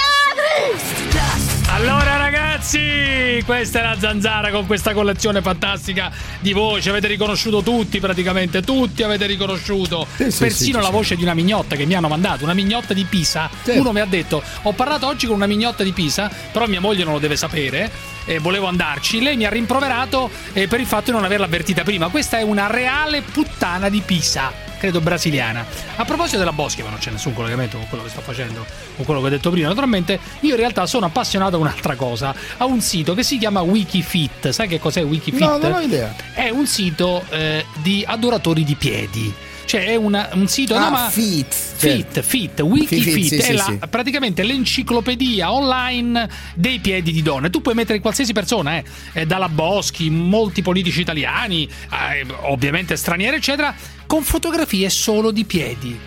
Ladri! 0.01 1.44
Allora 1.75 2.17
ragazzi, 2.17 3.43
questa 3.45 3.81
è 3.81 3.83
la 3.83 3.99
zanzara 3.99 4.53
con 4.53 4.65
questa 4.65 4.95
collezione 4.95 5.43
fantastica 5.43 6.09
di 6.39 6.53
voci. 6.53 6.89
Avete 6.89 7.09
riconosciuto 7.09 7.63
tutti, 7.63 7.99
praticamente 7.99 8.63
tutti 8.63 9.03
avete 9.03 9.27
riconosciuto. 9.27 10.07
Sì, 10.15 10.31
sì, 10.31 10.39
Persino 10.39 10.79
sì, 10.79 10.85
la 10.85 10.91
voce 10.91 11.17
di 11.17 11.25
una 11.25 11.35
mignotta 11.35 11.75
che 11.75 11.85
mi 11.85 11.95
hanno 11.95 12.07
mandato, 12.07 12.45
una 12.45 12.55
mignotta 12.55 12.95
di 12.95 13.03
Pisa. 13.03 13.51
Uno 13.65 13.91
mi 13.91 13.99
ha 13.99 14.05
detto: 14.05 14.41
Ho 14.63 14.73
parlato 14.73 15.09
oggi 15.09 15.27
con 15.27 15.35
una 15.35 15.47
mignotta 15.47 15.83
di 15.83 15.91
Pisa, 15.91 16.31
però 16.53 16.69
mia 16.69 16.81
moglie 16.81 17.03
non 17.03 17.15
lo 17.15 17.19
deve 17.19 17.35
sapere. 17.35 17.91
E 18.25 18.39
volevo 18.39 18.69
andarci. 18.69 19.21
Lei 19.21 19.37
mi 19.37 19.45
ha 19.45 19.51
rimproverato 19.51 20.31
eh, 20.53 20.69
per 20.69 20.79
il 20.79 20.87
fatto 20.87 21.07
di 21.07 21.11
non 21.11 21.25
averla 21.25 21.47
avvertita 21.47 21.83
prima. 21.83 22.07
Questa 22.07 22.39
è 22.39 22.43
una 22.43 22.69
reale 22.69 23.23
puttana 23.23 23.89
di 23.89 24.01
Pisa. 24.01 24.74
Credo 24.79 25.01
brasiliana. 25.01 25.65
A 25.97 26.05
proposito 26.05 26.39
della 26.39 26.53
Boschi, 26.53 26.83
ma 26.83 26.91
non 26.91 26.99
c'è 26.99 27.11
nessun 27.11 27.35
collegamento 27.35 27.79
con 27.79 27.89
quello 27.89 28.05
che 28.05 28.11
sto 28.11 28.21
facendo, 28.21 28.65
con 28.97 29.05
quello 29.05 29.21
che 29.21 29.27
ho 29.27 29.31
detto 29.31 29.51
prima. 29.51 29.69
Naturalmente, 29.69 30.19
io 30.41 30.51
in 30.51 30.57
realtà 30.57 30.87
sono 30.87 31.07
appassionato 31.07 31.57
a 31.57 31.59
un'altra 31.59 31.97
cosa. 31.97 32.35
A 32.59 32.65
un 32.65 32.81
sito 32.81 33.15
che 33.15 33.23
si 33.23 33.39
chiama 33.39 33.61
Wikifit. 33.61 34.51
Sai 34.51 34.69
che 34.69 34.79
cos'è 34.79 35.03
Wikifit? 35.03 35.41
No, 35.41 35.57
non 35.57 35.73
ho 35.73 35.81
idea. 35.81 36.15
È 36.33 36.49
un 36.51 36.67
sito 36.67 37.25
eh, 37.31 37.65
di 37.83 38.05
adoratori 38.07 38.65
di 38.65 38.75
piedi. 38.75 39.35
Cioè 39.75 39.87
è 39.87 39.97
una- 39.97 40.29
un 40.35 40.47
sito 40.47 40.75
Ah, 40.77 40.79
no, 40.85 40.91
ma 40.91 41.09
Fit, 41.11 41.53
Fit, 41.53 42.13
certo. 42.13 42.23
Fit, 42.23 42.61
Wikifit 42.61 43.13
Fit, 43.13 43.27
sì, 43.27 43.37
è 43.37 43.41
sì, 43.43 43.53
la- 43.55 43.63
sì. 43.65 43.79
praticamente 43.91 44.43
l'enciclopedia 44.45 45.53
online 45.53 46.29
dei 46.55 46.79
piedi 46.79 47.11
di 47.11 47.23
donne. 47.23 47.51
Tu 47.51 47.61
puoi 47.61 47.75
mettere 47.75 47.99
qualsiasi 47.99 48.33
persona, 48.33 48.77
eh, 48.77 48.85
eh, 49.15 49.27
dalla 49.27 49.49
Boschi, 49.49 50.11
molti 50.11 50.63
politici 50.63 51.01
italiani, 51.01 51.65
eh, 51.91 52.25
ovviamente 52.43 52.95
stranieri, 52.97 53.37
eccetera, 53.37 53.75
con 54.07 54.23
fotografie 54.23 54.89
solo 54.91 55.33
di 55.33 55.45
piedi. 55.45 55.99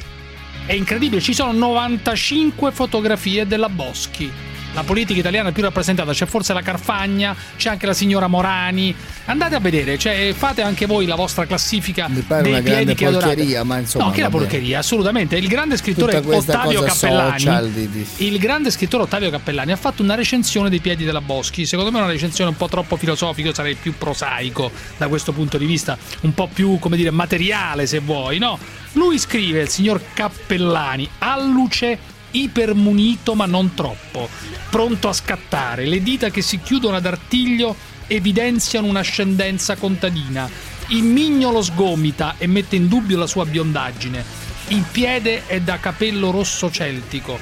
È 0.66 0.74
incredibile, 0.74 1.22
ci 1.22 1.34
sono 1.34 1.52
95 1.52 2.72
fotografie 2.72 3.46
della 3.48 3.70
Boschi. 3.70 4.32
La 4.74 4.84
politica 4.84 5.20
italiana 5.20 5.52
più 5.52 5.64
rappresentata, 5.64 6.12
c'è 6.12 6.26
forse 6.28 6.54
la 6.54 6.62
Carfagna, 6.62 7.36
c'è 7.56 7.70
anche 7.70 7.86
la 7.88 7.94
signora 7.94 8.28
Morani. 8.28 8.94
Andate 9.26 9.56
a 9.56 9.60
vedere, 9.60 9.98
cioè, 9.98 10.34
fate 10.38 10.62
anche 10.62 10.86
voi 10.86 11.06
la 11.08 11.16
vostra 11.16 11.46
classifica 11.48 12.08
pare 12.28 12.44
dei 12.44 12.52
una 12.52 12.62
piedi 12.62 12.94
che 12.94 13.10
porcheria, 13.10 13.64
ma 13.64 13.80
insomma, 13.80 14.06
No, 14.06 14.12
che 14.12 14.22
la 14.22 14.30
porcheria, 14.30 14.80
assolutamente. 14.80 15.36
Il 15.38 15.48
grande 15.48 15.78
scrittore 15.78 16.18
Ottavio 16.18 16.82
Cappellani 16.84 17.72
di- 17.74 17.90
di- 17.90 18.06
il 18.28 18.38
grande 18.38 18.70
scrittore 18.70 19.04
Ottavio 19.04 19.30
Cappellani 19.32 19.72
ha 19.72 19.76
fatto 19.78 20.04
una 20.04 20.16
recensione 20.16 20.70
dei 20.70 20.80
piedi 20.80 21.04
della 21.04 21.22
Boschi. 21.22 21.66
Secondo 21.66 21.92
me 21.92 21.98
è 22.00 22.02
una 22.04 22.12
recensione 22.12 22.50
un 22.52 22.56
po' 22.58 22.68
troppo 22.68 22.98
filosofica, 22.98 23.54
sarei 23.54 23.76
più 23.76 23.98
prosaico 23.98 24.72
da 24.98 25.08
questo 25.08 25.32
punto 25.32 25.58
di 25.58 25.66
vista, 25.66 25.98
un 26.22 26.34
po' 26.34 26.48
più, 26.54 26.78
come 26.78 26.98
dire, 26.98 27.10
materiale 27.10 27.88
se 27.88 28.00
vuoi, 28.00 28.38
no? 28.38 28.60
Lui 28.94 29.18
scrive, 29.18 29.62
il 29.62 29.70
signor 29.70 30.02
Cappellani, 30.14 31.10
alluce 31.20 31.98
ipermunito 32.32 33.36
ma 33.36 33.46
non 33.46 33.74
troppo, 33.74 34.30
pronto 34.70 35.10
a 35.10 35.14
scattare, 35.14 35.86
le 35.86 36.02
dita 36.02 36.30
che 36.30 36.42
si 36.42 36.60
chiudono 36.60 36.96
ad 36.96 37.06
artiglio 37.06 37.76
evidenziano 38.08 38.88
un'ascendenza 38.88 39.76
contadina. 39.76 40.50
Il 40.88 41.04
mignolo 41.04 41.62
sgomita 41.62 42.36
e 42.38 42.48
mette 42.48 42.76
in 42.76 42.88
dubbio 42.88 43.18
la 43.18 43.28
sua 43.28 43.46
biondaggine. 43.46 44.24
Il 44.70 44.84
piede 44.90 45.46
è 45.46 45.60
da 45.62 45.80
capello 45.80 46.32
rosso 46.32 46.72
celtico, 46.72 47.40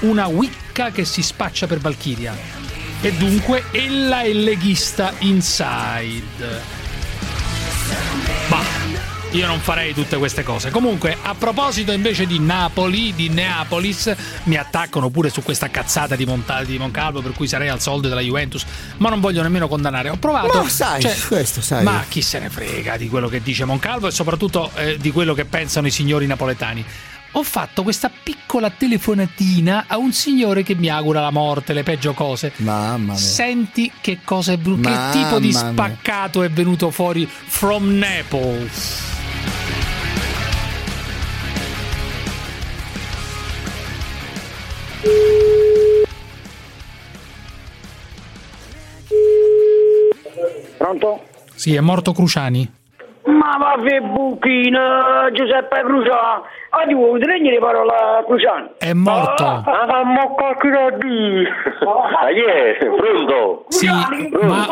una 0.00 0.26
wicca 0.26 0.90
che 0.90 1.04
si 1.04 1.22
spaccia 1.22 1.66
per 1.66 1.78
Valchiria. 1.78 2.36
E 3.00 3.12
dunque 3.12 3.64
ella 3.72 4.22
è 4.22 4.32
leghista 4.32 5.12
inside. 5.20 6.84
Bah, 8.48 8.64
io 9.36 9.46
non 9.46 9.60
farei 9.60 9.92
tutte 9.92 10.16
queste 10.16 10.42
cose. 10.42 10.70
Comunque, 10.70 11.14
a 11.20 11.34
proposito 11.34 11.92
invece 11.92 12.26
di 12.26 12.38
Napoli, 12.38 13.14
di 13.14 13.28
Neapolis, 13.28 14.14
mi 14.44 14.56
attaccano 14.56 15.10
pure 15.10 15.28
su 15.28 15.42
questa 15.42 15.68
cazzata 15.68 16.16
di, 16.16 16.24
Monta- 16.24 16.64
di 16.64 16.78
Moncalvo, 16.78 17.20
per 17.20 17.32
cui 17.32 17.46
sarei 17.46 17.68
al 17.68 17.80
soldo 17.80 18.08
della 18.08 18.22
Juventus, 18.22 18.64
ma 18.96 19.10
non 19.10 19.20
voglio 19.20 19.42
nemmeno 19.42 19.68
condannare. 19.68 20.08
Ho 20.08 20.16
provato. 20.16 20.62
Ma 20.62 20.68
sai, 20.70 21.02
cioè, 21.02 21.14
questo 21.28 21.60
sai. 21.60 21.84
Ma 21.84 22.04
chi 22.08 22.22
se 22.22 22.38
ne 22.38 22.48
frega 22.48 22.96
di 22.96 23.08
quello 23.08 23.28
che 23.28 23.42
dice 23.42 23.66
Moncalvo 23.66 24.06
e 24.06 24.10
soprattutto 24.10 24.70
eh, 24.74 24.96
di 24.98 25.12
quello 25.12 25.34
che 25.34 25.44
pensano 25.44 25.86
i 25.86 25.90
signori 25.90 26.26
napoletani. 26.26 26.84
Ho 27.32 27.42
fatto 27.42 27.82
questa 27.82 28.10
piccola 28.10 28.70
telefonatina 28.70 29.84
a 29.86 29.98
un 29.98 30.14
signore 30.14 30.62
che 30.62 30.74
mi 30.74 30.88
augura 30.88 31.20
la 31.20 31.30
morte, 31.30 31.74
le 31.74 31.82
peggio 31.82 32.14
cose. 32.14 32.52
Mamma 32.56 33.12
mia. 33.12 33.16
Senti 33.16 33.92
che 34.00 34.20
cosa 34.24 34.52
è 34.52 34.56
brutto, 34.56 34.88
che 34.88 34.98
tipo 35.12 35.38
di 35.38 35.48
mia. 35.48 35.58
spaccato 35.58 36.42
è 36.42 36.48
venuto 36.48 36.90
fuori 36.90 37.28
from 37.28 37.98
Naples. 37.98 39.15
Pronto? 50.78 51.22
Sì, 51.54 51.74
è 51.74 51.80
morto 51.80 52.12
Cruciani. 52.12 52.70
Ma 53.26 53.56
va 53.58 53.74
fe 53.84 54.00
buchino, 54.00 54.78
Giuseppe 55.32 55.80
Cruciano. 55.84 56.44
Ah, 56.70 56.86
ti 56.86 56.94
vuoi 56.94 57.18
dire 57.18 57.38
le 57.40 57.58
parole 57.58 57.90
a 57.90 58.24
Cruciano? 58.24 58.70
È 58.78 58.92
morto. 58.92 59.44
Ah, 59.44 60.04
ma 60.04 60.26
qualche 60.28 60.68
da 60.70 60.90
dire. 60.96 61.48
Ah, 61.80 62.28
chi 62.32 62.40
è? 62.40 62.76
Pronto? 62.86 63.64
Sì, 63.68 63.86
ma, 63.86 64.08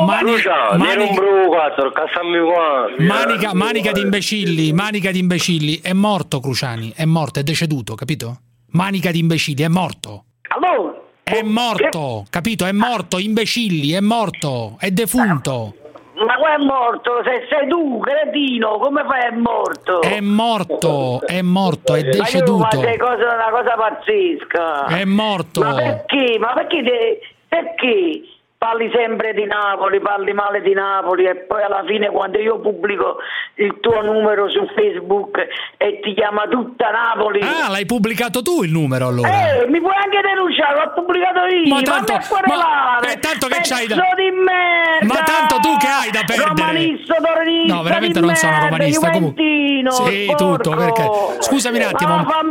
mani- 0.04 0.30
Luciano, 0.30 0.76
mani- 0.78 0.94
vieni 0.96 1.08
un 1.08 1.14
bro, 1.14 1.50
cazzo, 1.50 1.90
cazzami 1.90 2.40
qua. 2.40 2.86
manica, 2.98 3.54
manica 3.54 3.92
di 3.92 4.00
imbecilli, 4.02 4.72
manica 4.72 5.10
di 5.10 5.18
imbecilli. 5.18 5.80
È 5.80 5.92
morto 5.92 6.38
Cruciani, 6.40 6.92
è 6.94 7.04
morto, 7.04 7.40
è 7.40 7.42
deceduto, 7.42 7.94
capito? 7.94 8.36
Manica 8.74 9.12
di 9.12 9.20
imbecilli, 9.20 9.62
è 9.62 9.68
morto. 9.68 10.24
Allora? 10.48 11.00
È 11.22 11.40
morto, 11.42 12.24
capito? 12.28 12.66
È 12.66 12.72
morto, 12.72 13.18
imbecilli, 13.18 13.92
è 13.92 14.00
morto, 14.00 14.74
è 14.80 14.90
defunto. 14.90 15.74
Ma 16.14 16.36
qua 16.36 16.54
è 16.54 16.58
morto, 16.58 17.22
se 17.24 17.46
sei 17.48 17.68
tu, 17.68 18.00
cretino, 18.00 18.78
come 18.78 19.04
fai 19.06 19.32
è 19.32 19.36
morto? 19.36 20.02
È 20.02 20.20
morto, 20.20 21.20
è 21.24 21.40
morto, 21.42 21.94
è 21.94 22.02
deceduto. 22.02 22.80
ma 22.80 22.96
cosa, 22.98 23.34
una 23.34 23.50
cosa 23.50 23.74
pazzesca. 23.76 24.86
È 24.86 25.04
morto. 25.04 25.60
Ma 25.60 25.74
perché? 25.74 26.36
Ma 26.40 26.52
perché, 26.54 26.82
te- 26.82 27.20
perché 27.46 28.22
parli 28.64 28.90
sempre 28.94 29.34
di 29.34 29.44
Napoli, 29.44 30.00
parli 30.00 30.32
male 30.32 30.62
di 30.62 30.72
Napoli 30.72 31.26
e 31.26 31.36
poi 31.36 31.62
alla 31.62 31.84
fine 31.86 32.08
quando 32.08 32.38
io 32.38 32.58
pubblico 32.60 33.18
il 33.56 33.76
tuo 33.80 34.00
numero 34.00 34.48
su 34.48 34.64
Facebook 34.74 35.36
e 35.76 36.00
ti 36.02 36.14
chiama 36.14 36.44
tutta 36.48 36.88
Napoli... 36.90 37.40
Ah, 37.42 37.68
l'hai 37.68 37.84
pubblicato 37.84 38.40
tu 38.40 38.62
il 38.62 38.72
numero 38.72 39.08
allora? 39.08 39.28
Eh, 39.28 39.66
mi 39.68 39.80
puoi 39.80 39.94
anche 39.94 40.18
denunciare, 40.22 40.80
l'ho 40.80 40.92
pubblicato 40.94 41.44
io. 41.44 41.74
Ma 41.74 41.82
tanto- 41.82 42.12
ma- 42.46 43.00
eh, 43.00 43.18
tanto 43.18 43.46
che 43.48 43.60
c'hai 43.62 43.86
da- 43.86 43.96
di 44.16 44.30
merda. 44.30 45.04
Ma 45.04 45.22
tanto 45.22 45.56
tu 45.60 45.76
che 45.76 45.86
hai 45.86 46.10
da 46.10 46.22
perdere? 46.24 46.48
Romanista, 46.48 47.14
torinista 47.16 47.74
No, 47.74 47.82
veramente 47.82 48.20
non 48.20 48.34
sono 48.34 48.52
merda, 48.52 48.66
romanista, 48.68 49.10
comunque. 49.10 49.42
Sì, 49.44 50.24
sporco. 50.24 50.56
tutto, 50.56 50.70
perché 50.76 51.10
Scusami 51.40 51.76
un 51.78 51.84
attimo. 51.84 52.16
Ma 52.16 52.42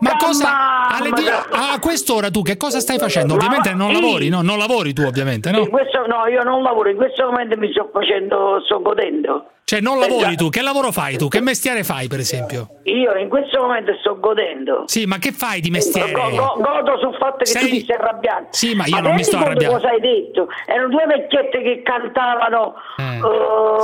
Ma 0.00 0.16
cosa 0.16 0.88
alle 0.88 1.10
a 1.50 1.78
quest'ora 1.80 2.30
tu 2.30 2.42
che 2.42 2.56
cosa 2.56 2.80
stai 2.80 2.98
facendo? 2.98 3.34
Ovviamente 3.34 3.72
non 3.72 3.92
lavori, 3.92 4.28
no? 4.28 4.42
Non 4.42 4.58
lavori 4.58 4.92
tu 4.92 5.02
ovviamente, 5.02 5.50
no? 5.50 5.61
Questo- 5.70 6.06
no, 6.06 6.26
io 6.26 6.42
non 6.42 6.62
lavoro, 6.62 6.88
in 6.90 6.96
questo 6.96 7.24
momento 7.26 7.56
mi 7.58 7.70
sto 7.70 7.88
facendo, 7.92 8.60
sto 8.64 8.80
godendo. 8.80 9.46
Cioè 9.64 9.80
non 9.80 9.98
lavori 9.98 10.24
Esatto. 10.24 10.44
tu, 10.44 10.48
che 10.50 10.60
lavoro 10.60 10.92
fai 10.92 11.16
tu? 11.16 11.28
Che 11.28 11.40
mestiere 11.40 11.82
fai 11.82 12.06
per 12.06 12.18
esempio? 12.18 12.80
Io 12.84 13.14
in 13.16 13.28
questo 13.30 13.60
momento 13.62 13.92
sto 14.00 14.18
godendo. 14.20 14.82
Sì, 14.86 15.06
ma 15.06 15.16
che 15.18 15.32
fai 15.32 15.60
di 15.60 15.70
mestiere? 15.70 16.12
Go- 16.12 16.28
go- 16.30 16.56
godo 16.60 16.98
sul 17.00 17.16
fatto 17.16 17.38
che 17.38 17.46
Sei- 17.46 17.62
tu 17.62 17.68
ti 17.68 17.84
sei 17.86 17.96
arrabbiato. 17.96 18.46
Sì, 18.50 18.74
ma 18.74 18.84
io 18.84 18.96
Ma 18.96 19.00
non 19.00 19.14
mi 19.14 19.24
sto 19.24 19.38
arrabbiando. 19.38 19.76
cosa 19.76 19.88
hai 19.88 20.00
detto? 20.00 20.48
Erano 20.66 20.88
due 20.88 21.06
vecchiette 21.06 21.62
che 21.62 21.82
cantavano 21.82 22.74
eh, 22.98 23.18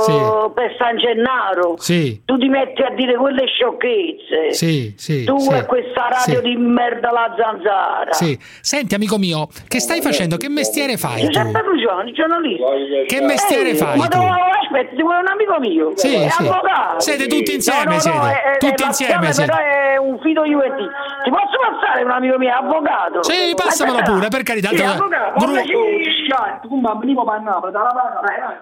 sì. 0.03 0.51
per 0.53 0.75
San 0.77 0.97
Gennaro. 0.97 1.75
Sì. 1.79 2.21
Tu 2.25 2.37
ti 2.37 2.49
metti 2.49 2.81
a 2.83 2.91
dire 2.91 3.15
quelle 3.15 3.45
sciocchezze. 3.47 4.53
Sì, 4.53 4.93
sì. 4.97 5.23
Tu 5.23 5.37
sì, 5.39 5.53
e 5.53 5.65
questa 5.65 6.07
radio 6.09 6.41
di 6.41 6.55
merda 6.55 7.09
la 7.11 7.33
zanzara. 7.35 8.13
Sì. 8.13 8.37
Senti 8.61 8.93
amico 8.93 9.17
mio, 9.17 9.47
che 9.67 9.79
stai 9.79 10.01
facendo? 10.01 10.37
Che 10.37 10.49
mestiere 10.49 10.97
fai 10.97 11.21
tu? 11.21 11.27
Giuseppe 11.31 11.61
Cruciani, 11.61 12.11
giornalista. 12.13 12.65
Che 13.07 13.21
mestiere 13.21 13.69
Ehi, 13.69 13.75
fai 13.77 13.97
Ma 13.97 14.07
tu? 14.07 14.19
aspetta, 14.19 15.03
un 15.03 15.27
amico 15.27 15.59
mio? 15.59 15.68
Sì, 15.95 16.13
è 16.15 16.29
sì. 16.29 16.41
avvocato. 16.43 16.99
Siete 16.99 17.27
tutti 17.27 17.53
insieme, 17.53 17.83
no, 17.85 17.91
no, 17.93 17.99
siete. 17.99 18.17
No, 18.17 18.25
è, 18.27 18.41
è- 18.53 18.57
Tutti 18.57 18.83
è 18.83 18.85
insieme 18.85 19.33
siete. 19.33 19.51
Però 19.51 19.63
è 19.63 19.97
un 19.97 20.19
fido 20.19 20.43
juventino. 20.45 20.89
Ti 21.23 21.29
posso 21.29 21.57
passare 21.59 22.03
un 22.03 22.11
amico 22.11 22.37
mio, 22.37 22.53
avvocato? 22.53 23.23
Sì, 23.23 23.53
passamelo 23.55 23.97
Aspetta. 23.97 24.15
pure, 24.17 24.27
per 24.29 24.43
carità. 24.43 24.69
Sì, 24.69 24.81
avvocato. 24.83 25.45
Gru- 25.45 25.87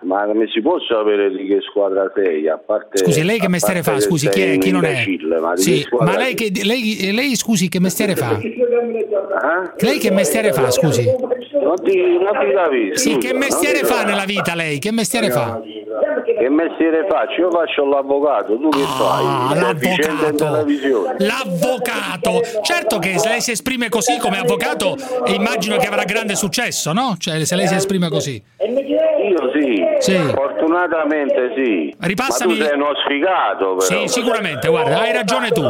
ma 0.01 0.25
come 0.25 0.47
si 0.47 0.61
può 0.61 0.77
sapere 0.79 1.29
di 1.31 1.45
che 1.47 1.59
squadra 1.61 2.09
sei? 2.15 2.47
A 2.47 2.57
parte, 2.57 2.97
Scusi, 2.97 3.23
lei 3.23 3.39
che 3.39 3.49
mestiere 3.49 3.83
fa? 3.83 3.99
Scusi, 3.99 4.29
chi 4.29 4.41
è? 4.41 4.57
Chi 4.57 4.71
non 4.71 4.85
è? 4.85 5.03
ma 5.41 5.55
Sì, 5.55 5.85
ma 5.99 6.17
lei, 6.17 6.33
che, 6.33 6.51
lei, 6.63 7.11
lei, 7.13 7.35
scusi, 7.35 7.67
che 7.69 7.79
mestiere 7.79 8.15
fa? 8.15 8.37
Eh? 8.37 9.85
Lei 9.85 9.99
che 9.99 10.11
mestiere 10.11 10.51
fa, 10.53 10.69
scusi? 10.71 11.05
Non 11.05 11.75
ti, 11.83 12.17
non 12.17 12.31
ti 12.39 12.53
capisco. 12.53 12.95
Sì, 12.97 13.17
che 13.17 13.33
mestiere 13.33 13.79
fa 13.79 14.03
nella 14.03 14.25
vita 14.25 14.55
lei? 14.55 14.79
Che 14.79 14.91
mestiere 14.91 15.29
fa? 15.29 15.59
Che 16.37 16.49
mestiere 16.49 17.05
faccio? 17.09 17.41
Io 17.41 17.49
faccio 17.51 17.85
l'avvocato, 17.85 18.57
tu 18.59 18.69
che 18.69 18.83
fai? 18.83 19.71
Efficiente 19.71 20.25
in 20.27 20.35
televisione. 20.37 21.15
L'avvocato! 21.19 22.41
Certo 22.61 22.99
che 22.99 23.17
se 23.17 23.27
lei 23.29 23.41
si 23.41 23.51
esprime 23.51 23.89
così 23.89 24.17
come 24.19 24.37
avvocato, 24.39 24.95
immagino 25.25 25.77
che 25.77 25.87
avrà 25.87 26.03
grande 26.03 26.35
successo, 26.35 26.93
no? 26.93 27.15
Cioè, 27.17 27.43
se 27.45 27.55
lei 27.55 27.67
si 27.67 27.73
esprime 27.75 28.09
così. 28.09 28.41
Io 28.59 29.51
sì, 29.53 29.83
Sì. 29.99 30.15
fortunatamente 30.33 31.53
sì. 31.55 31.95
Ripassami- 31.99 32.57
Ma 32.57 32.63
tu 32.63 32.65
sei 32.69 32.75
uno 32.79 32.91
sfigato 33.03 33.75
però. 33.75 33.79
Sì, 34.01 34.07
sicuramente, 34.07 34.67
guarda, 34.69 34.99
hai 35.01 35.13
ragione 35.13 35.49
tu. 35.49 35.63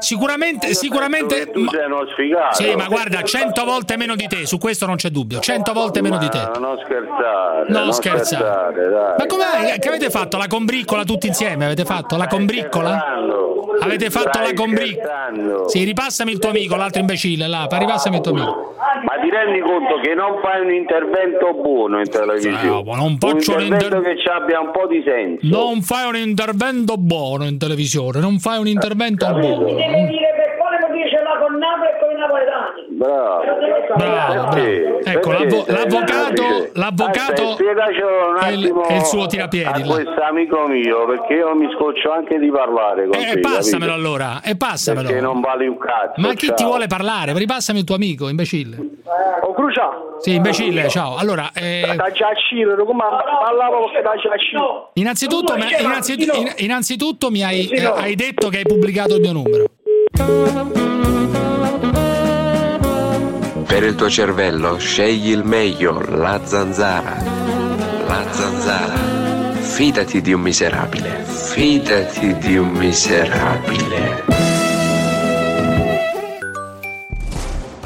Sicuramente, 0.00 0.74
sicuramente. 0.74 1.50
Tu 1.50 1.66
sei 1.68 1.84
uno 1.86 2.04
sfigato. 2.12 2.54
Sì, 2.62 2.74
ma 2.74 2.86
guarda, 2.86 3.22
cento 3.22 3.64
volte 3.64 3.96
meno 3.96 4.16
di 4.16 4.26
te, 4.26 4.44
su 4.46 4.58
questo 4.58 4.86
non 4.86 4.96
c'è 4.96 5.08
dubbio. 5.10 5.38
Cento 5.40 5.72
volte 5.72 6.02
meno 6.02 6.18
di 6.18 6.28
te. 6.28 6.38
Ma 6.38 6.58
non 6.58 6.78
scherzare, 6.84 7.64
Non 7.68 7.82
non, 7.84 7.92
scherzare. 7.92 8.24
scherzare, 8.24 8.88
dai. 8.88 9.14
Ma 9.18 9.26
com'è? 9.26 9.78
Avete 10.00 10.16
fatto? 10.18 10.38
La 10.38 10.46
combriccola 10.46 11.04
tutti 11.04 11.26
insieme? 11.26 11.66
Avete 11.66 11.84
fatto 11.84 12.16
la 12.16 12.26
combriccola? 12.26 13.18
Avete 13.82 14.08
fatto 14.08 14.38
la 14.40 14.54
combriccola? 14.54 15.64
Sì, 15.66 15.84
ripassami 15.84 16.32
il 16.32 16.38
tuo 16.38 16.48
amico, 16.48 16.74
l'altro 16.74 17.00
imbecille, 17.00 17.46
là, 17.46 17.66
pa- 17.68 17.76
ripassami 17.76 18.16
il 18.16 18.22
tuo 18.22 18.32
amico. 18.32 18.74
Ma 19.04 19.20
ti 19.22 19.28
rendi 19.28 19.60
conto 19.60 20.00
che 20.02 20.14
non 20.14 20.40
fai 20.42 20.62
un 20.62 20.72
intervento 20.72 21.52
buono 21.52 21.98
in 21.98 22.08
televisione? 22.08 22.62
No, 22.64 22.82
ma 22.82 22.96
non 22.96 23.18
faccio 23.18 23.52
un 23.52 23.58
un 23.58 23.62
intervento 23.64 23.96
inter- 23.98 24.14
che 24.16 24.20
ci 24.22 24.28
abbia 24.28 24.60
un 24.60 24.70
po' 24.72 24.86
di 24.86 25.02
senso. 25.04 25.46
Non 25.46 25.82
fai 25.82 26.08
un 26.08 26.16
intervento 26.16 26.96
buono 26.96 27.44
in 27.44 27.58
televisione, 27.58 28.20
non 28.20 28.38
fai 28.38 28.58
un 28.58 28.68
intervento 28.68 29.26
buono. 29.34 29.64
Mi 29.66 29.74
devi 29.74 30.06
dire 30.08 30.32
per 30.34 30.56
quale 31.50 31.58
motivo 31.58 31.58
ce 31.58 31.58
l'ha 31.58 31.58
con 31.58 31.58
Napoli 31.58 31.88
e 31.88 31.98
con 32.00 32.10
i 32.10 32.18
napoletani. 32.20 32.80
Bravo. 32.90 33.42
Bravo, 33.96 34.48
Perché? 34.50 34.80
bravo. 34.80 34.98
Ecco, 35.00 35.28
Perché 35.30 35.44
l'avvo- 35.44 35.64
l'avvocato, 35.66 36.42
semplice? 36.42 36.70
l'avvocato 36.74 37.42
un 37.42 38.36
è 38.40 38.48
il- 38.50 38.72
è 38.88 38.94
il 38.94 39.04
suo 39.04 39.26
tirapiedi, 39.26 39.82
a 39.82 39.84
questo 39.86 40.22
amico 40.22 40.66
mio, 40.66 41.06
perché 41.06 41.34
io 41.34 41.54
mi 41.54 41.68
scoccio 41.76 42.12
anche 42.12 42.38
di 42.38 42.50
parlare 42.50 43.06
con 43.06 43.20
E 43.20 43.32
te, 43.34 43.40
passamelo 43.40 43.90
capito? 43.92 44.06
allora, 44.08 44.40
e 44.42 44.56
passamelo. 44.56 45.06
Perché 45.08 45.22
non 45.22 45.40
vali 45.40 45.66
un 45.66 45.78
cazzo. 45.78 46.20
Ma 46.20 46.28
chi 46.34 46.46
ti 46.48 46.54
ciao. 46.56 46.66
vuole 46.68 46.86
parlare? 46.86 47.32
Ripassami 47.32 47.78
il 47.80 47.84
tuo 47.84 47.94
amico, 47.94 48.28
imbecille. 48.28 48.76
Oh, 49.42 49.52
Cruciano. 49.54 50.16
Sì, 50.20 50.34
imbecille, 50.34 50.88
ciao. 50.88 51.16
Allora, 51.16 51.50
eh, 51.54 51.82
innanzitutto, 54.94 55.54
mi- 55.56 55.64
innanzitutto, 55.78 56.36
in- 56.36 56.52
innanzitutto 56.58 57.30
mi 57.30 57.42
hai, 57.42 57.68
eh, 57.68 57.84
hai 57.84 58.14
detto 58.14 58.48
che 58.48 58.58
hai 58.58 58.64
pubblicato 58.64 59.14
il 59.14 59.20
mio 59.20 59.32
numero. 59.32 59.64
Per 63.66 63.82
il 63.84 63.94
tuo 63.94 64.10
cervello 64.10 64.78
scegli 64.78 65.30
il 65.30 65.44
meglio, 65.44 66.00
la 66.00 66.40
zanzara. 66.44 67.16
La 68.06 68.32
zanzara. 68.32 68.94
Fidati 69.54 70.20
di 70.20 70.32
un 70.32 70.40
miserabile. 70.40 71.24
Fidati 71.24 72.36
di 72.38 72.56
un 72.56 72.68
miserabile. 72.70 74.24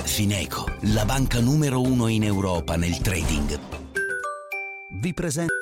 Fineco, 0.03 0.65
la 0.93 1.05
banca 1.05 1.41
numero 1.41 1.81
uno 1.81 2.09
in 2.09 2.25
Europa 2.25 2.77
nel 2.77 2.99
trading. 2.99 3.59
Vi 4.91 5.13
presenta 5.13 5.53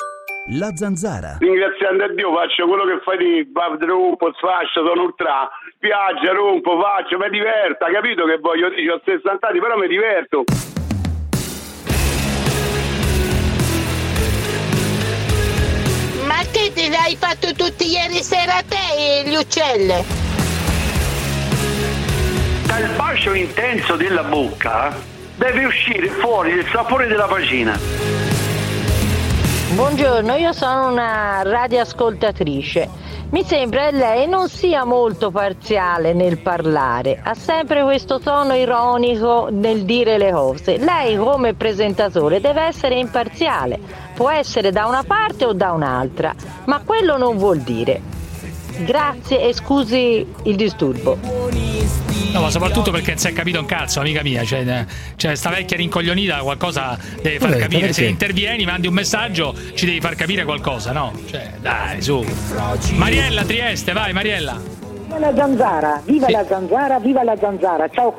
La 0.47 0.73
Zanzara. 0.75 1.37
Ringraziando 1.39 2.03
a 2.03 2.09
Dio 2.09 2.35
faccio 2.35 2.67
quello 2.67 2.85
che 2.85 3.01
fai 3.05 3.17
di 3.17 3.49
rompo, 3.87 4.33
sfascio, 4.35 4.85
sono 4.85 5.03
ultra, 5.03 5.49
spiaggia, 5.77 6.33
rompo, 6.33 6.81
faccio, 6.81 7.17
mi 7.17 7.31
diverta, 7.31 7.87
capito 7.87 8.25
che 8.25 8.39
voglio 8.39 8.69
dire, 8.71 8.93
ho 8.93 9.01
60 9.05 9.47
anni, 9.47 9.61
però 9.61 9.77
mi 9.79 9.87
diverto. 9.87 10.43
Ma 16.27 16.43
che 16.51 16.73
te 16.75 16.89
l'hai 16.89 17.15
fatto 17.15 17.53
tutti 17.55 17.87
ieri 17.87 18.21
sera 18.21 18.57
a 18.57 18.65
te 18.65 19.23
gli 19.25 19.37
uccelli? 19.37 20.05
Dal 22.67 22.91
bacio 22.97 23.33
intenso 23.35 23.95
della 23.95 24.25
bocca 24.25 24.93
deve 25.37 25.67
uscire 25.67 26.09
fuori 26.09 26.51
il 26.51 26.67
sapore 26.67 27.07
della 27.07 27.27
vagina. 27.27 28.32
Buongiorno, 29.75 30.35
io 30.35 30.53
sono 30.53 30.91
una 30.91 31.41
radioascoltatrice. 31.43 32.89
Mi 33.31 33.43
sembra 33.43 33.89
che 33.89 33.97
lei 33.97 34.29
non 34.29 34.51
sia 34.51 34.85
molto 34.85 35.31
parziale 35.31 36.13
nel 36.13 36.39
parlare, 36.39 37.19
ha 37.23 37.33
sempre 37.33 37.83
questo 37.83 38.21
tono 38.21 38.55
ironico 38.55 39.49
nel 39.51 39.85
dire 39.85 40.19
le 40.19 40.31
cose. 40.31 40.77
Lei 40.77 41.17
come 41.17 41.55
presentatore 41.55 42.43
deve 42.43 42.65
essere 42.65 42.99
imparziale, 42.99 43.81
può 44.15 44.31
essere 44.31 44.73
da 44.73 44.85
una 44.85 45.05
parte 45.05 45.47
o 45.47 45.55
da 45.55 45.73
un'altra, 45.73 46.35
ma 46.67 46.83
quello 46.85 47.17
non 47.17 47.39
vuol 47.39 47.61
dire. 47.61 47.99
Grazie 48.85 49.41
e 49.41 49.55
scusi 49.55 50.27
il 50.43 50.57
disturbo. 50.57 51.17
No, 52.33 52.41
ma 52.41 52.51
soprattutto 52.51 52.91
perché 52.91 53.11
non 53.11 53.19
si 53.19 53.29
è 53.29 53.33
capito 53.33 53.61
un 53.61 53.67
cazzo, 53.67 54.01
amica 54.01 54.23
mia. 54.23 54.45
Cioè, 54.45 54.87
cioè 55.17 55.35
sta 55.35 55.51
vecchia 55.51 55.77
rincoglionita 55.77 56.39
qualcosa 56.39 56.99
deve 57.21 57.39
far 57.39 57.51
Vabbè, 57.51 57.61
capire. 57.61 57.93
Se 57.93 58.07
intervieni, 58.07 58.65
mandi 58.65 58.87
un 58.87 58.95
messaggio, 58.95 59.55
ci 59.75 59.85
devi 59.87 60.01
far 60.01 60.15
capire 60.15 60.45
qualcosa, 60.45 60.93
no? 60.93 61.13
Cioè, 61.29 61.53
dai, 61.61 62.01
su. 62.01 62.25
Mariella 62.95 63.45
Trieste, 63.45 63.93
vai, 63.93 64.13
Mariella. 64.13 64.59
Viva 65.05 65.19
la 65.19 65.35
zanzara, 65.37 66.03
viva 66.05 66.31
la 66.31 66.45
zanzara, 66.47 66.99
viva 66.99 67.23
la 67.23 67.37
zanzara. 67.39 67.89
Ciao 67.89 68.13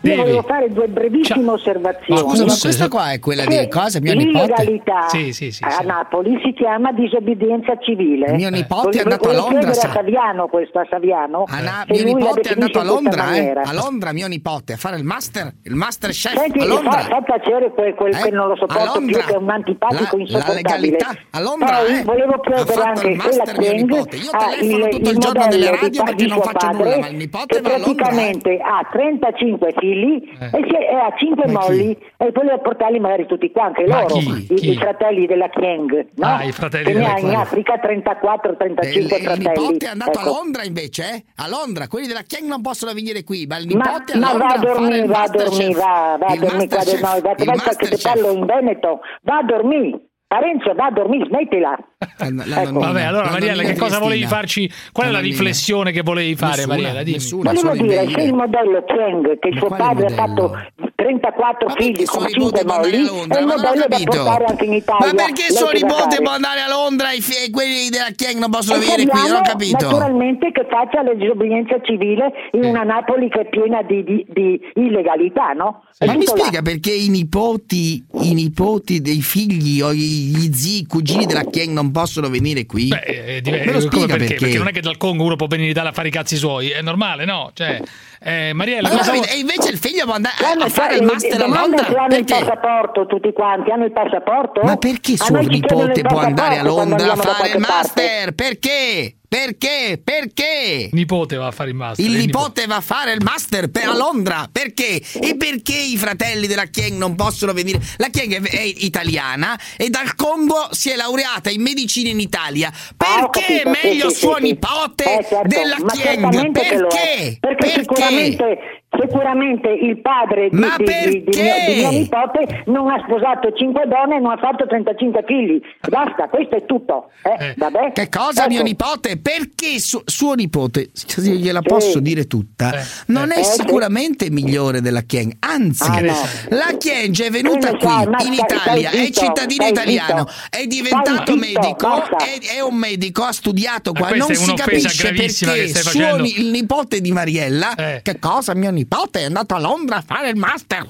Cos. 0.00 0.08
Io 0.10 0.16
Devi. 0.16 0.16
volevo 0.16 0.42
fare 0.42 0.68
due 0.70 0.88
brevissime 0.88 1.50
osservazioni. 1.50 2.22
Ma 2.22 2.28
scusa, 2.28 2.44
ma 2.46 2.56
questa 2.60 2.88
qua 2.88 3.12
è 3.12 3.18
quella 3.18 3.44
di 3.44 3.54
Che 3.56 3.68
cosa? 3.68 4.00
Mio 4.00 4.14
nipote? 4.14 4.38
L'illegalità 4.46 5.08
Sì, 5.08 5.32
sì, 5.32 5.50
sì, 5.50 5.62
a. 5.64 5.82
Napoli 5.84 6.40
si 6.42 6.52
chiama 6.54 6.92
disobbedienza 6.92 7.76
civile. 7.80 8.32
Mio 8.32 8.48
nipote 8.48 9.00
è 9.00 9.02
Volevo- 9.02 9.10
andato 9.10 9.28
a 9.28 9.32
Londra, 9.34 9.72
sa. 9.74 9.88
a 9.88 9.92
Saviano 9.92 10.46
questo, 10.48 10.78
a 10.78 10.86
Saviano. 10.88 11.44
Ah, 11.48 11.60
no, 11.60 11.70
se 11.94 12.02
mio 12.04 12.12
la 12.12 12.18
nipote 12.18 12.40
è 12.48 12.52
andato 12.52 12.78
a 12.78 12.84
Londra, 12.84 13.34
eh? 13.36 13.52
A 13.62 13.72
Londra, 13.74 14.12
mio 14.12 14.26
nipote, 14.28 14.72
a 14.72 14.76
fare 14.76 14.96
il 14.96 15.04
master, 15.04 15.52
il 15.64 15.74
master 15.74 16.10
chef 16.10 16.32
Senti, 16.34 16.58
a 16.60 16.62
fa, 16.62 16.68
Londra. 16.68 17.00
fa 17.00 17.20
piacere 17.20 17.70
quel, 17.72 17.94
quel 17.94 18.14
Eh? 18.14 18.22
che 18.22 18.30
non 18.30 18.48
lo 18.48 18.56
sopporto 18.56 19.00
più, 19.00 19.16
che 19.16 19.32
è 19.34 19.36
un 19.36 19.50
antipatico 19.50 20.02
La- 20.02 20.10
la 20.12 20.18
insopportabile. 20.22 20.62
legalità. 20.62 21.08
A 21.30 21.40
Londra, 21.40 21.76
Poi 21.76 21.98
eh? 21.98 22.02
volevo 22.04 22.40
chiedere 22.40 22.82
anche 22.82 23.06
il 23.08 23.16
quella 23.20 23.36
master 23.36 23.58
mio 23.58 23.70
Keng 23.70 23.90
nipote. 23.90 24.16
Io 24.16 24.30
telefono 24.30 24.84
il, 24.86 24.90
tutto 24.90 25.10
il 25.10 25.18
giorno 25.18 25.40
modello 25.40 25.64
nelle 25.64 25.70
di, 25.76 25.80
radio 25.82 26.02
perché 26.04 26.24
di 26.24 26.30
non 26.30 26.40
faccio 26.40 26.66
padre, 26.66 26.82
nulla, 26.84 26.98
ma 27.00 27.08
il 27.08 27.16
nipote 27.16 27.46
che 27.56 27.60
va 27.60 27.68
a 27.68 27.78
Londra, 27.78 27.90
eh. 27.90 27.94
praticamente 27.96 28.58
ha 28.62 28.88
35 28.90 29.74
figli 29.76 29.88
e, 29.92 30.48
si 30.50 30.74
è- 30.74 30.90
e 30.90 30.94
ha 30.94 31.12
5 31.16 31.46
molli 31.50 31.96
e 32.16 32.30
voleva 32.32 32.58
portarli 32.58 32.98
magari 33.00 33.26
tutti 33.26 33.50
qua, 33.50 33.64
anche 33.64 33.84
Ma 33.86 34.02
loro, 34.02 34.14
chi? 34.16 34.46
I, 34.50 34.54
Chi? 34.54 34.70
i 34.70 34.76
fratelli 34.76 35.26
della 35.26 35.48
Keng, 35.48 36.08
no? 36.16 36.26
Ah, 36.26 36.44
i 36.44 36.52
fratelli 36.52 36.84
che 36.84 36.92
ne 36.92 36.98
della 37.00 37.14
ha 37.14 37.18
in. 37.18 37.34
Africa 37.34 37.80
34-35 37.82 38.98
il 38.98 39.08
fratelli. 39.08 39.38
nipote 39.46 39.86
è 39.86 39.88
andato 39.88 40.10
Ecco. 40.18 40.20
a 40.20 40.24
Londra 40.24 40.62
invece, 40.64 41.02
eh? 41.14 41.24
A 41.36 41.48
Londra, 41.48 41.88
quelli 41.88 42.06
della 42.06 42.22
Keng 42.26 42.46
non 42.48 42.60
possono 42.60 42.92
venire 42.92 43.24
qui, 43.24 43.46
ma 43.46 43.56
il 43.58 43.66
Ma, 43.66 43.84
nipote 43.84 44.12
è 44.12 44.16
a 44.16 44.18
ma 44.18 44.28
Londra 44.30 44.46
va 44.46 44.52
a 44.52 44.56
a 44.56 44.58
dormire, 44.58 44.96
il 44.98 45.06
va 45.06 45.22
a 45.22 45.28
dormire, 45.28 45.72
va, 45.74 46.16
va 46.18 46.26
a 46.26 46.32
Il 46.34 46.40
dormire 46.40 46.66
qua 46.68 46.76
master 46.76 46.84
del- 46.84 47.00
no, 47.00 47.08
chef, 47.08 47.20
va, 47.22 47.30
il 47.30 47.44
vai 47.44 47.76
ti 47.76 47.86
chef. 47.96 48.02
parlo 48.02 48.32
in 48.32 48.46
Veneto, 48.46 49.00
va 49.22 49.36
a 49.38 49.42
dormire. 49.42 50.00
Parenzo, 50.26 50.74
va 50.74 50.86
a 50.86 50.90
dormire, 50.92 51.26
smettila. 51.26 51.78
Ecco. 52.20 52.78
Vabbè, 52.78 53.02
allora 53.02 53.24
la 53.24 53.30
Mariella, 53.32 53.62
che 53.62 53.76
cosa 53.76 53.98
volevi 53.98 54.24
farci? 54.24 54.70
Qual 54.92 55.08
è 55.08 55.10
la 55.10 55.20
riflessione 55.20 55.92
che 55.92 56.00
volevi 56.02 56.34
fare, 56.34 56.64
Nessuna, 56.66 56.74
Mariella? 56.74 57.02
Dimmi. 57.02 57.18
Volevo 57.28 57.72
dire, 57.72 58.08
se 58.10 58.22
il 58.22 58.34
modello 58.34 58.84
Keng, 58.86 59.38
che 59.38 59.50
suo 59.58 59.68
padre 59.68 60.06
ha 60.06 60.10
fatto 60.10 60.52
34 60.94 61.68
figli 61.70 62.04
con 62.04 62.26
5 62.26 62.64
mogli, 62.64 63.06
è 63.06 63.40
un 63.40 63.48
modello 63.48 63.84
da 63.86 63.98
portare 64.04 64.44
anche 64.46 64.64
in 64.64 64.72
Italia. 64.74 65.06
Ma 65.06 65.12
perché 65.14 65.52
suo 65.52 65.70
nipote 65.72 66.22
può 66.22 66.32
andare 66.32 66.60
a 66.60 66.68
Londra 66.68 67.10
e 67.12 67.16
i 67.16 67.20
fi- 67.20 67.46
e 67.46 67.50
quelli 67.50 67.88
della 67.90 68.10
Keng 68.16 68.38
non 68.38 68.50
possono 68.50 68.80
E 68.82 68.86
venire 68.86 69.06
qui? 69.06 69.20
Non 69.28 69.36
ho 69.36 69.42
capito. 69.42 69.84
Naturalmente 69.84 70.52
che 70.52 70.66
faccia 70.70 71.02
la 71.02 71.12
disobbedienza 71.14 71.76
civile 71.82 72.32
in 72.52 72.64
una 72.64 72.82
Napoli 72.82 73.28
che 73.28 73.40
è 73.40 73.48
piena 73.48 73.82
di, 73.82 74.02
di- 74.04 74.26
di 74.28 74.60
illegalità, 74.74 75.52
no? 75.52 75.82
Ma 76.04 76.14
mi 76.14 76.24
tutto 76.24 76.36
là. 76.36 76.44
spiega 76.44 76.62
perché 76.62 76.92
i 76.92 77.08
nipoti, 77.08 78.02
i 78.22 78.32
nipoti 78.32 79.00
dei 79.02 79.20
figli 79.20 79.82
o 79.82 79.92
gli 79.92 80.50
zii, 80.52 80.80
i 80.80 80.86
cugini 80.86 81.26
della 81.26 81.44
Keng 81.44 81.72
non 81.74 81.89
possono 81.90 82.28
venire 82.28 82.66
qui? 82.66 82.88
Eh, 82.90 83.40
div- 83.42 83.64
Me 83.64 83.72
lo 83.72 83.80
spiega 83.80 84.06
perché? 84.06 84.24
perché? 84.26 84.38
Perché 84.38 84.58
non 84.58 84.68
è 84.68 84.72
che 84.72 84.80
dal 84.80 84.96
Congo 84.96 85.24
uno 85.24 85.36
può 85.36 85.46
venire 85.46 85.66
in 85.66 85.72
Italia 85.72 85.90
a 85.90 85.92
fare 85.92 86.08
i 86.08 86.10
cazzi 86.10 86.36
suoi, 86.36 86.70
è 86.70 86.82
normale, 86.82 87.24
no? 87.24 87.50
Cioè, 87.54 87.80
eh, 88.22 88.52
Mariella, 88.52 88.88
Ma 88.90 88.96
cosa 88.98 89.12
e 89.14 89.38
invece 89.38 89.70
il 89.70 89.78
figlio 89.78 90.04
può 90.04 90.14
andare 90.14 90.34
a 90.36 90.68
fare 90.68 90.96
il 90.96 91.02
master 91.04 91.40
a 91.40 91.46
Londra? 91.46 91.86
hanno 91.86 92.16
il 92.16 92.24
Perché? 92.24 92.44
passaporto 92.44 93.06
tutti 93.06 93.32
quanti, 93.32 93.70
hanno 93.70 93.84
il 93.86 93.92
passaporto? 93.92 94.60
Ma 94.62 94.76
perché 94.76 95.16
suo 95.16 95.38
nipote 95.38 96.02
può 96.02 96.18
andare 96.18 96.58
a 96.58 96.62
Londra 96.62 97.12
a 97.12 97.16
fare 97.16 97.30
il 97.48 97.52
qualche 97.54 97.58
parte. 97.58 97.72
master? 97.72 98.32
Perché? 98.34 99.14
Perché? 99.30 100.00
Perché? 100.02 100.88
Nipote 100.90 101.36
va 101.36 101.46
a 101.46 101.50
fare 101.52 101.70
il 101.70 101.76
master. 101.76 102.04
Il 102.04 102.10
il 102.14 102.18
nipote 102.18 102.66
va 102.66 102.76
a 102.76 102.80
fare 102.80 103.12
il 103.12 103.22
master 103.22 103.70
per- 103.70 103.86
a 103.86 103.94
Londra 103.96 104.48
perché? 104.50 105.00
E 105.20 105.36
perché 105.36 105.76
i 105.76 105.96
fratelli 105.96 106.48
della 106.48 106.64
Chieng 106.64 106.98
non 106.98 107.14
possono 107.14 107.52
venire? 107.52 107.78
La 107.98 108.08
Chieng 108.08 108.44
è, 108.44 108.50
è 108.50 108.60
italiana 108.60 109.56
e 109.76 109.88
dal 109.88 110.16
Congo 110.16 110.66
si 110.72 110.90
è 110.90 110.96
laureata 110.96 111.48
in 111.48 111.62
medicina 111.62 112.08
in 112.10 112.18
Italia. 112.18 112.72
Ah, 112.96 113.28
Perché 113.30 113.40
capito, 113.62 113.68
è 113.68 113.80
meglio 113.84 114.08
sì, 114.08 114.14
sì, 114.16 114.20
suo 114.20 114.34
sì. 114.34 114.42
nipote 114.42 115.04
Eh, 115.20 115.24
certo, 115.28 115.46
della 115.46 115.76
ma 115.78 115.92
Chieng? 115.92 116.34
è. 116.34 116.50
Perché? 116.50 117.36
Perché, 117.38 117.84
sicuramente, 118.10 118.60
sicuramente 119.00 119.68
il 119.68 120.00
padre 120.00 120.48
di, 120.50 120.56
Ma 120.56 120.74
di- 120.76 120.84
di- 120.84 121.24
di 121.24 121.40
mio, 121.42 121.52
di 121.66 121.74
mio 121.76 121.90
nipote 121.90 122.62
non 122.66 122.88
ha 122.90 123.02
sposato 123.06 123.52
5 123.52 123.82
donne 123.86 124.16
e 124.16 124.20
non 124.20 124.32
ha 124.32 124.36
fatto 124.38 124.66
35 124.66 125.24
figli. 125.26 125.60
Basta, 125.88 126.28
questo 126.28 126.56
è 126.56 126.64
tutto. 126.66 127.10
Eh, 127.22 127.54
vabbè. 127.56 127.92
Che 127.92 128.08
cosa, 128.08 128.42
Ecco. 128.44 128.52
mio 128.52 128.62
nipote? 128.62 129.18
Perché 129.18 129.78
su- 129.78 130.02
suo 130.04 130.34
nipote, 130.34 130.90
se 130.92 131.20
gliela 131.22 131.62
posso 131.62 132.00
dire 132.00 132.26
tutta, 132.26 132.72
non 133.06 133.30
è 133.32 133.38
Eh, 133.38 133.44
sì. 133.44 133.60
sicuramente 133.60 134.30
migliore 134.30 134.80
della 134.80 135.00
Chieng. 135.02 135.32
Anzi, 135.40 135.88
Ah, 135.90 136.00
no. 136.00 136.14
la 136.50 136.76
Chieng 136.78 137.18
è 137.22 137.30
venuta 137.30 137.70
qui 137.70 137.80
sai, 137.88 138.26
in 138.26 138.32
Italia, 138.34 138.90
è 138.90 139.10
cittadino 139.10 139.66
italiano, 139.66 140.26
è 140.50 140.66
diventato 140.66 141.36
medico, 141.36 142.02
è, 142.18 142.56
è 142.56 142.60
un 142.60 142.74
medico, 142.76 143.22
ha 143.22 143.32
studiato 143.32 143.92
qua. 143.92 144.10
Non 144.10 144.34
si 144.34 144.52
capisce 144.54 145.12
perché 145.12 145.28
suo 145.72 146.16
il 146.24 146.50
nipote 146.50 147.00
di 147.00 147.12
Mariella, 147.12 147.74
Eh. 147.74 148.00
che 148.02 148.18
cosa? 148.18 148.54
Mio 148.54 148.70
nipote 148.70 148.88
è 149.12 149.24
andato 149.24 149.54
a 149.54 149.58
Londra 149.60 149.96
a 149.96 150.02
fare 150.06 150.30
il 150.30 150.36
master. 150.36 150.86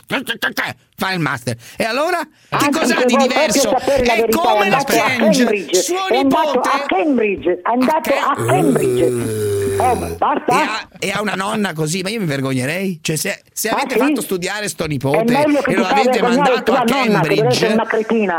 Fare 0.97 1.14
il 1.14 1.20
master. 1.20 1.56
E 1.77 1.85
allora? 1.85 2.18
Che 2.18 2.56
Anzi, 2.56 2.70
cos'ha 2.78 3.05
di 3.05 3.16
diverso? 3.16 3.68
proprio 3.70 3.78
sapere 3.78 4.05
la 4.06 4.12
È 4.12 4.16
verità, 4.20 4.39
come 4.39 4.66
è 4.66 4.68
la 4.68 4.77
andato 4.77 4.93
a 4.93 5.05
Chieng, 5.06 5.35
Cambridge, 5.35 5.82
suo 5.82 6.06
è 6.09 6.16
andato 6.16 6.51
nipote 6.51 6.68
a 6.68 6.85
Cambridge, 6.86 7.52
è 7.52 7.60
andato 7.62 8.10
a 8.10 8.35
Cambridge. 8.47 9.48
Oh, 9.81 9.94
basta. 9.97 10.44
e 10.47 10.55
ha, 10.55 10.89
e 10.98 11.10
ha 11.10 11.20
una 11.22 11.35
nonna 11.36 11.72
così, 11.72 12.02
ma 12.02 12.10
io 12.10 12.20
mi 12.20 12.27
vergognerei. 12.27 12.98
Cioè, 13.01 13.16
se, 13.16 13.43
se 13.51 13.70
Ah, 13.70 13.77
avete 13.77 13.94
sì? 13.94 13.98
fatto 14.01 14.20
studiare 14.20 14.68
sto 14.68 14.85
nipote 14.85 15.32
e 15.32 15.74
lo 15.74 15.86
avete 15.86 16.20
mandato 16.20 16.72
a 16.74 16.85
Cambridge, 16.85 17.77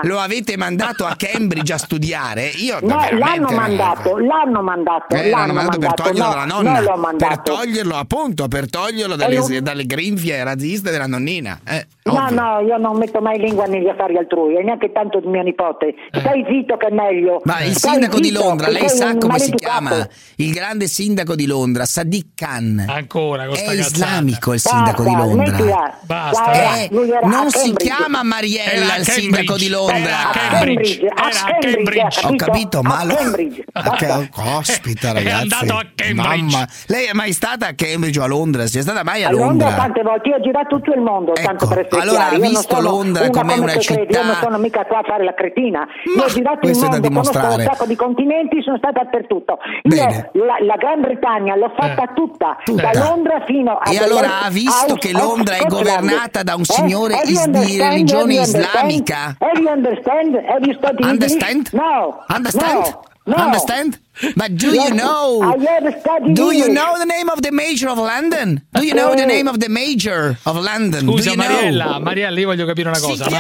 lo 0.04 0.20
avete 0.20 0.56
mandato 0.58 1.06
a 1.08 1.16
Cambridge 1.18 1.74
a 1.74 1.78
studiare, 1.80 2.46
io 2.48 2.78
No, 2.82 3.00
l'hanno 3.12 3.50
mandato, 3.50 4.18
l'hanno 4.18 4.62
mandato, 4.62 5.16
Eh, 5.16 5.30
l'hanno 5.30 5.54
l'hanno 5.54 5.54
mandato 5.54 5.80
per 5.80 5.88
mandato, 5.88 6.04
toglierlo 6.04 6.28
no, 6.28 6.34
dalla 6.34 6.46
nonna, 6.46 6.80
per 6.92 6.98
mandato. 6.98 7.54
toglierlo 7.56 7.96
appunto, 7.96 8.48
per 8.48 8.70
toglierlo 8.70 9.14
E 9.16 9.18
dalle, 9.18 9.42
dalle 9.60 9.86
grinfie 9.86 10.44
razziste 10.44 10.92
della 10.92 11.08
nonnina. 11.08 11.60
Eh, 11.66 11.86
No, 12.04 12.14
ovvio. 12.14 12.42
no, 12.42 12.60
io 12.62 12.78
non 12.78 12.98
metto 12.98 13.22
mai 13.22 13.38
lingua 13.38 13.66
negli 13.66 13.88
affari 13.88 14.18
altrui 14.18 14.56
e 14.58 14.64
neanche 14.64 14.92
tanto 14.92 15.20
di 15.20 15.28
mio 15.28 15.44
nipote. 15.44 15.94
Stai 16.12 16.44
zitto 16.50 16.76
che 16.78 16.88
è 16.88 16.92
meglio. 16.92 17.38
Eh. 17.38 17.42
Ma 17.44 17.62
il 17.64 17.76
Stai 17.76 17.92
sindaco 17.92 18.20
di 18.20 18.30
zitto, 18.30 18.42
Londra, 18.44 18.66
che 18.68 18.72
lei 18.74 18.88
sei 18.90 18.98
sa 18.98 19.06
un 19.06 19.20
come 19.20 19.40
si 19.40 19.50
maleducato. 19.52 19.58
chiama? 19.88 20.08
Il 20.38 20.52
grande 20.52 20.88
sindaco 20.88 21.36
di 21.36 21.46
Londra, 21.46 21.86
Sadiq 21.86 22.28
Khan. 22.34 22.86
Ancora 22.90 23.46
con 23.46 23.54
È 23.54 23.58
sta 23.60 23.74
islamico 23.74 24.54
il 24.54 24.62
Basta, 24.64 24.70
sindaco 24.70 25.04
di 25.04 25.16
Londra. 25.16 25.46
smettila. 25.56 25.98
Basta. 26.02 26.42
Guarda, 26.44 26.76
Eh, 26.78 26.88
lui 26.92 27.10
era 27.12 27.20
a 27.20 27.28
non 27.30 27.50
si 27.52 27.58
Cambridge. 27.68 27.94
chiama 27.94 28.24
Mariella 28.24 28.72
Era 28.72 28.94
a 28.94 28.98
il 28.98 29.06
sindaco 29.06 29.58
di 29.58 29.68
Cambridge. 29.68 29.70
Londra. 29.70 29.98
Era 29.98 30.18
a 30.18 30.30
A 30.30 30.32
Cambridge. 30.32 31.06
A 31.06 31.06
Era 31.06 31.28
a 31.28 31.30
Cambridge, 31.32 31.76
Cambridge. 31.76 32.20
ha 32.20 32.28
Ho 32.30 32.36
capito, 32.36 32.82
ma 32.82 32.98
a 33.00 33.06
Cambridge. 33.06 33.64
Basta. 33.72 33.96
che 33.96 34.30
ospita, 34.42 35.10
È 35.10 35.14
ragazzi. 35.14 35.42
andato 35.42 35.74
a 35.78 35.86
Cambridge. 35.94 36.14
Mamma, 36.14 36.68
lei 36.88 37.06
è 37.06 37.14
mai 37.14 37.32
stata 37.32 37.68
a 37.68 37.74
Cambridge 37.76 38.20
o 38.20 38.24
a 38.24 38.28
Londra? 38.28 38.66
Si 38.66 38.80
è 38.80 38.82
stata 38.82 39.04
mai 39.04 39.24
a 39.24 39.28
A 39.28 39.32
Londra 39.32 39.68
Londra? 39.68 39.84
tante 39.84 40.02
volte, 40.02 40.30
io 40.30 40.36
ho 40.38 40.42
girato 40.42 40.76
tutto 40.78 40.94
il 40.94 41.02
mondo, 41.02 41.34
tanto 41.34 41.68
per 41.68 41.88
allora, 42.00 42.18
chiari. 42.30 42.36
ha 42.36 42.40
visto 42.50 42.76
sono 42.76 42.90
Londra 42.90 43.24
una 43.24 43.32
come 43.42 43.54
una 43.54 43.72
te 43.74 43.80
credi, 43.80 44.02
città- 44.08 44.20
Io 44.20 44.26
non 44.26 44.36
sono 44.42 44.58
mica 44.58 44.86
qua 44.86 44.98
a 45.00 45.04
fare 45.04 45.24
la 45.24 45.34
cretina. 45.34 45.88
Io 46.16 46.24
ho 46.24 46.28
girato 46.28 46.54
il 46.56 46.60
questo 46.62 46.86
è 46.86 46.90
da 46.90 47.10
mondo, 47.10 47.30
conosco 47.32 47.56
un 47.56 47.64
sacco 47.64 47.86
di 47.86 47.96
continenti, 47.96 48.62
sono 48.62 48.78
stata 48.78 49.02
dappertutto. 49.04 49.58
Io 49.84 49.96
Bene. 49.96 50.30
la, 50.34 50.56
la 50.62 50.76
Gran 50.78 51.02
Bretagna 51.02 51.56
l'ho 51.56 51.72
fatta 51.76 52.12
tutta, 52.16 52.58
Tutta. 52.64 52.90
da 52.92 53.00
Londra 53.00 53.44
fino 53.46 53.78
a 53.78 53.92
E 53.92 53.98
allora 53.98 54.42
ha 54.44 54.50
visto 54.50 54.96
che 54.96 55.12
Londra 55.12 55.56
è 55.56 55.66
governata 55.66 56.44
da 56.44 56.56
un 56.56 56.64
signore 56.66 57.14
you 57.26 57.30
is- 57.32 57.48
di 57.48 57.78
religione 57.78 58.34
islamica? 58.36 59.36
Have 59.40 59.60
you 59.60 59.70
understand? 59.72 60.36
Have 60.36 60.66
you 60.66 60.74
studied 60.76 61.06
Understand? 61.06 61.68
English? 61.72 61.72
No. 61.74 62.24
Understand? 62.28 62.86
No. 62.86 63.02
No. 63.24 63.36
Understand? 63.36 64.00
But 64.36 64.56
do 64.58 64.74
Yes, 64.74 64.90
you 64.90 64.96
know? 64.96 65.42
I 65.44 65.56
have 65.58 66.00
studied 66.00 66.36
Do 66.36 66.52
you 66.52 66.70
know 66.74 66.98
the 66.98 67.06
name 67.06 67.30
of 67.30 67.42
the 67.42 67.52
major 67.52 67.88
of 67.90 67.98
London? 68.00 68.64
Do 68.74 68.84
you 68.84 68.94
know 68.96 69.14
the 69.16 69.26
name 69.26 69.48
of 69.48 69.60
the 69.60 69.70
major 69.70 70.38
of 70.46 70.56
London? 70.58 71.06
Do 71.06 71.14
Scusa? 71.18 71.36
Mariella, 71.36 72.00
Mariella, 72.00 72.40
io 72.40 72.48
voglio 72.48 72.66
capire 72.66 72.90
una 72.90 73.00
cosa. 73.00 73.30
ma-. 73.30 73.38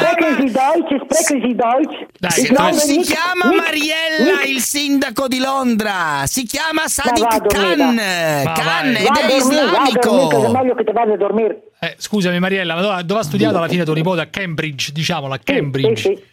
Dai, 2.20 2.30
Ich 2.30 2.48
che 2.48 2.48
glaube 2.53 2.70
Non 2.72 2.80
si 2.80 2.99
chiama 2.99 3.45
Mariella 3.56 4.44
il 4.45 4.62
sindaco 4.62 5.28
di 5.28 5.40
Londra, 5.40 6.24
si 6.26 6.44
chiama 6.45 6.84
Ma 6.84 6.88
Sadiq 6.88 7.48
Khan. 7.48 7.95
Khan 8.53 8.95
ed 8.95 9.30
è 9.30 9.36
islamico. 9.36 10.49
meglio 10.52 10.76
che 10.76 10.84
ti 10.84 10.91
vada 10.91 11.14
a 11.14 11.18
dormire. 11.18 11.72
Eh, 11.80 11.95
scusami 11.98 12.38
Mariella, 12.40 12.76
ma 12.76 12.82
dove, 12.82 13.03
dove 13.06 13.20
ha 13.20 13.24
studiato 13.24 13.58
alla 13.58 13.68
fine 13.68 13.84
tuo 13.84 13.94
nipote 13.95 14.22
a 14.22 14.28
Cambridge, 14.28 14.91
diciamolo, 14.91 15.34
a 15.34 15.40
Cambridge? 15.44 15.95
Sì, 15.95 16.08
sì, 16.10 16.16
sì, 16.16 16.24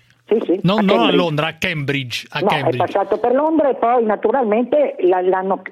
sì, 0.45 0.61
Non, 0.63 0.79
a 0.81 0.83
non 0.83 1.09
a. 1.09 1.13
Londra, 1.13 1.47
a 1.49 1.55
Cambridge. 1.59 2.27
A 2.31 2.41
No, 2.41 2.47
è 2.47 2.51
Cambridge. 2.51 2.77
passato 2.85 3.19
per 3.19 3.33
Londra 3.33 3.71
e 3.71 3.75
poi 3.77 4.05
naturalmente 4.05 4.97
l'hanno, 5.01 5.63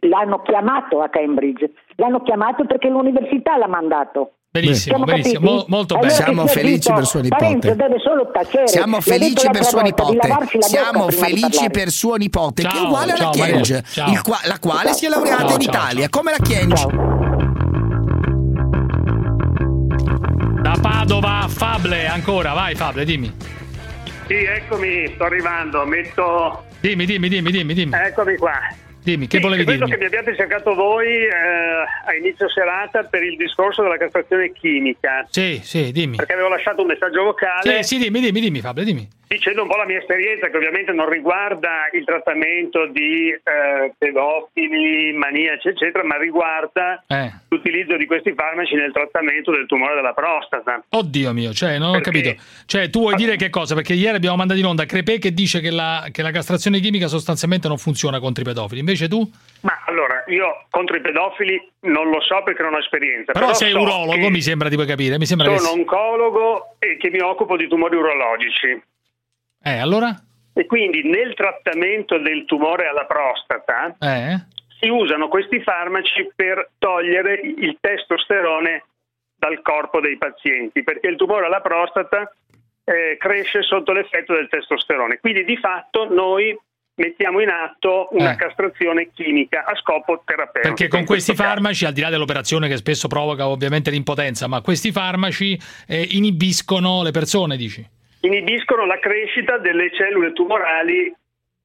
l'hanno 0.00 0.42
chiamato 0.42 1.00
a 1.00 1.08
Cambridge. 1.08 1.70
L'hanno 1.96 2.22
chiamato 2.22 2.64
perché 2.66 2.88
l'università 2.88 3.56
l'ha 3.56 3.68
mandato. 3.68 4.32
Benissimo, 4.54 4.96
Siamo 4.98 5.04
benissimo, 5.12 5.50
mo- 5.50 5.64
molto 5.66 5.94
Allora 5.94 6.08
bene. 6.10 6.22
Siamo 6.22 6.46
si 6.46 6.58
è 6.58 6.60
felici 6.60 6.92
per 6.92 7.04
suo 7.06 7.20
nipote. 7.20 7.74
deve 7.74 7.98
solo 7.98 8.30
tacere. 8.32 8.68
Siamo 8.68 9.00
felici 9.00 9.48
per 9.50 9.64
suo 9.64 9.80
nipote. 9.80 10.28
Siamo 10.60 11.10
felici 11.10 11.70
per 11.70 11.88
suo 11.88 12.14
nipote, 12.14 12.62
che 12.62 12.68
è 12.68 12.70
Ciao, 12.70 12.84
uguale 12.86 13.10
alla 13.12 13.20
ciao, 13.20 13.30
Chienge, 13.32 13.82
ciao. 13.84 14.12
il 14.12 14.22
qua- 14.22 14.38
la 14.46 14.58
quale 14.60 14.92
si 14.92 15.06
è 15.06 15.08
laureata 15.08 15.46
Ciao, 15.48 15.54
in 15.56 15.60
ciao, 15.60 15.72
Italia, 15.74 16.00
ciao. 16.08 16.20
come 16.20 16.30
la 16.30 16.44
Chienge. 16.44 16.86
Da 20.62 20.74
Padova, 20.80 21.46
Fable, 21.48 22.06
ancora, 22.06 22.52
vai 22.52 22.76
Fable, 22.76 23.04
dimmi. 23.04 23.32
Sì, 24.26 24.34
eccomi, 24.44 25.06
sto 25.14 25.24
arrivando, 25.24 25.84
metto... 25.84 26.64
Dimmi, 26.80 27.04
dimmi, 27.04 27.28
dimmi, 27.28 27.50
dimmi, 27.50 27.74
dimmi. 27.74 27.92
Eccomi 27.94 28.36
qua. 28.36 28.58
Dimmi, 29.02 29.26
che 29.26 29.36
Sì, 29.36 29.42
volevi 29.42 29.64
credo 29.64 29.84
dirmi? 29.84 29.90
che 29.92 29.98
mi 29.98 30.06
abbiate 30.06 30.34
cercato 30.34 30.74
voi 30.74 31.24
eh, 31.24 31.30
a 32.06 32.14
inizio 32.18 32.48
serata 32.48 33.02
per 33.02 33.22
il 33.22 33.36
discorso 33.36 33.82
della 33.82 33.98
castrazione 33.98 34.50
chimica. 34.52 35.26
Sì, 35.28 35.60
sì, 35.62 35.92
dimmi. 35.92 36.16
Perché 36.16 36.32
avevo 36.32 36.48
lasciato 36.48 36.80
un 36.80 36.86
messaggio 36.86 37.22
vocale 37.22 37.82
Sì, 37.82 37.96
sì, 37.96 38.02
dimmi, 38.04 38.20
dimmi, 38.20 38.40
dimmi, 38.40 38.60
Fable, 38.60 38.84
dimmi. 38.84 39.06
Dicendo 39.26 39.62
un 39.62 39.68
po' 39.68 39.76
la 39.76 39.86
mia 39.86 39.98
esperienza, 39.98 40.48
che 40.48 40.56
ovviamente 40.56 40.92
non 40.92 41.08
riguarda 41.08 41.88
il 41.92 42.04
trattamento 42.04 42.86
di 42.86 43.30
eh, 43.30 43.92
pedofili, 43.96 45.12
maniaci, 45.12 45.68
eccetera, 45.68 46.04
ma 46.04 46.16
riguarda 46.16 47.02
Eh. 47.06 47.32
l'utilizzo 47.48 47.96
di 47.96 48.06
questi 48.06 48.32
farmaci 48.34 48.74
nel 48.74 48.92
trattamento 48.92 49.50
del 49.50 49.66
tumore 49.66 49.94
della 49.94 50.12
prostata. 50.12 50.82
Oddio 50.90 51.32
mio, 51.32 51.52
cioè, 51.52 51.78
non 51.78 51.90
ho 51.90 52.00
Perché? 52.00 52.10
capito. 52.10 52.42
Cioè, 52.66 52.90
tu 52.90 53.00
vuoi 53.00 53.14
dire 53.14 53.36
che 53.36 53.50
cosa? 53.50 53.74
Perché 53.74 53.94
ieri 53.94 54.16
abbiamo 54.16 54.36
mandato 54.36 54.58
in 54.60 54.66
onda 54.66 54.84
Crepè 54.86 55.18
che 55.18 55.32
dice 55.32 55.60
che 55.60 55.70
la, 55.70 56.06
che 56.12 56.22
la 56.22 56.30
castrazione 56.30 56.80
chimica 56.80 57.06
sostanzialmente 57.08 57.68
non 57.68 57.78
funziona 57.78 58.20
contro 58.20 58.42
i 58.42 58.46
pedofili. 58.46 58.80
Invece 58.80 59.08
tu? 59.08 59.28
Ma 59.62 59.82
allora, 59.86 60.24
io 60.28 60.64
contro 60.70 60.96
i 60.96 61.00
pedofili 61.00 61.60
non 61.80 62.10
lo 62.10 62.20
so 62.20 62.42
perché 62.44 62.62
non 62.62 62.74
ho 62.74 62.78
esperienza. 62.78 63.32
Però, 63.32 63.52
sei 63.54 63.70
so 63.72 63.80
urologo, 63.80 64.12
che 64.12 64.30
mi 64.30 64.40
sembra 64.40 64.68
di 64.68 64.76
capire. 64.84 65.18
Mi 65.18 65.26
sembra 65.26 65.48
che... 65.48 65.58
Sono 65.58 65.80
oncologo 65.80 66.76
e 66.78 66.96
che 66.98 67.10
mi 67.10 67.20
occupo 67.20 67.56
di 67.56 67.68
tumori 67.68 67.96
urologici. 67.96 68.80
Eh, 69.64 69.78
allora? 69.78 70.14
E 70.52 70.66
quindi 70.66 71.02
nel 71.02 71.34
trattamento 71.34 72.18
del 72.18 72.44
tumore 72.44 72.86
alla 72.86 73.06
prostata 73.06 73.96
Eh? 73.98 74.38
si 74.78 74.88
usano 74.88 75.28
questi 75.28 75.60
farmaci 75.62 76.30
per 76.36 76.70
togliere 76.78 77.40
il 77.42 77.78
testosterone 77.80 78.84
dal 79.36 79.60
corpo 79.62 80.00
dei 80.00 80.16
pazienti, 80.18 80.82
perché 80.84 81.08
il 81.08 81.16
tumore 81.16 81.46
alla 81.46 81.60
prostata 81.60 82.30
eh, 82.84 83.16
cresce 83.18 83.62
sotto 83.62 83.92
l'effetto 83.92 84.34
del 84.34 84.48
testosterone. 84.48 85.18
Quindi 85.18 85.44
di 85.44 85.56
fatto 85.56 86.12
noi 86.12 86.56
mettiamo 86.96 87.40
in 87.40 87.48
atto 87.48 88.08
una 88.12 88.32
Eh. 88.32 88.36
castrazione 88.36 89.10
chimica 89.12 89.64
a 89.64 89.74
scopo 89.74 90.22
terapeutico. 90.24 90.74
Perché 90.74 90.88
con 90.88 91.04
questi 91.04 91.34
farmaci, 91.34 91.86
al 91.86 91.92
di 91.92 92.02
là 92.02 92.10
dell'operazione 92.10 92.68
che 92.68 92.76
spesso 92.76 93.08
provoca 93.08 93.48
ovviamente 93.48 93.90
l'impotenza, 93.90 94.46
ma 94.46 94.60
questi 94.60 94.92
farmaci 94.92 95.58
eh, 95.88 96.06
inibiscono 96.10 97.02
le 97.02 97.10
persone, 97.10 97.56
dici? 97.56 97.84
Inibiscono 98.26 98.86
la 98.86 98.98
crescita 98.98 99.58
delle 99.58 99.90
cellule 99.94 100.32
tumorali 100.32 101.12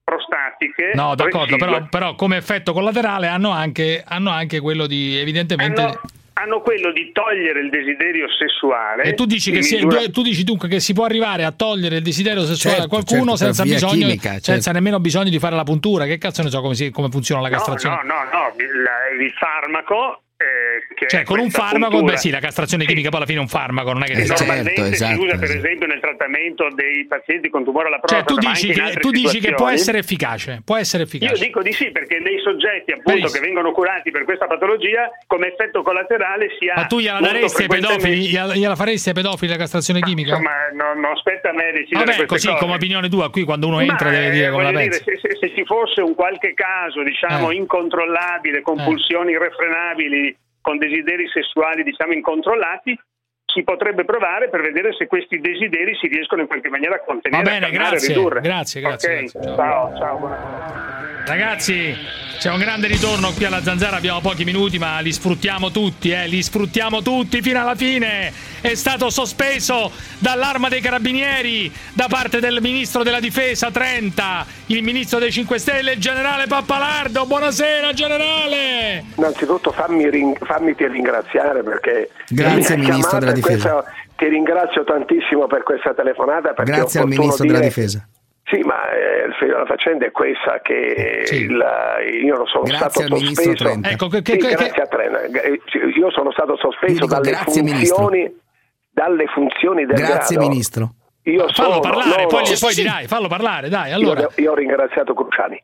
prostatiche. 0.03 0.91
No, 0.95 1.15
d'accordo, 1.15 1.55
però, 1.57 1.87
però 1.89 2.15
come 2.15 2.37
effetto 2.37 2.73
collaterale 2.73 3.27
hanno 3.27 3.51
anche, 3.51 4.03
hanno 4.05 4.31
anche 4.31 4.59
quello 4.59 4.87
di 4.87 5.17
evidentemente... 5.17 5.81
hanno, 5.81 6.01
hanno 6.33 6.61
quello 6.61 6.91
di 6.91 7.11
togliere 7.11 7.59
il 7.59 7.69
desiderio 7.69 8.25
sessuale. 8.31 9.03
E 9.03 9.13
tu 9.13 9.25
dici, 9.25 9.51
che 9.51 9.61
si- 9.61 9.75
misura- 9.75 10.09
tu 10.09 10.21
dici 10.23 10.43
dunque 10.43 10.67
che 10.67 10.79
si 10.79 10.93
può 10.93 11.05
arrivare 11.05 11.43
a 11.43 11.51
togliere 11.51 11.97
il 11.97 12.01
desiderio 12.03 12.41
sessuale 12.45 12.77
Certo, 12.77 12.95
a 12.95 12.97
qualcuno 13.01 13.35
certo, 13.35 13.53
senza, 13.53 13.63
bisogno, 13.63 14.05
chimica, 14.07 14.29
certo. 14.31 14.43
senza 14.45 14.71
nemmeno 14.71 14.99
bisogno 14.99 15.29
di 15.29 15.37
fare 15.39 15.55
la 15.55 15.63
puntura? 15.63 16.05
Che 16.05 16.17
cazzo 16.17 16.41
ne 16.41 16.49
so 16.49 16.61
come, 16.61 16.73
si- 16.75 16.89
come 16.91 17.09
funziona 17.09 17.41
la 17.41 17.49
No, 17.49 17.55
castrazione? 17.55 17.95
no, 18.03 18.13
no, 18.13 18.23
no, 18.31 18.53
il, 18.57 19.23
il 19.25 19.31
farmaco. 19.33 20.23
eh, 20.37 20.78
Cioè, 21.07 21.23
con 21.23 21.39
un 21.39 21.49
farmaco, 21.49 21.91
puntura, 21.91 22.13
beh 22.13 22.19
sì, 22.19 22.29
la 22.29 22.39
castrazione 22.39 22.83
chimica 22.85 23.07
poi 23.09 23.17
alla 23.19 23.25
fine 23.27 23.39
è 23.39 23.41
un 23.41 23.47
farmaco, 23.47 23.93
non 23.93 24.03
è 24.03 24.07
che 24.07 24.13
Eh, 24.13 24.25
serve. 24.25 24.33
Normalmente 24.45 24.75
Certo, 24.75 24.83
si 24.89 24.93
esatto, 25.03 25.21
usa 25.21 25.35
per 25.35 25.43
esatto. 25.43 25.59
esempio 25.59 25.87
nel 25.87 25.99
trattamento 26.01 26.67
dei 26.75 27.05
pazienti 27.07 27.49
con 27.49 27.63
tumore 27.63 27.87
alla 27.87 28.01
Cioè, 28.03 28.23
prostata. 28.23 28.33
tu 28.33 28.45
ma 28.47 28.51
dici, 28.51 28.67
che, 28.73 28.99
tu 28.99 29.09
dici 29.11 29.39
che 29.39 29.53
può 29.53 29.69
essere 29.69 29.99
efficace, 29.99 30.61
può 30.65 30.75
essere 30.75 31.03
Io 31.03 31.07
efficace. 31.07 31.45
dico 31.45 31.61
di 31.61 31.71
sì, 31.71 31.91
perché 31.91 32.19
nei 32.19 32.39
soggetti 32.43 32.91
appunto 32.91 33.11
Benissimo. 33.13 33.31
che 33.31 33.39
vengono 33.39 33.71
curati 33.71 34.11
per 34.11 34.23
questa 34.25 34.47
patologia, 34.47 35.09
come 35.25 35.47
effetto 35.47 35.83
collaterale 35.83 36.47
si 36.59 36.67
ha. 36.67 36.73
Ma 36.75 36.85
tu 36.85 36.99
gliela 36.99 37.19
daresti 37.21 37.61
ai 37.61 37.67
pedofili? 37.69 38.27
Gliela, 38.27 38.55
gliela 38.55 38.75
faresti 38.75 39.09
ai 39.09 39.15
pedofili 39.15 39.51
la 39.51 39.57
castrazione 39.57 40.01
chimica? 40.01 40.31
Insomma, 40.31 40.67
non, 40.73 40.99
non 40.99 41.15
spetta 41.15 41.49
a 41.51 41.53
me 41.53 41.71
decidere 41.71 42.03
Vabbè, 42.11 42.25
così 42.25 42.47
cose. 42.47 42.59
come 42.59 42.73
opinione 42.73 43.07
tua, 43.09 43.29
qui 43.29 43.43
quando 43.43 43.67
uno 43.67 43.77
Ma, 43.77 43.83
entra 43.83 44.09
deve 44.09 44.27
eh, 44.27 44.31
dire 44.31 44.49
come 44.51 44.63
la 44.63 44.71
pensa. 44.71 44.99
dire, 45.05 45.17
se, 45.17 45.27
se- 45.29 45.37
se 45.39 45.53
ci 45.55 45.63
fosse 45.65 46.01
un 46.01 46.13
qualche 46.13 46.53
caso, 46.53 47.03
diciamo, 47.03 47.51
Eh. 47.51 47.55
incontrollabile, 47.55 48.61
con 48.61 48.75
pulsioni 48.83 49.31
irrefrenabili, 49.31 50.35
con 50.61 50.77
desideri 50.77 51.27
sessuali, 51.29 51.83
diciamo, 51.83 52.13
incontrollati, 52.13 52.97
si 53.45 53.63
potrebbe 53.63 54.05
provare 54.05 54.49
per 54.49 54.61
vedere 54.61 54.93
se 54.93 55.07
questi 55.07 55.39
desideri 55.39 55.95
si 55.99 56.07
riescono 56.07 56.41
in 56.41 56.47
qualche 56.47 56.69
maniera 56.69 56.95
a 56.95 56.99
contenere, 57.03 57.41
Va 57.43 57.49
bene, 57.49 57.65
a 57.65 57.69
calmare, 57.69 57.89
grazie, 57.91 58.13
ridurre. 58.13 58.41
grazie, 58.41 58.81
grazie, 58.81 59.09
Ok? 59.09 59.19
grazie, 59.31 59.55
ciao. 59.55 59.97
ciao. 59.97 61.17
Ragazzi, 61.25 61.95
c'è 62.37 62.49
un 62.51 62.59
grande 62.59 62.87
ritorno 62.87 63.31
qui 63.31 63.45
alla 63.45 63.61
Zanzara, 63.61 63.97
abbiamo 63.97 64.19
pochi 64.21 64.43
minuti, 64.45 64.77
ma 64.79 64.99
li 64.99 65.11
sfruttiamo 65.11 65.69
tutti, 65.71 66.11
eh, 66.11 66.27
li 66.27 66.41
sfruttiamo 66.41 67.01
tutti 67.01 67.41
fino 67.41 67.59
alla 67.59 67.75
fine. 67.75 68.31
È 68.61 68.75
stato 68.75 69.09
sospeso 69.09 69.89
dall'arma 70.19 70.67
dei 70.67 70.81
carabinieri 70.81 71.71
da 71.93 72.07
parte 72.09 72.39
del 72.41 72.59
ministro 72.61 73.03
della 73.03 73.21
difesa 73.21 73.71
Trenta, 73.71 74.45
il 74.67 74.83
ministro 74.83 75.17
dei 75.17 75.31
5 75.31 75.57
Stelle, 75.57 75.93
il 75.93 75.99
generale 75.99 76.45
Pappalardo. 76.47 77.25
Buonasera, 77.25 77.93
generale! 77.93 79.03
Innanzitutto 79.15 79.71
fammi, 79.71 80.09
ring- 80.09 80.37
fammi 80.45 80.75
ti 80.75 80.85
ringraziare 80.87 81.63
perché 81.63 82.09
Grazie, 82.27 82.75
Ministro 82.75 83.19
della 83.19 83.31
Difesa. 83.31 83.71
questa- 83.71 83.91
ti 84.17 84.27
ringrazio 84.27 84.83
tantissimo 84.83 85.47
per 85.47 85.63
questa 85.63 85.93
telefonata. 85.93 86.51
Grazie 86.63 86.99
al 86.99 87.07
ministro 87.07 87.45
della 87.45 87.59
dire- 87.59 87.69
difesa. 87.69 88.05
Sì, 88.43 88.57
ma 88.61 88.89
eh, 88.89 89.47
la 89.47 89.65
faccenda 89.67 90.07
è 90.07 90.11
questa 90.11 90.59
che 90.63 91.23
il- 91.31 91.63
io 92.25 92.35
non 92.35 92.47
sono 92.47 92.63
Grazie 92.63 92.89
stato 92.89 93.15
ministro 93.15 93.43
sospeso. 93.55 93.79
Ecco, 93.83 94.07
che- 94.07 94.21
Sì, 94.25 94.37
che- 94.37 94.47
grazie 94.55 94.81
a 94.81 94.87
Trenta. 94.87 95.21
Eh, 95.21 95.61
sì, 95.69 95.77
Io 95.99 96.09
sono 96.11 96.31
stato 96.31 96.57
sospeso 96.57 96.93
dico 96.93 97.05
dalle 97.05 97.29
grazie, 97.31 97.61
funzioni, 97.61 98.35
dalle 98.99 99.25
funzioni 99.27 99.85
del 99.85 99.95
Grazie, 99.95 100.35
grado. 100.35 100.49
ministro. 100.49 100.89
Io 101.23 101.47
Fallo 101.49 101.69
sono- 101.73 101.79
parlare, 101.79 102.23
no, 102.23 102.27
poi, 102.27 102.41
no, 102.43 102.55
poi 102.59 102.73
sì, 102.73 102.81
dirai, 102.81 103.07
fallo 103.07 103.27
parlare, 103.27 103.69
dai, 103.69 103.91
allora. 103.91 104.21
Io, 104.21 104.29
io 104.35 104.51
ho 104.51 104.55
ringraziato 104.55 105.13
Cruciani. 105.13 105.61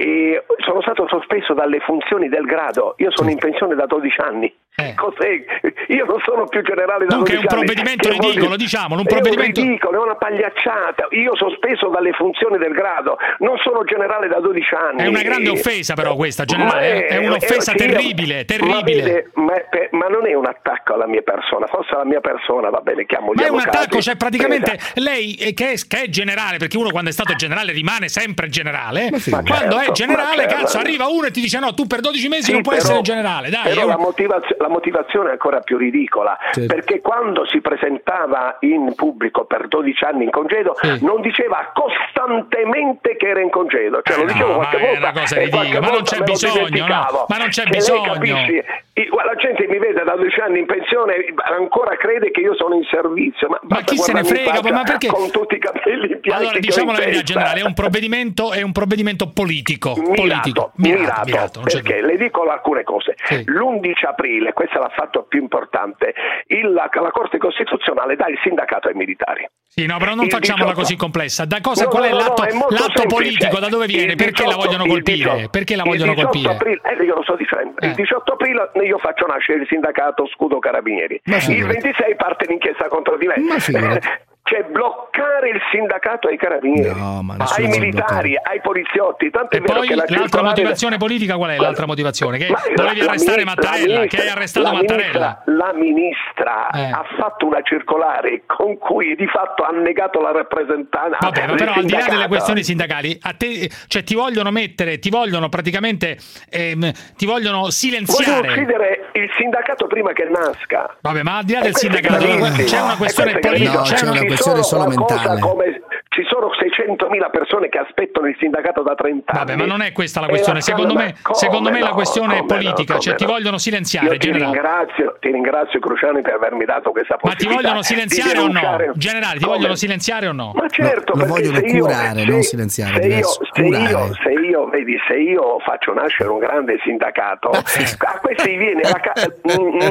E 0.00 0.44
sono 0.58 0.80
stato 0.80 1.08
sospeso 1.08 1.54
dalle 1.54 1.80
funzioni 1.80 2.28
del 2.28 2.44
grado. 2.44 2.94
Io 2.98 3.10
sono 3.10 3.30
in 3.30 3.38
pensione 3.38 3.74
da 3.74 3.86
12 3.86 4.20
anni. 4.20 4.54
Cos'è? 4.94 5.42
Io 5.88 6.04
non 6.04 6.20
sono 6.24 6.46
più 6.46 6.62
generale 6.62 7.04
da 7.04 7.16
Dunque 7.16 7.34
è 7.34 7.38
12 7.42 7.42
un 7.42 7.50
anni. 7.50 7.66
provvedimento 7.66 8.08
Che 8.08 8.14
vuol 8.14 8.26
ridicolo, 8.30 8.54
dire- 8.54 8.62
diciamolo, 8.64 9.00
un 9.00 9.06
è 9.06 9.10
provvedimento- 9.10 9.60
un 9.60 9.66
ridicolo, 9.66 9.98
è 9.98 10.04
una 10.04 10.14
pagliacciata. 10.14 11.08
Io 11.10 11.34
sospeso 11.34 11.88
dalle 11.88 12.12
funzioni 12.12 12.58
del 12.58 12.72
grado. 12.72 13.18
Non 13.38 13.58
sono 13.58 13.82
generale 13.82 14.28
da 14.28 14.38
12 14.38 14.74
anni. 14.78 15.02
È 15.02 15.06
una 15.08 15.22
grande 15.22 15.48
offesa 15.50 15.94
però 15.94 16.14
questa, 16.14 16.44
Ma 16.46 16.54
generale, 16.54 17.06
è, 17.06 17.16
un'offesa 17.26 17.72
sì, 17.72 17.76
terribile, 17.76 18.36
Ma, 18.36 18.44
terribile. 18.44 19.02
vede, 19.02 19.30
ma, 19.34 19.54
per- 19.68 19.88
ma 19.98 20.06
non 20.06 20.28
è 20.28 20.34
un 20.34 20.46
attacco 20.46 20.94
alla 20.94 21.08
mia 21.08 21.22
persona, 21.22 21.66
forse 21.66 21.94
alla 21.94 22.04
mia 22.04 22.20
persona 22.20 22.70
va 22.70 22.78
bene, 22.78 23.04
chiamo 23.04 23.32
gli 23.34 23.40
Ma 23.40 23.46
è 23.46 23.50
un 23.50 23.58
attacco, 23.58 24.00
cioè 24.00 24.14
praticamente 24.14 24.76
Esatto. 24.78 25.00
lei 25.02 25.34
eh, 25.34 25.54
che 25.54 25.72
è, 25.72 25.74
che 25.88 26.02
è 26.02 26.08
generale, 26.08 26.58
perché 26.58 26.76
uno 26.76 26.90
quando 26.90 27.10
è 27.10 27.12
stato 27.12 27.34
generale 27.34 27.72
rimane 27.72 28.06
sempre 28.08 28.46
generale, 28.48 29.08
Ma 29.10 29.42
quando 29.42 29.74
certo, 29.74 29.87
è 29.88 29.92
generale, 29.92 30.46
ma 30.46 30.52
cazzo, 30.52 30.78
arriva 30.78 31.06
uno 31.08 31.26
e 31.26 31.30
ti 31.30 31.40
dice 31.40 31.58
no, 31.58 31.74
tu 31.74 31.86
per 31.86 32.00
12 32.00 32.28
mesi 32.28 32.42
Sì, 32.44 32.52
non 32.52 32.62
puoi 32.62 32.76
però- 32.76 32.88
essere 32.88 33.02
generale, 33.02 33.50
dai. 33.50 33.62
Però 33.64 33.82
un- 33.82 33.88
la, 33.88 33.98
motivazio- 33.98 34.56
la 34.58 34.68
motivazione 34.68 35.28
è 35.28 35.32
ancora 35.32 35.60
più 35.60 35.76
ridicola, 35.76 36.36
Certo. 36.52 36.72
perché 36.74 37.00
quando 37.00 37.46
si 37.46 37.60
presentava 37.60 38.56
in 38.60 38.94
pubblico 38.94 39.44
per 39.44 39.68
12 39.68 40.04
anni 40.04 40.24
in 40.24 40.30
congedo, 40.30 40.76
non 41.00 41.20
diceva 41.20 41.70
costantemente 41.74 43.16
che 43.16 43.28
era 43.28 43.40
in 43.40 43.50
congedo, 43.50 44.00
cioè 44.02 44.16
Eh 44.16 44.18
lo 44.20 44.26
no, 44.26 44.32
dicevo 44.32 44.48
ma 44.50 44.56
qualche 44.56 44.76
è 44.76 44.80
volta. 44.86 44.98
una 45.10 45.20
cosa 45.20 45.34
ridicola, 45.36 45.62
qualche 45.62 45.80
ma 45.80 45.86
non 45.86 45.94
volta 45.96 46.16
c'è 46.16 46.22
bisogno, 46.22 46.86
no, 46.86 47.24
ma 47.28 47.36
non 47.36 47.48
c'è 47.48 47.64
bisogno. 47.66 48.12
capisci? 48.12 48.62
La 48.98 49.34
gente 49.36 49.66
mi 49.68 49.78
vede 49.78 50.02
da 50.02 50.16
12 50.16 50.40
anni 50.40 50.58
in 50.58 50.66
pensione 50.66 51.14
ancora 51.56 51.96
crede 51.96 52.32
che 52.32 52.40
io 52.40 52.56
sono 52.56 52.74
in 52.74 52.82
servizio. 52.90 53.46
Ma, 53.48 53.58
ma 53.62 53.80
chi 53.82 53.96
se 53.96 54.12
ne 54.12 54.24
frega? 54.24 54.60
Ma 54.72 54.82
perché? 54.82 55.06
Con 55.06 55.30
tutti 55.30 55.54
i 55.54 55.58
capelli 55.60 56.08
bianchi. 56.16 56.30
Allora, 56.30 56.58
diciamo 56.58 56.90
la 56.90 56.98
verità 56.98 57.22
generale, 57.22 57.60
è 57.60 57.64
un 57.64 57.74
provvedimento, 57.74 58.52
è 58.52 58.62
un 58.62 58.72
provvedimento 58.72 59.28
politico. 59.32 59.77
Mirato, 59.78 60.12
politico. 60.14 60.72
mirato, 60.76 61.22
mirato 61.24 61.60
perché 61.60 62.02
le 62.02 62.16
dico 62.16 62.42
alcune 62.42 62.82
cose. 62.82 63.14
Sì. 63.24 63.44
L'11 63.44 64.06
aprile, 64.06 64.52
questo 64.52 64.80
è 64.80 64.84
il 64.84 64.92
fatto 64.94 65.24
più 65.24 65.40
importante, 65.40 66.14
il, 66.46 66.72
la, 66.72 66.88
la 66.92 67.10
Corte 67.10 67.38
Costituzionale 67.38 68.16
dà 68.16 68.26
il 68.28 68.38
sindacato 68.42 68.88
ai 68.88 68.94
militari. 68.94 69.48
Sì, 69.66 69.86
no, 69.86 69.98
però 69.98 70.14
non 70.14 70.24
il 70.24 70.30
facciamola 70.30 70.70
18... 70.70 70.80
così 70.80 70.96
complessa. 70.96 71.44
Da 71.44 71.60
cosa, 71.60 71.84
no, 71.84 71.90
qual 71.90 72.04
è 72.04 72.10
no, 72.10 72.16
l'atto, 72.16 72.42
no, 72.42 72.48
è 72.48 72.72
l'atto 72.72 73.06
politico? 73.06 73.58
Da 73.60 73.68
dove 73.68 73.86
viene? 73.86 74.14
18, 74.14 74.24
perché 74.24 74.46
la 74.46 74.56
vogliono 74.56 74.86
colpire? 74.86 75.30
18, 75.30 75.48
perché 75.50 75.76
la 75.76 75.82
vogliono 75.84 76.14
colpire? 76.14 76.52
Aprile, 76.52 76.80
eh, 76.82 77.04
io 77.04 77.14
lo 77.14 77.22
so 77.22 77.36
difendere. 77.36 77.86
Eh. 77.86 77.90
Il 77.90 77.94
18 77.94 78.32
aprile 78.32 78.70
io 78.82 78.98
faccio 78.98 79.26
nascere 79.26 79.60
il 79.60 79.66
sindacato 79.68 80.26
Scudo 80.26 80.58
Carabinieri. 80.58 81.20
Il 81.24 81.66
26 81.66 82.16
parte 82.16 82.46
l'inchiesta 82.48 82.88
contro 82.88 83.16
di 83.16 83.26
me. 83.26 83.34
cioè 84.48 84.64
bloccare 84.64 85.50
il 85.50 85.60
sindacato 85.70 86.28
ai 86.28 86.38
carabinieri, 86.38 86.98
no, 86.98 87.22
ai 87.36 87.68
militari, 87.68 88.34
ai 88.42 88.60
poliziotti. 88.62 89.28
Tanto 89.30 89.54
e 89.54 89.60
poi 89.60 89.94
l'altra 89.94 90.42
motivazione 90.42 90.96
de... 90.96 91.04
politica 91.04 91.36
qual 91.36 91.50
è? 91.50 91.58
L'altra 91.58 91.86
motivazione? 91.86 92.38
Che 92.38 92.48
ma 92.48 92.58
volevi 92.74 93.00
arrestare 93.00 93.44
Mattarella, 93.44 94.06
che 94.06 94.16
hai 94.16 94.28
arrestato 94.28 94.66
la 94.66 94.72
Mattarella. 94.72 95.42
Ministra, 95.44 95.52
la 95.52 95.72
ministra 95.74 96.70
eh. 96.70 96.90
ha 96.90 97.04
fatto 97.18 97.46
una 97.46 97.60
circolare 97.62 98.44
con 98.46 98.78
cui 98.78 99.14
di 99.16 99.26
fatto 99.26 99.64
ha 99.64 99.70
negato 99.70 100.20
la 100.20 100.32
rappresentanza. 100.32 101.18
Vabbè, 101.20 101.46
ma 101.46 101.54
però 101.54 101.72
al 101.74 101.84
di 101.84 101.92
là 101.92 102.06
delle 102.08 102.28
questioni 102.28 102.64
sindacali, 102.64 103.18
a 103.20 103.34
te, 103.34 103.70
cioè 103.86 104.02
ti 104.02 104.14
vogliono 104.14 104.50
mettere, 104.50 104.98
ti 104.98 105.10
vogliono 105.10 105.50
praticamente, 105.50 106.16
ehm, 106.48 106.90
ti 107.16 107.26
vogliono 107.26 107.68
silenziare. 107.68 108.40
Vogliono 108.40 108.52
uccidere 108.52 109.10
il 109.12 109.30
sindacato 109.36 109.86
prima 109.88 110.12
che 110.12 110.24
nasca. 110.24 110.96
Vabbè, 111.02 111.22
ma 111.22 111.38
al 111.38 111.44
di 111.44 111.52
là 111.52 111.60
del 111.60 111.76
sindacato, 111.76 112.24
c'è 112.64 112.80
una 112.80 112.96
questione 112.96 113.38
politica. 113.38 113.82
c'è 113.82 114.06
una 114.06 114.24
questione 114.24 114.37
solo 114.62 114.86
mentale. 114.86 115.40
Come, 115.40 115.80
ci 116.18 116.26
sono 116.26 116.48
600.000 116.50 117.30
persone 117.30 117.68
che 117.68 117.78
aspettano 117.78 118.26
il 118.26 118.36
sindacato 118.40 118.82
da 118.82 118.96
30 118.96 119.30
anni. 119.30 119.38
Vabbè, 119.38 119.56
ma 119.56 119.66
non 119.66 119.82
è 119.82 119.92
questa 119.92 120.20
la 120.20 120.26
questione. 120.26 120.60
Secondo 120.60 120.94
me, 120.94 121.14
secondo 121.32 121.70
me 121.70 121.78
no, 121.78 121.86
la 121.86 121.92
questione 121.92 122.38
è 122.38 122.44
politica, 122.44 122.94
no, 122.94 123.00
cioè 123.00 123.14
ti 123.14 123.24
vogliono 123.24 123.58
silenziare. 123.58 124.18
Ti 124.18 124.32
ringrazio, 124.32 125.16
ti 125.20 125.30
ringrazio, 125.30 125.78
Cruciani 125.78 126.20
per 126.22 126.34
avermi 126.34 126.64
dato 126.64 126.90
questa 126.90 127.16
possibilità. 127.16 127.54
Ma 127.54 127.56
ti 127.56 127.62
vogliono 127.62 127.82
silenziare 127.82 128.38
o 128.38 128.48
no? 128.48 128.92
Generale, 128.94 129.38
ti 129.38 129.44
come? 129.44 129.56
vogliono 129.56 129.74
silenziare 129.76 130.26
o 130.26 130.32
no? 130.32 130.52
Ma 130.56 130.68
certo, 130.68 131.12
lo, 131.14 131.20
lo 131.20 131.26
vogliono 131.26 131.60
curare, 131.60 132.22
io, 132.22 132.30
non 132.32 132.42
silenziare. 132.42 133.00
Se 133.00 133.08
io, 133.08 133.26
se, 133.52 133.62
io, 133.62 134.14
se 134.14 134.30
io, 134.30 134.68
vedi, 134.68 134.98
se 135.06 135.14
io 135.14 135.58
faccio 135.60 135.92
nascere 135.94 136.30
un 136.30 136.38
grande 136.38 136.80
sindacato, 136.82 137.50
a 137.50 138.18
questi 138.20 138.56
viene 138.56 138.82
la 138.82 138.98
ca- 139.00 139.12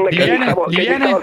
gli 0.09 0.15
viene, 0.15 0.45
diciamo, 0.45 0.65
gli 0.67 0.87
viene? 0.87 1.17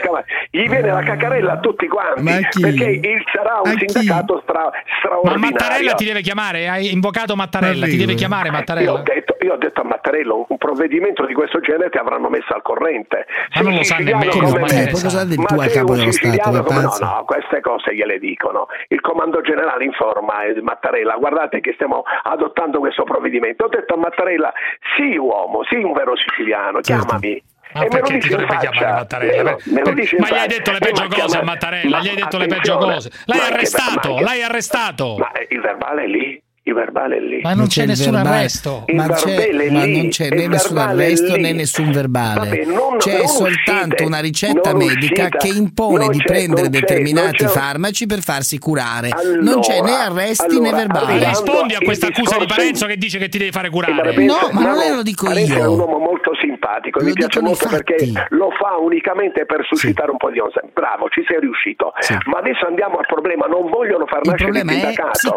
gli 0.50 0.68
viene 0.68 0.88
la 0.88 1.02
cacarella 1.02 1.52
a 1.52 1.58
tutti 1.58 1.86
quanti, 1.88 2.60
perché 2.60 2.84
il, 2.84 3.22
sarà 3.32 3.60
un 3.62 3.76
sindacato 3.76 4.40
stra, 4.44 4.70
straordinario. 4.98 5.40
Ma 5.40 5.50
Mattarella 5.50 5.94
ti 5.94 6.04
deve 6.04 6.20
chiamare? 6.20 6.68
Hai 6.68 6.92
invocato 6.92 7.36
Mattarella, 7.36 7.86
ti 7.86 7.96
deve 7.96 8.14
chiamare 8.14 8.50
Mattarella? 8.50 8.90
Io 8.90 8.98
ho 8.98 9.02
detto, 9.02 9.36
io 9.40 9.52
ho 9.54 9.56
detto 9.56 9.80
a 9.80 9.84
Mattarella 9.84 10.34
un 10.34 10.58
provvedimento 10.58 11.26
di 11.26 11.34
questo 11.34 11.60
genere 11.60 11.90
ti 11.90 11.98
avranno 11.98 12.28
messo 12.28 12.54
al 12.54 12.62
corrente. 12.62 13.26
Ma 13.54 13.60
non 13.62 13.74
lo 13.74 13.82
sa 13.82 13.96
nemmeno. 13.96 14.30
Come 14.30 14.60
me, 14.60 14.90
cosa 14.90 15.24
devi 15.24 15.44
tu 15.44 15.54
al 15.54 15.70
capo 15.70 15.94
dello 15.94 16.12
Stato? 16.12 16.62
Come, 16.62 16.82
no, 16.82 16.96
no, 17.00 17.24
queste 17.26 17.60
cose 17.60 17.94
gliele 17.94 18.18
dicono. 18.18 18.66
Il 18.88 19.00
comando 19.00 19.40
generale 19.40 19.84
informa 19.84 20.34
Mattarella, 20.60 21.16
guardate 21.16 21.60
che 21.60 21.72
stiamo 21.74 22.02
adottando 22.22 22.78
questo 22.78 23.04
provvedimento. 23.04 23.64
Ho 23.64 23.68
detto 23.68 23.94
a 23.94 23.98
Mattarella, 23.98 24.52
sì 24.96 25.16
uomo, 25.16 25.62
sì 25.68 25.76
un 25.76 25.92
vero 25.92 26.16
siciliano, 26.16 26.80
certo. 26.80 27.04
chiamami. 27.06 27.42
Ma 27.74 27.84
e 27.84 27.88
perché 27.88 28.18
ti 28.18 28.28
dovrebbe 28.28 28.56
chiamare 28.58 28.92
Mattarella? 28.92 29.42
Me 29.42 29.50
lo, 29.50 29.58
me 29.64 29.82
lo 29.82 30.18
ma 30.18 30.28
gli 30.28 30.34
hai 30.34 30.48
detto 30.48 30.70
le 30.70 30.78
peggio 30.78 31.08
cose 31.08 31.38
a 31.38 31.42
Mattarella, 31.42 32.00
gli 32.00 32.08
hai 32.08 32.16
detto 32.16 32.38
le 32.38 32.46
peggio 32.46 32.76
cose. 32.76 33.10
L'hai 33.24 33.40
arrestato, 33.40 34.20
l'hai 34.20 34.42
arrestato. 34.42 35.16
Ma 35.18 35.32
il 35.48 35.60
verbale 35.60 36.04
è 36.04 36.06
lì 36.06 36.43
il 36.66 36.72
verbale 36.72 37.16
è 37.16 37.20
lì. 37.20 37.40
Ma 37.42 37.50
non, 37.50 37.58
non 37.58 37.66
c'è, 37.66 37.82
c'è 37.82 37.86
nessun 37.86 38.12
verbale. 38.12 38.36
arresto. 38.36 38.84
Ma, 38.94 39.08
c'è, 39.08 39.52
ma 39.70 39.84
non 39.84 40.08
c'è 40.08 40.28
né 40.30 40.46
nessun 40.46 40.78
arresto 40.78 41.36
né 41.36 41.52
nessun 41.52 41.92
verbale. 41.92 42.48
Vabbè, 42.48 42.64
non, 42.64 42.96
c'è 42.96 43.18
non 43.18 43.26
soltanto 43.28 43.84
uscite, 43.84 44.04
una 44.04 44.20
ricetta 44.20 44.74
medica 44.74 45.24
uscite. 45.24 45.38
che 45.38 45.48
impone 45.48 46.08
di 46.08 46.22
prendere 46.24 46.70
determinati 46.70 47.46
farmaci 47.46 48.06
per 48.06 48.20
farsi 48.20 48.58
curare. 48.58 49.10
Allora, 49.10 49.42
non 49.42 49.60
c'è 49.60 49.82
né 49.82 49.94
arresti 49.94 50.56
allora, 50.56 50.70
né 50.70 50.76
verbali. 50.76 51.18
Ma 51.20 51.28
rispondi 51.28 51.74
a 51.74 51.80
questa 51.84 52.06
accusa 52.06 52.38
di 52.38 52.46
Parenzo 52.46 52.86
che 52.86 52.96
dice 52.96 53.18
che 53.18 53.28
ti 53.28 53.36
devi 53.36 53.50
fare 53.50 53.68
curare. 53.68 54.14
No, 54.24 54.48
ma 54.52 54.62
non 54.62 54.96
lo 54.96 55.02
dico 55.02 55.30
io. 55.30 55.54
È 55.54 55.66
un 55.66 55.78
uomo 55.80 55.98
molto 55.98 56.34
simpatico, 56.40 57.04
mi 57.04 57.12
piace 57.12 57.40
molto 57.40 57.68
perché 57.68 58.10
lo 58.30 58.50
fa 58.58 58.78
unicamente 58.78 59.44
per 59.44 59.66
suscitare 59.68 60.10
un 60.10 60.16
po' 60.16 60.30
di 60.30 60.38
onza. 60.38 60.62
Bravo, 60.72 61.10
ci 61.10 61.22
sei 61.28 61.40
riuscito. 61.40 61.92
Ma 62.24 62.38
adesso 62.38 62.64
andiamo 62.66 62.96
al 62.96 63.06
problema, 63.06 63.44
non 63.44 63.68
vogliono 63.68 64.06
far 64.06 64.24
nascere 64.24 64.60
il 64.60 64.66
sindacato. 64.66 65.34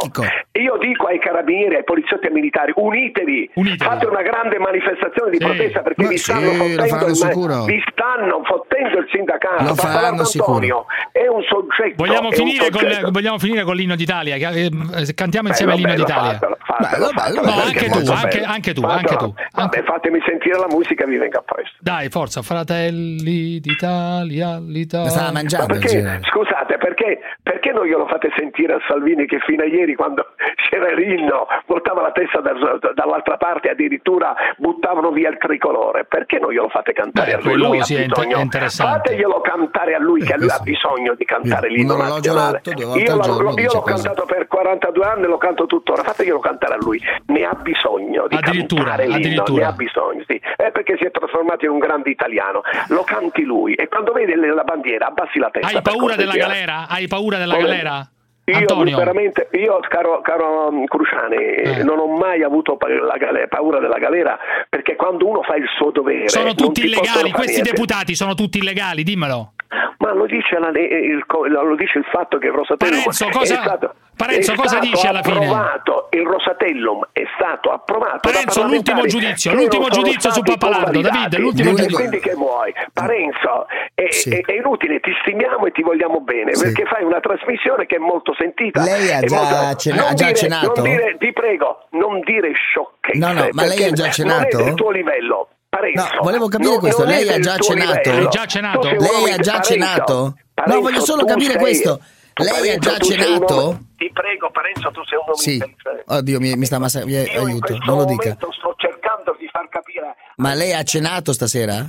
Io 0.54 0.78
dico 0.78 1.06
ai 1.08 1.17
ai 1.18 1.20
carabinieri, 1.20 1.76
ai 1.76 1.84
poliziotti 1.84 2.26
e 2.26 2.28
ai 2.30 2.34
militari, 2.34 2.72
unitevi, 2.76 3.50
unitevi, 3.56 3.84
fate 3.84 4.06
una 4.06 4.22
grande 4.22 4.60
manifestazione 4.60 5.32
di 5.32 5.38
sì. 5.38 5.44
protesta 5.44 5.82
perché 5.82 6.08
vi 6.08 6.18
stanno, 6.18 6.52
sì, 6.52 6.78
fottendo 6.78 7.06
il, 7.08 7.66
vi 7.66 7.84
stanno 7.92 8.42
fottendo 8.44 8.98
il 9.00 9.08
sindacato. 9.12 9.64
Lo 9.64 9.76
faranno 9.76 10.24
sicuro. 10.24 10.86
È 11.12 11.28
un 11.28 11.42
soggetto. 11.44 11.96
Vogliamo, 11.98 12.32
finire, 12.32 12.66
soggetto. 12.66 13.02
Con, 13.04 13.12
vogliamo 13.12 13.40
finire 13.40 13.64
con 13.64 13.76
l'inno 13.76 13.96
d'Italia. 13.96 14.36
Eh, 14.36 14.70
cantiamo 15.16 15.50
insieme 15.50 15.74
bello, 15.74 15.88
l'inno 15.88 16.04
d'Italia. 16.04 16.34
Fatelo, 16.34 16.58
fatelo, 16.66 17.06
fatelo, 17.12 17.42
no, 17.42 17.52
anche 17.52 17.90
tu, 17.90 18.12
anche, 18.12 18.42
anche 18.42 18.74
tu, 18.74 18.84
anche 18.84 19.16
tu. 19.16 19.34
Vabbè, 19.54 19.84
fatemi 19.84 20.22
sentire 20.26 20.58
la 20.58 20.68
musica 20.70 21.04
e 21.04 21.08
vi 21.08 21.18
venga 21.18 21.42
presto. 21.42 21.76
Dai, 21.80 22.10
forza, 22.10 22.42
fratelli 22.42 23.60
d'Italia, 23.60 24.60
l'Italia. 24.60 25.10
Stava 25.10 25.32
mangiando. 25.32 25.74
Perché, 25.74 26.20
scusate, 26.24 26.78
perché, 26.78 27.20
perché 27.42 27.72
non 27.72 27.86
glielo 27.86 28.08
fate 28.08 28.32
sentire 28.36 28.74
a 28.74 28.80
Salvini 28.88 29.26
che 29.26 29.40
fino 29.46 29.64
a 29.64 29.66
ieri 29.66 29.96
quando 29.96 30.34
c'era 30.70 30.90
il 30.90 30.98
l'inno, 31.08 31.48
voltava 31.66 32.02
la 32.02 32.12
testa 32.12 32.42
dall'altra 32.42 33.38
parte, 33.38 33.70
addirittura 33.70 34.36
buttavano 34.58 35.12
via 35.12 35.30
il 35.30 35.38
tricolore. 35.38 36.06
Perché 36.06 36.40
non 36.40 36.52
glielo 36.52 36.70
fate 36.70 36.94
cantare 36.94 37.36
Beh, 37.36 37.38
a 37.38 37.42
lui? 37.44 37.58
Lui 37.58 37.80
ha 37.80 37.86
bisogno. 37.86 38.48
Fateglielo 38.70 39.42
cantare 39.42 39.96
a 39.96 40.00
lui, 40.00 40.22
che 40.22 40.38
lui 40.38 40.50
ha 40.50 40.60
bisogno 40.60 41.16
di 41.16 41.26
cantare 41.26 41.70
l'inno 41.70 41.96
nazionale. 41.96 42.62
Io, 42.76 43.16
l'ho, 43.16 43.60
io 43.60 43.72
l'ho 43.74 43.82
cantato 43.82 44.26
per 44.26 44.48
42 44.48 45.06
anni 45.06 45.24
e 45.24 45.28
lo 45.28 45.38
canto 45.38 45.66
tuttora. 45.66 46.04
Fateglielo 46.04 46.40
cantare 46.40 46.76
a 46.76 46.78
lui. 46.78 47.02
Ne 47.28 47.44
ha 47.44 47.54
bisogno 47.54 48.28
di 48.28 48.36
addirittura, 48.36 48.84
cantare 48.84 49.04
l'inno. 49.04 49.16
Addirittura. 49.18 49.66
Ne 49.66 49.72
ha 49.72 49.72
bisogno, 49.74 50.24
sì. 50.28 50.42
È 50.56 50.72
perché 50.72 50.98
si 50.98 51.06
è 51.06 51.12
trasformato 51.12 51.66
in 51.66 51.72
un 51.72 51.80
grande 51.80 52.10
italiano. 52.10 52.62
Lo 52.90 53.04
canti 53.04 53.44
lui 53.44 53.74
e 53.74 53.88
quando 53.88 54.12
vede 54.12 54.36
la 54.36 54.64
bandiera 54.64 55.08
abbassi 55.08 55.40
la 55.40 55.50
testa. 55.50 55.76
Hai 55.76 55.82
paura 55.82 56.16
della 56.16 56.36
galera? 56.36 56.88
Hai 56.88 57.08
paura 57.08 57.38
della 57.38 57.56
Come? 57.56 57.68
galera? 57.68 58.10
Io 58.50 58.56
Antonio. 58.56 58.96
veramente, 58.96 59.50
io 59.52 59.78
caro, 59.90 60.22
caro 60.22 60.70
um, 60.70 60.86
Cruciani, 60.86 61.36
eh. 61.36 61.84
non 61.84 62.00
ho 62.00 62.08
mai 62.08 62.44
avuto 62.44 62.78
paura 62.78 63.80
della 63.80 63.98
galera 63.98 64.40
perché 64.70 64.96
quando 64.96 65.28
uno 65.28 65.42
fa 65.42 65.56
il 65.56 65.68
suo 65.76 65.92
dovere. 65.92 66.30
Sono 66.30 66.54
tutti 66.54 66.86
illegali, 66.86 67.32
questi 67.32 67.62
deputati 67.62 68.16
sono 68.16 68.36
tutti 68.36 68.60
illegali, 68.60 69.04
dimmelo. 69.04 69.52
Ma 69.98 70.14
lo 70.14 70.26
dice, 70.28 70.58
la, 70.60 70.70
il, 70.70 71.26
lo 71.28 71.76
dice 71.76 71.98
il 71.98 72.06
fatto 72.06 72.38
che 72.38 72.48
Rosatellum 72.48 73.00
Parenzo, 73.00 73.28
cosa, 73.30 73.54
è 73.54 73.58
stato, 73.58 73.96
Parenzo, 74.18 74.54
è 74.54 74.56
cosa 74.56 74.68
stato 74.70 74.86
dice 74.86 75.08
alla 75.08 75.22
fine? 75.22 75.46
Approvato, 75.46 76.08
il 76.10 76.26
Rosatellum 76.26 77.08
è 77.12 77.22
stato 77.38 77.70
approvato 77.70 78.18
Parenzo, 78.22 78.64
l'ultimo 78.64 79.06
giudizio, 79.06 79.54
l'ultimo 79.54 79.90
giudizio 79.90 80.32
su 80.32 80.42
Pappalardo, 80.42 81.02
David, 81.02 81.38
l'ultimo 81.38 81.70
giudizio. 81.76 81.98
Quindi 81.98 82.20
che 82.20 82.34
vuoi? 82.34 82.74
Parenzo, 82.92 83.68
è, 83.94 84.08
sì. 84.10 84.30
è, 84.30 84.42
è, 84.42 84.54
inutile, 84.54 85.00
ti 85.02 85.12
stimiamo 85.22 85.68
e 85.68 85.72
ti 85.72 85.84
vogliamo 85.84 86.20
bene 86.22 86.56
sì. 86.56 86.64
perché 86.64 86.86
fai 86.86 87.04
una 87.04 87.20
trasmissione 87.20 87.86
che 87.86 87.98
è 87.98 88.00
molto 88.00 88.34
sentita. 88.34 88.82
Lei 88.82 89.14
ha 89.14 89.22
già, 89.22 89.36
molto... 89.36 89.76
cena, 89.76 90.08
ha 90.08 90.14
già 90.16 90.26
dire, 90.26 90.36
cenato? 90.36 90.74
Non 90.74 90.84
dire, 90.84 91.16
ti 91.20 91.34
prego, 91.34 91.88
non 91.92 92.20
dire 92.22 92.52
sciocchezze. 92.54 93.20
No, 93.20 93.34
no, 93.34 93.48
ma 93.52 93.66
lei 93.66 93.84
ha 93.84 93.92
già 93.92 94.10
cenato? 94.10 94.58
Non 94.58 94.62
è 94.62 94.66
del 94.66 94.74
tuo 94.74 94.90
livello. 94.90 95.50
Parenzo, 95.70 96.08
no, 96.16 96.22
volevo 96.24 96.48
capire 96.48 96.72
non, 96.72 96.80
questo, 96.80 97.04
lei 97.04 97.30
ha 97.30 97.40
già 97.40 97.58
cenato? 97.58 98.48
Cenato? 98.48 98.90
Lei 98.90 99.32
ha 99.32 99.38
già 99.38 99.60
cenato? 99.60 100.38
Parenzo, 100.56 100.76
no, 100.76 100.82
voglio 100.82 101.02
solo 101.02 101.24
capire 101.24 101.52
sei, 101.52 101.62
questo. 101.62 102.00
Lei 102.38 102.72
ha 102.72 102.78
già 102.78 102.98
cenato? 102.98 103.80
Ti 103.98 104.12
prego, 104.14 104.52
Parenzo, 104.52 104.92
tu 104.92 105.04
sei 105.06 105.18
un 105.18 105.24
uomo 105.26 105.36
sì. 105.36 105.54
intelligente. 105.54 106.04
Oddio, 106.06 106.40
mi, 106.40 106.56
mi 106.56 106.66
sta 106.66 106.78
massa... 106.78 107.04
mi 107.06 107.16
aiuto, 107.16 107.78
non 107.86 107.98
lo 107.98 108.06
dica. 108.06 108.34
Sto 108.36 108.74
cercando 108.78 109.36
di 109.40 109.48
far 109.52 109.68
capire. 109.70 110.16
Ma 110.38 110.54
lei 110.54 110.74
ha 110.74 110.84
cenato 110.84 111.34
stasera? 111.34 111.86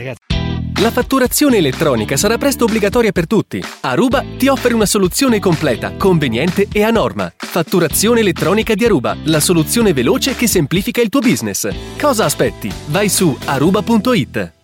La 0.81 0.91
fatturazione 0.93 1.57
elettronica 1.57 2.17
sarà 2.17 2.39
presto 2.39 2.65
obbligatoria 2.65 3.11
per 3.11 3.27
tutti. 3.27 3.63
Aruba 3.81 4.25
ti 4.39 4.47
offre 4.47 4.75
una 4.75 4.87
soluzione 4.87 5.41
completa, 5.41 5.95
conveniente 5.97 6.69
e 6.73 6.85
a 6.85 6.91
norma. 6.91 7.33
Fatturazione 7.37 8.21
elettronica 8.21 8.75
di 8.75 8.85
Aruba, 8.85 9.17
la 9.25 9.41
soluzione 9.41 9.93
veloce 9.93 10.37
che 10.37 10.47
semplifica 10.47 11.01
il 11.01 11.09
tuo 11.09 11.21
business. 11.21 11.69
Cosa 12.01 12.25
aspetti? 12.25 12.73
Vai 12.87 13.09
su 13.09 13.37
aruba.it. 13.45 14.53